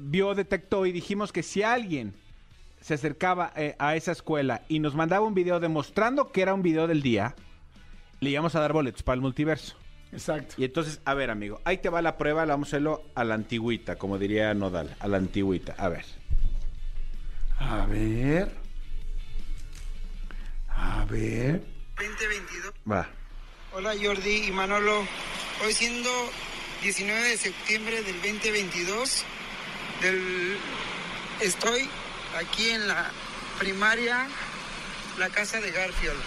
vio, 0.00 0.34
detectó 0.34 0.86
y 0.86 0.92
dijimos 0.92 1.32
que 1.32 1.42
si 1.42 1.62
alguien 1.62 2.14
se 2.86 2.94
acercaba 2.94 3.52
eh, 3.56 3.74
a 3.80 3.96
esa 3.96 4.12
escuela 4.12 4.62
y 4.68 4.78
nos 4.78 4.94
mandaba 4.94 5.26
un 5.26 5.34
video 5.34 5.58
demostrando 5.58 6.30
que 6.30 6.40
era 6.40 6.54
un 6.54 6.62
video 6.62 6.86
del 6.86 7.02
día, 7.02 7.34
le 8.20 8.30
íbamos 8.30 8.54
a 8.54 8.60
dar 8.60 8.72
boletos 8.72 9.02
para 9.02 9.16
el 9.16 9.22
multiverso. 9.22 9.76
Exacto. 10.12 10.54
Y 10.56 10.62
entonces, 10.66 11.00
a 11.04 11.14
ver, 11.14 11.32
amigo, 11.32 11.60
ahí 11.64 11.78
te 11.78 11.88
va 11.88 12.00
la 12.00 12.16
prueba, 12.16 12.46
la 12.46 12.54
vamos 12.54 12.68
a 12.68 12.70
hacerlo 12.70 13.02
a 13.16 13.24
la 13.24 13.34
antigüita, 13.34 13.96
como 13.96 14.18
diría 14.18 14.54
Nodal, 14.54 14.94
a 15.00 15.08
la 15.08 15.16
antigüita. 15.16 15.74
A 15.78 15.88
ver. 15.88 16.04
A 17.58 17.86
ver. 17.86 18.52
A 20.68 21.04
ver. 21.06 21.64
2022. 21.98 22.72
Va. 22.88 23.08
Hola 23.72 23.94
Jordi 24.00 24.46
y 24.46 24.52
Manolo. 24.52 25.04
Hoy 25.64 25.72
siendo 25.72 26.10
19 26.82 27.30
de 27.30 27.36
septiembre 27.36 28.02
del 28.04 28.14
2022, 28.22 29.24
del... 30.02 30.56
estoy 31.40 31.88
aquí 32.36 32.70
en 32.70 32.86
la 32.86 33.06
primaria, 33.58 34.26
la 35.18 35.28
casa 35.30 35.60
de 35.60 35.70
Garfield. 35.70 36.20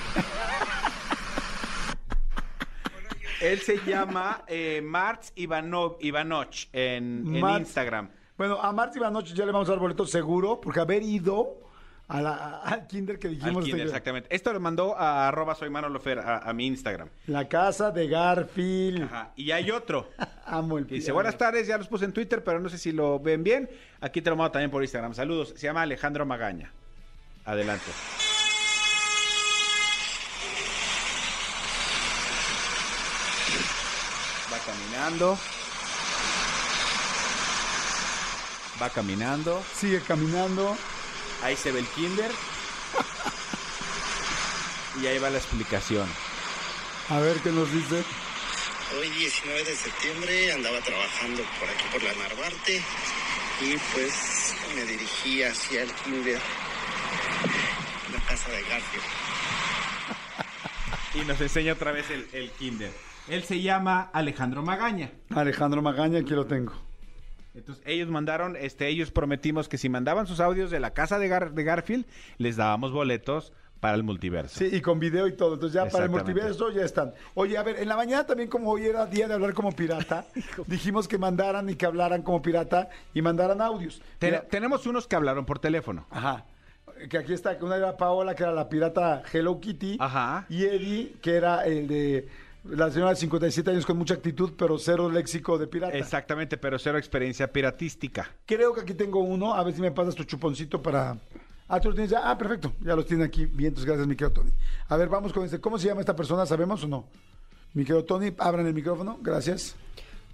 Él 3.41 3.61
se 3.61 3.77
llama 3.85 4.43
eh, 4.47 4.81
Marx 4.83 5.31
Ivanov, 5.35 5.97
Ivanoch 6.01 6.67
en, 6.73 7.35
Instagram. 7.35 8.09
Bueno, 8.37 8.59
a 8.61 8.71
Marta 8.71 8.97
Ivanoche 8.97 9.33
ya 9.33 9.45
le 9.45 9.51
vamos 9.51 9.67
a 9.69 9.71
dar 9.71 9.79
boletos 9.79 10.09
seguro, 10.09 10.59
porque 10.59 10.79
haber 10.79 11.03
ido 11.03 11.68
a 12.09 12.21
la, 12.21 12.57
al 12.61 12.87
kinder 12.87 13.19
que 13.19 13.27
Al 13.27 13.35
dijimos... 13.35 13.63
kinder, 13.63 13.81
este, 13.81 13.89
exactamente. 13.89 14.35
Esto 14.35 14.51
lo 14.51 14.59
mandó 14.59 14.97
a 14.97 15.27
arroba 15.27 15.53
soy 15.53 15.69
Manolo 15.69 15.99
Fer, 15.99 16.17
a, 16.19 16.39
a 16.39 16.53
mi 16.53 16.65
Instagram. 16.65 17.07
La 17.27 17.47
casa 17.47 17.91
de 17.91 18.07
Garfield. 18.07 19.03
Ajá. 19.03 19.31
Y 19.35 19.51
hay 19.51 19.69
otro. 19.69 20.09
Amo 20.45 20.79
el 20.79 20.87
Que 20.87 20.95
dice, 20.95 21.11
buenas 21.11 21.37
tardes, 21.37 21.67
ya 21.67 21.77
los 21.77 21.87
puse 21.87 22.05
en 22.05 22.11
Twitter, 22.13 22.43
pero 22.43 22.59
no 22.59 22.67
sé 22.67 22.79
si 22.79 22.91
lo 22.91 23.19
ven 23.19 23.43
bien. 23.43 23.69
Aquí 24.01 24.21
te 24.23 24.31
lo 24.31 24.35
mando 24.35 24.51
también 24.51 24.71
por 24.71 24.81
Instagram. 24.81 25.13
Saludos. 25.13 25.53
Se 25.55 25.67
llama 25.67 25.83
Alejandro 25.83 26.25
Magaña. 26.25 26.71
Adelante. 27.45 27.91
Va 34.51 34.57
caminando. 34.65 35.37
Va 38.81 38.89
caminando. 38.89 39.61
Sigue 39.75 40.01
caminando. 40.01 40.75
Ahí 41.43 41.55
se 41.55 41.71
ve 41.71 41.79
el 41.79 41.87
kinder. 41.87 42.31
y 45.01 45.07
ahí 45.07 45.19
va 45.19 45.29
la 45.29 45.37
explicación. 45.37 46.07
A 47.09 47.19
ver 47.19 47.37
qué 47.37 47.51
nos 47.51 47.71
dice. 47.71 48.03
Hoy 48.99 49.09
19 49.09 49.63
de 49.63 49.75
septiembre 49.75 50.51
andaba 50.53 50.79
trabajando 50.81 51.43
por 51.59 51.69
aquí 51.69 51.83
por 51.91 52.03
la 52.03 52.13
Narvarte 52.15 52.81
y 53.61 53.77
pues 53.93 54.55
me 54.75 54.83
dirigí 54.83 55.43
hacia 55.43 55.83
el 55.83 55.91
kinder, 55.93 56.39
la 58.13 58.19
casa 58.27 58.49
de 58.51 58.61
Garfield. 58.63 59.03
Y 61.15 61.19
nos 61.21 61.39
enseña 61.41 61.73
otra 61.73 61.91
vez 61.91 62.09
el, 62.09 62.27
el 62.33 62.51
kinder. 62.51 62.91
Él 63.27 63.43
se 63.43 63.61
llama 63.61 64.09
Alejandro 64.11 64.63
Magaña. 64.63 65.11
Alejandro 65.35 65.81
Magaña, 65.81 66.19
aquí 66.19 66.31
lo 66.31 66.45
tengo. 66.47 66.73
Entonces 67.55 67.83
ellos 67.87 68.09
mandaron, 68.09 68.55
este, 68.55 68.87
ellos 68.87 69.11
prometimos 69.11 69.67
que 69.67 69.77
si 69.77 69.89
mandaban 69.89 70.27
sus 70.27 70.39
audios 70.39 70.69
de 70.71 70.79
la 70.79 70.91
casa 70.93 71.17
de, 71.19 71.27
Gar- 71.29 71.51
de 71.51 71.63
Garfield, 71.63 72.05
les 72.37 72.55
dábamos 72.57 72.91
boletos 72.91 73.53
para 73.79 73.95
el 73.95 74.03
multiverso. 74.03 74.59
Sí, 74.59 74.69
y 74.71 74.81
con 74.81 74.99
video 74.99 75.25
y 75.27 75.33
todo. 75.37 75.53
Entonces 75.53 75.73
ya 75.73 75.89
para 75.89 76.03
el 76.05 76.09
multiverso 76.11 76.69
ya 76.71 76.83
están. 76.83 77.13
Oye, 77.33 77.57
a 77.57 77.63
ver, 77.63 77.79
en 77.79 77.87
la 77.87 77.95
mañana 77.95 78.25
también 78.25 78.49
como 78.49 78.69
hoy 78.71 78.85
era 78.85 79.05
día 79.05 79.27
de 79.27 79.33
hablar 79.33 79.53
como 79.53 79.71
pirata, 79.71 80.25
dijimos 80.67 81.07
que 81.07 81.17
mandaran 81.17 81.69
y 81.69 81.75
que 81.75 81.85
hablaran 81.85 82.21
como 82.21 82.41
pirata 82.41 82.89
y 83.13 83.21
mandaran 83.21 83.61
audios. 83.61 84.01
Ten- 84.19 84.31
Mira, 84.31 84.43
tenemos 84.47 84.85
unos 84.85 85.07
que 85.07 85.15
hablaron 85.15 85.45
por 85.45 85.59
teléfono. 85.59 86.05
Ajá. 86.09 86.45
Que 87.09 87.17
aquí 87.17 87.31
está, 87.33 87.57
que 87.57 87.63
una 87.63 87.77
era 87.77 87.95
Paola, 87.95 88.35
que 88.35 88.43
era 88.43 88.51
la 88.51 88.67
pirata 88.67 89.23
Hello 89.31 89.61
Kitty. 89.61 89.95
Ajá. 90.01 90.45
Y 90.49 90.65
Eddie, 90.65 91.13
que 91.21 91.35
era 91.35 91.65
el 91.65 91.87
de 91.87 92.27
la 92.65 92.91
señora 92.91 93.11
de 93.11 93.15
57 93.15 93.71
años 93.71 93.85
con 93.85 93.97
mucha 93.97 94.15
actitud, 94.15 94.51
pero 94.57 94.77
cero 94.77 95.09
léxico 95.09 95.57
de 95.57 95.67
pirata. 95.67 95.97
Exactamente, 95.97 96.57
pero 96.57 96.77
cero 96.77 96.97
experiencia 96.97 97.51
piratística. 97.51 98.29
Creo 98.45 98.73
que 98.73 98.81
aquí 98.81 98.93
tengo 98.93 99.19
uno. 99.19 99.53
A 99.53 99.63
ver 99.63 99.73
si 99.73 99.81
me 99.81 99.91
pasas 99.91 100.15
tu 100.15 100.23
chuponcito 100.23 100.81
para. 100.81 101.17
Ah, 101.67 101.79
tú 101.79 101.89
lo 101.89 101.95
tienes 101.95 102.11
ya. 102.11 102.29
Ah, 102.29 102.37
perfecto. 102.37 102.73
Ya 102.81 102.95
los 102.95 103.05
tiene 103.05 103.23
aquí. 103.23 103.45
Bien, 103.45 103.69
entonces 103.69 103.85
gracias, 103.85 104.07
mi 104.07 104.15
querido 104.15 104.31
Tony. 104.31 104.51
A 104.87 104.97
ver, 104.97 105.07
vamos 105.07 105.31
con 105.31 105.45
este. 105.45 105.59
¿Cómo 105.59 105.77
se 105.77 105.87
llama 105.87 106.01
esta 106.01 106.15
persona? 106.15 106.45
¿Sabemos 106.45 106.83
o 106.83 106.87
no? 106.87 107.07
Mi 107.73 107.83
querido 107.83 108.03
Tony, 108.03 108.33
abran 108.37 108.67
el 108.67 108.73
micrófono. 108.73 109.19
Gracias. 109.21 109.75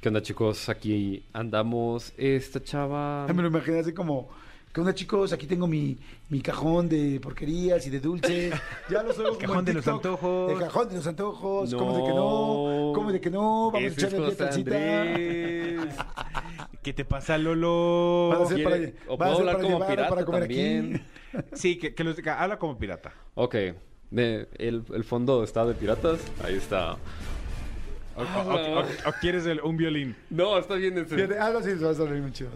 ¿Qué 0.01 0.09
onda 0.09 0.21
chicos? 0.21 0.69
Aquí 0.69 1.25
andamos. 1.33 2.13
Esta 2.17 2.61
chava... 2.61 3.27
Me 3.33 3.41
lo 3.41 3.49
imaginé 3.49 3.79
así 3.79 3.93
como. 3.93 4.29
¿Qué 4.75 4.81
onda, 4.81 4.93
chicos? 4.93 5.31
Aquí 5.31 5.47
tengo 5.47 5.67
mi, 5.67 5.97
mi 6.27 6.41
cajón 6.41 6.89
de 6.89 7.17
porquerías 7.21 7.87
y 7.87 7.89
de 7.89 8.01
dulces. 8.01 8.53
Ya 8.89 9.03
lo 9.03 9.13
soy 9.13 9.27
El 9.31 9.37
cajón 9.37 9.63
de 9.63 9.73
los 9.73 9.87
antojos. 9.87 10.51
El 10.51 10.59
cajón 10.59 10.89
de 10.89 10.95
los 10.95 11.07
antojos. 11.07 11.71
No. 11.71 11.77
¿Cómo 11.77 11.93
de 11.97 12.03
que 12.03 12.09
no? 12.09 12.91
¿Cómo 12.93 13.11
de 13.13 13.21
que 13.21 13.29
no? 13.29 13.71
Vamos 13.71 13.75
a 13.75 13.79
Ese 13.87 13.87
es 14.01 14.03
echarle 14.03 14.25
dietacita. 14.27 14.75
Andrés. 14.75 15.95
¿Qué 16.83 16.91
te 16.91 17.05
pasa, 17.05 17.37
Lolo? 17.37 18.29
Van 18.33 18.41
a 18.41 18.45
ser 18.47 18.63
para, 18.65 18.75
¿Quiere- 18.75 18.95
o 19.07 19.13
a 19.13 19.17
puedo 19.17 19.31
ser 19.31 19.39
hablar 19.39 19.55
para 19.55 19.63
como 19.63 19.75
llevar, 19.77 19.89
pirata 19.89 20.09
para 20.09 20.25
comer 20.25 20.41
también? 20.41 20.95
aquí. 20.95 21.45
Sí, 21.53 21.77
que, 21.77 21.93
que 21.95 22.03
los- 22.03 22.17
que 22.17 22.29
habla 22.29 22.59
como 22.59 22.77
pirata. 22.77 23.13
Ok. 23.35 23.55
Me- 24.11 24.47
el, 24.57 24.83
el 24.93 25.03
fondo 25.05 25.41
está 25.45 25.65
de 25.65 25.73
piratas. 25.73 26.19
Ahí 26.43 26.55
está. 26.55 26.97
O, 28.17 28.21
o- 28.21 28.79
o- 28.79 28.81
o 28.81 29.11
quieres 29.19 29.45
el- 29.45 29.59
un 29.61 29.75
violín. 29.75 30.15
No, 30.29 30.57
está 30.57 30.75
bien 30.75 30.97
en 30.97 31.07
serio. 31.07 31.25
Fíjate, 31.27 31.41
algo 31.43 31.59
así 31.59 31.71
se 31.77 31.83
va 31.83 31.91
a 31.91 31.93
salir 31.93 32.21
muy 32.21 32.31
chido. 32.31 32.51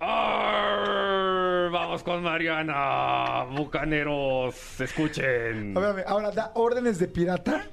Arr, 0.00 1.70
Vamos 1.70 2.02
con 2.02 2.22
Mariana. 2.22 3.44
Bucaneros, 3.56 4.80
escuchen. 4.80 5.76
A 5.76 5.80
ver, 5.80 5.88
a 5.88 5.92
ver, 5.92 6.04
ahora 6.08 6.30
da 6.30 6.50
órdenes 6.54 6.98
de 6.98 7.08
pirata. 7.08 7.64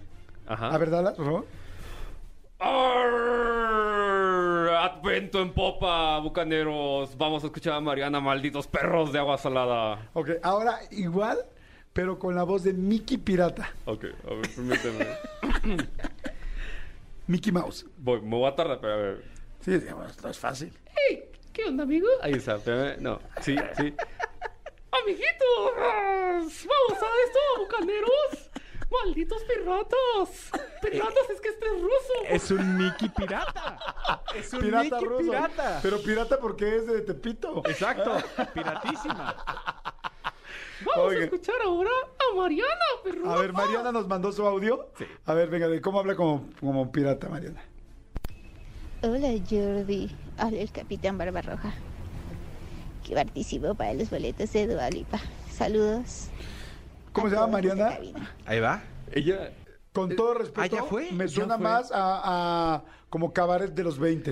Ajá. 0.47 0.69
A 0.69 0.77
ver, 0.77 0.89
dalas, 0.89 1.13
por 1.15 1.25
favor. 1.25 1.45
Arr, 2.59 4.69
a- 4.69 4.99
vento 5.03 5.41
en 5.41 5.51
popa, 5.53 6.19
bucaneros. 6.19 7.17
Vamos 7.17 7.43
a 7.43 7.47
escuchar 7.47 7.73
a 7.73 7.81
Mariana, 7.81 8.19
malditos 8.19 8.67
perros 8.67 9.11
de 9.11 9.19
agua 9.19 9.37
salada. 9.37 10.09
Ok, 10.13 10.29
ahora 10.43 10.79
igual, 10.91 11.37
pero 11.93 12.17
con 12.19 12.35
la 12.35 12.43
voz 12.43 12.63
de 12.63 12.73
Mickey 12.73 13.17
Pirata. 13.17 13.71
Ok, 13.85 14.05
a 14.29 14.33
ver, 14.35 14.49
permíteme. 14.55 15.07
Mickey 17.31 17.51
Mouse. 17.51 17.85
Voy, 17.97 18.21
me 18.21 18.35
voy 18.35 18.51
a 18.51 18.55
tardar, 18.55 18.81
pero 18.81 18.93
a 18.93 18.97
ver. 18.97 19.23
Sí, 19.61 19.71
digamos, 19.71 20.21
no 20.21 20.29
es 20.29 20.37
fácil. 20.37 20.77
Hey, 20.85 21.23
¿qué 21.53 21.63
onda, 21.63 21.83
amigo? 21.83 22.07
Ahí 22.21 22.33
está. 22.33 22.57
No, 22.99 23.19
sí, 23.41 23.55
sí. 23.77 23.93
Amiguitos, 25.01 25.71
vamos 25.77 26.53
a 27.01 27.09
esto, 27.25 27.39
bucaneros. 27.59 28.49
Malditos 28.91 29.41
piratas. 29.45 30.51
Piratas, 30.81 31.29
es 31.29 31.39
que 31.39 31.47
este 31.47 31.65
es 31.67 31.81
ruso. 31.81 32.13
Es 32.27 32.51
un 32.51 32.77
Mickey 32.77 33.07
pirata. 33.07 33.79
Es 34.35 34.51
un 34.51 34.59
Pirata 34.59 34.83
Mickey 34.83 35.05
ruso. 35.05 35.31
pirata. 35.31 35.79
Pero 35.81 36.01
pirata 36.01 36.37
porque 36.37 36.75
es 36.75 36.85
de 36.87 37.01
Tepito. 37.01 37.61
Exacto, 37.65 38.17
piratísima. 38.53 39.37
Vamos 40.85 41.09
Oiga. 41.11 41.21
a 41.21 41.23
escuchar 41.25 41.55
ahora 41.63 41.89
a 42.31 42.35
Mariana, 42.35 42.69
perro. 43.03 43.29
A 43.31 43.37
ver, 43.41 43.53
Mariana 43.53 43.91
nos 43.91 44.07
mandó 44.07 44.31
su 44.31 44.45
audio. 44.45 44.87
A 45.25 45.33
ver, 45.33 45.49
venga, 45.49 45.67
de 45.67 45.81
cómo 45.81 45.99
habla 45.99 46.15
como, 46.15 46.47
como 46.59 46.91
pirata, 46.91 47.29
Mariana. 47.29 47.61
Hola 49.03 49.29
Jordi, 49.49 50.15
habla 50.37 50.59
el 50.59 50.71
Capitán 50.71 51.17
Barbarroja, 51.17 51.73
que 53.03 53.15
participó 53.15 53.73
para 53.73 53.93
los 53.93 54.09
boletos 54.09 54.51
de 54.53 54.67
Dualipa. 54.67 55.19
Saludos. 55.51 56.27
¿Cómo 57.11 57.29
se 57.29 57.35
llama 57.35 57.47
Mariana? 57.47 57.97
Ahí 58.45 58.59
va. 58.59 58.83
Ella. 59.11 59.53
Con 59.91 60.15
todo 60.15 60.35
respeto, 60.35 60.61
Ah, 60.61 60.67
¿ya 60.67 60.83
fue? 60.83 61.11
me 61.11 61.27
¿Ya 61.27 61.33
suena 61.33 61.55
fue? 61.57 61.63
más 61.65 61.91
a, 61.91 62.75
a 62.75 62.83
como 63.09 63.33
cabaret 63.33 63.71
de 63.73 63.83
los 63.83 63.99
20 63.99 64.31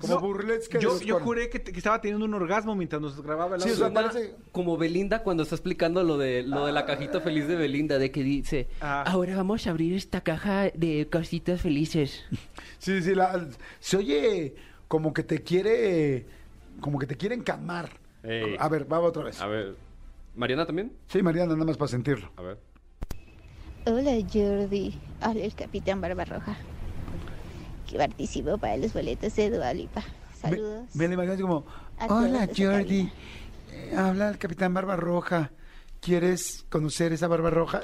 Como 0.00 0.14
No, 0.14 0.20
burlesque 0.20 0.78
yo, 0.80 1.00
yo 1.00 1.14
40. 1.16 1.24
juré 1.24 1.50
que, 1.50 1.60
que 1.60 1.76
estaba 1.76 2.00
teniendo 2.00 2.24
un 2.24 2.32
orgasmo 2.34 2.76
mientras 2.76 3.02
nos 3.02 3.20
grababa 3.20 3.56
el 3.56 3.62
Sí, 3.62 3.70
o 3.70 3.74
sea, 3.74 3.92
parece- 3.92 4.36
Como 4.52 4.76
Belinda 4.76 5.24
cuando 5.24 5.42
está 5.42 5.56
explicando 5.56 6.04
lo 6.04 6.16
de 6.16 6.44
lo 6.44 6.66
de 6.66 6.72
la 6.72 6.86
cajita 6.86 7.20
feliz 7.20 7.48
de 7.48 7.56
Belinda, 7.56 7.98
de 7.98 8.12
que 8.12 8.22
dice, 8.22 8.68
ahora 8.80 9.36
vamos 9.36 9.66
a 9.66 9.70
abrir 9.70 9.94
esta 9.94 10.20
caja 10.20 10.70
de 10.74 11.08
cositas 11.10 11.60
felices. 11.60 12.24
Sí, 12.78 13.02
sí, 13.02 13.12
la- 13.14 13.48
se 13.80 13.96
oye 13.96 14.54
como 14.86 15.12
que 15.12 15.24
te 15.24 15.42
quiere, 15.42 16.26
como 16.80 16.98
que 17.00 17.06
te 17.08 17.16
quiere 17.16 17.34
encamar. 17.34 17.90
A 18.58 18.68
ver, 18.68 18.84
vamos 18.84 19.08
otra 19.10 19.24
vez. 19.24 19.40
A 19.40 19.48
ver. 19.48 19.74
¿Mariana 20.36 20.64
también? 20.64 20.92
Sí, 21.08 21.20
Mariana, 21.22 21.54
nada 21.54 21.64
más 21.64 21.76
para 21.76 21.88
sentirlo. 21.88 22.30
A 22.36 22.42
ver. 22.42 22.58
Hola 23.86 24.12
Jordi, 24.32 24.94
habla 25.20 25.44
el 25.44 25.54
Capitán 25.54 26.00
Barbarroja, 26.00 26.56
que 27.88 27.96
participó 27.98 28.58
para 28.58 28.76
los 28.76 28.92
boletos 28.92 29.34
de 29.34 29.50
Dualipa. 29.50 30.02
Saludos. 30.40 30.94
Me 30.94 31.08
la 31.08 31.14
imagino 31.14 31.36
como, 31.40 31.66
hola 32.08 32.48
Jordi, 32.56 33.10
Eh, 33.72 33.94
habla 33.96 34.28
el 34.28 34.38
Capitán 34.38 34.72
Barbarroja. 34.74 35.50
¿Quieres 36.00 36.64
conocer 36.68 37.12
esa 37.12 37.26
Barbarroja? 37.26 37.80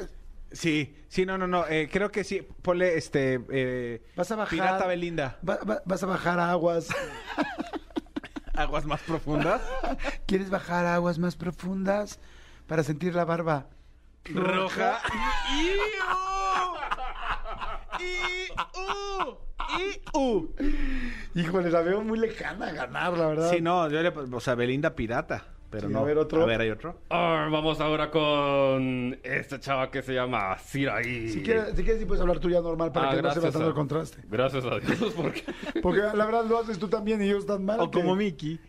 Sí, 0.53 0.95
sí, 1.09 1.27
no, 1.27 1.37
no, 1.37 1.49
no. 1.49 1.67
eh, 1.67 1.89
creo 1.93 2.13
que 2.13 2.23
sí. 2.23 2.47
Ponle 2.63 2.97
este. 2.97 3.41
eh, 3.51 4.03
Vas 4.15 4.31
a 4.31 4.37
bajar. 4.37 4.51
Pirata 4.51 4.87
Belinda. 4.87 5.39
Va- 5.49 5.59
va- 5.69 5.83
vas 5.85 6.03
a 6.03 6.07
bajar 6.07 6.39
aguas. 6.39 6.89
Aguas 8.55 8.85
más 8.87 9.01
profundas. 9.03 9.61
¿Quieres 10.27 10.49
bajar 10.49 10.87
aguas 10.87 11.19
más 11.19 11.35
profundas 11.35 12.21
para 12.69 12.85
sentir 12.85 13.13
la 13.17 13.25
barba 13.25 13.67
Roja. 14.27 15.01
Y 18.01 18.53
uh. 20.19 20.49
Híjole, 21.35 21.71
la 21.71 21.81
veo 21.81 22.03
muy 22.03 22.19
lejana 22.19 22.69
a 22.69 22.73
ganar, 22.73 23.17
la 23.17 23.27
verdad. 23.29 23.51
Sí, 23.51 23.61
no, 23.61 23.89
yo 23.89 24.03
le, 24.03 24.09
o 24.09 24.41
sea, 24.41 24.55
Belinda 24.55 24.95
pirata. 24.95 25.45
Pero 25.71 25.89
Sí, 25.89 25.93
no. 25.93 26.01
a 26.01 26.05
ver, 26.05 26.19
otro. 26.19 26.43
A 26.43 26.47
ver, 26.47 26.61
hay 26.61 26.71
otro. 26.71 27.01
Ah, 27.11 27.49
vamos 27.51 27.81
ahora 27.81 28.09
con 28.09 29.19
esta 29.25 29.59
chava 29.59 29.91
que 29.91 30.03
se 30.03 30.15
llama 30.15 30.57
Siraí. 30.59 31.29
Si 31.31 31.43
quieres, 31.43 31.71
si 31.75 31.83
quieres, 31.83 31.99
sí 31.99 32.05
puedes 32.07 32.21
hablar 32.21 32.39
tú 32.39 32.49
ya 32.49 32.61
normal 32.61 32.93
para 32.93 33.11
Ah, 33.11 33.17
que 33.17 33.23
no 33.23 33.31
se 33.33 33.41
vea 33.41 33.51
tanto 33.51 33.67
a- 33.67 33.71
el 33.71 33.75
contraste. 33.75 34.19
Gracias 34.31 34.65
a 34.65 34.79
Dios, 34.79 35.13
porque... 35.17 35.43
Porque 35.83 36.01
la 36.01 36.27
verdad 36.27 36.45
lo 36.45 36.61
haces 36.61 36.79
tú 36.79 36.87
también 36.89 37.21
y 37.23 37.27
ellos 37.27 37.41
están 37.41 37.65
mal. 37.65 37.81
O 37.81 37.91
que- 37.91 38.01
como 38.01 38.15
Mickey. 38.15 38.61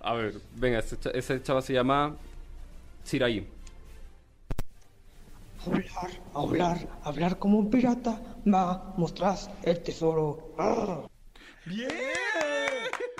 A 0.00 0.12
ver, 0.12 0.34
venga, 0.56 0.80
esa 1.14 1.42
chava 1.42 1.62
se 1.62 1.72
llama 1.72 2.14
Siraí. 3.02 3.48
Hablar, 5.66 6.10
hablar, 6.34 6.88
hablar 7.02 7.38
como 7.38 7.58
un 7.58 7.70
pirata, 7.70 8.20
ma, 8.44 8.94
mostrás 8.96 9.50
el 9.62 9.82
tesoro. 9.82 10.54
Ah. 10.58 11.02
¡Bien! 11.64 11.88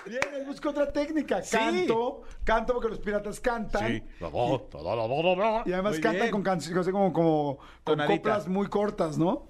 Bien, 0.07 0.21
él 0.37 0.45
busca 0.47 0.71
otra 0.71 0.93
técnica. 0.93 1.43
Canto, 1.51 2.23
canto 2.45 2.75
porque 2.75 2.89
los 2.91 3.01
piratas 3.01 3.41
cantan. 3.41 3.89
Sí. 3.89 4.03
La 4.21 4.29
voz, 4.29 4.71
toda 4.71 4.95
la 4.95 5.05
voz, 5.05 5.37
la 5.37 5.51
voz. 5.51 5.67
Y 5.67 5.73
además 5.73 5.95
Muy 5.95 6.01
cantan 6.01 6.21
bien. 6.23 6.31
con 6.31 6.43
canciones, 6.45 6.87
como, 6.89 7.13
como 7.13 7.57
con 7.83 7.97
Tonadita. 7.97 8.17
coplas 8.17 8.47
muy 8.49 8.69
cortas, 8.69 9.19
¿no? 9.19 9.47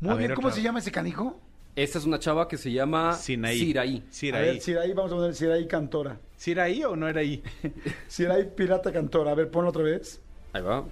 Muy 0.00 0.10
A 0.12 0.14
bien, 0.14 0.28
ver, 0.28 0.34
¿cómo 0.36 0.48
otra. 0.48 0.56
se 0.56 0.62
llama 0.62 0.78
ese 0.78 0.90
canijo? 0.90 1.38
Esta 1.76 1.98
es 1.98 2.06
una 2.06 2.18
chava 2.18 2.48
que 2.48 2.56
se 2.56 2.72
llama 2.72 3.12
Sinaí. 3.12 3.58
Siraí. 3.58 3.96
A 3.98 4.00
ver, 4.00 4.12
Siraí. 4.12 4.60
Siraí, 4.62 4.92
vamos 4.94 5.12
a 5.12 5.16
poner 5.16 5.34
Siraí 5.34 5.68
Cantora. 5.68 6.18
¿Sí 6.36 6.52
era 6.52 6.62
ahí 6.64 6.82
o 6.84 6.96
no 6.96 7.06
era 7.06 7.20
ahí? 7.20 7.42
Siraí 8.08 8.46
Pirata 8.46 8.90
Cantora. 8.90 9.32
A 9.32 9.34
ver, 9.34 9.50
ponlo 9.50 9.68
otra 9.70 9.82
vez. 9.82 10.20
Ahí 10.54 10.62
va. 10.62 10.84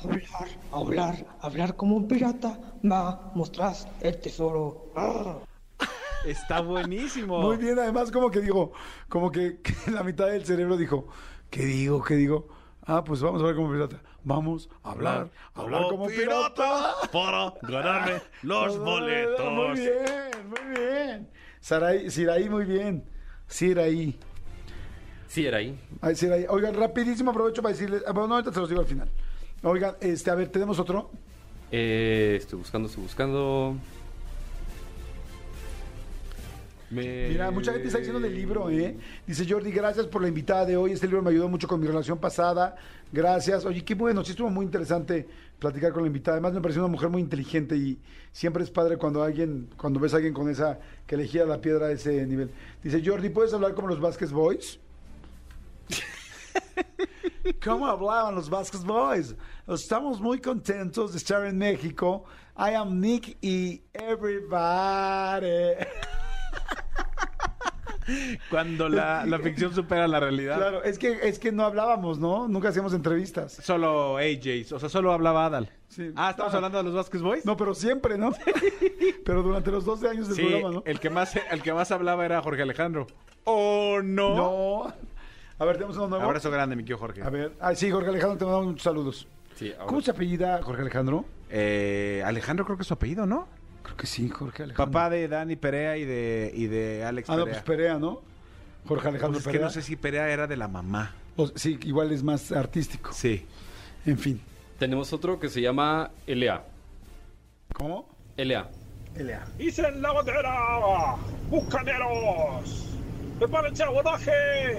Hablar, 0.00 0.48
hablar, 0.70 1.26
hablar 1.40 1.76
como 1.76 1.96
un 1.96 2.06
pirata, 2.06 2.56
ma, 2.82 3.32
mostrás 3.34 3.88
el 4.00 4.20
tesoro. 4.20 4.92
Está 6.24 6.60
buenísimo. 6.60 7.40
Muy 7.40 7.56
bien, 7.56 7.78
además 7.80 8.12
como 8.12 8.30
que 8.30 8.40
digo, 8.40 8.72
como 9.08 9.32
que, 9.32 9.60
que 9.60 9.74
la 9.90 10.04
mitad 10.04 10.28
del 10.28 10.44
cerebro 10.44 10.76
dijo, 10.76 11.08
¿qué 11.50 11.64
digo? 11.64 12.02
¿Qué 12.04 12.14
digo? 12.14 12.48
Ah, 12.86 13.02
pues 13.02 13.20
vamos 13.22 13.40
a 13.42 13.44
hablar 13.44 13.56
como 13.56 13.72
pirata. 13.72 14.00
Vamos 14.22 14.70
a 14.84 14.92
hablar, 14.92 15.30
a 15.54 15.60
hablar 15.60 15.82
como 15.88 16.06
pirata. 16.06 16.94
Para 17.12 17.54
ganarme 17.62 18.22
los 18.42 18.78
boletos. 18.84 19.52
Muy 19.52 19.80
bien, 19.80 20.48
muy 20.48 20.78
bien. 20.78 21.28
Saraí, 21.60 22.08
Siraí, 22.10 22.48
muy 22.48 22.64
bien. 22.64 23.04
Siraí. 23.48 24.18
Siraí. 25.26 25.78
Ay, 26.00 26.14
Siraí. 26.14 26.46
Oigan, 26.48 26.74
rapidísimo 26.74 27.32
aprovecho 27.32 27.62
para 27.62 27.74
decirles, 27.74 28.02
ah, 28.06 28.12
bueno, 28.12 28.28
no, 28.28 28.34
ahorita 28.36 28.52
se 28.52 28.60
los 28.60 28.68
digo 28.68 28.80
al 28.80 28.86
final. 28.86 29.10
Oigan, 29.62 29.94
este, 30.00 30.30
a 30.30 30.34
ver, 30.34 30.48
¿tenemos 30.48 30.78
otro? 30.78 31.10
Eh, 31.70 32.36
estoy 32.40 32.58
buscando, 32.58 32.88
estoy 32.88 33.02
buscando. 33.02 33.76
Me- 36.90 37.28
Mira, 37.28 37.50
mucha 37.50 37.72
gente 37.72 37.88
está 37.88 37.98
diciendo 37.98 38.20
del 38.20 38.34
libro, 38.34 38.70
¿eh? 38.70 38.96
Dice 39.26 39.44
Jordi, 39.46 39.70
gracias 39.72 40.06
por 40.06 40.22
la 40.22 40.28
invitada 40.28 40.64
de 40.64 40.76
hoy. 40.76 40.92
Este 40.92 41.06
libro 41.06 41.20
me 41.22 41.30
ayudó 41.30 41.48
mucho 41.48 41.68
con 41.68 41.80
mi 41.80 41.86
relación 41.86 42.16
pasada. 42.18 42.76
Gracias. 43.12 43.66
Oye, 43.66 43.84
qué 43.84 43.94
bueno. 43.94 44.24
Sí 44.24 44.30
estuvo 44.30 44.48
muy 44.48 44.64
interesante 44.64 45.28
platicar 45.58 45.92
con 45.92 46.02
la 46.02 46.06
invitada. 46.06 46.36
Además, 46.36 46.54
me 46.54 46.62
pareció 46.62 46.80
una 46.82 46.90
mujer 46.90 47.10
muy 47.10 47.20
inteligente 47.20 47.76
y 47.76 47.98
siempre 48.32 48.62
es 48.64 48.70
padre 48.70 48.96
cuando 48.96 49.22
alguien, 49.22 49.68
cuando 49.76 50.00
ves 50.00 50.14
a 50.14 50.16
alguien 50.16 50.32
con 50.32 50.48
esa, 50.48 50.78
que 51.06 51.16
le 51.18 51.26
gira 51.26 51.44
la 51.44 51.60
piedra 51.60 51.88
a 51.88 51.92
ese 51.92 52.24
nivel. 52.26 52.50
Dice 52.82 53.02
Jordi, 53.04 53.28
¿puedes 53.28 53.52
hablar 53.52 53.74
como 53.74 53.88
los 53.88 54.00
Vasquez 54.00 54.32
Boys? 54.32 54.78
¿Cómo 57.64 57.86
hablaban 57.86 58.34
los 58.34 58.48
Vasquez 58.50 58.84
Boys? 58.84 59.34
Estamos 59.66 60.20
muy 60.20 60.40
contentos 60.40 61.12
de 61.12 61.18
estar 61.18 61.44
en 61.46 61.58
México. 61.58 62.24
I 62.56 62.74
am 62.74 63.00
Nick 63.00 63.36
y 63.40 63.82
everybody. 63.92 65.74
Cuando 68.50 68.88
la, 68.88 69.26
la 69.26 69.38
ficción 69.38 69.74
supera 69.74 70.08
la 70.08 70.18
realidad. 70.18 70.56
Claro, 70.56 70.82
es 70.82 70.98
que, 70.98 71.18
es 71.28 71.38
que 71.38 71.52
no 71.52 71.64
hablábamos, 71.64 72.18
¿no? 72.18 72.48
Nunca 72.48 72.70
hacíamos 72.70 72.94
entrevistas. 72.94 73.52
Solo 73.62 74.16
AJ, 74.16 74.72
o 74.72 74.78
sea, 74.78 74.88
solo 74.88 75.12
hablaba 75.12 75.44
Adal. 75.44 75.70
Sí. 75.88 76.10
Ah, 76.16 76.30
¿estamos 76.30 76.54
hablando 76.54 76.78
de 76.78 76.84
los 76.84 76.94
Vasquez 76.94 77.20
Boys? 77.20 77.44
No, 77.44 77.56
pero 77.56 77.74
siempre, 77.74 78.16
¿no? 78.16 78.32
pero 79.26 79.42
durante 79.42 79.70
los 79.70 79.84
12 79.84 80.08
años 80.08 80.28
del 80.28 80.36
Sí, 80.36 80.42
programa, 80.42 80.74
¿no? 80.76 80.82
el 80.86 81.00
que 81.00 81.10
más 81.10 81.36
el 81.50 81.62
que 81.62 81.72
más 81.72 81.90
hablaba 81.92 82.24
era 82.24 82.40
Jorge 82.40 82.62
Alejandro. 82.62 83.06
¿Oh, 83.44 84.00
no? 84.02 84.36
No. 84.36 84.94
A 85.58 85.64
ver, 85.64 85.76
tenemos 85.76 85.96
uno 85.96 86.08
nuevo. 86.08 86.24
Abrazo 86.24 86.50
grande, 86.50 86.76
mi 86.76 86.84
tío 86.84 86.96
Jorge. 86.98 87.22
A 87.22 87.30
ver. 87.30 87.52
Ah, 87.60 87.74
sí, 87.74 87.90
Jorge 87.90 88.10
Alejandro, 88.10 88.38
te 88.38 88.44
mandamos 88.44 88.66
muchos 88.68 88.82
saludos. 88.84 89.26
Sí, 89.56 89.72
ahora- 89.72 89.86
¿Cómo 89.86 90.00
se 90.00 90.10
apellida 90.12 90.62
Jorge 90.62 90.82
Alejandro? 90.82 91.24
Eh, 91.50 92.22
Alejandro 92.24 92.64
creo 92.64 92.76
que 92.76 92.82
es 92.82 92.86
su 92.88 92.94
apellido, 92.94 93.26
¿no? 93.26 93.48
Creo 93.82 93.96
que 93.96 94.06
sí, 94.06 94.28
Jorge 94.28 94.62
Alejandro. 94.64 94.92
Papá 94.92 95.10
de 95.10 95.26
Dani 95.26 95.56
Perea 95.56 95.96
y 95.96 96.04
de, 96.04 96.52
y 96.54 96.66
de 96.66 97.04
Alex 97.04 97.28
Ah, 97.30 97.36
no, 97.36 97.44
Perea. 97.44 97.62
pues 97.64 97.64
Perea, 97.76 97.98
¿no? 97.98 98.20
Jorge 98.86 99.08
Alejandro 99.08 99.32
Pues 99.34 99.46
es 99.46 99.46
que 99.46 99.52
Perea. 99.52 99.66
no 99.66 99.72
sé 99.72 99.82
si 99.82 99.96
Perea 99.96 100.28
era 100.28 100.46
de 100.46 100.56
la 100.56 100.68
mamá. 100.68 101.14
O- 101.36 101.48
sí, 101.54 101.78
igual 101.82 102.12
es 102.12 102.22
más 102.22 102.52
artístico. 102.52 103.12
Sí. 103.12 103.44
En 104.06 104.18
fin. 104.18 104.40
Tenemos 104.78 105.12
otro 105.12 105.40
que 105.40 105.48
se 105.48 105.60
llama 105.60 106.10
Elea. 106.26 106.62
¿Cómo? 107.74 108.08
Elea. 108.36 108.68
Elea. 109.16 109.44
¡Dicen 109.58 110.00
la 110.00 110.12
bandera! 110.12 111.16
¡Bucaneros! 111.50 112.86
¡Prepárense 113.38 113.82
abordaje! 113.82 114.78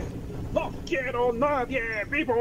¡No 0.54 0.72
quiero 0.86 1.32
nadie 1.34 1.82
vivo! 2.10 2.34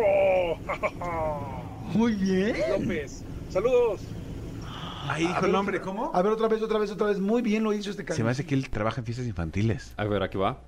Muy 1.95 2.15
bien. 2.15 2.57
López, 2.71 3.23
saludos. 3.51 4.01
Ahí 5.09 5.27
dijo 5.27 5.47
el 5.47 5.53
nombre, 5.53 5.81
¿cómo? 5.81 6.11
A 6.15 6.21
ver, 6.23 6.33
otra 6.33 6.49
vez, 6.49 6.61
otra 6.63 6.79
vez, 6.79 6.91
otra 6.91 7.07
vez. 7.07 7.19
Muy 7.19 7.41
bien 7.43 7.65
lo 7.65 7.73
hizo 7.73 7.91
este 7.91 8.03
Se 8.03 8.07
canal. 8.09 8.25
me 8.25 8.31
hace 8.31 8.45
que 8.45 8.55
él 8.55 8.69
trabaja 8.69 9.01
en 9.01 9.07
fiestas 9.07 9.27
infantiles. 9.27 9.95
A 9.97 10.05
ver, 10.05 10.23
aquí 10.23 10.37
va. 10.37 10.59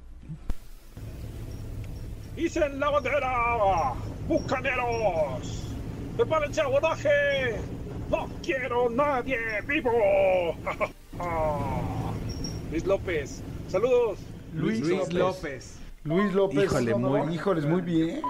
Hice 2.36 2.64
en 2.64 2.80
la 2.80 2.88
bandera. 2.90 3.92
Bucaneros. 4.28 5.66
Prepárense 6.16 6.60
abordaje. 6.62 7.10
No 8.10 8.28
quiero 8.42 8.88
nadie 8.88 9.38
vivo. 9.66 9.90
Luis 12.70 12.86
López. 12.86 13.42
Saludos. 13.68 14.18
Luis, 14.54 14.80
López. 15.12 15.79
Luis 16.04 16.32
López. 16.32 16.64
Híjole, 16.64 16.94
muy- 16.94 17.34
Híjoles, 17.34 17.66
muy 17.66 17.82
bien. 17.82 18.22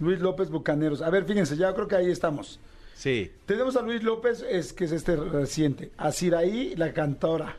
Luis 0.00 0.20
López 0.20 0.50
Bucaneros. 0.50 1.00
A 1.02 1.10
ver, 1.10 1.24
fíjense, 1.24 1.56
ya 1.56 1.72
creo 1.74 1.88
que 1.88 1.96
ahí 1.96 2.10
estamos. 2.10 2.60
Sí. 2.94 3.30
Tenemos 3.46 3.76
a 3.76 3.82
Luis 3.82 4.02
López, 4.02 4.44
es 4.48 4.72
que 4.72 4.84
es 4.84 4.92
este 4.92 5.16
reciente. 5.16 5.92
A 5.96 6.12
Siraí, 6.12 6.74
la 6.76 6.92
cantora. 6.92 7.56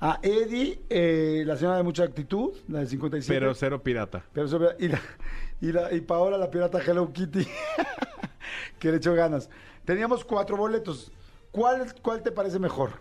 A 0.00 0.20
Eddie, 0.22 0.80
eh, 0.88 1.42
la 1.46 1.56
señora 1.56 1.78
de 1.78 1.82
mucha 1.82 2.04
actitud, 2.04 2.52
la 2.68 2.80
de 2.80 2.86
57. 2.86 3.38
Pero 3.40 3.54
cero 3.54 3.82
pirata. 3.82 4.24
Pero 4.32 4.46
y, 4.78 4.88
la- 4.88 5.00
y, 5.60 5.72
la- 5.72 5.92
y 5.92 6.00
Paola, 6.02 6.38
la 6.38 6.50
pirata 6.50 6.80
Hello 6.80 7.12
Kitty, 7.12 7.44
que 8.78 8.90
le 8.92 8.98
echó 8.98 9.12
ganas. 9.14 9.50
Teníamos 9.84 10.24
cuatro 10.24 10.56
boletos. 10.56 11.10
¿Cuál, 11.50 11.92
cuál 12.02 12.22
te 12.22 12.30
parece 12.30 12.58
mejor? 12.60 12.92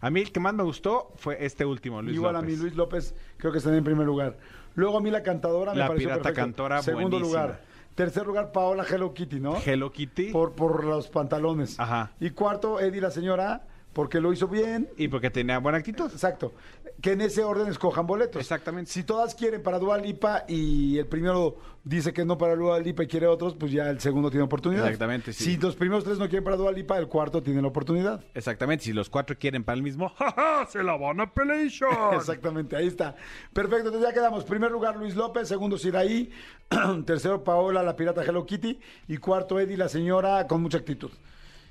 A 0.00 0.10
mí 0.10 0.20
el 0.20 0.32
que 0.32 0.40
más 0.40 0.54
me 0.54 0.62
gustó 0.62 1.12
fue 1.16 1.44
este 1.44 1.64
último, 1.64 2.00
Luis 2.02 2.14
Igual 2.16 2.34
López. 2.34 2.48
a 2.48 2.50
mí, 2.50 2.56
Luis 2.56 2.74
López, 2.76 3.14
creo 3.36 3.52
que 3.52 3.58
está 3.58 3.74
en 3.76 3.84
primer 3.84 4.06
lugar. 4.06 4.38
Luego 4.74 4.98
a 4.98 5.00
mí 5.00 5.10
la 5.10 5.22
cantadora 5.22 5.72
me 5.72 5.78
La 5.78 5.88
pareció 5.88 6.08
pirata 6.08 6.22
perfecto. 6.22 6.40
cantora, 6.46 6.82
Segundo 6.82 7.10
buenísima. 7.18 7.42
lugar. 7.42 7.60
Tercer 7.94 8.26
lugar, 8.26 8.52
Paola 8.52 8.86
Hello 8.88 9.12
Kitty, 9.12 9.40
¿no? 9.40 9.56
Hello 9.64 9.90
Kitty. 9.92 10.30
Por, 10.32 10.52
por 10.52 10.84
los 10.84 11.08
pantalones. 11.08 11.78
Ajá. 11.78 12.12
Y 12.20 12.30
cuarto, 12.30 12.80
Eddie 12.80 13.00
la 13.00 13.10
señora, 13.10 13.66
porque 13.92 14.20
lo 14.20 14.32
hizo 14.32 14.48
bien. 14.48 14.88
Y 14.96 15.08
porque 15.08 15.30
tenía 15.30 15.58
buena 15.58 15.78
actitud. 15.78 16.10
Exacto. 16.10 16.52
Que 17.00 17.12
en 17.12 17.20
ese 17.22 17.42
orden 17.42 17.68
escojan 17.68 18.06
boletos. 18.06 18.40
Exactamente. 18.40 18.90
Si 18.90 19.02
todas 19.04 19.34
quieren 19.34 19.62
para 19.62 19.78
Dua 19.78 19.98
Lipa 19.98 20.44
y 20.48 20.98
el 20.98 21.06
primero 21.06 21.56
dice 21.82 22.12
que 22.12 22.24
no 22.24 22.36
para 22.36 22.56
Dua 22.56 22.78
Lipa 22.78 23.04
y 23.04 23.06
quiere 23.06 23.26
otros, 23.26 23.54
pues 23.54 23.72
ya 23.72 23.88
el 23.88 24.00
segundo 24.00 24.30
tiene 24.30 24.44
oportunidad. 24.44 24.84
Exactamente, 24.84 25.32
sí. 25.32 25.44
Si 25.44 25.56
los 25.56 25.76
primeros 25.76 26.04
tres 26.04 26.18
no 26.18 26.28
quieren 26.28 26.44
para 26.44 26.56
Dua 26.56 26.72
Lipa, 26.72 26.98
el 26.98 27.08
cuarto 27.08 27.42
tiene 27.42 27.62
la 27.62 27.68
oportunidad. 27.68 28.24
Exactamente, 28.34 28.84
si 28.84 28.92
los 28.92 29.08
cuatro 29.08 29.36
quieren 29.38 29.64
para 29.64 29.76
el 29.76 29.82
mismo, 29.82 30.12
se 30.68 30.82
la 30.82 30.96
van 30.96 31.20
a 31.20 31.32
pelear. 31.32 31.50
Exactamente, 32.14 32.76
ahí 32.76 32.86
está. 32.86 33.16
Perfecto, 33.52 33.88
entonces 33.88 34.08
ya 34.08 34.14
quedamos. 34.14 34.44
Primer 34.44 34.70
lugar, 34.70 34.96
Luis 34.96 35.16
López. 35.16 35.48
Segundo, 35.48 35.76
Siraí. 35.78 36.30
Tercero, 37.06 37.42
Paola, 37.42 37.82
la 37.82 37.96
pirata 37.96 38.22
Hello 38.22 38.46
Kitty. 38.46 38.78
Y 39.08 39.16
cuarto, 39.16 39.58
Eddie, 39.58 39.76
la 39.76 39.88
señora 39.88 40.46
con 40.46 40.62
mucha 40.62 40.78
actitud. 40.78 41.10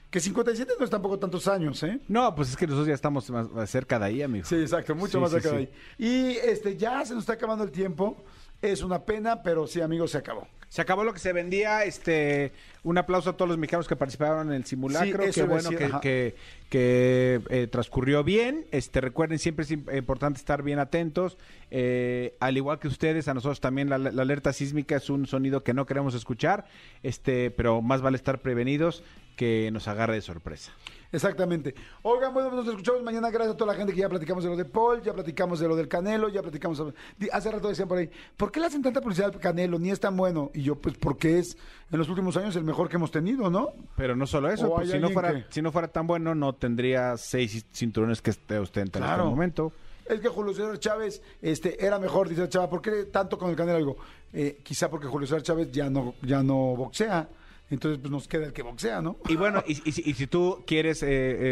Que 0.09 0.19
57 0.19 0.73
no 0.79 0.85
es 0.85 0.89
tampoco 0.89 1.19
tantos 1.19 1.47
años, 1.47 1.83
¿eh? 1.83 1.99
No, 2.07 2.33
pues 2.33 2.49
es 2.49 2.57
que 2.57 2.65
nosotros 2.65 2.87
ya 2.87 2.95
estamos 2.95 3.29
más, 3.29 3.69
cerca 3.69 3.99
de 3.99 4.05
ahí, 4.05 4.21
amigo. 4.23 4.43
Sí, 4.45 4.55
exacto, 4.55 4.95
mucho 4.95 5.13
Sí, 5.13 5.17
más 5.19 5.29
sí, 5.29 5.35
cerca 5.39 5.51
de 5.51 5.57
ahí. 5.57 5.69
Y 5.99 6.37
este, 6.37 6.77
ya 6.77 7.05
se 7.05 7.13
nos 7.13 7.23
está 7.23 7.33
acabando 7.33 7.63
el 7.63 7.71
tiempo. 7.71 8.17
Es 8.61 8.81
una 8.81 9.05
pena, 9.05 9.43
pero 9.43 9.67
sí, 9.67 9.81
amigos, 9.81 10.11
se 10.11 10.17
acabó. 10.17 10.47
Se 10.67 10.81
acabó 10.81 11.03
lo 11.03 11.13
que 11.13 11.19
se 11.19 11.31
vendía. 11.31 11.83
Este, 11.83 12.51
un 12.83 12.97
aplauso 12.97 13.29
a 13.31 13.33
todos 13.33 13.49
los 13.49 13.57
mexicanos 13.57 13.87
que 13.87 13.95
participaron 13.95 14.47
en 14.49 14.53
el 14.53 14.65
simulacro. 14.65 15.23
Sí, 15.25 15.31
Qué 15.33 15.43
bueno 15.43 15.69
decir, 15.69 15.77
que, 15.77 15.99
que, 16.01 16.35
que, 16.69 17.41
eh, 17.49 17.67
transcurrió 17.67 18.23
bien. 18.23 18.65
Este, 18.71 19.01
recuerden, 19.01 19.39
siempre 19.39 19.63
es 19.63 19.71
im- 19.71 19.97
importante 19.97 20.39
estar 20.39 20.63
bien 20.63 20.79
atentos. 20.79 21.37
Eh, 21.71 22.35
al 22.39 22.57
igual 22.57 22.79
que 22.79 22.87
ustedes, 22.87 23.27
a 23.27 23.33
nosotros 23.33 23.59
también 23.59 23.89
la, 23.89 23.97
la 23.97 24.21
alerta 24.21 24.53
sísmica 24.53 24.95
es 24.95 25.09
un 25.09 25.27
sonido 25.27 25.63
que 25.63 25.73
no 25.73 25.85
queremos 25.85 26.13
escuchar. 26.15 26.65
Este, 27.03 27.51
pero 27.51 27.81
más 27.81 28.01
vale 28.01 28.17
estar 28.17 28.39
prevenidos 28.41 29.03
que 29.35 29.69
nos 29.71 29.87
agarre 29.87 30.15
de 30.15 30.21
sorpresa. 30.21 30.71
Exactamente. 31.11 31.73
Oigan, 32.03 32.33
bueno, 32.33 32.51
nos 32.51 32.67
escuchamos 32.67 33.01
mañana. 33.01 33.31
Gracias 33.31 33.55
a 33.55 33.57
toda 33.57 33.71
la 33.73 33.77
gente 33.77 33.93
que 33.93 33.99
ya 34.01 34.09
platicamos 34.09 34.43
de 34.43 34.49
lo 34.51 34.55
de 34.55 34.65
Paul, 34.65 35.01
ya 35.01 35.11
platicamos 35.13 35.59
de 35.59 35.67
lo 35.67 35.75
del 35.75 35.87
Canelo, 35.87 36.29
ya 36.29 36.41
platicamos. 36.43 36.83
Hace 37.31 37.51
rato 37.51 37.67
decían 37.67 37.87
por 37.87 37.97
ahí, 37.97 38.09
¿por 38.37 38.51
qué 38.51 38.59
le 38.59 38.67
hacen 38.67 38.83
tanta 38.83 39.01
publicidad 39.01 39.31
al 39.33 39.39
Canelo? 39.39 39.79
Ni 39.79 39.89
es 39.89 39.99
tan 39.99 40.15
bueno. 40.15 40.51
Y 40.53 40.61
yo, 40.61 40.75
pues, 40.75 40.97
porque 40.99 41.39
es 41.39 41.57
en 41.91 41.97
los 41.97 42.07
últimos 42.09 42.35
años 42.37 42.55
el 42.55 42.63
mejor 42.63 42.87
que 42.89 42.97
hemos 42.97 43.11
tenido, 43.11 43.49
¿no? 43.49 43.69
Pero 43.95 44.15
no 44.15 44.27
solo 44.27 44.49
eso, 44.51 44.71
¿O 44.71 44.75
pues, 44.75 44.91
si, 44.91 44.99
no 44.99 45.09
fuera, 45.09 45.33
que- 45.33 45.45
si 45.49 45.61
no 45.61 45.71
fuera 45.71 45.87
tan 45.87 46.05
bueno, 46.07 46.35
no 46.35 46.53
tendría 46.53 47.17
seis 47.17 47.65
cinturones 47.71 48.21
que 48.21 48.31
ostenta 48.57 48.99
en 48.99 49.05
Claro. 49.05 49.23
este 49.23 49.29
momento. 49.29 49.73
Es 50.05 50.19
que 50.21 50.27
Julio 50.27 50.53
César 50.53 50.79
Chávez 50.79 51.21
este, 51.41 51.85
era 51.85 51.99
mejor, 51.99 52.27
dice 52.29 52.49
Chava. 52.49 52.69
¿Por 52.69 52.81
qué 52.81 53.05
tanto 53.05 53.37
con 53.37 53.49
el 53.51 53.55
Canelo? 53.55 53.77
Digo, 53.77 53.97
eh, 54.33 54.59
quizá 54.63 54.89
porque 54.89 55.07
Julio 55.07 55.27
César 55.27 55.43
Chávez 55.43 55.71
ya 55.71 55.89
no, 55.89 56.15
ya 56.23 56.41
no 56.41 56.55
boxea. 56.75 57.27
Entonces, 57.71 57.99
pues 58.01 58.11
nos 58.11 58.27
queda 58.27 58.47
el 58.47 58.53
que 58.53 58.63
boxea, 58.63 58.99
¿no? 59.03 59.17
Y 59.27 59.35
bueno, 59.35 59.63
y, 59.67 59.73
y 59.87 59.91
si- 59.91 60.01
y 60.09 60.15
si 60.15 60.25
tú 60.25 60.63
quieres, 60.65 61.03
eh, 61.03 61.07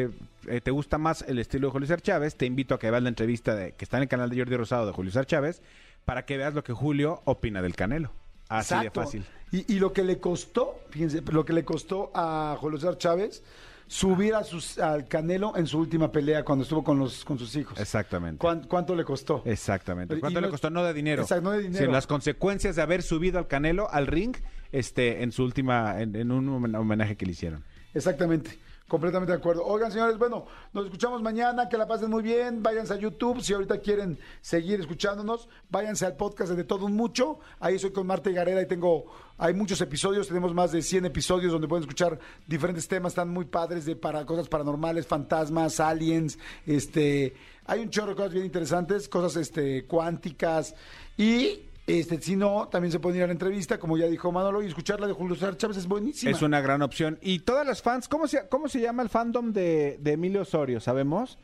eh, 0.05 0.09
eh, 0.47 0.61
te 0.61 0.71
gusta 0.71 0.97
más 0.97 1.23
el 1.27 1.37
estilo 1.37 1.67
de 1.67 1.71
Julio 1.73 1.87
César 1.87 2.01
Chávez, 2.01 2.35
te 2.35 2.47
invito 2.47 2.73
a 2.73 2.79
que 2.79 2.89
veas 2.89 3.03
la 3.03 3.09
entrevista 3.09 3.53
de, 3.53 3.73
que 3.73 3.85
está 3.85 3.97
en 3.97 4.03
el 4.03 4.09
canal 4.09 4.31
de 4.31 4.37
Jordi 4.39 4.55
Rosado 4.57 4.87
de 4.87 4.93
Julio 4.93 5.11
César 5.11 5.27
Chávez 5.27 5.61
para 6.05 6.25
que 6.25 6.37
veas 6.37 6.55
lo 6.55 6.63
que 6.63 6.73
Julio 6.73 7.21
opina 7.25 7.61
del 7.61 7.75
Canelo. 7.75 8.11
Así 8.49 8.73
Exacto. 8.73 8.99
de 8.99 9.05
fácil. 9.05 9.25
Y, 9.51 9.73
y 9.75 9.79
lo 9.79 9.93
que 9.93 10.03
le 10.03 10.19
costó, 10.19 10.79
fíjense, 10.89 11.21
lo 11.31 11.45
que 11.45 11.53
le 11.53 11.63
costó 11.65 12.11
a 12.13 12.57
Julio 12.59 12.77
César 12.79 12.97
Chávez 12.97 13.43
subir 13.87 14.35
a 14.35 14.43
sus, 14.43 14.77
al 14.79 15.07
Canelo 15.07 15.55
en 15.55 15.65
su 15.65 15.79
última 15.79 16.11
pelea 16.11 16.43
cuando 16.43 16.63
estuvo 16.63 16.83
con 16.83 16.99
los 16.99 17.23
con 17.23 17.39
sus 17.39 17.55
hijos. 17.55 17.79
Exactamente. 17.79 18.39
¿Cuán- 18.39 18.63
¿Cuánto 18.67 18.93
le 18.95 19.05
costó? 19.05 19.41
Exactamente. 19.45 20.15
Y 20.15 20.19
¿Cuánto 20.19 20.41
no- 20.41 20.47
le 20.47 20.51
costó? 20.51 20.69
No 20.69 20.83
de 20.83 20.93
dinero. 20.93 21.21
Exacto, 21.21 21.43
no 21.45 21.51
de 21.51 21.61
dinero. 21.63 21.85
Sí, 21.85 21.91
las 21.91 22.05
consecuencias 22.07 22.75
de 22.75 22.81
haber 22.81 23.01
subido 23.01 23.39
al 23.39 23.47
Canelo 23.47 23.89
al 23.89 24.07
ring 24.07 24.35
este, 24.73 25.23
en 25.23 25.31
su 25.31 25.43
última, 25.45 26.01
en, 26.01 26.13
en 26.17 26.31
un 26.31 26.49
homen- 26.49 26.75
homenaje 26.77 27.15
que 27.15 27.25
le 27.25 27.31
hicieron. 27.31 27.63
Exactamente. 27.93 28.59
Completamente 28.87 29.33
de 29.33 29.37
acuerdo. 29.37 29.65
Oigan, 29.65 29.91
señores, 29.91 30.17
bueno, 30.17 30.45
nos 30.71 30.85
escuchamos 30.85 31.21
mañana, 31.21 31.67
que 31.67 31.77
la 31.77 31.85
pasen 31.85 32.09
muy 32.09 32.23
bien, 32.23 32.63
váyanse 32.63 32.93
a 32.93 32.97
YouTube, 32.97 33.41
si 33.41 33.53
ahorita 33.53 33.79
quieren 33.79 34.17
seguir 34.39 34.79
escuchándonos, 34.79 35.49
váyanse 35.69 36.05
al 36.05 36.15
podcast 36.15 36.53
de 36.53 36.63
Todo 36.63 36.85
Un 36.85 36.95
Mucho, 36.95 37.39
ahí 37.59 37.77
soy 37.79 37.91
con 37.91 38.07
Marta 38.07 38.29
y 38.29 38.37
y 38.37 38.65
tengo, 38.65 39.11
hay 39.37 39.53
muchos 39.53 39.81
episodios, 39.81 40.29
tenemos 40.29 40.53
más 40.53 40.71
de 40.71 40.81
100 40.81 41.05
episodios 41.05 41.51
donde 41.51 41.67
pueden 41.67 41.83
escuchar 41.83 42.17
diferentes 42.47 42.87
temas, 42.87 43.11
están 43.11 43.27
muy 43.27 43.43
padres 43.43 43.83
de 43.83 43.97
para 43.97 44.25
cosas 44.25 44.47
paranormales, 44.47 45.05
fantasmas, 45.05 45.81
aliens, 45.81 46.39
este, 46.65 47.35
hay 47.65 47.81
un 47.81 47.89
chorro 47.89 48.11
de 48.11 48.15
cosas 48.15 48.31
bien 48.31 48.45
interesantes, 48.45 49.09
cosas 49.09 49.35
este 49.35 49.85
cuánticas 49.85 50.75
y 51.17 51.66
este, 51.87 52.21
si 52.21 52.35
no, 52.35 52.67
también 52.67 52.91
se 52.91 52.99
pueden 52.99 53.17
ir 53.17 53.23
a 53.23 53.27
la 53.27 53.33
entrevista, 53.33 53.79
como 53.79 53.97
ya 53.97 54.07
dijo 54.07 54.31
Manolo, 54.31 54.61
y 54.61 54.67
escuchar 54.67 54.99
la 54.99 55.07
de 55.07 55.13
Julio 55.13 55.35
César 55.35 55.55
Chávez 55.55 55.77
es 55.77 55.87
buenísima. 55.87 56.31
Es 56.31 56.41
una 56.41 56.59
gran 56.59 56.81
opción. 56.81 57.17
Y 57.21 57.39
todas 57.39 57.65
las 57.65 57.81
fans, 57.81 58.09
¿cómo 58.09 58.27
se, 58.27 58.47
cómo 58.49 58.67
se 58.67 58.81
llama 58.81 59.03
el 59.03 59.09
fandom 59.09 59.53
de, 59.53 59.97
de 60.01 60.11
Emilio 60.11 60.41
Osorio? 60.41 60.81
¿Sabemos? 60.81 61.39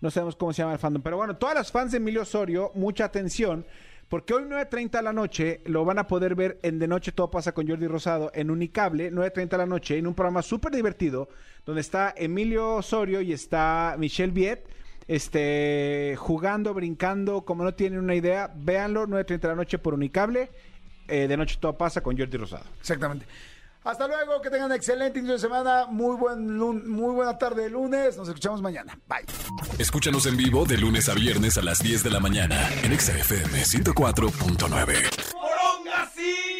No 0.00 0.10
sabemos 0.10 0.34
cómo 0.36 0.52
se 0.52 0.62
llama 0.62 0.72
el 0.72 0.80
fandom. 0.80 1.02
Pero 1.02 1.16
bueno, 1.16 1.36
todas 1.36 1.54
las 1.54 1.70
fans 1.70 1.92
de 1.92 1.98
Emilio 1.98 2.22
Osorio, 2.22 2.72
mucha 2.74 3.04
atención. 3.04 3.64
Porque 4.08 4.34
hoy 4.34 4.44
9.30 4.44 4.90
de 4.90 5.02
la 5.02 5.12
noche 5.12 5.60
lo 5.66 5.84
van 5.84 5.98
a 5.98 6.06
poder 6.06 6.36
ver 6.36 6.60
en 6.62 6.78
De 6.78 6.86
Noche 6.86 7.10
Todo 7.10 7.30
Pasa 7.30 7.52
con 7.52 7.66
Jordi 7.66 7.88
Rosado 7.88 8.30
en 8.34 8.50
Unicable, 8.50 9.10
9.30 9.12 9.48
de 9.48 9.58
la 9.58 9.66
noche, 9.66 9.98
en 9.98 10.06
un 10.06 10.14
programa 10.14 10.42
súper 10.42 10.72
divertido, 10.72 11.28
donde 11.64 11.80
está 11.80 12.14
Emilio 12.16 12.76
Osorio 12.76 13.20
y 13.20 13.32
está 13.32 13.96
Michelle 13.98 14.32
Viet, 14.32 14.64
este, 15.08 16.14
jugando, 16.18 16.74
brincando, 16.74 17.42
como 17.44 17.64
no 17.64 17.74
tienen 17.74 18.00
una 18.00 18.14
idea, 18.14 18.50
véanlo, 18.54 19.06
9.30 19.06 19.40
de 19.40 19.48
la 19.48 19.54
noche 19.54 19.78
por 19.78 19.94
Unicable, 19.94 20.50
eh, 21.08 21.26
De 21.28 21.36
Noche 21.36 21.56
Todo 21.60 21.76
Pasa 21.76 22.00
con 22.02 22.16
Jordi 22.18 22.36
Rosado. 22.36 22.64
Exactamente. 22.80 23.26
Hasta 23.84 24.08
luego, 24.08 24.42
que 24.42 24.50
tengan 24.50 24.72
excelente 24.72 25.20
inicio 25.20 25.34
de 25.34 25.38
semana, 25.40 25.86
muy 25.88 26.16
buen 26.16 26.58
lun- 26.58 26.84
muy 26.88 27.14
buena 27.14 27.38
tarde 27.38 27.62
de 27.62 27.70
lunes, 27.70 28.16
nos 28.16 28.26
escuchamos 28.26 28.60
mañana. 28.60 28.98
Bye. 29.08 29.24
Escúchanos 29.78 30.26
en 30.26 30.36
vivo 30.36 30.64
de 30.64 30.76
lunes 30.76 31.08
a 31.08 31.14
viernes 31.14 31.56
a 31.56 31.62
las 31.62 31.78
10 31.78 32.02
de 32.02 32.10
la 32.10 32.18
mañana 32.18 32.68
en 32.82 32.92
Exa 32.92 33.16
FM 33.16 33.62
104.9. 33.64 36.55